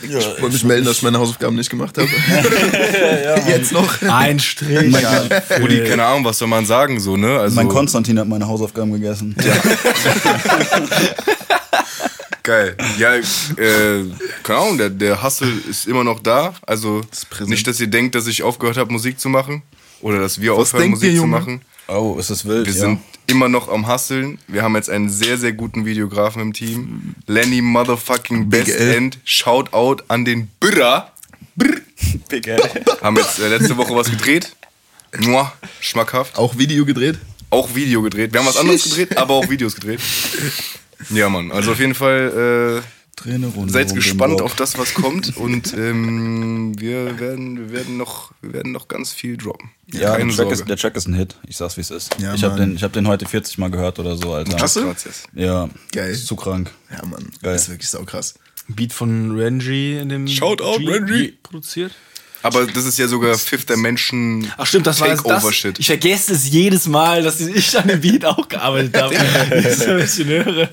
Ich 0.02 0.14
wollte 0.40 0.52
mich 0.52 0.64
melden, 0.64 0.84
dass 0.84 0.98
ich 0.98 1.02
meine 1.02 1.18
Hausaufgaben 1.18 1.56
nicht 1.56 1.70
gemacht 1.70 1.98
habe. 1.98 2.08
Jetzt 3.48 3.72
noch. 3.72 4.00
Ein 4.02 4.38
Strich. 4.38 4.92
ja. 5.00 5.24
Rudi, 5.60 5.82
keine 5.84 6.04
Ahnung, 6.04 6.24
was 6.24 6.38
soll 6.38 6.46
man 6.48 6.64
sagen, 6.64 7.00
so, 7.00 7.16
ne? 7.16 7.40
Also, 7.40 7.56
Mein 7.56 7.68
Konstantin 7.68 8.18
hat 8.18 8.28
meine 8.28 8.46
Hausaufgaben 8.46 8.92
gegessen. 8.92 9.34
Geil. 12.44 12.76
Ja, 12.98 13.14
äh, 13.14 13.22
keine 14.42 14.58
Ahnung, 14.58 14.78
der, 14.78 14.90
der 14.90 15.22
Hustle 15.22 15.48
ist 15.68 15.86
immer 15.86 16.02
noch 16.04 16.18
da. 16.20 16.54
Also 16.66 17.02
präsent. 17.30 17.50
nicht, 17.50 17.66
dass 17.66 17.80
ihr 17.80 17.86
denkt, 17.86 18.14
dass 18.14 18.26
ich 18.26 18.42
aufgehört 18.42 18.76
habe, 18.76 18.92
Musik 18.92 19.20
zu 19.20 19.28
machen. 19.28 19.62
Oder 20.00 20.20
dass 20.20 20.40
wir 20.40 20.52
Was 20.52 20.74
aufhören, 20.74 20.90
Musik 20.90 21.12
ihr, 21.12 21.20
zu 21.20 21.26
machen. 21.26 21.62
Oh, 21.86 22.16
ist 22.18 22.30
das 22.30 22.44
wild? 22.44 22.66
Wir 22.66 22.74
ja. 22.74 22.80
sind 22.80 22.98
immer 23.32 23.48
noch 23.48 23.68
am 23.68 23.88
Hustlen. 23.88 24.38
Wir 24.46 24.62
haben 24.62 24.76
jetzt 24.76 24.90
einen 24.90 25.08
sehr, 25.08 25.38
sehr 25.38 25.52
guten 25.52 25.86
Videografen 25.86 26.42
im 26.42 26.52
Team. 26.52 27.14
Lenny 27.26 27.62
Motherfucking 27.62 28.50
Big 28.50 28.66
Best 28.66 28.78
L. 28.78 28.94
End. 28.94 29.18
Shout 29.24 29.72
out 29.72 30.04
an 30.08 30.26
den 30.26 30.48
Birra. 30.60 31.10
Big 32.28 32.46
L. 32.46 32.60
Haben 33.02 33.16
jetzt 33.16 33.38
äh, 33.38 33.48
letzte 33.48 33.76
Woche 33.78 33.96
was 33.96 34.10
gedreht. 34.10 34.54
Mua, 35.18 35.50
schmackhaft. 35.80 36.36
Auch 36.36 36.58
Video 36.58 36.84
gedreht. 36.84 37.18
Auch 37.48 37.74
Video 37.74 38.02
gedreht. 38.02 38.34
Wir 38.34 38.40
haben 38.40 38.46
was 38.46 38.56
anderes 38.58 38.84
gedreht, 38.84 39.16
aber 39.16 39.34
auch 39.34 39.48
Videos 39.48 39.74
gedreht. 39.74 40.00
Ja, 41.10 41.28
Mann. 41.30 41.50
Also 41.50 41.72
auf 41.72 41.80
jeden 41.80 41.94
Fall 41.94 42.82
äh, 42.82 43.01
Runde 43.24 43.72
Seid 43.72 43.94
gespannt 43.94 44.40
auf 44.40 44.54
das, 44.54 44.78
was 44.78 44.94
kommt 44.94 45.36
und 45.36 45.74
ähm, 45.74 46.72
wir, 46.78 47.18
werden, 47.20 47.56
wir, 47.58 47.72
werden 47.72 47.96
noch, 47.96 48.32
wir 48.40 48.52
werden 48.52 48.72
noch 48.72 48.88
ganz 48.88 49.12
viel 49.12 49.36
droppen. 49.36 49.70
Ja, 49.86 50.16
Keine 50.16 50.32
der 50.32 50.44
Track, 50.44 50.52
ist, 50.52 50.68
der 50.68 50.76
Track 50.76 50.96
ist 50.96 51.06
ein 51.08 51.14
Hit. 51.14 51.36
Ich 51.46 51.56
sag's, 51.56 51.76
wie 51.76 51.82
es 51.82 51.90
ist. 51.90 52.16
Ja, 52.18 52.34
ich 52.34 52.42
habe 52.44 52.56
den, 52.56 52.76
ich 52.76 52.82
hab 52.82 52.92
den 52.92 53.06
heute 53.08 53.26
40 53.26 53.58
Mal 53.58 53.70
gehört 53.70 53.98
oder 53.98 54.16
so, 54.16 54.32
Alter. 54.32 54.56
Gracias. 54.56 55.24
Ja, 55.34 55.68
Geil. 55.92 56.10
Ist 56.10 56.26
zu 56.26 56.36
krank. 56.36 56.70
Ja, 56.90 57.04
Mann. 57.06 57.24
Geil. 57.42 57.52
Das 57.54 57.62
ist 57.64 57.70
wirklich 57.70 57.88
saukrass. 57.90 58.34
Beat 58.68 58.92
von 58.92 59.36
Renji 59.38 59.98
in 59.98 60.08
dem 60.08 60.28
Shoutout, 60.28 60.78
G- 60.78 60.88
Renji. 60.88 61.38
produziert. 61.42 61.92
Aber 62.42 62.66
das 62.66 62.84
ist 62.84 62.98
ja 62.98 63.06
sogar 63.06 63.36
Fifth 63.38 63.70
Dimension 63.70 64.50
Ach 64.56 64.66
stimmt, 64.66 64.86
das 64.86 65.00
war 65.00 65.08
das. 65.08 65.22
Takeover-Shit. 65.22 65.78
Ich 65.78 65.86
vergesse 65.86 66.32
es 66.32 66.48
jedes 66.48 66.86
Mal, 66.86 67.22
dass 67.22 67.40
ich 67.40 67.78
an 67.78 67.88
dem 67.88 68.00
Beat 68.00 68.24
auch 68.24 68.48
gearbeitet 68.48 69.00
habe. 69.00 69.14
Diese 69.62 69.98
Ingenieure. 69.98 70.68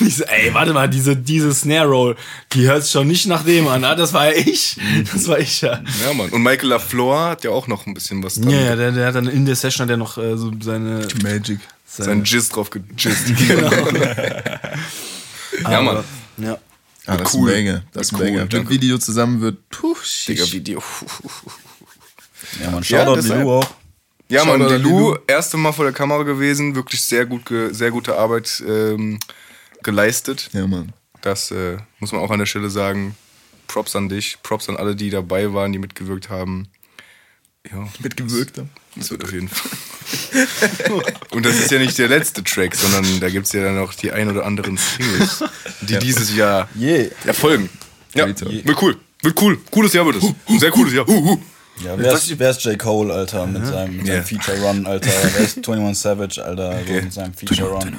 Ich 0.00 0.16
so, 0.16 0.24
ey, 0.24 0.52
warte 0.54 0.72
mal, 0.72 0.88
diese, 0.88 1.16
diese 1.16 1.52
Snare 1.54 1.88
Roll, 1.88 2.16
die 2.52 2.66
hört 2.66 2.82
sich 2.82 2.92
schon 2.92 3.06
nicht 3.06 3.26
nach 3.26 3.44
dem 3.44 3.68
an. 3.68 3.84
Ah, 3.84 3.94
das 3.94 4.12
war 4.12 4.34
ja 4.34 4.42
ich. 4.44 4.76
Das 5.12 5.28
war 5.28 5.38
ich 5.38 5.60
ja. 5.60 5.82
Ja, 6.04 6.14
Mann. 6.14 6.30
Und 6.30 6.42
Michael 6.42 6.70
LaFleur 6.70 7.30
hat 7.30 7.44
ja 7.44 7.50
auch 7.50 7.66
noch 7.66 7.86
ein 7.86 7.94
bisschen 7.94 8.22
was 8.22 8.36
dran. 8.36 8.50
Ja, 8.50 8.60
ja, 8.60 8.76
der, 8.76 8.92
der 8.92 9.06
hat 9.06 9.14
dann 9.14 9.26
in 9.26 9.46
der 9.46 9.56
Session 9.56 9.84
hat 9.84 9.90
er 9.90 9.96
noch 9.96 10.18
äh, 10.18 10.36
so 10.36 10.50
seine. 10.60 11.06
Magic. 11.22 11.60
Sein 11.86 12.24
Jizz 12.24 12.50
drauf 12.50 12.70
gejizzt. 12.70 13.24
Genau. 13.48 13.70
ja, 15.70 15.82
Mann. 15.82 16.04
Ja. 16.38 16.58
Ah, 17.06 17.16
das 17.16 17.34
Cool. 17.34 17.50
ist 17.50 17.56
ein 17.56 17.64
Banger. 17.66 17.84
Das 17.92 18.06
ist 18.06 18.12
ein 18.12 18.16
Cool, 18.20 18.26
Banger. 18.26 18.58
Mit 18.60 18.70
Video 18.70 18.98
zusammen 18.98 19.40
wird. 19.40 19.68
Puh, 19.70 19.96
Digga. 20.28 20.50
Video. 20.52 20.82
Ja, 22.60 22.70
man, 22.70 22.82
Ja, 22.82 22.84
Shoutout 23.04 23.16
deshalb. 23.16 23.38
Lilu 23.40 23.52
auch. 23.52 23.70
Ja, 24.28 24.44
Mann, 24.44 24.60
Shoutout 24.60 24.68
die 24.70 24.74
an 24.76 24.82
Lu, 24.82 24.98
Lilu. 25.10 25.18
erste 25.26 25.56
Mal 25.56 25.72
vor 25.72 25.84
der 25.84 25.94
Kamera 25.94 26.22
gewesen, 26.22 26.74
wirklich 26.74 27.00
sehr 27.02 27.26
gut, 27.26 27.44
ge 27.46 27.72
sehr 27.72 27.90
gute 27.90 28.16
Arbeit 28.16 28.62
ähm, 28.66 29.18
geleistet. 29.82 30.48
Ja, 30.52 30.66
Mann. 30.66 30.92
Das 31.20 31.50
äh, 31.50 31.76
muss 31.98 32.12
man 32.12 32.22
auch 32.22 32.30
an 32.30 32.38
der 32.38 32.46
Stelle 32.46 32.70
sagen. 32.70 33.14
Props 33.68 33.94
an 33.94 34.08
dich, 34.08 34.38
Props 34.42 34.68
an 34.68 34.76
alle, 34.76 34.96
die 34.96 35.10
dabei 35.10 35.52
waren, 35.52 35.72
die 35.72 35.78
mitgewirkt 35.78 36.28
haben. 36.30 36.66
Ja, 37.70 37.86
Mitgewirkt 37.98 38.56
haben. 38.56 38.70
das 38.96 39.10
wird 39.10 39.22
auf 39.22 39.32
jeden 39.32 39.48
Fall. 39.48 39.70
Und 41.30 41.44
das 41.44 41.56
ist 41.58 41.70
ja 41.70 41.78
nicht 41.78 41.98
der 41.98 42.08
letzte 42.08 42.42
Track, 42.42 42.74
sondern 42.74 43.20
da 43.20 43.28
gibt 43.28 43.46
es 43.46 43.52
ja 43.52 43.62
dann 43.64 43.76
noch 43.76 43.92
die 43.92 44.10
ein 44.12 44.30
oder 44.30 44.46
anderen 44.46 44.78
Singles, 44.78 45.44
die 45.82 45.98
dieses 45.98 46.34
Jahr 46.34 46.68
Yeah. 46.78 47.10
erfolgen. 47.26 47.68
Ja, 48.14 48.24
Alter. 48.24 48.46
wird 48.50 48.82
cool. 48.82 48.96
Wird 49.22 49.40
cool. 49.42 49.58
Cooles 49.70 49.92
Jahr 49.92 50.06
wird 50.06 50.16
es. 50.22 50.58
Sehr 50.58 50.70
cooles 50.70 50.94
Jahr. 50.94 51.06
Uh, 51.06 51.32
uh. 51.32 51.38
Ja, 51.84 51.98
wer 51.98 52.14
ist, 52.14 52.38
wer 52.38 52.50
ist 52.50 52.64
J. 52.64 52.78
Cole, 52.78 53.12
Alter, 53.12 53.46
mit 53.46 53.66
seinem, 53.66 53.98
mit 53.98 54.06
Ja. 54.06 54.14
seinem 54.14 54.24
Feature 54.24 54.60
Run, 54.62 54.86
Alter? 54.86 55.10
Wer 55.34 55.44
ist 55.44 55.56
21 55.68 55.98
Savage, 56.02 56.42
Alter, 56.44 56.80
so 56.86 56.92
mit 56.94 57.12
seinem 57.12 57.34
Feature 57.34 57.68
Run? 57.70 57.96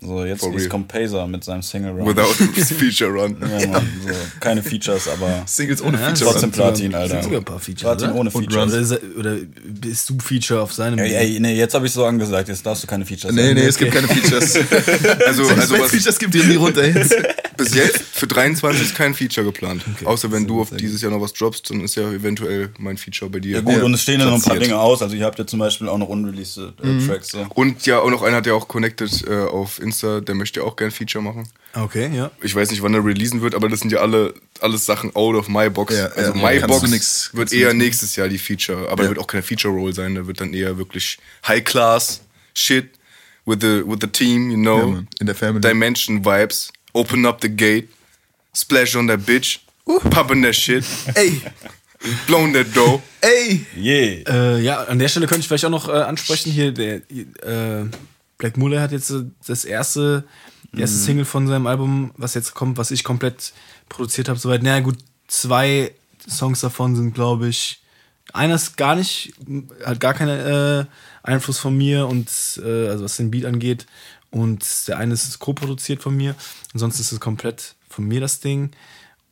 So, 0.00 0.24
jetzt, 0.24 0.40
For 0.40 0.52
kommt 0.68 0.88
Pacer 0.88 1.26
mit 1.26 1.42
seinem 1.44 1.62
Single 1.62 1.92
Run. 1.92 2.06
Without 2.06 2.32
Feature 2.78 3.10
Run. 3.10 3.36
Ja, 3.40 3.66
Mann, 3.68 3.88
so. 4.06 4.14
Keine 4.40 4.62
Features, 4.62 5.08
aber 5.08 5.42
Singles 5.46 5.82
ohne 5.82 5.98
Feature. 5.98 6.30
trotzdem 6.30 6.50
Platin, 6.52 6.94
Alter. 6.94 7.14
Sind 7.14 7.24
sogar 7.24 7.38
ein 7.40 7.44
paar 7.44 7.58
Features. 7.58 7.82
Platin 7.82 8.10
oder? 8.10 8.20
ohne 8.20 8.30
Feature. 8.30 8.64
Oder, 8.66 8.78
ist 8.78 8.90
er- 8.92 9.00
oder 9.18 9.36
bist 9.64 10.08
du 10.10 10.18
Feature 10.18 10.60
auf 10.62 10.72
seinem 10.72 10.98
Ey, 10.98 11.14
ey, 11.14 11.40
nee, 11.40 11.56
jetzt 11.56 11.74
habe 11.74 11.86
ich 11.86 11.92
so 11.92 12.04
angesagt, 12.04 12.48
jetzt 12.48 12.64
darfst 12.64 12.82
du 12.84 12.86
keine 12.86 13.04
Features 13.04 13.32
Nee, 13.34 13.42
sagen. 13.42 13.54
nee, 13.54 13.66
es 13.66 13.76
gibt 13.76 13.92
keine 13.92 14.08
Features. 14.08 14.58
Also, 15.26 15.42
Also 15.48 15.78
was, 15.78 15.90
Features 15.90 16.18
gibt, 16.18 16.34
nie 16.34 16.56
runter 16.56 16.86
jetzt. 16.86 17.14
bis 17.56 17.74
jetzt 17.74 17.98
für 18.12 18.26
23 18.26 18.82
ist 18.82 18.94
kein 18.94 19.14
Feature 19.14 19.44
geplant. 19.46 19.82
Außer 20.04 20.30
wenn 20.32 20.46
du 20.46 20.60
auf 20.60 20.70
dieses 20.70 21.02
Jahr 21.02 21.10
noch 21.10 21.20
was 21.20 21.32
droppst, 21.32 21.70
dann 21.70 21.80
ist 21.80 21.94
ja 21.96 22.10
eventuell 22.10 22.70
mein 22.78 22.96
Feature 22.96 23.30
bei 23.30 23.40
dir. 23.40 23.56
Ja 23.56 23.60
gut, 23.62 23.82
und 23.82 23.94
es 23.94 24.02
stehen 24.02 24.20
ja 24.20 24.26
noch 24.26 24.34
ein 24.34 24.42
paar. 24.42 24.58
Dinge 24.58 24.78
aus. 24.78 25.02
Also 25.02 25.14
ihr 25.16 25.24
habt 25.24 25.38
ja 25.38 25.46
zum 25.46 25.58
Beispiel 25.58 25.88
auch 25.88 25.98
noch 25.98 26.08
unreleased 26.08 26.58
äh, 26.58 27.06
Tracks. 27.06 27.28
So. 27.30 27.46
Und 27.54 27.84
ja, 27.86 28.00
auch 28.00 28.10
noch 28.10 28.22
einer 28.22 28.36
hat 28.38 28.46
ja 28.46 28.54
auch 28.54 28.66
connected 28.68 29.24
äh, 29.28 29.34
auf 29.44 29.78
Insta, 29.88 30.20
der 30.20 30.34
möchte 30.34 30.60
ja 30.60 30.66
auch 30.66 30.76
gern 30.76 30.90
Feature 30.90 31.22
machen. 31.22 31.48
Okay, 31.74 32.10
ja. 32.14 32.30
Ich 32.42 32.54
weiß 32.54 32.70
nicht, 32.70 32.82
wann 32.82 32.94
er 32.94 33.04
releasen 33.04 33.40
wird, 33.42 33.54
aber 33.54 33.68
das 33.68 33.80
sind 33.80 33.90
ja 33.92 33.98
alle 34.00 34.34
alles 34.60 34.86
Sachen 34.86 35.14
out 35.14 35.34
of 35.36 35.48
my 35.48 35.68
box. 35.70 35.94
Ja, 35.96 36.06
also 36.06 36.32
ja, 36.34 36.50
my 36.50 36.58
box 36.66 36.88
nix- 36.90 37.30
wird 37.32 37.52
eher 37.52 37.72
nix 37.74 37.84
nächstes 37.84 38.16
Jahr 38.16 38.28
die 38.28 38.38
Feature, 38.38 38.88
aber 38.90 39.02
Ja. 39.04 39.08
wird 39.10 39.18
auch 39.18 39.26
keine 39.26 39.42
Feature 39.42 39.72
Roll 39.74 39.92
sein, 39.94 40.14
da 40.14 40.26
wird 40.26 40.40
dann 40.40 40.52
eher 40.54 40.76
wirklich 40.78 41.18
High 41.46 41.62
Class 41.64 42.20
Shit 42.54 42.90
with 43.46 43.58
the 43.60 43.82
with 43.86 43.98
the 44.00 44.08
team, 44.08 44.50
you 44.50 44.56
know. 44.56 44.92
Ja, 44.94 45.02
in 45.20 45.26
der 45.26 45.34
Family. 45.34 45.60
Dimension 45.60 46.24
Vibes, 46.24 46.72
open 46.92 47.24
up 47.26 47.38
the 47.40 47.48
gate, 47.48 47.88
splash 48.54 48.96
on 48.96 49.06
that 49.08 49.20
bitch, 49.26 49.60
pumping 50.10 50.42
that 50.42 50.54
shit, 50.56 50.84
Ey, 51.14 51.40
blown 52.26 52.52
that 52.54 52.66
dough. 52.74 53.00
ey. 53.20 53.64
Yeah. 53.76 54.28
Äh, 54.56 54.60
ja, 54.60 54.82
an 54.84 54.98
der 54.98 55.08
Stelle 55.08 55.26
könnte 55.26 55.40
ich 55.42 55.48
vielleicht 55.48 55.64
auch 55.64 55.70
noch 55.70 55.88
äh, 55.88 55.92
ansprechen 55.92 56.50
hier, 56.52 56.72
der 56.72 56.96
äh, 56.96 57.84
Black 58.38 58.56
Muller 58.56 58.80
hat 58.80 58.92
jetzt 58.92 59.10
äh, 59.10 59.24
das 59.46 59.64
erste, 59.64 60.24
die 60.72 60.80
erste 60.80 60.96
Single 60.96 61.24
von 61.24 61.46
seinem 61.46 61.66
Album, 61.66 62.12
was 62.16 62.34
jetzt 62.34 62.54
kommt, 62.54 62.78
was 62.78 62.90
ich 62.90 63.04
komplett 63.04 63.52
produziert 63.88 64.28
habe, 64.28 64.38
soweit. 64.38 64.62
Naja, 64.62 64.80
gut, 64.80 64.98
zwei 65.26 65.92
Songs 66.28 66.60
davon 66.60 66.96
sind, 66.96 67.14
glaube 67.14 67.48
ich, 67.48 67.80
einer 68.32 68.54
ist 68.54 68.76
gar 68.76 68.94
nicht, 68.94 69.32
hat 69.84 70.00
gar 70.00 70.14
keinen 70.14 70.38
äh, 70.38 70.84
Einfluss 71.22 71.58
von 71.58 71.76
mir 71.76 72.06
und 72.06 72.28
äh, 72.62 72.88
also 72.88 73.04
was 73.04 73.16
den 73.16 73.30
Beat 73.30 73.46
angeht. 73.46 73.86
Und 74.30 74.64
der 74.86 74.98
eine 74.98 75.14
ist 75.14 75.38
co-produziert 75.38 76.02
von 76.02 76.14
mir. 76.14 76.34
Ansonsten 76.74 77.00
ist 77.00 77.12
es 77.12 77.20
komplett 77.20 77.74
von 77.88 78.04
mir 78.04 78.20
das 78.20 78.40
Ding. 78.40 78.70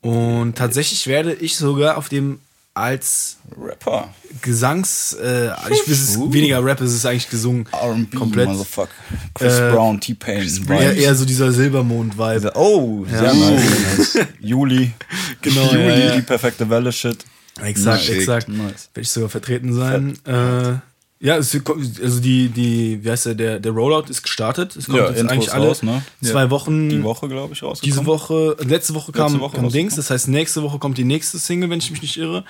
Und 0.01 0.57
tatsächlich 0.57 1.07
werde 1.07 1.35
ich 1.35 1.57
sogar 1.57 1.99
auf 1.99 2.09
dem 2.09 2.41
als 2.77 3.39
Rapper. 3.59 4.09
Gesangs, 4.43 5.15
äh, 5.15 5.47
ich 5.71 5.89
weiß 5.89 5.89
es 5.89 6.19
weniger 6.33 6.63
Rap, 6.65 6.81
es 6.83 6.93
ist 6.93 7.07
eigentlich 7.07 7.31
gesungen. 7.31 7.67
R&B, 7.73 8.17
komplett. 8.17 8.49
motherfucker. 8.49 8.91
Chris 9.35 9.55
Äh, 9.55 9.71
Brown, 9.73 10.01
T-Pain. 10.01 10.47
Eher, 10.69 10.95
eher 10.95 11.15
so 11.15 11.25
dieser 11.25 11.53
Silbermond-Vibe. 11.53 12.53
Oh, 12.55 13.05
sehr 13.09 13.23
Ja. 13.25 13.33
nice. 13.35 14.19
Juli. 14.41 14.93
Genau, 15.43 15.71
Juli, 15.73 15.89
ja, 15.89 15.99
ja. 15.99 16.17
die 16.17 16.23
perfekte 16.23 16.69
Welle-Shit. 16.69 17.25
Exakt, 17.63 18.09
Nice. 18.09 18.19
exakt. 18.19 18.49
Nice. 18.49 18.91
Werde 18.93 19.01
ich 19.01 19.09
sogar 19.11 19.29
vertreten 19.29 19.73
sein. 19.73 20.19
Äh, 20.27 20.75
ja, 21.19 21.37
es, 21.39 21.55
also 21.55 22.21
die, 22.21 22.49
die, 22.51 23.03
wie 23.03 23.11
heißt 23.11 23.27
der, 23.27 23.35
der, 23.35 23.61
der 23.61 23.73
Rollout 23.73 24.11
ist 24.11 24.23
gestartet. 24.23 24.77
Es 24.77 24.87
kommt 24.87 24.99
Ja, 24.99 25.11
jetzt 25.11 25.29
eigentlich 25.31 25.53
alle 25.53 25.69
raus, 25.69 25.83
ne? 25.83 26.03
zwei 26.23 26.51
Wochen. 26.51 26.91
Die 26.91 27.03
Woche, 27.03 27.29
glaube 27.29 27.55
ich, 27.55 27.63
rausgekommen. 27.63 27.97
Diese 27.99 28.07
Woche, 28.07 28.57
letzte 28.61 28.95
Woche 28.95 29.13
kam, 29.13 29.33
Letzte 29.33 29.41
Woche 29.41 29.57
kam. 29.57 29.69
Dings, 29.71 29.97
das 29.97 30.11
heißt 30.11 30.29
nächste 30.29 30.63
Woche 30.63 30.79
kommt 30.79 30.99
die 30.99 31.05
nächste 31.05 31.39
Single, 31.39 31.71
wenn 31.71 31.79
ich 31.79 31.91
mich 31.91 32.03
nicht 32.03 32.19
irre. 32.19 32.45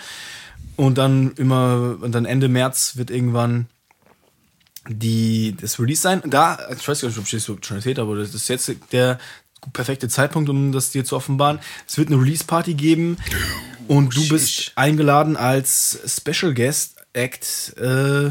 Und 0.75 0.99
dann 0.99 1.33
immer, 1.37 1.97
und 2.01 2.13
dann 2.13 2.25
Ende 2.25 2.49
März 2.49 2.97
wird 2.97 3.11
irgendwann 3.11 3.67
die, 4.89 5.57
das 5.61 5.79
Release 5.79 6.03
sein. 6.03 6.23
Da, 6.27 6.59
ich 6.77 6.87
weiß 6.87 7.01
gar 7.03 7.09
nicht, 7.09 7.19
ob 7.19 7.25
ich 7.25 7.31
das 7.31 7.45
schon 7.45 7.77
erzählt 7.77 7.99
habe, 7.99 8.11
aber 8.11 8.21
das 8.21 8.35
ist 8.35 8.49
jetzt 8.49 8.73
der 8.93 9.19
perfekte 9.73 10.09
Zeitpunkt, 10.09 10.49
um 10.51 10.73
das 10.73 10.91
dir 10.91 11.05
zu 11.05 11.17
offenbaren. 11.17 11.61
Es 11.89 11.99
wird 11.99 12.09
eine 12.09 12.21
Release-Party 12.21 12.75
geben 12.75 13.17
und 13.89 14.17
du 14.17 14.29
bist 14.29 14.73
eingeladen 14.75 15.37
als 15.37 15.99
Special 16.07 16.53
Guest 16.53 16.97
Act. 17.13 17.75
Äh, 17.79 18.31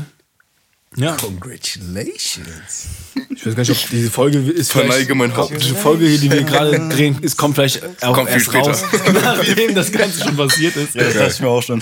ja, 0.97 1.15
Congratulations. 1.17 2.87
ich 3.29 3.45
weiß 3.45 3.55
gar 3.55 3.61
nicht, 3.63 3.71
ob 3.71 3.89
diese 3.89 4.09
Folge 4.11 4.39
ist 4.39 4.71
Verneige 4.71 5.15
mein 5.15 5.35
Haupt. 5.35 5.61
Diese 5.61 5.75
Folge 5.75 6.05
hier, 6.07 6.19
die 6.19 6.31
wir 6.31 6.43
gerade 6.43 6.89
drehen, 6.89 7.17
ist, 7.21 7.37
kommt 7.37 7.55
vielleicht 7.55 7.83
auch 8.03 8.13
Kommt 8.13 8.29
viel 8.29 8.37
erst 8.37 8.45
später. 8.47 8.69
raus, 8.69 8.83
nachdem 9.13 9.75
das 9.75 9.91
Ganze 9.91 10.23
schon 10.23 10.37
passiert 10.37 10.75
ist. 10.75 10.95
Ja, 10.95 11.03
das 11.03 11.13
dachte 11.13 11.31
ich 11.33 11.39
mir 11.41 11.49
auch 11.49 11.61
schon. 11.63 11.81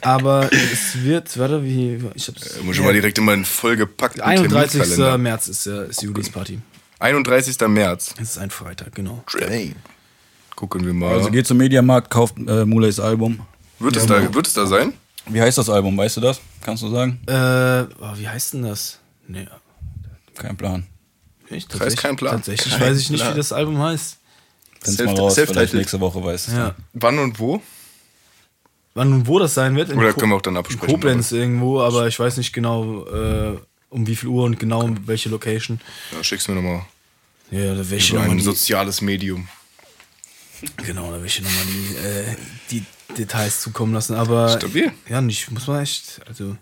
Aber 0.00 0.50
es 0.52 1.02
wird, 1.02 1.38
warte, 1.38 1.64
wie, 1.64 2.00
ich 2.14 2.28
hab's. 2.28 2.60
Muss 2.62 2.76
schon 2.76 2.84
mal 2.84 2.92
direkt 2.92 3.18
in 3.18 3.24
meinen 3.24 3.44
vollgepackten 3.44 4.20
31. 4.20 4.80
Terminkalender. 4.80 5.18
März 5.18 5.48
ist, 5.48 5.66
äh, 5.66 5.88
ist 5.88 6.02
die 6.02 6.06
Release-Party. 6.06 6.58
31. 6.98 7.56
März. 7.68 8.14
Es 8.20 8.30
ist 8.30 8.38
ein 8.38 8.50
Freitag, 8.50 8.94
genau. 8.94 9.24
Ey. 9.38 9.74
Gucken 10.56 10.86
wir 10.86 10.92
mal. 10.92 11.14
Also 11.16 11.30
geht 11.30 11.46
zum 11.46 11.56
Mediamarkt, 11.58 12.10
kauft 12.10 12.36
äh, 12.46 12.64
Mulays 12.64 13.00
Album. 13.00 13.40
wird, 13.78 13.96
es 13.96 14.06
da, 14.06 14.32
wird 14.32 14.46
es 14.46 14.54
da 14.54 14.66
sein? 14.66 14.92
Wie 15.26 15.40
heißt 15.40 15.58
das 15.58 15.68
Album? 15.70 15.96
Weißt 15.96 16.16
du 16.16 16.20
das? 16.20 16.40
Kannst 16.60 16.82
du 16.82 16.90
sagen? 16.90 17.20
Äh, 17.26 17.32
oh, 18.00 18.12
wie 18.16 18.28
heißt 18.28 18.54
denn 18.54 18.62
das? 18.62 18.98
Nee, 19.26 19.46
Kein 20.34 20.56
Plan. 20.56 20.86
echt? 21.50 21.72
Das 21.72 21.80
heißt 21.80 21.96
kein 21.96 22.16
Plan. 22.16 22.36
Tatsächlich 22.36 22.78
weiß 22.78 22.98
ich 22.98 23.10
nicht, 23.10 23.26
wie 23.30 23.34
das 23.36 23.52
Album 23.52 23.78
heißt. 23.78 24.18
Find's 24.82 25.02
mal 25.02 25.14
raus, 25.16 25.34
vielleicht 25.34 25.72
nächste 25.72 25.98
Woche 26.00 26.22
weißt 26.22 26.48
du. 26.48 26.52
Ja. 26.52 26.74
Wann 26.92 27.18
und 27.18 27.38
wo? 27.38 27.62
Wann 28.92 29.12
und 29.12 29.26
wo 29.26 29.38
das 29.38 29.54
sein 29.54 29.74
wird? 29.76 29.88
In 29.90 29.98
Oder 29.98 30.12
Ko- 30.12 30.20
können 30.20 30.32
wir 30.32 30.36
auch 30.36 30.42
dann 30.42 30.54
in 30.54 30.58
absprechen? 30.58 30.86
Koblenz 30.94 31.32
irgendwo, 31.32 31.80
aber 31.80 32.06
ich 32.06 32.18
weiß 32.20 32.36
nicht 32.36 32.52
genau, 32.52 33.06
äh, 33.06 33.56
um 33.88 34.06
wie 34.06 34.14
viel 34.14 34.28
Uhr 34.28 34.44
und 34.44 34.58
genau 34.60 34.82
um 34.82 35.06
welche 35.06 35.30
Location. 35.30 35.80
Ja, 36.12 36.22
schick's 36.22 36.46
mir 36.48 36.54
nochmal. 36.54 36.84
Ja, 37.50 37.74
da 37.74 37.88
will 37.90 37.98
ich 37.98 38.12
nochmal 38.12 38.30
ein 38.30 38.36
die, 38.38 38.44
soziales 38.44 39.00
Medium. 39.00 39.48
genau, 40.86 41.10
da 41.10 41.18
will 41.18 41.26
ich 41.26 41.40
nochmal 41.40 41.64
die, 41.66 41.96
äh, 41.96 42.36
die 42.70 42.84
Details 43.18 43.60
zukommen 43.60 43.92
lassen. 43.94 44.14
Aber 44.14 44.48
Stabil. 44.58 44.92
ja, 45.08 45.20
nicht, 45.20 45.50
muss 45.50 45.66
man 45.66 45.82
echt, 45.82 46.20
also 46.26 46.56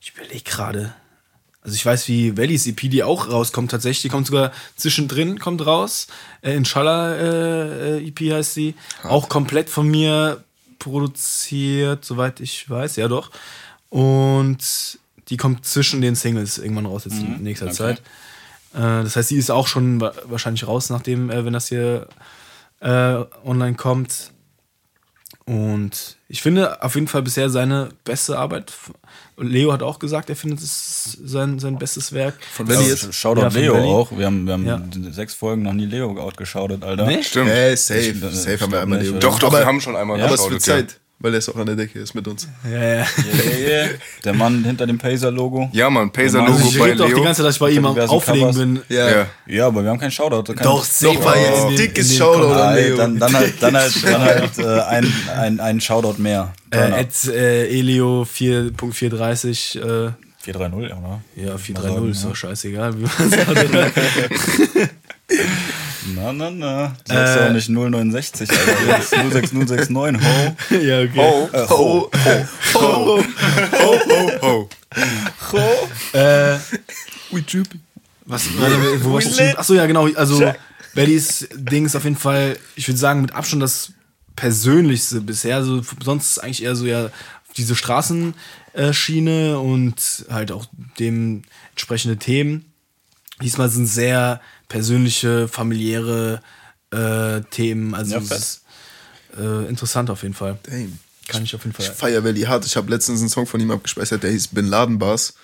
ich 0.00 0.12
überlege 0.14 0.42
gerade. 0.44 0.94
Also 1.62 1.74
ich 1.74 1.84
weiß, 1.84 2.08
wie 2.08 2.36
Valleys 2.36 2.66
EP, 2.66 2.76
die 2.88 3.02
auch 3.02 3.28
rauskommt 3.30 3.70
tatsächlich, 3.70 4.02
die 4.02 4.08
kommt 4.08 4.26
sogar 4.26 4.52
zwischendrin, 4.76 5.38
kommt 5.38 5.64
raus. 5.66 6.06
Äh, 6.40 6.54
Inshallah 6.54 7.14
äh, 7.16 7.98
äh, 7.98 8.06
EP 8.08 8.32
heißt 8.32 8.54
sie. 8.54 8.74
Auch 9.02 9.28
komplett 9.28 9.68
von 9.68 9.88
mir 9.88 10.42
produziert, 10.78 12.04
soweit 12.04 12.40
ich 12.40 12.68
weiß, 12.70 12.96
ja 12.96 13.08
doch. 13.08 13.30
Und 13.90 14.98
die 15.28 15.36
kommt 15.36 15.66
zwischen 15.66 16.00
den 16.00 16.14
Singles 16.14 16.58
irgendwann 16.58 16.86
raus 16.86 17.04
jetzt 17.04 17.18
in 17.18 17.42
nächster 17.42 17.70
Zeit. 17.70 17.98
Äh, 18.74 19.02
das 19.02 19.16
heißt, 19.16 19.30
die 19.30 19.36
ist 19.36 19.50
auch 19.50 19.66
schon 19.66 20.00
wa- 20.00 20.14
wahrscheinlich 20.24 20.66
raus, 20.66 20.90
nachdem, 20.90 21.30
äh, 21.30 21.44
wenn 21.44 21.52
das 21.52 21.68
hier 21.68 22.08
äh, 22.80 23.16
online 23.44 23.74
kommt. 23.74 24.30
Und 25.48 26.16
ich 26.28 26.42
finde 26.42 26.82
auf 26.82 26.94
jeden 26.94 27.08
Fall 27.08 27.22
bisher 27.22 27.48
seine 27.48 27.88
beste 28.04 28.38
Arbeit. 28.38 28.70
Leo 29.38 29.72
hat 29.72 29.82
auch 29.82 29.98
gesagt, 29.98 30.28
er 30.28 30.36
findet 30.36 30.60
es 30.60 31.16
sein, 31.24 31.58
sein 31.58 31.78
bestes 31.78 32.12
Werk. 32.12 32.34
Von 32.52 32.68
Valley 32.68 32.86
jetzt? 32.88 33.14
Shoutout 33.14 33.40
Ja, 33.40 33.48
Leo 33.48 33.72
Valley. 33.74 33.86
auch. 33.88 34.10
Wir 34.12 34.26
haben, 34.26 34.44
wir 34.46 34.52
haben 34.52 34.66
Ja. 34.66 34.82
sechs 35.10 35.32
Folgen 35.32 35.62
noch 35.62 35.72
nie 35.72 35.86
Leo 35.86 36.10
outgeschaut, 36.20 36.82
Alter. 36.84 37.06
Nee? 37.06 37.22
Stimmt. 37.22 37.48
Hey, 37.48 37.74
safe. 37.78 38.00
Ich- 38.00 38.20
safe 38.20 38.60
haben 38.60 38.72
wir 38.72 38.76
ich 38.78 38.82
einmal 38.82 39.00
Leo. 39.00 39.12
Doch, 39.18 39.38
doch, 39.38 39.48
aber, 39.48 39.60
wir 39.60 39.66
haben 39.66 39.80
schon 39.80 39.96
einmal 39.96 40.20
aber 40.20 40.34
es 40.34 40.50
wird 40.50 40.66
ja. 40.66 40.74
Zeit, 40.74 41.00
weil 41.20 41.32
er 41.32 41.38
ist 41.38 41.48
auch 41.48 41.56
an 41.56 41.66
der 41.66 41.74
Decke, 41.76 41.98
ist 41.98 42.14
mit 42.14 42.28
uns. 42.28 42.46
Ja, 42.64 42.70
ja. 42.70 42.78
Yeah, 42.78 43.06
yeah. 43.68 43.88
Der 44.24 44.34
Mann 44.34 44.62
hinter 44.64 44.86
dem 44.86 44.98
Pacer-Logo. 44.98 45.68
Ja, 45.72 45.90
Mann, 45.90 46.10
Also 46.16 46.38
Pacer-Logo 46.38 46.68
Ich 46.68 46.78
bei 46.78 46.84
rede 46.84 46.96
doch 46.96 47.06
die 47.06 47.12
Leo. 47.14 47.24
ganze 47.24 47.42
Zeit, 47.42 47.48
dass 47.48 47.54
ich 47.56 47.60
bei 47.60 47.70
ihm 47.70 47.84
am 47.86 47.98
Auflegen 47.98 48.40
Covers. 48.42 48.56
bin. 48.58 48.80
Ja. 48.88 49.26
Ja, 49.46 49.66
aber 49.66 49.82
wir 49.82 49.90
haben 49.90 49.98
keinen 49.98 50.10
Shoutout. 50.12 50.52
Kein 50.54 50.62
Doch, 50.64 50.84
safe 50.84 51.24
war 51.24 51.36
jetzt 51.36 51.62
in 51.62 51.68
den- 51.70 51.76
dickes 51.76 52.16
Shoutout 52.16 52.52
an 52.52 52.74
Leo. 52.76 52.96
dann, 52.96 53.18
dann 53.18 53.34
halt, 53.34 53.54
dann 53.60 53.76
halt, 53.76 53.92
dann 54.04 54.20
halt 54.20 54.58
äh, 54.58 54.80
ein, 54.82 55.12
ein, 55.36 55.60
ein 55.60 55.80
Shoutout 55.80 56.20
mehr. 56.22 56.52
Äh, 56.70 56.78
at, 56.78 57.24
äh, 57.26 57.66
Elio 57.68 58.22
4.430, 58.22 60.08
äh, 60.08 60.12
430, 60.40 60.90
ja, 60.90 60.96
oder? 60.98 61.20
ja, 61.36 61.58
430 61.58 61.94
sagen, 61.94 62.10
ist 62.10 62.22
ja. 62.22 62.28
doch 62.28 62.36
scheißegal, 62.36 62.94
wie. 63.00 63.04
Na, 66.14 66.32
na, 66.32 66.50
na. 66.50 66.96
Du 67.06 67.14
sagst 67.14 67.36
ja 67.36 67.48
auch 67.48 67.52
nicht 67.52 67.68
069, 67.68 68.50
Alter. 68.50 68.72
Das 68.88 69.04
ist 69.04 69.10
06069, 69.10 70.22
ho. 70.26 70.76
ja, 70.76 71.00
okay. 71.02 71.10
Oh, 71.16 71.48
Äh, 71.52 71.66
ho. 71.68 72.10
oh, 72.74 74.68
oh. 75.52 76.16
Äh, 76.16 76.58
We 77.30 77.42
droopy. 77.42 77.78
was, 78.24 78.46
warte, 78.58 79.04
wo 79.04 79.12
war 79.12 79.20
ich 79.20 79.36
jetzt? 79.36 79.58
Achso, 79.58 79.74
ja, 79.74 79.86
genau. 79.86 80.08
Also, 80.14 80.52
Bellys 80.94 81.46
Ding 81.54 81.84
ist 81.86 81.94
auf 81.96 82.04
jeden 82.04 82.16
Fall, 82.16 82.58
ich 82.76 82.88
würde 82.88 82.98
sagen, 82.98 83.20
mit 83.20 83.32
Abstand 83.34 83.62
das 83.62 83.92
persönlichste 84.36 85.20
bisher. 85.20 85.56
Also, 85.56 85.82
sonst 86.02 86.30
ist 86.30 86.38
eigentlich 86.38 86.62
eher 86.62 86.74
so 86.76 86.86
ja 86.86 87.10
diese 87.56 87.74
Straßenschiene 87.76 89.58
und 89.58 90.24
halt 90.30 90.52
auch 90.52 90.66
dem 90.98 91.42
entsprechende 91.72 92.16
Themen. 92.16 92.64
Diesmal 93.42 93.68
sind 93.68 93.86
sehr 93.86 94.40
persönliche, 94.68 95.48
familiäre 95.48 96.40
äh, 96.90 97.40
Themen. 97.50 97.94
Also, 97.94 98.16
Ja, 98.16 98.20
ist 98.20 98.62
äh, 99.38 99.68
interessant 99.68 100.10
auf 100.10 100.22
jeden 100.22 100.34
Fall. 100.34 100.58
Damn. 100.64 100.98
Kann 101.26 101.44
ich 101.44 101.54
auf 101.54 101.64
jeden 101.64 101.76
Ich 101.78 101.86
Fall. 101.86 101.94
feier 101.94 102.24
Valley 102.24 102.42
hart. 102.42 102.64
Ich 102.64 102.76
habe 102.76 102.90
letztens 102.90 103.20
einen 103.20 103.28
Song 103.28 103.46
von 103.46 103.60
ihm 103.60 103.70
abgespeichert, 103.70 104.22
der 104.22 104.30
hieß 104.30 104.48
Bin 104.48 104.66
Laden 104.66 104.98
Bars. 104.98 105.34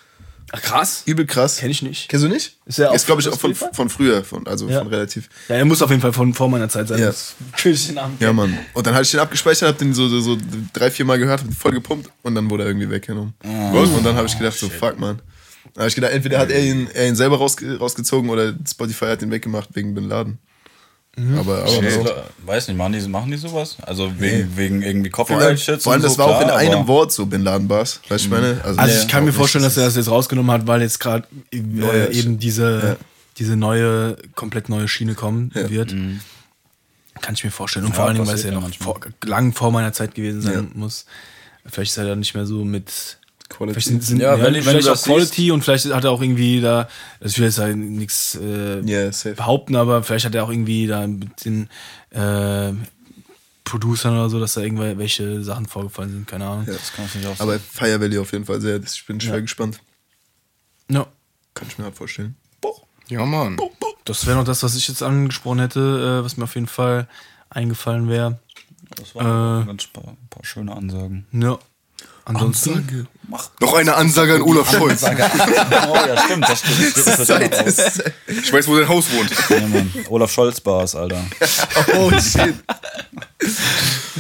Ach, 0.53 0.61
krass. 0.63 1.03
Übel 1.07 1.27
krass. 1.27 1.57
Kenn 1.57 1.71
ich 1.71 1.83
nicht. 1.83 2.09
Kennst 2.09 2.25
du 2.25 2.29
nicht? 2.29 2.57
Ist 2.67 2.79
der 2.79 2.93
ist 2.93 3.03
auf 3.03 3.07
glaube 3.07 3.23
ich, 3.23 3.29
auch 3.29 3.39
von, 3.39 3.55
von 3.55 3.91
früher, 3.91 4.23
von, 4.25 4.47
also 4.47 4.69
Ja. 4.69 4.79
von 4.79 4.89
relativ. 4.89 5.29
Ja, 5.49 5.57
er 5.57 5.65
muss 5.65 5.83
auf 5.83 5.91
jeden 5.91 6.01
Fall 6.03 6.13
von 6.13 6.33
vor 6.33 6.49
meiner 6.49 6.69
Zeit 6.69 6.89
sein. 6.89 7.01
Ja. 7.01 7.07
Das 7.07 7.35
ich 7.65 7.87
den 7.87 7.97
Namen 7.97 8.17
Ja, 8.21 8.33
Mann. 8.33 8.57
Und 8.73 8.87
dann 8.87 8.95
hatte 8.95 9.03
ich 9.05 9.11
den 9.11 9.21
abgespeichert, 9.21 9.69
hab 9.71 9.79
den 9.79 9.93
so, 9.95 10.09
so, 10.09 10.21
so 10.21 10.39
drei, 10.73 10.91
vier 10.91 11.05
Mal 11.07 11.19
gehört, 11.19 11.41
hab 11.41 11.49
den 11.49 11.55
voll 11.57 11.73
gepumpt 11.73 12.09
und 12.23 12.35
dann 12.35 12.49
wurde 12.51 12.65
er 12.65 12.69
irgendwie 12.69 12.89
weggenommen. 12.91 13.35
Und 13.43 14.05
dann 14.05 14.17
habe 14.17 14.27
ich 14.27 14.39
gedacht, 14.39 14.57
so, 14.57 14.69
fuck, 14.69 14.99
man. 14.99 15.21
Dann 15.75 15.83
habe 15.83 15.89
ich 15.89 15.95
gedacht, 15.95 16.13
entweder 16.13 16.39
hat 16.39 16.51
er 16.51 16.63
ihn, 16.63 16.89
er 16.95 17.09
ihn 17.09 17.17
selber 17.17 17.39
rausge 17.39 17.79
rausgezogen 17.79 18.31
oder 18.31 18.55
Spotify 18.69 19.07
hat 19.07 19.23
ihn 19.23 19.31
weggemacht 19.31 19.71
wegen 19.75 19.95
Bin 19.95 20.09
Laden. 20.09 20.39
Aber, 21.39 21.59
aber 21.59 21.69
so. 21.69 22.05
Weiß 22.45 22.67
nicht, 22.67 22.77
machen 22.77 22.93
die, 22.93 23.01
machen 23.09 23.31
die 23.31 23.37
sowas? 23.37 23.77
Also 23.83 24.13
wegen, 24.19 24.57
wegen 24.57 24.83
irgendwie 24.83 25.11
Copyright-Shits 25.11 25.85
vor 25.85 25.93
allem 25.93 26.03
das 26.03 26.15
so, 26.15 26.19
war 26.19 26.27
auch 26.27 26.41
in 26.41 26.49
klar, 26.49 26.59
einem 26.59 26.89
Wort 26.89 27.13
so 27.13 27.27
Bin 27.27 27.43
Laden 27.43 27.69
Bars. 27.69 28.01
Weißt 28.09 28.25
du, 28.25 28.29
ich 28.29 28.31
meine? 28.31 28.61
Also 28.65 28.81
nee, 28.81 28.91
ich 29.01 29.07
kann 29.07 29.25
mir 29.25 29.33
vorstellen, 29.33 29.63
dass 29.63 29.77
er 29.77 29.85
das 29.85 29.95
jetzt 29.95 30.11
rausgenommen 30.11 30.51
hat, 30.51 30.67
weil 30.67 30.83
jetzt 30.83 30.99
gerade 30.99 31.29
äh, 31.53 31.59
ja, 31.59 32.09
eben 32.09 32.39
diese, 32.41 32.81
ja. 32.83 32.97
diese 33.39 33.55
neue, 33.55 34.17
komplett 34.35 34.69
neue 34.69 34.89
Schiene 34.89 35.15
kommen 35.15 35.53
Ja. 35.55 35.71
wird. 35.71 35.95
Kann 37.21 37.35
ich 37.35 37.45
mir 37.45 37.53
vorstellen. 37.53 37.85
Und 37.85 37.93
Ja, 37.93 37.97
vor 37.97 38.07
allen 38.07 38.17
Dingen, 38.17 38.27
weil 38.27 38.35
es 38.35 38.43
ja 38.43 38.51
noch 38.51 38.69
vor, 38.75 38.99
lang 39.25 39.53
vor 39.53 39.71
meiner 39.71 39.93
Zeit 39.93 40.17
gewesen 40.17 40.41
sein 40.43 40.53
Ja. 40.53 40.65
muss. 40.75 41.07
Vielleicht 41.65 41.93
ist 41.93 41.97
er 41.99 42.07
dann 42.07 42.19
nicht 42.19 42.35
mehr 42.35 42.45
so 42.47 42.65
mit. 42.65 43.19
Quality. 43.57 43.75
Vielleicht, 43.81 43.87
sind, 43.89 44.03
sind, 44.03 44.21
Ja, 44.21 44.37
ja, 44.37 44.43
wenn- 44.45 44.55
wenn 44.55 44.63
vielleicht 44.63 44.89
auch 44.89 44.93
das 44.93 45.03
Quality 45.05 45.51
und 45.51 45.63
vielleicht 45.63 45.87
hat 45.93 46.05
er 46.05 46.11
auch 46.11 46.21
irgendwie 46.23 46.61
da, 46.61 46.89
also 47.21 47.33
ich 47.33 47.39
will 47.39 47.47
jetzt 47.47 47.59
halt 47.59 47.77
nichts 47.77 48.35
äh, 48.41 48.81
Ja, 48.81 49.13
safe. 49.13 49.35
behaupten, 49.37 49.77
aber 49.77 50.03
vielleicht 50.03 50.27
hat 50.27 50.35
er 50.35 50.45
auch 50.45 50.51
irgendwie 50.51 50.87
da 50.87 51.07
mit 51.07 51.45
den 51.45 51.69
äh, 52.11 52.73
Producern 53.65 54.15
oder 54.15 54.29
so, 54.29 54.39
dass 54.41 54.55
da 54.55 54.61
irgendwelche 54.61 55.43
Sachen 55.43 55.67
vorgefallen 55.67 56.11
sind, 56.11 56.27
keine 56.27 56.47
Ahnung. 56.47 56.67
Ja. 56.67 56.75
Das 56.75 56.93
kann 56.93 57.07
ich 57.07 57.15
nicht 57.15 57.27
auch 57.27 57.41
Aber 57.41 57.59
Fire 57.59 58.01
Valley 58.01 58.19
auf 58.19 58.33
jeden 58.33 58.45
Fall 58.45 58.61
sehr. 58.61 58.81
Ich 58.83 59.07
bin 59.07 59.21
schwer 59.21 59.41
gespannt. 59.41 59.81
Ja. 60.91 61.07
Kann 61.55 61.69
ich 61.69 61.79
mir 61.79 61.85
halt 61.85 61.97
vorstellen. 61.97 62.37
Ja, 63.09 63.25
Mann. 63.27 63.59
Das 64.05 64.27
wäre 64.27 64.37
noch 64.39 64.45
das, 64.45 64.63
was 64.63 64.77
ich 64.77 64.89
jetzt 64.89 65.03
angesprochen 65.03 65.59
hätte, 65.61 66.21
äh, 66.21 66.25
was 66.25 66.37
mir 66.39 66.45
auf 66.45 66.55
jeden 66.55 66.67
Fall 66.67 67.07
eingefallen 67.51 68.09
wäre. 68.09 68.39
Das 68.97 69.15
waren 69.15 69.63
Äh, 69.63 69.67
ganz 69.67 69.87
paar, 69.87 70.17
paar 70.31 70.45
schöne 70.45 70.75
Ansagen. 70.75 71.27
Ja. 71.33 71.59
Ansonsten. 72.27 73.07
Noch 73.61 73.75
eine 73.75 73.95
Ansage 73.95 74.35
an 74.35 74.43
Olaf 74.43 74.71
Scholz. 74.71 75.03
oh 75.03 75.07
ja, 75.09 76.25
stimmt, 76.25 76.49
das 76.49 76.59
stimmt. 76.61 76.97
Das 77.07 77.29
noch 77.29 77.41
aus. 77.67 78.01
Ich 78.27 78.53
weiß, 78.53 78.69
wo 78.69 78.77
dein 78.79 78.89
Haus 78.89 79.07
wohnt. 79.13 79.31
Ja, 79.51 79.67
Mann. 79.67 79.93
Olaf 80.09 80.31
Scholz 80.33 80.61
Bars, 80.61 80.95
Alter. 80.95 81.23
Oh 81.97 82.11
shit. 82.13 82.55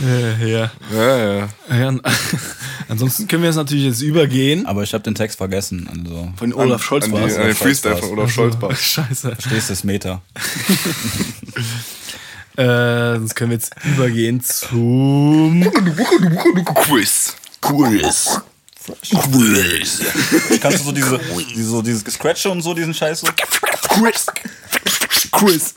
Äh, 0.04 0.50
ja. 0.52 0.70
Ja, 0.92 1.16
ja. 1.16 1.48
ja. 1.70 1.88
an- 1.88 2.00
Ansonsten 2.88 3.26
können 3.28 3.42
wir 3.42 3.48
jetzt 3.48 3.56
natürlich 3.56 3.84
jetzt 3.84 4.02
übergehen. 4.02 4.66
Aber 4.66 4.82
ich 4.82 4.92
habe 4.92 5.02
den 5.04 5.14
Text 5.14 5.38
vergessen. 5.38 5.88
Also, 5.90 6.32
Von 6.36 6.52
Olaf 6.52 6.82
Scholz 6.82 7.04
An 7.06 7.12
war 7.12 7.20
die, 7.20 7.26
es. 7.30 7.36
an 7.36 7.46
den 7.46 7.54
Freestyle 7.54 7.96
von 7.96 8.10
Olaf 8.10 8.30
Scholz. 8.32 8.56
Bar. 8.56 8.74
Scheiße. 8.74 9.32
verstehst 9.36 9.68
du 9.70 9.72
das 9.72 9.84
Meter? 9.84 10.20
Äh, 12.56 13.16
sonst 13.18 13.34
können 13.34 13.50
wir 13.50 13.56
jetzt 13.56 13.74
übergehen 13.84 14.40
zum. 14.42 15.62
Quiz. 16.74 17.36
Quiz. 17.64 18.40
Quiz. 19.10 20.00
Kannst 20.60 20.80
du 20.80 20.84
so 20.84 20.92
diese, 20.92 21.18
diese 21.54 21.64
so 21.70 21.80
dieses 21.82 22.04
Gescratche 22.04 22.50
und 22.50 22.60
so, 22.62 22.74
diesen 22.74 22.92
Scheiß 22.92 23.20
so? 23.20 23.28
Quiz. 23.88 24.26
Quiz. 25.30 25.74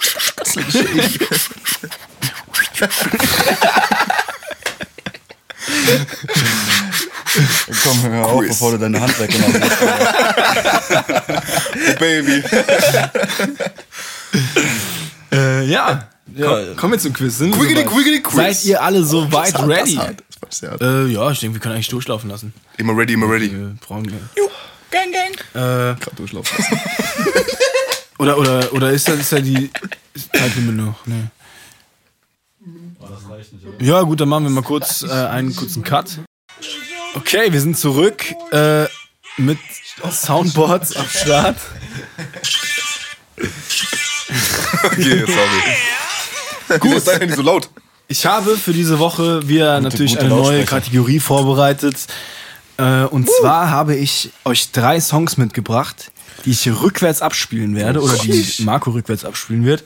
Komm, 7.84 8.02
hör 8.04 8.26
auf, 8.26 8.40
Quiz. 8.40 8.50
bevor 8.50 8.72
du 8.72 8.78
deine 8.80 9.00
Hand 9.02 9.20
weggenommen 9.20 9.62
hast. 9.62 10.92
Oh, 11.90 12.00
Baby. 12.00 12.44
Äh, 15.32 15.66
ja. 15.66 16.08
Ja. 16.36 16.46
Komm, 16.48 16.76
kommen 16.76 16.94
wir 16.94 17.00
zum 17.00 17.14
Quiz. 17.14 17.38
Sind 17.38 17.52
wir 17.52 17.60
Quiggity, 17.60 17.82
soweit? 17.82 17.94
quiggity, 17.94 18.22
quiz. 18.22 18.36
Seid 18.36 18.66
ihr 18.66 18.82
alle 18.82 19.04
soweit 19.04 19.54
Das 19.54 19.68
ready? 19.68 19.98
war 19.98 20.12
Äh, 20.62 21.08
ja, 21.08 21.32
ich 21.32 21.40
denke, 21.40 21.56
wir 21.56 21.62
können 21.62 21.76
eigentlich 21.76 21.90
durchlaufen 21.90 22.30
lassen. 22.30 22.54
Immer 22.78 22.98
ready, 22.98 23.14
immer 23.14 23.30
ready. 23.30 23.52
Wir 23.52 23.76
brauchen. 23.80 24.08
Gang, 24.90 25.12
gang. 25.12 25.34
Äh, 25.54 26.00
Grad 26.00 26.18
durchlaufen 26.18 26.58
lassen. 26.58 26.80
oder, 28.18 28.38
oder, 28.38 28.74
oder 28.74 28.92
ist 28.92 29.08
da, 29.08 29.14
ist 29.14 29.32
da 29.32 29.40
die 29.40 29.70
Zeitlimit 30.34 30.76
noch? 30.76 31.06
Nee. 31.06 31.24
Ja, 33.80 34.02
gut, 34.02 34.20
dann 34.20 34.30
machen 34.30 34.46
wir 34.46 34.50
mal 34.50 34.64
kurz 34.64 35.04
äh, 35.04 35.10
einen 35.12 35.56
kurzen 35.56 35.84
Cut. 35.84 36.20
Okay, 37.16 37.52
wir 37.52 37.62
sind 37.62 37.78
zurück 37.78 38.26
äh, 38.52 38.86
mit 39.38 39.60
Soundboards 40.10 40.96
am 40.96 41.08
Start. 41.08 41.58
Okay, 44.84 45.26
sorry. 45.26 46.80
Gut. 46.80 46.94
Ist 46.94 47.08
dein 47.08 47.20
Handy 47.20 47.36
so 47.36 47.42
laut? 47.42 47.70
Ich 48.08 48.26
habe 48.26 48.56
für 48.58 48.74
diese 48.74 49.00
Woche 49.00 49.48
wieder 49.48 49.82
natürlich 49.82 50.14
gute 50.14 50.26
eine 50.26 50.36
neue. 50.36 50.66
Kategorie 50.66 51.20
vorbereitet. 51.20 52.08
Äh, 52.78 53.04
und 53.04 53.30
zwar 53.30 53.70
habe 53.70 53.96
ich 53.96 54.30
euch 54.46 54.72
drei 54.72 55.02
Songs 55.02 55.38
mitgebracht, 55.38 56.12
die 56.46 56.52
ich 56.52 56.68
rückwärts 56.68 57.22
abspielen 57.22 57.76
werde 57.76 58.02
oder 58.02 58.16
die 58.18 58.46
Marco 58.60 58.92
rückwärts 58.92 59.26
abspielen 59.26 59.66
wird. 59.66 59.84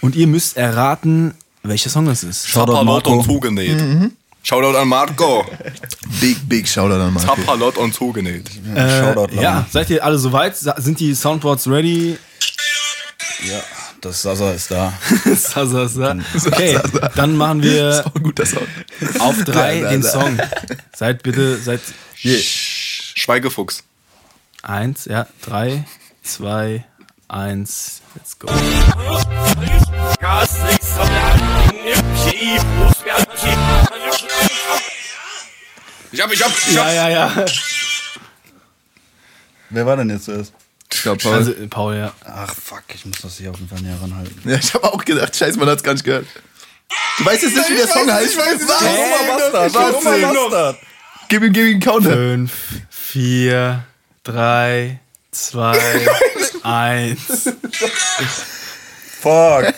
Und 0.00 0.14
ihr 0.14 0.26
müsst 0.26 0.56
erraten, 0.56 1.34
welcher 1.62 1.90
Song 1.90 2.06
das 2.06 2.22
ist. 2.22 2.52
Tapalot 2.52 3.06
und 3.08 3.24
zugenäht. 3.24 3.82
Shoutout 4.42 4.76
an 4.76 4.88
Marco. 4.88 5.44
Big, 6.20 6.48
big 6.48 6.68
Shoutout 6.68 7.00
an 7.00 7.14
Marco. 7.14 7.34
Tapalot 7.34 7.78
und 7.78 7.94
zugenäht. 7.94 8.50
Äh, 8.74 9.00
Shoutout, 9.00 9.34
ja, 9.34 9.66
seid 9.72 9.88
ihr 9.90 10.04
alle 10.04 10.18
soweit? 10.18 10.56
Sind 10.56 11.00
die 11.00 11.14
Soundboards 11.14 11.66
ready? 11.66 12.18
Ja, 13.48 13.60
das 14.04 14.22
Sasa 14.22 14.52
ist 14.52 14.70
da. 14.70 14.92
Sasa, 15.24 15.88
Sasa. 15.88 16.16
Okay, 16.46 16.78
dann 17.16 17.36
machen 17.36 17.62
wir 17.62 18.04
auf 19.20 19.44
drei 19.44 19.80
Da, 19.80 19.84
da, 19.86 19.90
den 19.90 20.02
da. 20.02 20.10
Song. 20.10 20.38
Seid 20.96 21.22
bitte, 21.22 21.56
seid 21.58 21.80
Schweigefuchs. 23.14 23.84
eins, 24.62 25.04
ja, 25.06 25.26
drei, 25.42 25.84
zwei, 26.22 26.84
eins, 27.28 28.02
let's 28.14 28.38
go. 28.38 28.48
Ich 36.12 36.22
hab, 36.22 36.32
ich 36.32 36.42
hab, 36.44 36.50
ich 36.50 36.72
Ja, 36.74 36.84
hab. 36.84 36.92
ja, 36.94 37.08
ja. 37.08 37.44
Wer 39.70 39.86
war 39.86 39.96
denn 39.96 40.10
jetzt 40.10 40.26
zuerst? 40.26 40.52
Ich 40.94 41.02
glaube, 41.02 41.20
Paul. 41.22 41.34
Also, 41.34 41.52
Paul, 41.68 41.96
ja. 41.96 42.12
Ach, 42.24 42.54
fuck, 42.54 42.84
ich 42.94 43.04
muss 43.04 43.20
das 43.20 43.38
hier 43.38 43.50
auf 43.50 43.56
jeden 43.58 43.68
Fall 43.68 43.80
näher 43.80 44.00
ranhalten. 44.00 44.40
ja, 44.48 44.56
ich 44.56 44.72
habe 44.74 44.84
auch 44.84 45.04
gedacht, 45.04 45.34
scheiße, 45.36 45.58
man 45.58 45.68
hat's 45.68 45.82
gar 45.82 45.92
nicht 45.92 46.04
gehört. 46.04 46.26
Du 47.18 47.24
weißt 47.24 47.42
jetzt 47.42 47.56
nicht, 47.56 47.70
wie 47.70 47.76
der 47.76 47.88
Song 47.88 48.10
heißt. 48.10 48.32
Ich 48.32 48.38
weiß 48.38 48.54
es 48.54 48.60
nicht. 48.60 48.70
Aroma 48.70 49.50
Bastard. 49.52 49.72
Bastard. 49.72 50.78
Gib 51.28 51.42
ihm, 51.42 51.52
gib 51.52 51.64
ihm 51.64 51.70
einen 51.72 51.80
Counter. 51.80 52.12
Fünf, 52.12 52.52
vier, 52.90 53.84
drei, 54.22 55.00
zwei, 55.32 56.06
eins. 56.62 57.50
Fuck. 59.20 59.74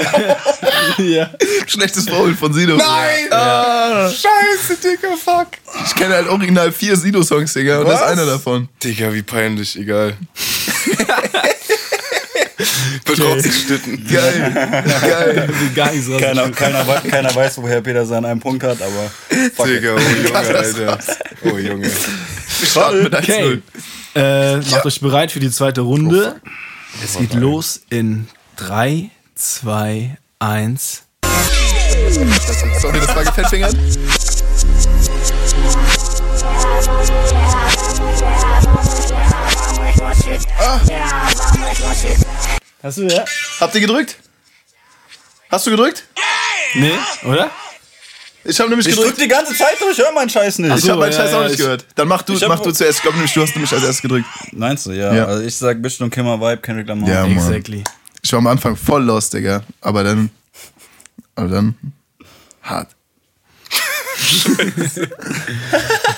Ja. 0.98 1.30
Schlechtes 1.66 2.08
Foul 2.08 2.34
von 2.34 2.52
Sido. 2.52 2.76
Nein! 2.76 3.28
Scheiße, 3.30 4.76
Digga, 4.82 5.16
fuck. 5.16 5.48
Ich 5.86 5.94
kenne 5.94 6.14
halt 6.14 6.28
original 6.28 6.72
vier 6.72 6.96
Sido-Songs, 6.96 7.52
Digga. 7.52 7.78
Und 7.80 7.86
das 7.86 7.94
ist 7.94 8.00
Was? 8.02 8.10
einer 8.12 8.26
davon. 8.26 8.68
Digga, 8.82 9.12
wie 9.12 9.22
peinlich, 9.22 9.78
egal. 9.78 10.16
Wird 13.06 13.20
rausgeschnitten. 13.20 14.06
Geil. 14.06 14.52
Geil. 15.00 15.48
Gar 15.74 15.92
nichts 15.92 16.10
raus. 16.10 16.20
Keiner, 16.20 16.50
keiner, 16.50 16.84
keiner 16.84 17.34
weiß, 17.34 17.58
woher 17.58 17.80
Peter 17.80 18.04
seinen 18.04 18.26
einen 18.26 18.40
Punkt 18.40 18.62
hat, 18.62 18.78
aber 18.82 19.10
it. 19.30 19.52
Digga, 19.58 19.94
oh 19.94 19.98
Junge, 19.98 20.34
Alter. 20.34 20.98
Oh 21.44 21.56
Junge. 21.56 21.90
Wir 21.90 22.68
starten 22.68 23.02
mit 23.04 23.14
1-0. 23.14 23.22
Okay. 23.22 23.62
Äh, 24.14 24.56
macht 24.56 24.84
euch 24.84 25.00
bereit 25.00 25.32
für 25.32 25.40
die 25.40 25.50
zweite 25.50 25.80
Runde. 25.82 26.40
Es 27.02 27.16
geht 27.16 27.34
los 27.34 27.80
in 27.88 28.28
3, 28.56 29.10
2, 29.40 30.18
1. 30.38 31.02
Sorry, 32.82 33.00
das 33.00 33.16
war 33.16 33.24
gefettfingert. 33.24 33.74
Hast 42.82 42.98
du 42.98 43.02
ja? 43.02 43.24
Habt 43.60 43.74
ihr 43.74 43.80
gedrückt? 43.80 44.16
Hast 45.50 45.66
du 45.66 45.70
gedrückt? 45.70 46.04
Nee, 46.74 46.92
oder? 47.24 47.50
Ich 48.44 48.58
habe 48.58 48.70
nämlich 48.70 48.86
Ich 48.86 48.94
drück 48.94 49.04
gedrückt. 49.16 49.20
die 49.22 49.28
ganze 49.28 49.54
Zeit 49.54 49.78
durch, 49.80 49.98
hör 49.98 50.12
meinen 50.12 50.30
Scheiß 50.30 50.60
nicht. 50.60 50.78
Ich 50.78 50.88
habe 50.88 51.00
meinen 51.00 51.12
ja, 51.12 51.18
Scheiß 51.18 51.30
ja, 51.32 51.38
auch 51.38 51.42
nicht 51.42 51.52
ich- 51.52 51.58
gehört. 51.58 51.84
Dann 51.94 52.08
mach 52.08 52.22
du, 52.22 52.40
hab- 52.40 52.48
mach 52.48 52.60
du 52.60 52.70
zuerst. 52.72 52.98
Ich 52.98 53.02
glaube 53.02 53.16
nämlich, 53.18 53.34
du 53.34 53.42
hast 53.42 53.54
nämlich 53.54 53.70
als 53.72 53.82
erstes 53.82 54.00
gedrückt. 54.00 54.26
Meinst 54.52 54.86
du, 54.86 54.92
ja. 54.92 55.12
Ja. 55.12 55.24
Also 55.26 55.42
ich 55.42 55.54
sag 55.54 55.82
Bishop 55.82 56.02
und 56.02 56.10
Kimmer 56.10 56.40
Vibe, 56.40 56.58
Kendrick 56.62 56.88
Lamar. 56.88 57.08
Ja, 57.08 57.22
Mann. 57.26 57.32
Exactly. 57.32 57.84
Ich 58.22 58.32
war 58.32 58.38
am 58.38 58.46
Anfang 58.46 58.76
voll 58.76 59.04
lost, 59.04 59.32
Digga. 59.34 59.62
Aber 59.80 60.04
dann. 60.04 60.30
Aber 61.34 61.48
dann. 61.48 61.74
Hart. 62.62 62.88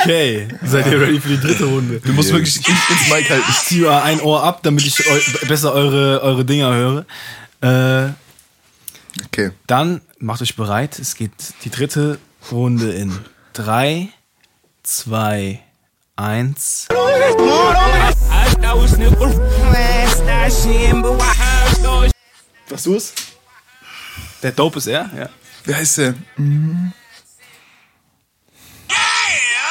Okay, 0.00 0.48
seid 0.64 0.86
ihr 0.86 1.00
ready 1.00 1.20
für 1.20 1.28
die 1.28 1.40
dritte 1.40 1.64
Runde? 1.64 2.00
Du 2.04 2.12
musst 2.12 2.32
wirklich 2.32 2.56
ins, 2.56 3.08
Mic 3.10 3.30
halten. 3.30 3.44
Ich 3.48 3.58
ziehe 3.60 3.82
mal 3.84 4.02
ein 4.02 4.20
Ohr 4.20 4.42
ab, 4.42 4.60
damit 4.62 4.84
ich 4.84 5.06
eu 5.06 5.18
besser 5.48 5.72
eure, 5.72 6.20
eure 6.22 6.44
Dinger 6.44 6.72
höre. 6.74 7.06
Äh, 8.08 8.12
Okay. 9.26 9.50
dann 9.66 10.00
macht 10.18 10.40
euch 10.40 10.56
bereit. 10.56 10.98
Es 10.98 11.14
geht 11.14 11.32
die 11.64 11.70
dritte 11.70 12.18
Runde 12.50 12.92
in 12.92 13.16
3, 13.52 14.08
2, 14.82 15.60
1. 16.16 16.88
Was 22.68 22.84
du 22.84 22.94
es? 22.94 23.12
Der 24.42 24.52
Dope 24.52 24.78
ist 24.78 24.86
er? 24.86 25.10
Ja. 25.16 25.28
Wie 25.64 25.74
heißt 25.74 25.98
der? 25.98 26.14
Mhm. 26.36 26.92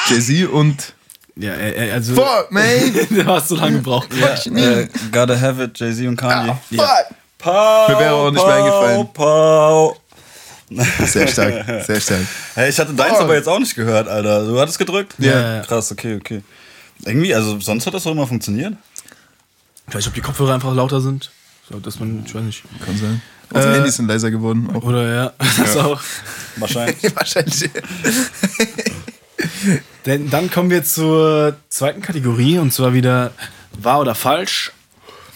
Jay-Z 0.08 0.50
und. 0.50 0.94
Ja, 1.36 1.54
er, 1.54 1.76
er, 1.76 1.94
also. 1.96 2.16
Fuck, 2.16 2.52
man! 2.52 2.64
du 3.10 3.26
hast 3.26 3.50
so 3.50 3.56
lange 3.56 3.78
gebraucht. 3.78 4.10
Ja, 4.14 4.36
äh, 4.56 4.88
Gotta 5.12 5.40
Have 5.40 5.64
It, 5.64 5.80
Jay-Z 5.80 6.08
und 6.08 6.16
Kanye. 6.16 6.56
Fuck! 6.76 6.88
Pau, 7.38 7.88
Mir 7.90 8.00
wäre 8.00 8.14
auch 8.14 8.32
nicht 8.32 8.46
mehr 8.46 8.56
eingefallen. 8.56 9.14
Pau. 9.14 9.98
Sehr 10.70 11.28
stark, 11.28 11.86
sehr 11.86 12.00
stark. 12.00 12.22
Hey, 12.54 12.70
ich 12.70 12.80
hatte 12.80 12.94
deins 12.94 13.18
aber 13.18 13.36
jetzt 13.36 13.48
auch 13.50 13.60
nicht 13.60 13.76
gehört, 13.76 14.08
Alter. 14.08 14.46
Du 14.46 14.60
hattest 14.60 14.78
gedrückt? 14.78 15.16
Ja. 15.18 15.58
ja. 15.58 15.62
Krass, 15.64 15.92
okay, 15.92 16.16
okay. 16.16 16.44
Irgendwie, 17.04 17.34
also 17.34 17.60
sonst 17.60 17.88
hat 17.88 17.94
das 17.94 18.04
doch 18.04 18.12
immer 18.12 18.28
funktioniert. 18.28 18.76
Vielleicht, 19.90 20.08
ob 20.08 20.14
die 20.14 20.22
Kopfhörer 20.22 20.54
einfach 20.54 20.74
lauter 20.74 21.02
sind. 21.02 21.32
So, 21.72 21.80
dass 21.80 22.00
man, 22.00 22.24
ich 22.26 22.34
weiß 22.36 22.44
nicht. 22.44 22.64
Kann 22.86 22.98
sein. 22.98 23.22
Unsere 23.52 23.74
Äh, 23.74 23.76
Handys 23.78 23.96
sind 23.98 24.08
leiser 24.08 24.32
geworden. 24.32 24.70
Auch. 24.74 24.84
Oder 24.84 25.14
ja, 25.14 25.34
das 25.58 25.78
auch. 25.78 26.02
Wahrscheinlich. 26.58 26.98
Wahrscheinlich. 27.16 27.70
Denn 30.06 30.30
dann 30.30 30.50
kommen 30.52 30.70
wir 30.70 30.84
zur 30.84 31.56
zweiten 31.70 32.02
Kategorie 32.02 32.58
und 32.58 32.72
zwar 32.74 32.94
wieder 32.94 33.32
wahr 33.80 34.00
oder 34.02 34.16
falsch. 34.16 34.72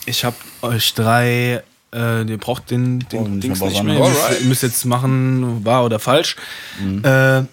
Ich 0.05 0.23
habe 0.23 0.35
euch 0.61 0.93
drei, 0.93 1.63
äh, 1.93 2.23
ihr 2.23 2.37
braucht 2.37 2.69
den, 2.71 2.99
den 3.09 3.19
Oh, 3.19 3.23
Dings 3.25 3.43
nicht 3.45 3.61
was 3.61 3.83
mehr. 3.83 3.95
Ihr 3.95 4.07
müsst, 4.09 4.41
ihr 4.41 4.47
müsst 4.47 4.63
jetzt 4.63 4.85
machen, 4.85 5.65
wahr 5.65 5.85
oder 5.85 5.99
falsch. 5.99 6.35
Mhm. 6.79 7.03
Äh, 7.03 7.43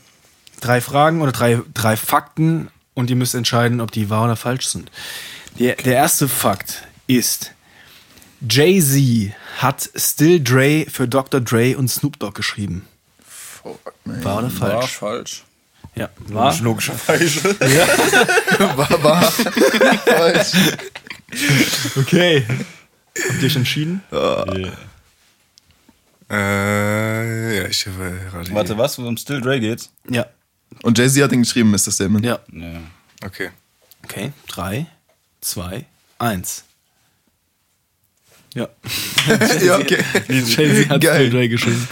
drei 0.61 0.81
Fragen 0.81 1.23
oder 1.23 1.33
drei, 1.33 1.61
drei 1.75 1.97
Fakten 1.97 2.69
und 2.95 3.09
ihr 3.11 3.17
müsst 3.17 3.35
entscheiden, 3.35 3.81
ob 3.81 3.91
die 3.91 4.11
wahr 4.11 4.25
oder 4.25 4.37
falsch 4.37 4.67
sind. 4.67 4.91
Der, 5.59 5.75
der 5.77 5.95
erste 5.95 6.29
Fakt 6.29 6.83
ist, 7.07 7.53
Jay-Z 8.49 9.33
hat 9.59 9.91
Still 9.95 10.43
Dre 10.43 10.87
für 10.89 11.07
Dr. 11.07 11.41
Dre 11.41 11.77
und 11.77 11.89
Snoop 11.89 12.19
Dogg 12.19 12.35
geschrieben. 12.35 12.87
Wahr 14.05 14.39
oder 14.39 14.51
falsch? 14.51 14.73
War 14.75 14.89
falsch. 14.89 15.45
Ja, 15.95 16.09
wahr. 16.29 16.57
Logischerweise. 16.63 17.55
War, 18.77 19.03
war. 19.03 19.23
Falsch. 19.31 20.53
Okay. 21.97 22.47
Habt 22.49 23.43
ihr 23.43 23.47
euch 23.47 23.57
entschieden? 23.57 24.03
Äh, 26.31 27.57
ja, 27.57 27.67
ich 27.69 27.87
habe 27.87 28.21
gerade. 28.31 28.55
Warte, 28.55 28.79
was? 28.79 28.99
Um 28.99 29.17
Still 29.19 29.43
Dre 29.43 29.61
geht's? 29.61 29.91
Ja. 30.09 30.27
Und 30.83 30.97
Jay-Z 30.97 31.23
hat 31.23 31.33
ihn 31.33 31.43
geschrieben, 31.43 31.73
das 31.73 31.85
Statement? 31.85 32.25
Ja. 32.25 32.39
Ja. 32.51 32.81
Okay. 33.25 33.51
Okay. 34.05 34.33
Drei, 34.49 34.87
zwei, 35.43 35.85
eins. 36.19 36.65
Ja. 38.55 38.69
ja, 39.65 39.79
okay. 39.79 39.99
Jay-Z 40.29 40.89
hat 40.91 41.01
Geil. 41.01 41.31
Dre 41.31 41.49
geschrieben. 41.49 41.89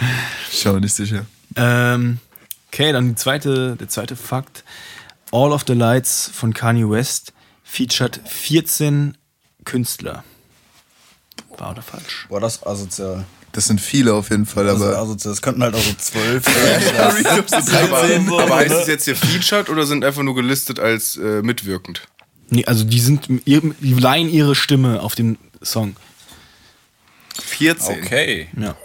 Schau 0.51 0.79
nicht 0.79 0.93
sicher. 0.93 1.25
Ähm, 1.55 2.19
okay, 2.71 2.91
dann 2.91 3.09
die 3.09 3.15
zweite, 3.15 3.75
der 3.77 3.89
zweite 3.89 4.15
Fakt. 4.15 4.63
All 5.31 5.51
of 5.53 5.63
the 5.67 5.73
Lights 5.73 6.29
von 6.33 6.53
Kanye 6.53 6.89
West 6.89 7.33
featured 7.63 8.19
14 8.27 9.17
Künstler. 9.65 10.23
Wahr 11.57 11.71
oder 11.71 11.81
falsch? 11.81 12.25
Boah, 12.29 12.39
das 12.39 12.57
ist 12.57 12.67
asozial. 12.67 13.25
Das 13.53 13.65
sind 13.65 13.81
viele 13.81 14.13
auf 14.13 14.29
jeden 14.29 14.45
Fall, 14.45 14.65
Das 14.65 14.77
ist 14.77 14.81
aber. 14.83 14.97
asozial. 14.97 15.33
Das 15.33 15.41
könnten 15.41 15.63
halt 15.63 15.75
auch 15.75 15.81
so 15.81 15.93
zwölf. 15.97 16.43
Aber, 16.97 18.43
aber 18.43 18.55
heißt 18.55 18.71
es 18.73 18.87
jetzt 18.87 19.05
hier 19.05 19.15
featured 19.15 19.69
oder 19.69 19.85
sind 19.85 20.05
einfach 20.05 20.23
nur 20.23 20.35
gelistet 20.35 20.79
als 20.79 21.17
äh, 21.17 21.41
mitwirkend? 21.41 22.01
Nee, 22.49 22.65
also 22.65 22.83
die 22.83 22.99
sind, 22.99 23.27
die 23.27 23.93
leihen 23.93 24.29
ihre 24.29 24.55
Stimme 24.55 25.01
auf 25.01 25.15
dem 25.15 25.37
Song. 25.63 25.95
14. 27.51 27.99
okay. 28.03 28.47
Ja. 28.57 28.75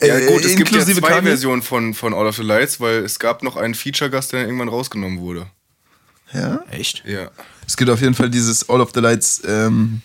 Ja, 0.00 0.14
Äh, 0.16 0.26
gut, 0.32 0.44
es 0.44 0.54
gibt 0.54 0.70
ja 0.70 0.84
zwei 0.84 1.00
Kanye? 1.08 1.22
Versionen 1.30 1.62
von, 1.62 1.92
von 1.92 2.14
All 2.14 2.26
of 2.26 2.36
the 2.36 2.42
Lights, 2.42 2.78
weil 2.78 2.98
es 3.04 3.18
gab 3.18 3.42
noch 3.42 3.56
einen 3.56 3.74
Feature-Gast, 3.74 4.32
der 4.32 4.44
irgendwann 4.44 4.68
rausgenommen 4.68 5.18
wurde. 5.20 5.46
Ja? 6.32 6.62
Echt? 6.70 7.02
Ja. 7.04 7.30
Es 7.66 7.76
gibt 7.76 7.90
auf 7.90 8.00
jeden 8.00 8.14
Fall 8.14 8.30
dieses 8.30 8.68
All 8.68 8.80
of 8.80 8.90
the 8.94 9.00
Lights, 9.00 9.42
ähm, 9.44 10.02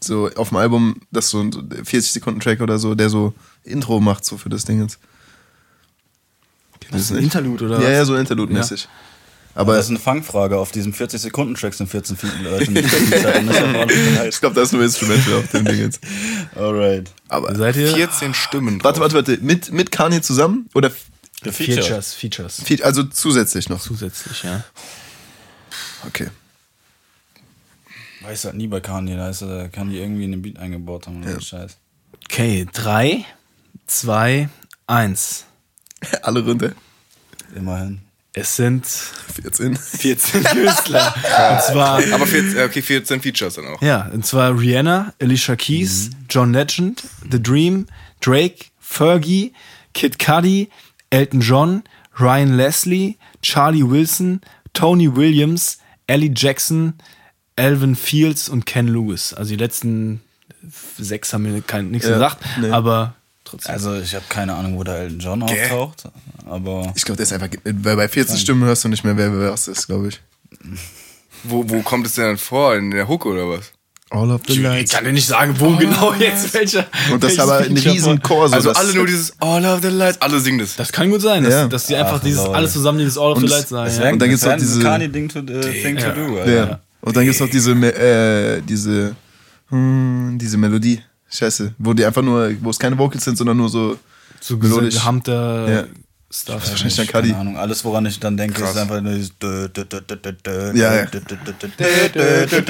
so 0.00 0.30
auf 0.36 0.48
dem 0.50 0.56
Album, 0.56 1.00
das 1.10 1.28
so 1.28 1.40
ein 1.40 1.50
40-Sekunden-Track 1.52 2.60
oder 2.62 2.78
so, 2.78 2.94
der 2.94 3.10
so 3.10 3.34
Intro 3.62 4.00
macht, 4.00 4.24
so 4.24 4.38
für 4.38 4.48
das 4.48 4.64
Ding 4.64 4.80
jetzt. 4.80 4.98
Das 6.90 7.00
ist 7.02 7.10
ein 7.12 7.18
Interlude, 7.18 7.66
oder 7.66 7.76
Ja, 7.80 7.84
was? 7.88 7.92
ja, 7.92 8.04
so 8.06 8.16
Interlude-mäßig. 8.16 8.84
Aber 8.84 8.92
Aber 9.56 9.74
das 9.74 9.86
ist 9.86 9.90
eine 9.90 9.98
Fangfrage. 9.98 10.58
Auf 10.58 10.70
diesem 10.70 10.92
40-Sekunden-Track 10.92 11.72
sind 11.74 11.88
14 11.88 12.16
viele 12.16 12.32
Leute 12.50 12.70
nicht 12.70 12.84
ich 12.92 14.40
glaube, 14.40 14.54
da 14.54 14.60
ist 14.62 14.72
nur 14.72 14.82
Instrumental 14.82 15.34
auf 15.38 15.50
dem 15.50 15.64
Ding 15.64 15.78
jetzt. 15.80 16.00
Alright. 16.54 17.10
Aber 17.28 17.54
Seid 17.54 17.74
ihr? 17.76 17.88
14 17.94 18.34
Stimmen. 18.34 18.84
warte, 18.84 19.00
warte, 19.00 19.14
warte. 19.14 19.38
Mit, 19.38 19.72
mit 19.72 19.90
Kanye 19.90 20.20
zusammen? 20.20 20.68
Oder. 20.74 20.90
Features, 21.42 22.12
Features. 22.14 22.62
fe- 22.64 22.82
also 22.84 23.02
zusätzlich 23.04 23.68
noch? 23.68 23.80
Zusätzlich, 23.80 24.42
ja. 24.42 24.62
Okay. 26.06 26.28
Weiß 28.22 28.44
halt 28.46 28.56
nie 28.56 28.66
bei 28.66 28.80
Kanye. 28.80 29.16
Da 29.16 29.28
ist, 29.30 29.42
er- 29.42 29.68
kann 29.68 29.90
die 29.90 29.98
irgendwie 29.98 30.24
in 30.24 30.32
den 30.32 30.42
Beat 30.42 30.58
eingebaut 30.58 31.06
haben. 31.06 31.22
Oder 31.22 31.34
so 31.34 31.40
Scheiß. 31.40 31.76
Okay, 32.24 32.66
drei, 32.72 33.24
zwei, 33.86 34.48
eins. 34.86 35.44
Alle 36.22 36.44
runter. 36.44 36.72
Immerhin. 37.54 38.00
Es 38.38 38.54
sind 38.54 38.86
14. 38.86 39.76
14 39.76 40.44
Künstler. 40.44 41.14
und 41.52 41.62
zwar, 41.62 42.02
Aber 42.12 42.26
14, 42.26 42.64
okay, 42.64 42.82
14 42.82 43.22
Features 43.22 43.54
dann 43.54 43.66
auch. 43.68 43.80
ja, 43.80 44.10
und 44.12 44.26
zwar 44.26 44.58
Rihanna, 44.58 45.14
Alicia 45.22 45.56
Keys, 45.56 46.10
John 46.28 46.52
Legend, 46.52 47.02
The 47.30 47.42
Dream, 47.42 47.86
Drake, 48.20 48.66
Fergie, 48.78 49.54
Kid 49.94 50.18
Cudi, 50.18 50.68
Elton 51.08 51.40
John, 51.40 51.82
Ryan 52.20 52.56
Leslie, 52.58 53.16
Charlie 53.40 53.88
Wilson, 53.88 54.42
Tony 54.74 55.16
Williams, 55.16 55.78
Ellie 56.06 56.32
Jackson, 56.36 56.92
Alvin 57.56 57.96
Fields 57.96 58.50
und 58.50 58.66
Ken 58.66 58.86
Lewis. 58.86 59.32
Also 59.32 59.48
die 59.50 59.56
letzten 59.56 60.20
sechs 60.98 61.32
haben 61.32 61.44
mir 61.44 61.62
kein, 61.62 61.90
nichts 61.90 62.06
Ja, 62.06 62.14
gesagt, 62.14 62.44
nee. 62.60 62.68
aber 62.70 63.14
trotzdem. 63.46 63.72
Also 63.72 63.94
ich 63.96 64.14
habe 64.14 64.24
keine 64.28 64.54
Ahnung, 64.54 64.76
wo 64.78 64.84
da 64.84 64.96
Elton 64.96 65.18
John 65.18 65.46
Gell? 65.46 65.62
auftaucht, 65.64 66.04
aber 66.46 66.92
Ich 66.96 67.04
glaube, 67.04 67.16
der 67.16 67.24
ist 67.24 67.32
einfach. 67.32 67.48
Weil 67.64 67.96
bei 67.96 68.08
40 68.08 68.40
Stimmen 68.40 68.64
hörst 68.64 68.84
du 68.84 68.88
nicht 68.88 69.04
mehr, 69.04 69.16
wer 69.16 69.32
wer 69.38 69.52
was 69.52 69.68
ist, 69.68 69.86
glaube 69.86 70.08
ich. 70.08 70.20
Wo, 71.44 71.68
wo 71.68 71.80
kommt 71.82 72.06
es 72.06 72.14
denn 72.14 72.24
dann 72.24 72.38
vor? 72.38 72.74
In 72.76 72.90
der 72.90 73.08
Hook 73.08 73.26
oder 73.26 73.48
was? 73.48 73.72
All 74.10 74.30
of 74.30 74.42
the 74.46 74.52
ich 74.52 74.60
lights. 74.60 74.92
kann 74.92 75.04
dir 75.04 75.12
nicht 75.12 75.26
sagen, 75.26 75.54
wo 75.58 75.74
genau 75.76 76.14
jetzt 76.14 76.54
welcher. 76.54 76.86
Und 77.12 77.22
das 77.24 77.32
ist 77.32 77.40
aber 77.40 77.58
ein 77.58 77.76
riesen 77.76 78.22
Chor. 78.22 78.48
So 78.48 78.54
Also 78.54 78.72
alle 78.72 78.94
nur 78.94 79.04
dieses 79.06 79.34
All 79.40 79.64
of 79.64 79.82
the 79.82 79.88
Lights, 79.88 80.20
alle 80.22 80.38
singen 80.38 80.60
das. 80.60 80.76
Das 80.76 80.92
kann 80.92 81.10
gut 81.10 81.20
sein, 81.20 81.42
dass, 81.42 81.52
Ja. 81.52 81.66
dass 81.66 81.86
die 81.86 81.96
einfach 81.96 82.18
Ach, 82.18 82.22
dieses 82.22 82.44
lol. 82.44 82.54
alles 82.54 82.72
zusammen 82.72 82.98
dieses 82.98 83.18
All 83.18 83.32
of 83.32 83.40
the 83.40 83.46
Lights 83.46 83.68
sagen. 83.70 84.12
Und 84.12 84.18
dann 84.20 84.28
gibt's 84.30 84.44
noch 84.44 84.56
diese- 84.56 84.80
Kanye-Ding 84.80 85.28
to, 85.28 85.40
äh, 85.40 85.82
Thing 85.82 85.96
to 85.96 86.10
do. 86.12 86.38
Ja. 86.48 86.80
Und 87.00 87.16
dann 87.16 87.24
gibt's 87.24 87.40
noch 87.40 87.50
diese, 87.50 87.72
äh, 87.72 88.60
diese, 88.62 89.16
hm, 89.70 90.38
diese 90.40 90.56
Melodie. 90.56 91.02
Scheiße. 91.30 91.74
Wo 91.78 91.92
die 91.92 92.04
einfach 92.04 92.22
nur, 92.22 92.52
wo 92.62 92.70
es 92.70 92.78
keine 92.78 92.96
Vocals 92.98 93.24
sind, 93.24 93.36
sondern 93.38 93.56
nur 93.56 93.68
so, 93.68 93.98
So 94.40 94.56
melodisch. 94.56 94.94
gehamter 94.94 95.68
Ja. 95.68 95.84
Stuff. 96.28 96.56
Das 96.56 96.64
ist 96.64 96.70
wahrscheinlich 96.70 96.96
dann 96.96 97.06
Kadi. 97.06 97.28
Keine 97.30 97.40
Ahnung, 97.40 97.56
alles 97.56 97.84
woran 97.84 98.04
ich 98.06 98.18
dann 98.20 98.36
denke, 98.36 98.60
Krass. 98.60 98.70
ist 98.72 98.76
einfach 98.78 99.00
nur 99.00 99.12
Ja, 100.74 100.94
ja. 100.96 101.06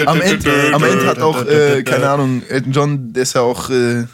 Am 0.06 0.20
Ende, 0.20 0.70
am 0.74 0.84
Ende 0.84 1.06
hat 1.06 1.18
auch, 1.20 1.44
äh, 1.44 1.82
keine 1.82 2.08
Ahnung, 2.08 2.42
Elton 2.48 2.72
John, 2.72 3.12
der 3.12 3.22
ist 3.22 3.34
ja 3.34 3.40
auch 3.40 3.70
äh, 3.70 4.04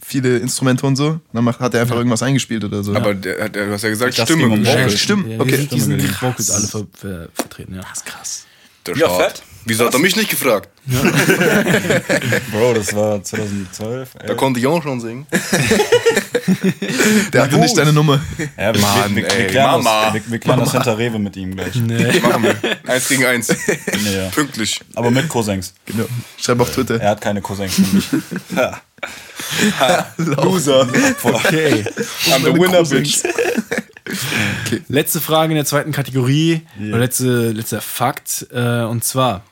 viele 0.00 0.38
Instrumente 0.38 0.86
und 0.86 0.96
so. 0.96 1.20
Dann 1.32 1.44
macht, 1.44 1.60
hat 1.60 1.74
er 1.74 1.82
einfach 1.82 1.96
irgendwas 1.96 2.22
eingespielt 2.22 2.64
oder 2.64 2.82
so. 2.82 2.94
Aber 2.94 3.14
der, 3.14 3.44
hat- 3.44 3.54
der, 3.54 3.66
du 3.66 3.72
hast 3.72 3.82
ja 3.82 3.88
gesagt, 3.90 4.16
Das 4.18 4.28
Stimme. 4.28 4.44
um 4.46 4.62
bestimmt. 4.62 4.76
Vocals. 4.78 5.00
Stimmt, 5.00 5.28
Ja, 5.28 5.40
okay. 5.40 5.68
Die, 5.70 5.80
sind. 5.80 6.22
Vocals 6.22 6.50
alle 6.50 6.66
ver, 6.66 6.86
ver, 6.94 7.28
vertreten, 7.34 7.74
ja. 7.74 7.80
Das 7.82 7.98
ist 7.98 8.06
krass. 8.06 8.46
Der 8.86 8.96
Ja, 8.96 9.08
fett. 9.10 9.42
Wieso 9.66 9.84
hat 9.84 9.94
er 9.94 9.98
mich 9.98 10.14
nicht 10.14 10.30
gefragt? 10.30 10.68
Bro, 12.52 12.74
das 12.74 12.94
war 12.94 13.20
2012. 13.20 14.10
Da 14.24 14.34
konnte 14.34 14.60
ich 14.60 14.66
auch 14.68 14.80
schon 14.80 15.00
singen. 15.00 15.26
Der 17.32 17.42
hatte 17.42 17.58
nicht 17.58 17.76
deine 17.76 17.92
Nummer. 17.92 18.20
Ja, 18.56 18.72
wir, 18.72 18.80
Mann, 18.80 19.16
wir, 19.16 19.24
wir, 19.24 19.32
ey, 19.32 19.38
wir 19.40 19.46
klären 19.48 19.82
Mama. 19.82 20.04
Das, 20.04 20.14
wir, 20.14 20.30
wir 20.30 20.38
klären 20.38 20.60
das 20.60 20.70
hinter 20.70 20.96
Rewe 20.96 21.18
mit 21.18 21.36
ihm 21.36 21.56
gleich. 21.56 21.74
Nee. 21.74 22.20
Machen 22.20 22.44
wir. 22.44 22.56
Eins 22.86 23.08
gegen 23.08 23.26
eins. 23.26 23.48
Nee, 23.48 24.16
ja. 24.16 24.28
Pünktlich. 24.28 24.80
Aber 24.94 25.10
mit 25.10 25.28
Cousins. 25.28 25.74
Genau. 25.84 26.04
Schreib 26.38 26.60
auf 26.60 26.70
Twitter. 26.70 27.00
Er 27.00 27.10
hat 27.10 27.20
keine 27.20 27.42
Cousins 27.42 27.76
nämlich. 27.78 28.04
Ja. 28.54 28.80
Loser. 30.16 30.88
Okay. 31.22 31.84
I'm 32.30 32.44
the 32.44 32.54
winner, 32.54 32.84
bitch. 32.84 33.24
Letzte 34.88 35.20
Frage 35.20 35.52
in 35.52 35.56
der 35.56 35.64
zweiten 35.64 35.90
Kategorie, 35.90 36.62
oder 36.78 36.98
letzte, 36.98 37.50
letzter 37.50 37.80
Fakt, 37.80 38.46
äh, 38.52 38.82
und 38.82 39.02
zwar: 39.02 39.42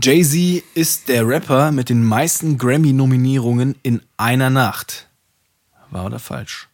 Jay-Z 0.00 0.62
ist 0.74 1.08
der 1.08 1.26
Rapper 1.26 1.72
mit 1.72 1.88
den 1.88 2.04
meisten 2.04 2.58
Grammy-Nominierungen 2.58 3.76
in 3.82 4.02
einer 4.18 4.50
Nacht. 4.50 5.08
Wahr 5.90 6.06
oder 6.06 6.18
falsch? 6.18 6.68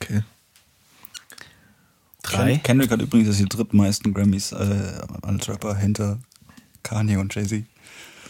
Okay. 0.00 0.22
Drei. 2.22 2.56
Kendrick 2.64 2.90
hat 2.90 3.00
übrigens 3.00 3.36
die 3.36 3.44
drittmeisten 3.44 4.12
Grammys 4.12 4.50
äh, 4.50 5.00
als 5.22 5.48
Rapper 5.48 5.76
hinter 5.76 6.18
Kanye 6.82 7.16
und 7.18 7.34
Jay-Z. 7.34 7.64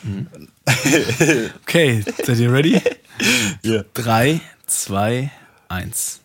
Okay, 1.62 2.05
seid 2.24 2.39
ihr 2.39 2.52
ready? 2.52 2.81
Ja. 3.62 3.82
Drei, 3.94 4.40
zwei, 4.66 5.32
eins. 5.69 6.20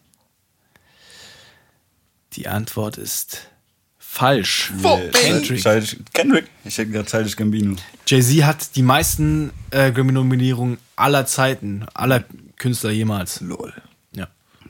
Die 2.35 2.47
Antwort 2.47 2.97
ist 2.97 3.47
falsch. 3.99 4.71
Kendrick. 5.11 5.61
Childish, 5.61 5.97
Kendrick. 6.13 6.45
Ich 6.65 6.77
hätte 6.77 6.91
gerade 6.91 7.09
Childish 7.09 7.35
Gambino. 7.35 7.75
Jay-Z 8.07 8.43
hat 8.43 8.75
die 8.75 8.83
meisten 8.83 9.51
äh, 9.71 9.91
Grammy-Nominierungen 9.91 10.77
aller 10.95 11.25
Zeiten, 11.25 11.85
aller 11.93 12.23
Künstler 12.57 12.91
jemals. 12.91 13.41
Lol. 13.41 13.73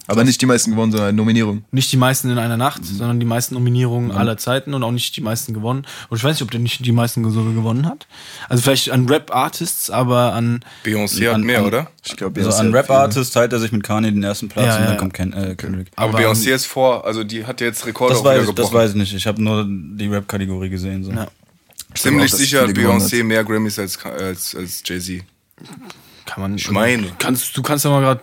Ja. 0.08 0.14
Aber 0.14 0.24
nicht 0.26 0.42
die 0.42 0.46
meisten 0.46 0.72
gewonnen, 0.72 0.92
sondern 0.92 1.16
Nominierung. 1.16 1.64
Nicht 1.72 1.90
die 1.92 1.98
meisten 1.98 2.30
in 2.30 2.38
einer 2.38 2.58
Nacht, 2.58 2.84
sondern 2.84 3.20
die 3.22 3.26
meisten 3.26 3.54
Nominierungen 3.54 4.12
aller 4.12 4.36
Zeiten 4.38 4.74
und 4.74 4.84
auch 4.84 4.92
nicht 4.92 5.16
die 5.16 5.22
meisten 5.22 5.54
gewonnen. 5.54 5.86
Und 6.10 6.18
ich 6.18 6.24
weiß 6.24 6.36
nicht, 6.36 6.42
ob 6.42 6.52
der 6.52 6.60
nicht 6.60 6.86
die 6.86 6.92
meisten 6.92 7.24
sogar 7.32 7.54
gewonnen 7.54 7.86
hat. 7.86 8.06
Also 8.50 8.64
vielleicht 8.64 8.90
an 8.92 9.08
Rap-Artists, 9.08 9.90
aber 9.90 10.34
an. 10.34 10.64
Beyoncé 10.86 11.32
hat 11.34 11.40
mehr, 11.40 11.60
an- 11.60 11.66
oder? 11.66 11.88
Ich 12.06 12.18
glaube, 12.18 12.44
Also 12.44 12.58
an 12.60 12.74
Rap-Artist 12.76 13.34
teilt 13.34 13.54
er 13.54 13.60
sich 13.60 13.72
mit 13.72 13.84
Kanye 13.84 14.12
den 14.12 14.24
ersten 14.24 14.50
Platz 14.50 14.66
Ja, 14.66 14.74
und 14.76 14.80
ja, 14.82 14.86
dann 14.88 14.94
ja. 14.96 15.00
kommt 15.00 15.14
Ken, 15.14 15.32
äh, 15.34 15.56
Kendrick. 15.56 15.88
Aber, 15.96 16.10
Aber- 16.10 16.20
Beyoncé 16.20 16.54
ist 16.54 16.66
vor, 16.66 17.06
also 17.06 17.24
die 17.24 17.46
hat 17.46 17.62
jetzt 17.62 17.86
Rekorde 17.86 18.14
Das 18.16 18.24
weiß, 18.26 18.50
ich, 18.50 18.56
das 18.56 18.74
weiß 18.74 18.90
ich 18.92 18.96
nicht. 18.98 19.14
Ich 19.14 19.26
habe 19.26 19.42
nur 19.42 19.66
die 19.68 20.08
Rap-Kategorie 20.08 20.70
gesehen. 20.70 21.06
So. 21.06 21.12
Ja. 21.12 21.28
Ziemlich 21.96 22.26
auch, 22.26 22.30
dass 22.32 22.40
sicher 22.40 22.62
hat 22.64 22.70
Beyoncé 22.72 23.24
mehr 23.24 23.44
Grammys 23.46 23.80
als, 23.80 23.98
als, 24.04 24.54
als 24.56 24.84
Jay-Z. 24.86 25.24
Kann 26.26 26.42
man. 26.42 26.56
Ich 26.56 26.70
meine. 26.72 27.08
Kannst, 27.20 27.56
du 27.58 27.62
kannst 27.62 27.86
ja 27.86 27.92
mal 27.92 28.02
gerade 28.02 28.22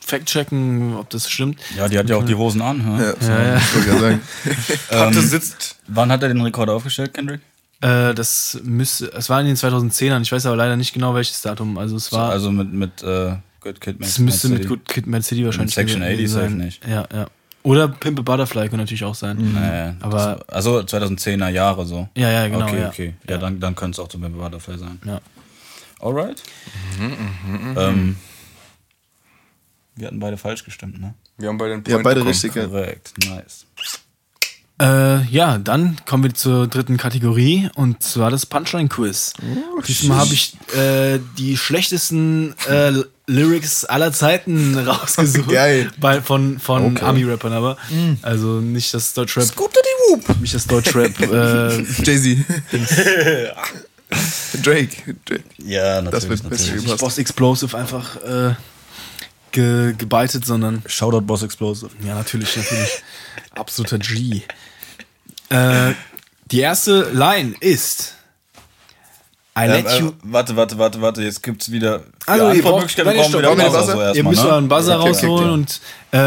fact-checken, 0.00 0.94
ob 0.96 1.10
das 1.10 1.30
stimmt. 1.30 1.60
Ja, 1.76 1.88
die 1.88 1.98
hat 1.98 2.08
ja 2.08 2.16
auch 2.16 2.24
die 2.24 2.34
Hosen 2.34 2.62
an. 2.62 2.80
Ja, 2.98 3.10
ich 3.12 3.74
wollte 3.74 3.88
gerade 3.88 4.00
sagen. 4.00 4.20
Patte 4.90 5.20
sitzt. 5.22 5.76
Wann 5.86 6.10
hat 6.12 6.22
er 6.22 6.28
den 6.28 6.40
Rekord 6.40 6.68
aufgestellt, 6.70 7.14
Kendrick? 7.14 7.40
Äh, 7.80 8.14
das 8.14 8.58
müsste. 8.64 9.12
Es 9.12 9.30
war 9.30 9.40
in 9.40 9.46
den 9.46 9.56
2010ern. 9.56 10.22
Ich 10.22 10.32
weiß 10.32 10.46
aber 10.46 10.56
leider 10.56 10.76
nicht 10.76 10.92
genau 10.92 11.14
welches 11.14 11.40
Datum. 11.42 11.78
Also 11.78 11.96
es 11.96 12.10
war. 12.12 12.30
also 12.30 12.50
mit, 12.50 12.72
mit 12.72 13.02
äh, 13.02 13.36
Good 13.60 13.80
Kid, 13.80 14.00
Mad 14.00 14.08
es 14.10 14.18
müsste 14.18 14.48
Mad 14.48 14.58
mit 14.58 14.62
City. 14.68 14.74
Good 14.76 14.88
Kid, 14.88 15.06
Mad 15.06 15.22
City 15.22 15.44
wahrscheinlich 15.44 15.74
Section 15.74 16.00
gewesen 16.00 16.20
80 16.20 16.30
safe 16.32 16.48
sein. 16.48 16.56
nicht. 16.58 16.86
Ja, 16.86 17.06
ja. 17.12 17.26
Oder 17.62 17.88
Pimp 17.88 18.18
a 18.20 18.22
Butterfly 18.22 18.62
könnte 18.62 18.78
natürlich 18.78 19.04
auch 19.04 19.14
sein. 19.14 19.36
Nee, 19.36 19.92
Aber- 20.04 20.40
das, 20.46 20.48
also 20.48 20.78
2010er 20.78 21.48
Jahre 21.48 21.84
so. 21.86 22.08
Ja, 22.16 22.30
ja, 22.30 22.48
genau. 22.48 22.66
Okay, 22.66 22.80
ja. 22.80 22.88
okay. 22.88 23.14
Ja, 23.28 23.36
dann, 23.38 23.60
dann 23.60 23.74
könnte 23.74 24.00
es 24.00 24.04
auch 24.04 24.08
zum 24.08 24.22
Pimp 24.22 24.36
a 24.40 24.44
Butterfly 24.44 24.78
sein. 24.78 24.98
Ja. 25.04 25.20
Alright. 26.00 26.42
ähm, 27.76 28.16
wir 29.96 30.06
hatten 30.06 30.20
beide 30.20 30.36
falsch 30.36 30.64
gestimmt, 30.64 31.00
ne? 31.00 31.14
Wir 31.38 31.48
haben 31.48 31.58
beide 31.58 31.74
den 31.80 31.84
Ja, 31.86 31.96
Point 31.96 32.04
beide 32.04 32.20
bekommen. 32.20 32.30
richtig. 32.30 32.54
Ja. 32.54 32.66
Korrekt, 32.66 33.12
nice. 33.28 33.66
Äh, 34.80 35.24
ja, 35.24 35.58
dann 35.58 35.96
kommen 36.06 36.22
wir 36.22 36.34
zur 36.34 36.68
dritten 36.68 36.98
Kategorie 36.98 37.68
und 37.74 38.00
zwar 38.00 38.30
das 38.30 38.46
Punchline-Quiz. 38.46 39.32
Diesmal 39.88 40.18
habe 40.18 40.32
ich 40.32 40.56
äh, 40.76 41.18
die 41.36 41.56
schlechtesten 41.56 42.54
äh, 42.68 42.92
Lyrics 43.26 43.84
aller 43.84 44.12
Zeiten 44.12 44.78
rausgesucht. 44.86 45.48
Geil. 45.50 45.90
Bei, 45.98 46.22
von 46.22 46.60
von 46.60 46.96
Okay. 46.96 47.04
Ami-Rappern, 47.04 47.52
aber 47.52 47.76
also 48.22 48.60
nicht 48.60 48.94
das 48.94 49.14
Deutschrap. 49.14 49.46
Nicht 50.40 50.54
das 50.54 50.66
Deutschrap. 50.68 51.20
äh, 51.22 51.82
Jay-Z. 52.04 52.46
Drake. 54.62 55.14
Drake. 55.24 55.44
Ja, 55.58 56.00
Das 56.02 56.24
natürlich. 56.24 56.28
wird 56.42 56.50
besser 56.50 56.64
natürlich. 56.66 56.86
nicht 56.86 56.98
Boss 56.98 57.18
Explosive 57.18 57.76
einfach 57.76 58.16
äh, 58.22 58.54
ge, 59.52 59.94
gebeitet, 59.96 60.44
sondern 60.46 60.82
Shoutout 60.86 61.22
Boss 61.22 61.42
Explosive. 61.42 61.90
Ja, 62.04 62.14
natürlich, 62.14 62.56
natürlich. 62.56 63.02
Absoluter 63.54 63.98
G. 63.98 64.42
Äh, 65.50 65.92
die 66.50 66.60
erste 66.60 67.10
Line 67.12 67.54
ist 67.60 68.14
I 69.58 69.66
let 69.66 69.86
äh, 69.86 69.98
you. 69.98 70.12
warte, 70.22 70.54
warte, 70.56 70.78
warte, 70.78 71.00
warte, 71.02 71.22
jetzt 71.22 71.42
gibt's 71.42 71.70
wieder. 71.72 72.04
Also, 72.26 72.44
ihr 72.52 72.62
braucht- 72.62 72.84
Antwortmöglichkeiten 72.84 73.12
nein, 73.12 73.16
brauchen 73.16 73.38
wieder 73.38 73.56
wir 73.56 73.64
Buzzer 73.70 73.84
so? 73.92 73.98
Ihr 73.98 74.04
erstmal, 74.06 74.30
müsst 74.30 74.44
ne? 74.44 74.48
euren 74.50 74.68
Buzzer 74.68 75.00
Okay, 75.00 75.10
okay, 75.10 75.26
rausholen 75.26 75.44
okay. 75.44 75.52
und 75.52 75.80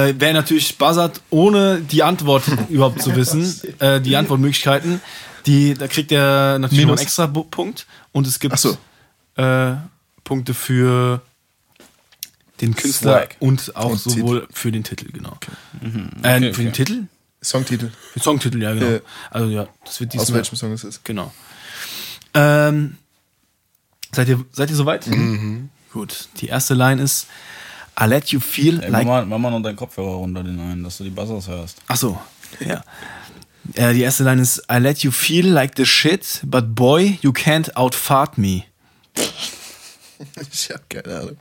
äh, 0.09 0.13
wer 0.17 0.33
natürlich 0.33 0.77
buzzert, 0.77 1.21
ohne 1.29 1.79
die 1.79 2.03
Antwort 2.03 2.43
überhaupt 2.69 3.01
zu 3.01 3.15
wissen, 3.15 3.61
äh, 3.79 4.01
die 4.01 4.17
Antwortmöglichkeiten, 4.17 4.99
die, 5.45 5.73
da 5.73 5.87
kriegt 5.87 6.11
er 6.11 6.59
natürlich 6.59 6.85
noch 6.85 6.91
Minus. 6.95 6.99
einen 6.99 7.05
extra 7.05 7.27
Punkt 7.27 7.85
und 8.11 8.27
es 8.27 8.39
gibt 8.39 8.57
so. 8.59 8.77
äh, 9.35 9.73
Punkte 10.23 10.53
für 10.53 11.21
den 12.61 12.75
Künstler 12.75 13.19
Swag. 13.19 13.35
und 13.39 13.75
auch 13.75 13.91
Und 13.91 13.99
sowohl 13.99 14.47
für 14.51 14.71
den 14.71 14.83
Titel, 14.83 15.11
genau. 15.11 15.37
Äh, 16.23 16.37
Okay, 16.37 16.53
für 16.53 16.61
den 16.61 16.67
okay. 16.69 16.71
Titel? 16.71 17.03
Songtitel. 17.43 17.89
Für 17.89 18.19
den 18.19 18.23
Songtitel, 18.23 18.61
ja, 18.61 18.73
genau. 18.73 18.85
Ja. 18.91 18.99
Also 19.31 19.49
ja, 19.49 19.67
das 19.83 19.99
wird 19.99 20.11
Aus 20.15 20.25
diesmal. 20.25 20.37
welchem 20.39 20.55
Song 20.55 20.73
ist 20.73 20.83
es? 20.83 21.03
Genau. 21.03 21.33
Ähm, 22.33 22.97
seid 24.11 24.27
ihr, 24.29 24.45
seid 24.51 24.69
ihr 24.69 24.75
soweit? 24.75 25.09
Gut. 25.91 26.29
Die 26.37 26.47
erste 26.47 26.73
Line 26.75 27.01
ist 27.01 27.27
I 27.99 28.05
let 28.05 28.29
you 28.29 28.39
feel 28.39 28.75
Ey, 28.81 28.89
like. 28.89 29.05
mach, 29.05 29.25
mal, 29.25 29.25
mach 29.25 29.37
mal 29.39 29.49
noch 29.51 29.61
deinen 29.61 29.75
Kopfhörer 29.75 30.15
runter, 30.15 30.43
den 30.43 30.59
einen, 30.59 30.83
dass 30.83 30.97
du 30.99 31.03
die 31.03 31.09
Buzzers 31.09 31.47
hörst. 31.47 31.77
Ach 31.87 31.97
so. 31.97 32.19
Ja. 32.59 32.83
Äh, 33.75 33.93
die 33.93 34.01
erste 34.01 34.23
Line 34.23 34.41
ist 34.41 34.63
I 34.71 34.77
let 34.77 34.99
you 34.99 35.11
feel 35.11 35.47
like 35.47 35.73
the 35.77 35.85
shit, 35.85 36.41
but 36.43 36.75
boy, 36.75 37.17
you 37.21 37.31
can't 37.31 37.75
outfart 37.75 38.37
me. 38.37 38.63
Ich 40.51 40.69
hab 40.69 40.87
keine 40.87 41.17
Ahnung. 41.17 41.37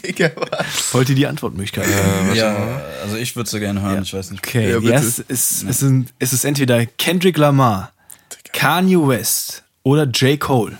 Digga, 0.02 0.30
was? 0.36 0.94
Wollt 0.94 1.10
ihr 1.10 1.14
die 1.14 1.26
Antwortmöglichkeit? 1.26 1.86
ja, 2.34 2.80
also 3.02 3.16
ich 3.16 3.36
würde 3.36 3.50
sie 3.50 3.60
gerne 3.60 3.82
hören, 3.82 4.02
ich 4.02 4.14
weiß 4.14 4.30
nicht. 4.30 4.46
Okay, 4.46 4.70
Ja, 4.70 4.80
erste 4.80 5.22
ist, 5.28 5.62
es, 5.64 5.78
sind, 5.80 6.14
es 6.18 6.32
ist 6.32 6.44
entweder 6.44 6.86
Kendrick 6.86 7.36
Lamar, 7.36 7.92
Kanye 8.54 8.96
West 9.06 9.62
oder 9.82 10.04
J. 10.04 10.40
Cole. 10.40 10.78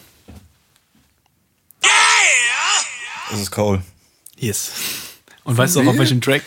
Es 3.33 3.39
ist 3.41 3.51
Cole. 3.51 3.83
Yes. 4.39 4.73
Und 5.45 5.57
weißt 5.57 5.77
du 5.77 5.81
auch 5.83 5.87
auf 5.87 5.99
welchem 5.99 6.21
Track? 6.21 6.43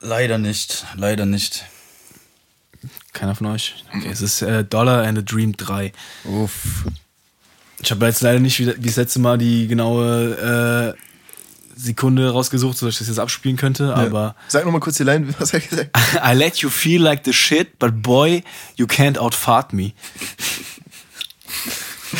Leider 0.00 0.38
nicht, 0.38 0.86
leider 0.96 1.26
nicht. 1.26 1.64
Keiner 3.12 3.34
von 3.34 3.46
euch? 3.46 3.84
Okay, 3.94 4.08
es 4.10 4.20
ist 4.20 4.42
äh, 4.42 4.64
Dollar 4.64 5.04
and 5.06 5.18
a 5.18 5.22
Dream 5.22 5.56
3. 5.56 5.92
Uff. 6.24 6.84
Ich 7.80 7.90
habe 7.90 8.06
jetzt 8.06 8.20
leider 8.20 8.38
nicht 8.38 8.58
wie, 8.58 8.66
wie 8.66 8.86
das 8.86 8.96
letzte 8.96 9.18
Mal 9.20 9.38
die 9.38 9.66
genaue 9.68 10.94
äh, 10.94 11.00
Sekunde 11.78 12.30
rausgesucht, 12.30 12.76
sodass 12.78 12.94
ich 12.94 12.98
das 13.00 13.08
jetzt 13.08 13.18
abspielen 13.18 13.56
könnte, 13.56 13.94
aber 13.94 14.34
Sag 14.48 14.64
nochmal 14.64 14.80
kurz 14.80 14.96
die 14.96 15.04
Line, 15.04 15.34
was 15.38 15.52
hat 15.52 15.62
er 15.62 15.68
gesagt? 15.68 15.98
I 16.24 16.34
let 16.34 16.58
you 16.58 16.70
feel 16.70 17.02
like 17.02 17.22
the 17.24 17.32
shit, 17.32 17.78
but 17.78 18.02
boy, 18.02 18.42
you 18.76 18.86
can't 18.86 19.18
outfart 19.18 19.72
me. 19.72 19.92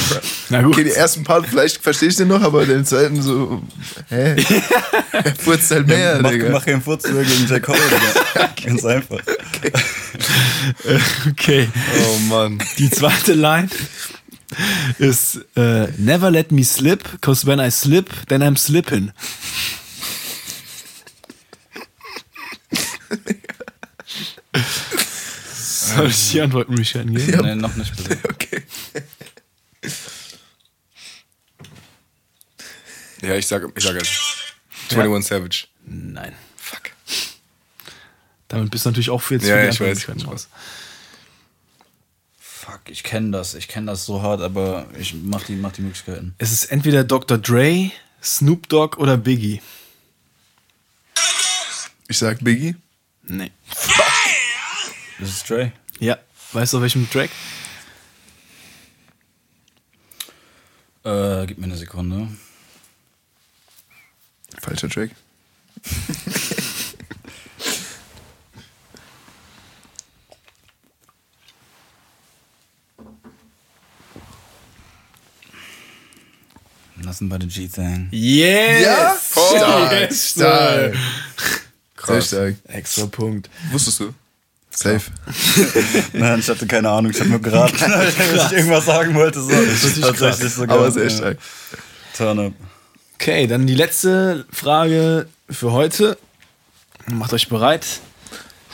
Na 0.50 0.62
gut. 0.62 0.74
Okay, 0.74 0.84
die 0.84 0.92
ersten 0.92 1.24
Part, 1.24 1.46
vielleicht 1.46 1.82
verstehe 1.82 2.08
ich 2.08 2.16
den 2.16 2.28
noch, 2.28 2.42
aber 2.42 2.64
den 2.66 2.84
zweiten 2.84 3.22
so, 3.22 3.62
hä? 4.08 4.36
Furzt 5.38 5.70
halt 5.70 5.86
mehr, 5.86 6.20
mach, 6.22 6.30
Digga. 6.30 6.50
mach 6.50 6.64
hier 6.64 6.74
einen 6.74 6.82
Furz 6.82 7.04
gegen 7.04 7.46
Jack 7.48 7.68
Hole, 7.68 7.78
Digga. 7.78 8.50
Ganz 8.64 8.84
einfach. 8.84 9.20
Okay. 11.30 11.68
Oh 12.06 12.18
Mann. 12.28 12.62
Die 12.78 12.90
zweite 12.90 13.34
Line 13.34 13.68
ist 14.98 15.40
äh, 15.56 15.88
Never 15.98 16.30
let 16.30 16.52
me 16.52 16.64
slip, 16.64 17.20
cause 17.20 17.46
when 17.46 17.58
I 17.58 17.70
slip, 17.70 18.10
then 18.28 18.42
I'm 18.42 18.56
slipping. 18.56 19.12
Soll 25.52 26.08
ich 26.08 26.30
die 26.32 26.40
Antwortmöglichkeiten 26.40 27.14
geben? 27.14 27.32
Ja. 27.32 27.42
Nee, 27.42 27.54
noch 27.54 27.74
nicht 27.76 27.96
bitte. 27.96 28.18
Okay. 28.28 28.62
Ja, 33.22 33.34
ich 33.34 33.46
sag, 33.46 33.62
ich 33.74 33.84
sag 33.84 33.96
es. 33.96 34.08
21 34.90 35.28
Savage. 35.28 35.66
Nein. 35.84 36.34
Fuck. 36.56 36.90
Damit 38.48 38.70
bist 38.70 38.84
du 38.84 38.90
natürlich 38.90 39.10
auch 39.10 39.22
für 39.22 39.34
jetzt 39.34 39.46
Ja, 39.46 39.58
ja, 39.58 39.68
ich 39.70 39.80
weiß, 39.80 40.08
raus. 40.26 40.48
Fuck, 42.38 42.80
ich 42.86 43.02
kenne 43.02 43.30
das. 43.30 43.54
Ich 43.54 43.68
kenne 43.68 43.86
das 43.86 44.04
so 44.06 44.22
hart, 44.22 44.40
aber 44.40 44.86
ich 44.98 45.14
mach 45.14 45.44
die, 45.44 45.56
mach 45.56 45.72
die 45.72 45.82
Möglichkeiten. 45.82 46.34
Es 46.38 46.52
ist 46.52 46.66
entweder 46.66 47.04
Dr. 47.04 47.38
Dre, 47.38 47.90
Snoop 48.22 48.68
Dogg 48.68 48.98
oder 48.98 49.16
Biggie. 49.16 49.60
Ich 52.08 52.18
sag 52.18 52.42
Biggie. 52.42 52.76
Nee. 53.22 53.50
Das 55.18 55.30
ist 55.30 55.48
Dre. 55.48 55.72
Ja. 55.98 56.18
Weißt 56.52 56.72
du, 56.72 56.76
auf 56.78 56.82
welchem 56.82 57.10
Track? 57.10 57.30
Äh, 61.06 61.46
gib 61.46 61.58
mir 61.58 61.66
eine 61.66 61.76
Sekunde. 61.76 62.26
Falscher 64.60 64.88
Track. 64.88 65.10
Lassen 77.02 77.28
bei 77.28 77.38
der 77.38 77.48
G-Thing. 77.48 78.08
Yes! 78.10 78.82
Ja? 78.82 79.16
Stark, 79.20 79.92
Yes, 79.92 80.30
stark. 80.30 80.94
Sehr 80.94 81.60
Krass. 81.94 82.26
stark. 82.28 82.54
Extra 82.68 83.06
Punkt. 83.06 83.50
Wusstest 83.70 84.00
du? 84.00 84.14
Safe. 84.76 85.10
Nein, 86.12 86.40
ich 86.40 86.48
hatte 86.50 86.66
keine 86.66 86.90
Ahnung, 86.90 87.10
ich 87.10 87.18
habe 87.18 87.30
nur 87.30 87.40
geraten, 87.40 87.78
dass 88.34 88.52
ich 88.52 88.58
irgendwas 88.58 88.84
sagen 88.84 89.14
wollte. 89.14 89.40
So. 89.40 89.50
Tatsächlich 90.02 90.52
sogar. 90.52 90.76
Aber 90.76 90.90
sehr 90.90 91.04
ja. 91.04 91.10
stark. 91.10 91.38
Turn 92.14 92.38
up. 92.38 92.52
Okay, 93.14 93.46
dann 93.46 93.66
die 93.66 93.74
letzte 93.74 94.44
Frage 94.52 95.28
für 95.48 95.72
heute. 95.72 96.18
Macht 97.06 97.32
euch 97.32 97.48
bereit. 97.48 97.86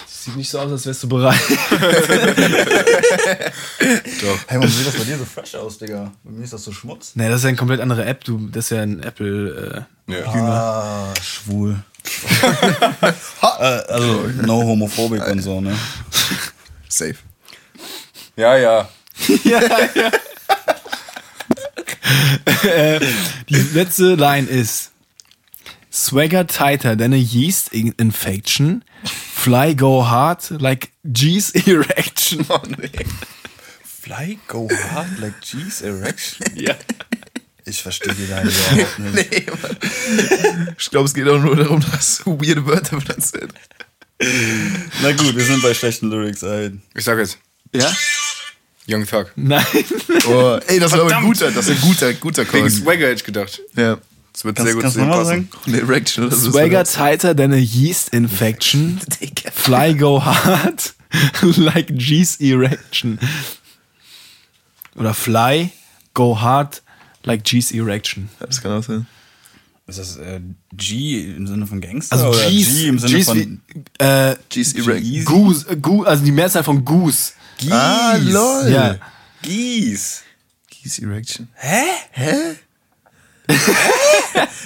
Sieht 0.09 0.37
nicht 0.37 0.51
so 0.51 0.59
aus, 0.59 0.73
als 0.73 0.87
wärst 0.87 1.05
du 1.05 1.09
bereit. 1.09 1.39
Hey, 3.79 4.59
warum 4.59 4.69
sieht 4.69 4.87
das 4.87 4.97
bei 4.97 5.05
dir 5.05 5.19
so 5.19 5.25
fresh 5.25 5.55
aus, 5.55 5.79
Digga? 5.79 6.11
Bei 6.25 6.31
mir 6.33 6.43
ist 6.43 6.53
das 6.53 6.65
so 6.65 6.73
Schmutz. 6.73 7.13
nee, 7.15 7.29
das 7.29 7.39
ist 7.39 7.43
ja 7.45 7.49
eine 7.49 7.57
komplett 7.57 7.81
andere 7.81 8.05
App. 8.05 8.25
Du, 8.25 8.49
das 8.49 8.65
ist 8.65 8.71
ja 8.71 8.83
ein 8.83 9.03
Apple. 9.03 9.87
Äh, 10.09 10.21
Ja. 10.21 10.27
Ah, 10.27 11.15
schwul. 11.23 11.83
äh, 12.43 13.47
also, 13.89 14.29
no 14.43 14.63
homophobik 14.63 15.27
und 15.27 15.41
so, 15.41 15.61
ne? 15.61 15.77
Safe. 16.89 17.15
Ja, 18.37 18.57
ja. 18.57 18.89
die 23.49 23.57
letzte 23.75 24.15
Line 24.15 24.47
ist 24.49 24.91
Swagger 25.93 26.47
tighter 26.47 26.97
than 26.97 27.13
a 27.13 27.17
yeast 27.17 27.69
in- 27.73 27.95
infection. 27.99 28.83
Fly 29.05 29.75
go 29.75 30.03
hard 30.09 30.51
like 30.61 30.91
G's 31.05 31.51
erection. 31.51 32.47
Oh, 32.49 32.61
nee. 32.67 32.89
Fly, 33.85 34.39
go 34.49 34.69
hard 34.91 35.19
like 35.21 35.41
G's 35.43 35.83
erection. 35.83 36.47
Ja. 36.57 36.75
Ich 37.65 37.83
verstehe 37.83 38.13
die 38.15 38.27
Line 38.27 38.51
überhaupt 38.51 38.99
nicht. 38.99 39.31
Nee, 39.33 39.47
Mann. 39.63 40.69
Ich 40.79 40.91
glaube, 40.91 41.07
es 41.07 41.15
geht 41.15 41.29
auch 41.29 41.39
nur 41.41 41.55
darum, 41.57 41.81
dass 41.93 42.19
du 42.25 42.39
weirde 42.41 42.67
Wörter 42.67 42.97
benutzt 42.99 43.37
hast. 43.41 43.55
Na 45.03 45.13
gut, 45.13 45.35
wir 45.37 45.45
sind 45.45 45.63
bei 45.63 45.73
schlechten 45.75 46.11
Lyrics. 46.11 46.43
Ey. 46.43 46.73
Ich 46.95 47.05
sag 47.05 47.19
jetzt. 47.19 47.39
Ja? 47.75 47.93
Young 48.89 49.07
Thug. 49.07 49.27
Nein. 49.37 49.65
Oh, 50.27 50.59
ey, 50.67 50.81
das 50.81 50.93
war 50.93 51.03
aber 51.03 51.17
ein 51.17 51.25
guter, 51.25 51.51
das 51.53 51.69
ist 51.69 51.77
ein 51.83 51.89
guter, 51.89 52.13
guter 52.15 52.45
Call. 52.45 52.61
Wegen 52.61 52.71
Swagger 52.71 53.07
hätte 53.07 53.15
ich 53.15 53.25
gedacht. 53.25 53.61
Ja. 53.77 53.99
Das 54.33 54.45
wird 54.45 54.57
Kannst- 54.57 54.67
sehr 54.67 54.75
gut 54.75 54.83
kannst 54.83 54.97
zu 54.99 55.05
passen. 55.07 55.49
Eine 55.67 55.81
Erection 55.81 56.25
oder 56.27 56.35
so. 56.37 56.51
Swagger 56.51 56.85
tighter 56.85 57.37
than 57.37 57.53
a 57.53 57.57
yeast 57.57 58.09
infection. 58.11 59.01
Fly 59.55 59.95
go 59.95 60.25
hard 60.25 60.95
like 61.43 61.89
G's 61.97 62.37
erection. 62.41 63.19
Oder 64.97 65.15
fly 65.15 65.71
go 66.15 66.39
hard 66.41 66.82
like 67.25 67.45
G's 67.45 67.71
erection. 67.73 68.29
Das 68.41 68.63
kann 68.63 68.73
auch 68.73 68.83
sein. 68.83 69.07
Ist 69.87 69.99
das 69.99 70.17
äh, 70.17 70.41
G 70.75 71.35
im 71.37 71.47
Sinne 71.47 71.67
von 71.67 71.81
Gangster? 71.81 72.15
Also 72.17 72.29
oder 72.29 72.49
G's, 72.51 72.69
G 72.69 72.87
im 72.89 72.99
Sinne 72.99 73.15
G's 73.17 73.27
von. 73.27 73.37
wie, 73.39 74.05
äh, 74.05 74.37
G's 74.49 74.75
Erection. 74.75 75.25
Goose, 75.25 75.69
äh, 75.71 75.77
Goose, 75.77 76.09
also 76.09 76.25
die 76.25 76.33
Mehrzahl 76.33 76.63
von 76.65 76.85
Goose. 76.85 77.33
Ah, 77.71 78.17
lol. 78.21 78.71
Ja. 78.71 78.97
G's. 79.43 80.23
G's 80.71 80.99
Erection. 81.01 81.49
Hä? 81.55 81.83
Hä? 82.13 82.33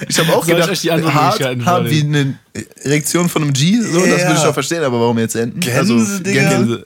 Ich 0.07 0.19
habe 0.19 0.33
auch 0.35 0.45
Soll 0.45 0.53
ich 0.53 0.55
gedacht, 0.55 0.69
euch 0.69 0.81
die 0.81 0.91
anderen 0.91 1.13
hart, 1.13 1.41
hart 1.65 1.89
wie 1.89 2.01
eine 2.01 2.37
Erektion 2.83 3.27
von 3.27 3.41
einem 3.41 3.53
G, 3.53 3.81
so, 3.81 3.99
das 4.05 4.21
Ja. 4.21 4.27
würde 4.27 4.39
ich 4.39 4.45
auch 4.45 4.53
verstehen, 4.53 4.83
aber 4.83 4.99
warum 4.99 5.17
jetzt 5.17 5.35
enden? 5.35 5.59
Gänse, 5.59 6.21
Digga. 6.21 6.49
Gänse. 6.49 6.85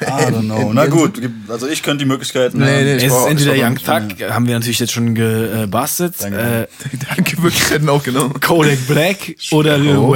I 0.00 0.04
don't 0.30 0.42
know. 0.42 0.72
Na 0.72 0.86
gut, 0.86 1.20
also 1.48 1.66
ich 1.68 1.82
könnte 1.82 2.04
die 2.04 2.08
Möglichkeiten. 2.08 2.58
Nee, 2.58 2.64
haben. 2.66 2.84
nee, 2.84 2.96
ich 2.96 3.04
Es 3.04 3.12
ist 3.12 3.26
entweder 3.26 3.54
Young. 3.56 3.76
Thug, 3.76 4.30
haben 4.30 4.46
wir 4.46 4.54
natürlich 4.54 4.78
jetzt 4.78 4.92
schon 4.92 5.14
gebastelt, 5.14 6.14
Danke. 6.20 6.68
äh, 6.82 6.96
Danke, 7.16 7.42
wirklich 7.42 7.70
hätten 7.70 7.88
auch 7.88 8.02
genommen. 8.02 8.34
Kodak 8.40 8.86
Black 8.86 9.36
oder 9.52 9.78
Lil 9.78 9.96
Oh. 9.96 10.12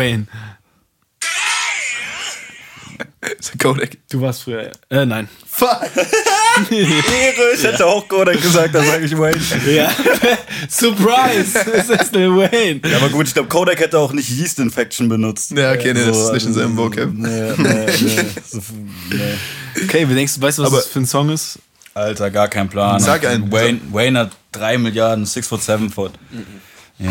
Wayne. 3.39 3.59
Kodak. 3.59 3.91
Du 4.11 4.21
warst 4.21 4.43
früher, 4.43 4.71
äh, 4.91 5.07
nein. 5.07 5.29
Fuck. 5.47 5.81
Ehre, 6.71 7.55
ich 7.55 7.63
hätte 7.65 7.87
auch 7.87 8.07
Kodak 8.09 8.41
gesagt, 8.41 8.75
da 8.75 8.83
sage 8.83 9.05
ich 9.05 9.17
Wayne. 9.17 9.41
Ja. 9.67 9.91
Surprise! 10.69 11.59
Es 11.73 11.89
ist 11.89 12.15
Lil 12.15 12.31
Wayne. 12.37 12.81
Ja, 12.89 12.97
aber 12.99 13.09
gut, 13.09 13.29
ich 13.29 13.35
glaube, 13.35 13.49
Kodak 13.49 13.79
hätte 13.81 13.99
auch 13.99 14.13
nicht 14.13 14.29
Yeast 14.31 14.59
Infection 14.59 15.09
benutzt. 15.09 15.53
Ja, 15.53 15.73
okay, 15.73 15.95
nee, 15.95 16.05
das 16.05 16.17
ist 16.17 16.33
nicht 16.33 16.47
in 16.47 16.55
seinem 16.55 16.77
Vocab. 16.77 17.11
Nee, 17.13 17.53
nee, 17.57 17.87
nee. 18.01 18.25
So, 18.49 18.61
nee. 19.11 19.83
Okay, 19.85 20.09
wie 20.09 20.15
denkst 20.15 20.35
du, 20.35 20.43
weißt 20.43 20.59
du, 20.59 20.63
was 20.63 20.69
Aber- 20.69 20.77
das 20.79 20.87
für 20.89 21.01
ein 21.01 21.07
Song 21.07 21.31
ist? 21.31 21.59
Alter, 21.95 22.31
gar 22.31 22.49
kein 22.49 22.69
Plan. 22.69 23.01
Sag 23.01 23.27
einen. 23.27 23.51
Wayne, 23.51 23.81
Wayne 23.93 24.19
hat 24.21 24.31
3 24.53 24.79
Milliarden, 24.79 25.27
6 25.27 25.49
foot, 25.49 25.63
7 25.63 25.91
foot. 25.91 26.13
Ja. 26.99 27.11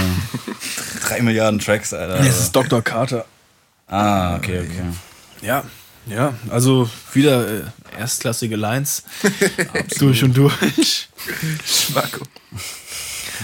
3 1.08 1.22
Milliarden 1.22 1.60
Tracks, 1.60 1.94
Alter. 1.94 2.20
Es 2.22 2.40
ist 2.40 2.56
Dr. 2.56 2.82
Carter. 2.82 3.26
Ah, 3.88 4.36
okay, 4.38 4.60
okay. 4.60 4.84
Ja, 5.42 5.64
ja, 6.10 6.34
also 6.50 6.90
wieder 7.14 7.48
äh, 7.48 7.62
erstklassige 7.98 8.56
Lines. 8.56 9.04
durch 10.00 10.24
und 10.24 10.36
durch. 10.36 11.08
Schmacko. 11.66 12.26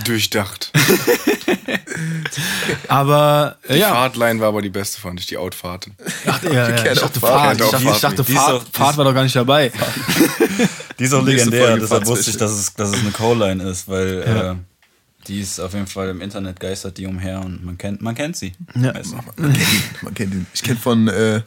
Durchdacht. 0.04 0.72
Aber 2.88 3.58
äh, 3.64 3.74
Die 3.76 3.80
ja, 3.80 3.90
Fahrtline 3.90 4.40
war 4.40 4.50
aber 4.50 4.62
die 4.62 4.70
beste, 4.70 5.00
fand 5.00 5.20
ich, 5.20 5.28
die 5.28 5.38
Outfahrt. 5.38 5.88
ach, 6.26 6.44
ja, 6.44 6.52
ja, 6.70 6.92
ich 6.92 7.00
dachte 7.00 7.20
Fahrt. 7.20 7.54
Ich 7.62 7.68
dachte, 7.70 7.78
ich 7.78 7.84
Fahrt 7.90 8.04
dachte 8.04 8.16
nicht. 8.22 8.28
Die 8.30 8.34
ist 8.34 8.40
Fahrt, 8.40 8.54
auch- 8.54 8.64
die 8.66 8.72
Fahrt 8.72 8.98
war 8.98 9.06
doch 9.06 9.14
gar 9.14 9.24
nicht 9.24 9.36
dabei. 9.36 9.72
Die 11.00 11.04
ist 11.04 11.14
auch 11.14 11.24
legendär, 11.24 11.78
deshalb 11.78 12.06
wusste 12.06 12.32
ich, 12.32 12.38
dass 12.38 12.52
es, 12.52 12.74
dass 12.74 12.90
es 12.90 13.00
eine 13.00 13.12
Co-Line 13.12 13.64
ist, 13.64 13.88
weil 13.88 14.22
äh, 14.24 14.56
die 15.28 15.40
ist 15.42 15.60
auf 15.60 15.74
jeden 15.74 15.88
Fall 15.88 16.10
im 16.10 16.22
Internet 16.22 16.60
geistert 16.60 16.98
die 16.98 17.06
umher 17.06 17.40
und 17.42 17.64
man 17.66 17.78
kennt, 17.78 18.02
man 18.02 18.16
kennt 18.16 18.36
sie. 18.38 18.54
Ja. 18.76 18.92
Du? 18.94 19.16
Man 19.38 19.54
kennt. 19.54 20.04
Man 20.04 20.14
kennt 20.14 20.34
ihn. 20.34 20.48
Ich 20.54 20.62
kenne 20.64 20.78
von, 20.80 21.08
äh, 21.08 21.42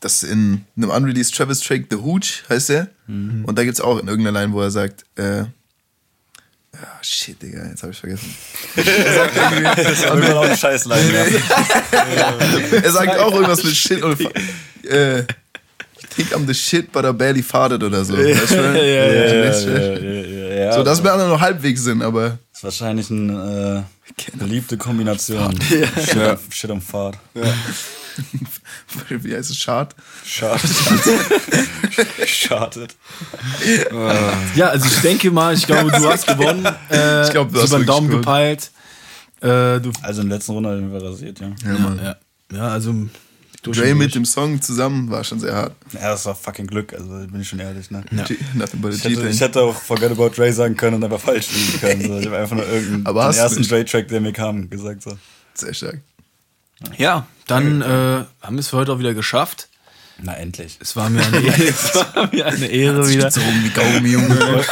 das 0.00 0.22
in 0.22 0.64
einem 0.76 0.90
unreleased 0.90 1.34
Travis 1.34 1.60
Track, 1.60 1.86
The 1.90 1.96
Hooch 1.96 2.44
heißt 2.48 2.68
der. 2.68 2.88
Mhm. 3.06 3.44
Und 3.44 3.58
da 3.58 3.64
gibt's 3.64 3.80
auch 3.80 3.98
in 3.98 4.08
irgendeiner 4.08 4.40
Line, 4.40 4.52
wo 4.52 4.60
er 4.60 4.70
sagt, 4.70 5.04
äh, 5.16 5.44
ah, 6.72 7.02
shit, 7.02 7.40
Digga, 7.42 7.66
jetzt 7.66 7.82
habe 7.82 7.92
ich 7.92 7.98
vergessen. 7.98 8.34
Das 8.76 9.92
ist 9.92 10.04
irgendwann 10.04 10.36
auch 10.36 10.44
eine 10.44 10.56
Scheißline. 10.56 11.12
Ja. 11.12 12.34
Er 12.82 12.92
sagt 12.92 13.18
auch 13.18 13.32
irgendwas 13.32 13.64
mit 13.64 13.74
Shit 13.74 14.02
und 14.02 14.20
äh, 14.84 15.24
think 16.18 16.34
I'm 16.34 16.46
the 16.46 16.54
shit, 16.54 16.90
but 16.92 17.04
I 17.04 17.12
barely 17.12 17.42
farted 17.42 17.82
oder 17.82 18.04
so. 18.04 18.16
Ja, 18.16 18.36
Weißt 18.36 18.52
du, 18.52 18.56
ja, 18.76 18.82
ja, 18.84 20.64
ja. 20.64 20.72
So, 20.72 20.82
dass 20.82 21.02
wir 21.02 21.12
alle 21.12 21.28
noch 21.28 21.40
halbwegs 21.40 21.82
sind, 21.84 22.02
aber. 22.02 22.38
Das 22.50 22.58
ist 22.58 22.64
wahrscheinlich 22.64 23.10
eine 23.10 23.84
äh, 23.86 23.97
beliebte 24.34 24.76
Kombination. 24.76 25.58
Ja. 25.70 25.86
Shit, 26.02 26.14
Ja. 26.16 26.30
am- 26.32 26.38
Shit 26.50 26.70
am 26.70 26.80
Fahrt. 26.80 27.18
Wie 29.08 29.34
heißt 29.34 29.50
es? 29.50 29.56
Schad? 29.58 29.94
Schad. 30.24 30.60
Schadet. 32.26 32.96
Ja, 34.56 34.68
also 34.68 34.86
ich 34.86 35.00
denke 35.00 35.30
mal, 35.30 35.54
ich 35.54 35.66
glaube, 35.66 35.90
du 35.90 36.08
hast 36.08 36.26
gewonnen. 36.26 36.66
Äh, 36.90 37.24
Ich 37.24 37.30
glaube, 37.30 37.50
du 37.52 37.58
so 37.58 37.62
hast 37.62 37.70
beim 37.70 37.80
wirklich 37.82 37.86
Daumen 37.96 38.08
gepeilt. 38.10 38.70
Äh, 39.40 39.80
du, 39.80 39.92
Also 40.02 40.22
in 40.22 40.28
der 40.28 40.38
letzten 40.38 40.52
Runde 40.52 40.70
haben 40.70 40.92
wir 40.92 41.02
rasiert, 41.02 41.38
ja. 41.40 41.50
Ja, 41.64 41.78
Mann. 41.78 42.00
ja, 42.02 42.16
ja, 42.56 42.68
also 42.68 42.92
Dre 43.62 43.94
mit 43.94 44.14
dem 44.14 44.24
Song 44.24 44.62
zusammen 44.62 45.10
war 45.10 45.24
schon 45.24 45.40
sehr 45.40 45.54
hart. 45.54 45.72
Ja, 45.92 46.10
das 46.10 46.24
war 46.26 46.34
fucking 46.34 46.66
Glück, 46.68 46.92
also 46.92 47.08
bin 47.26 47.40
ich 47.40 47.48
schon 47.48 47.58
ehrlich, 47.58 47.90
ne? 47.90 48.04
Ja. 48.12 48.22
G- 48.24 48.36
Nothing 48.54 48.80
but 48.80 48.92
a 48.92 48.94
Ich 48.96 49.04
hätte, 49.04 49.28
ich 49.28 49.40
hätte 49.40 49.60
auch 49.62 49.74
Forget 49.74 50.12
About 50.12 50.30
Dre 50.30 50.52
sagen 50.52 50.76
können 50.76 50.96
und 50.96 51.04
einfach 51.04 51.20
falsch 51.20 51.48
liegen 51.52 51.80
können. 51.80 52.02
So. 52.06 52.18
Ich 52.20 52.26
habe 52.26 52.38
einfach 52.38 52.56
nur 52.56 52.66
irgendeinen 52.72 53.16
ersten. 53.34 53.62
Dre-Track, 53.64 54.08
der 54.08 54.20
mir 54.20 54.32
kam, 54.32 54.70
gesagt. 54.70 55.02
So. 55.02 55.18
Sehr 55.54 55.74
stark. 55.74 55.98
Ja, 56.96 57.26
dann 57.48 57.82
äh, 57.82 57.84
haben 58.40 58.54
wir 58.54 58.60
es 58.60 58.68
für 58.68 58.76
heute 58.76 58.92
auch 58.92 59.00
wieder 59.00 59.14
geschafft. 59.14 59.68
Na, 60.22 60.34
endlich. 60.34 60.78
Es 60.80 60.94
war 60.96 61.10
mir 61.10 61.24
eine 61.24 61.38
Ehre, 61.40 61.64
es 61.68 61.94
war 61.94 62.28
mir 62.32 62.46
eine 62.46 62.66
Ehre 62.66 63.08
wieder. 63.08 63.30
So 63.30 63.40
rum 63.40 63.64
wie 63.64 63.70
Gaumi, 63.70 64.08
Junge. 64.10 64.36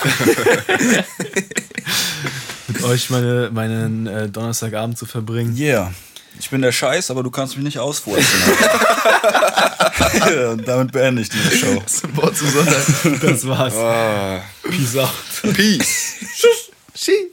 mit 2.69 2.83
euch 2.83 3.11
meine, 3.11 3.51
meinen 3.53 4.07
äh, 4.07 4.29
Donnerstagabend 4.29 4.99
zu 4.99 5.07
verbringen. 5.07 5.57
Yeah. 5.57 5.93
Ich 6.39 6.51
bin 6.51 6.63
der 6.63 6.73
Scheiß, 6.73 7.11
aber 7.11 7.23
du 7.23 7.31
kannst 7.31 7.57
mich 7.57 7.65
nicht 7.65 7.79
ausfurzen. 7.79 8.25
und 10.51 10.69
damit 10.69 10.93
beende 10.93 11.23
ich 11.23 11.29
diese 11.29 11.57
Show. 11.57 11.83
Das 11.83 12.05
ein 12.05 12.17
Wort 12.17 12.37
zum 12.37 12.51
Sonntag. 12.51 13.21
Das 13.21 13.47
war's. 13.47 13.75
Ah, 13.75 14.43
Peace 14.63 14.97
out. 14.97 15.55
Peace. 15.55 16.15
Schi. 16.95 17.31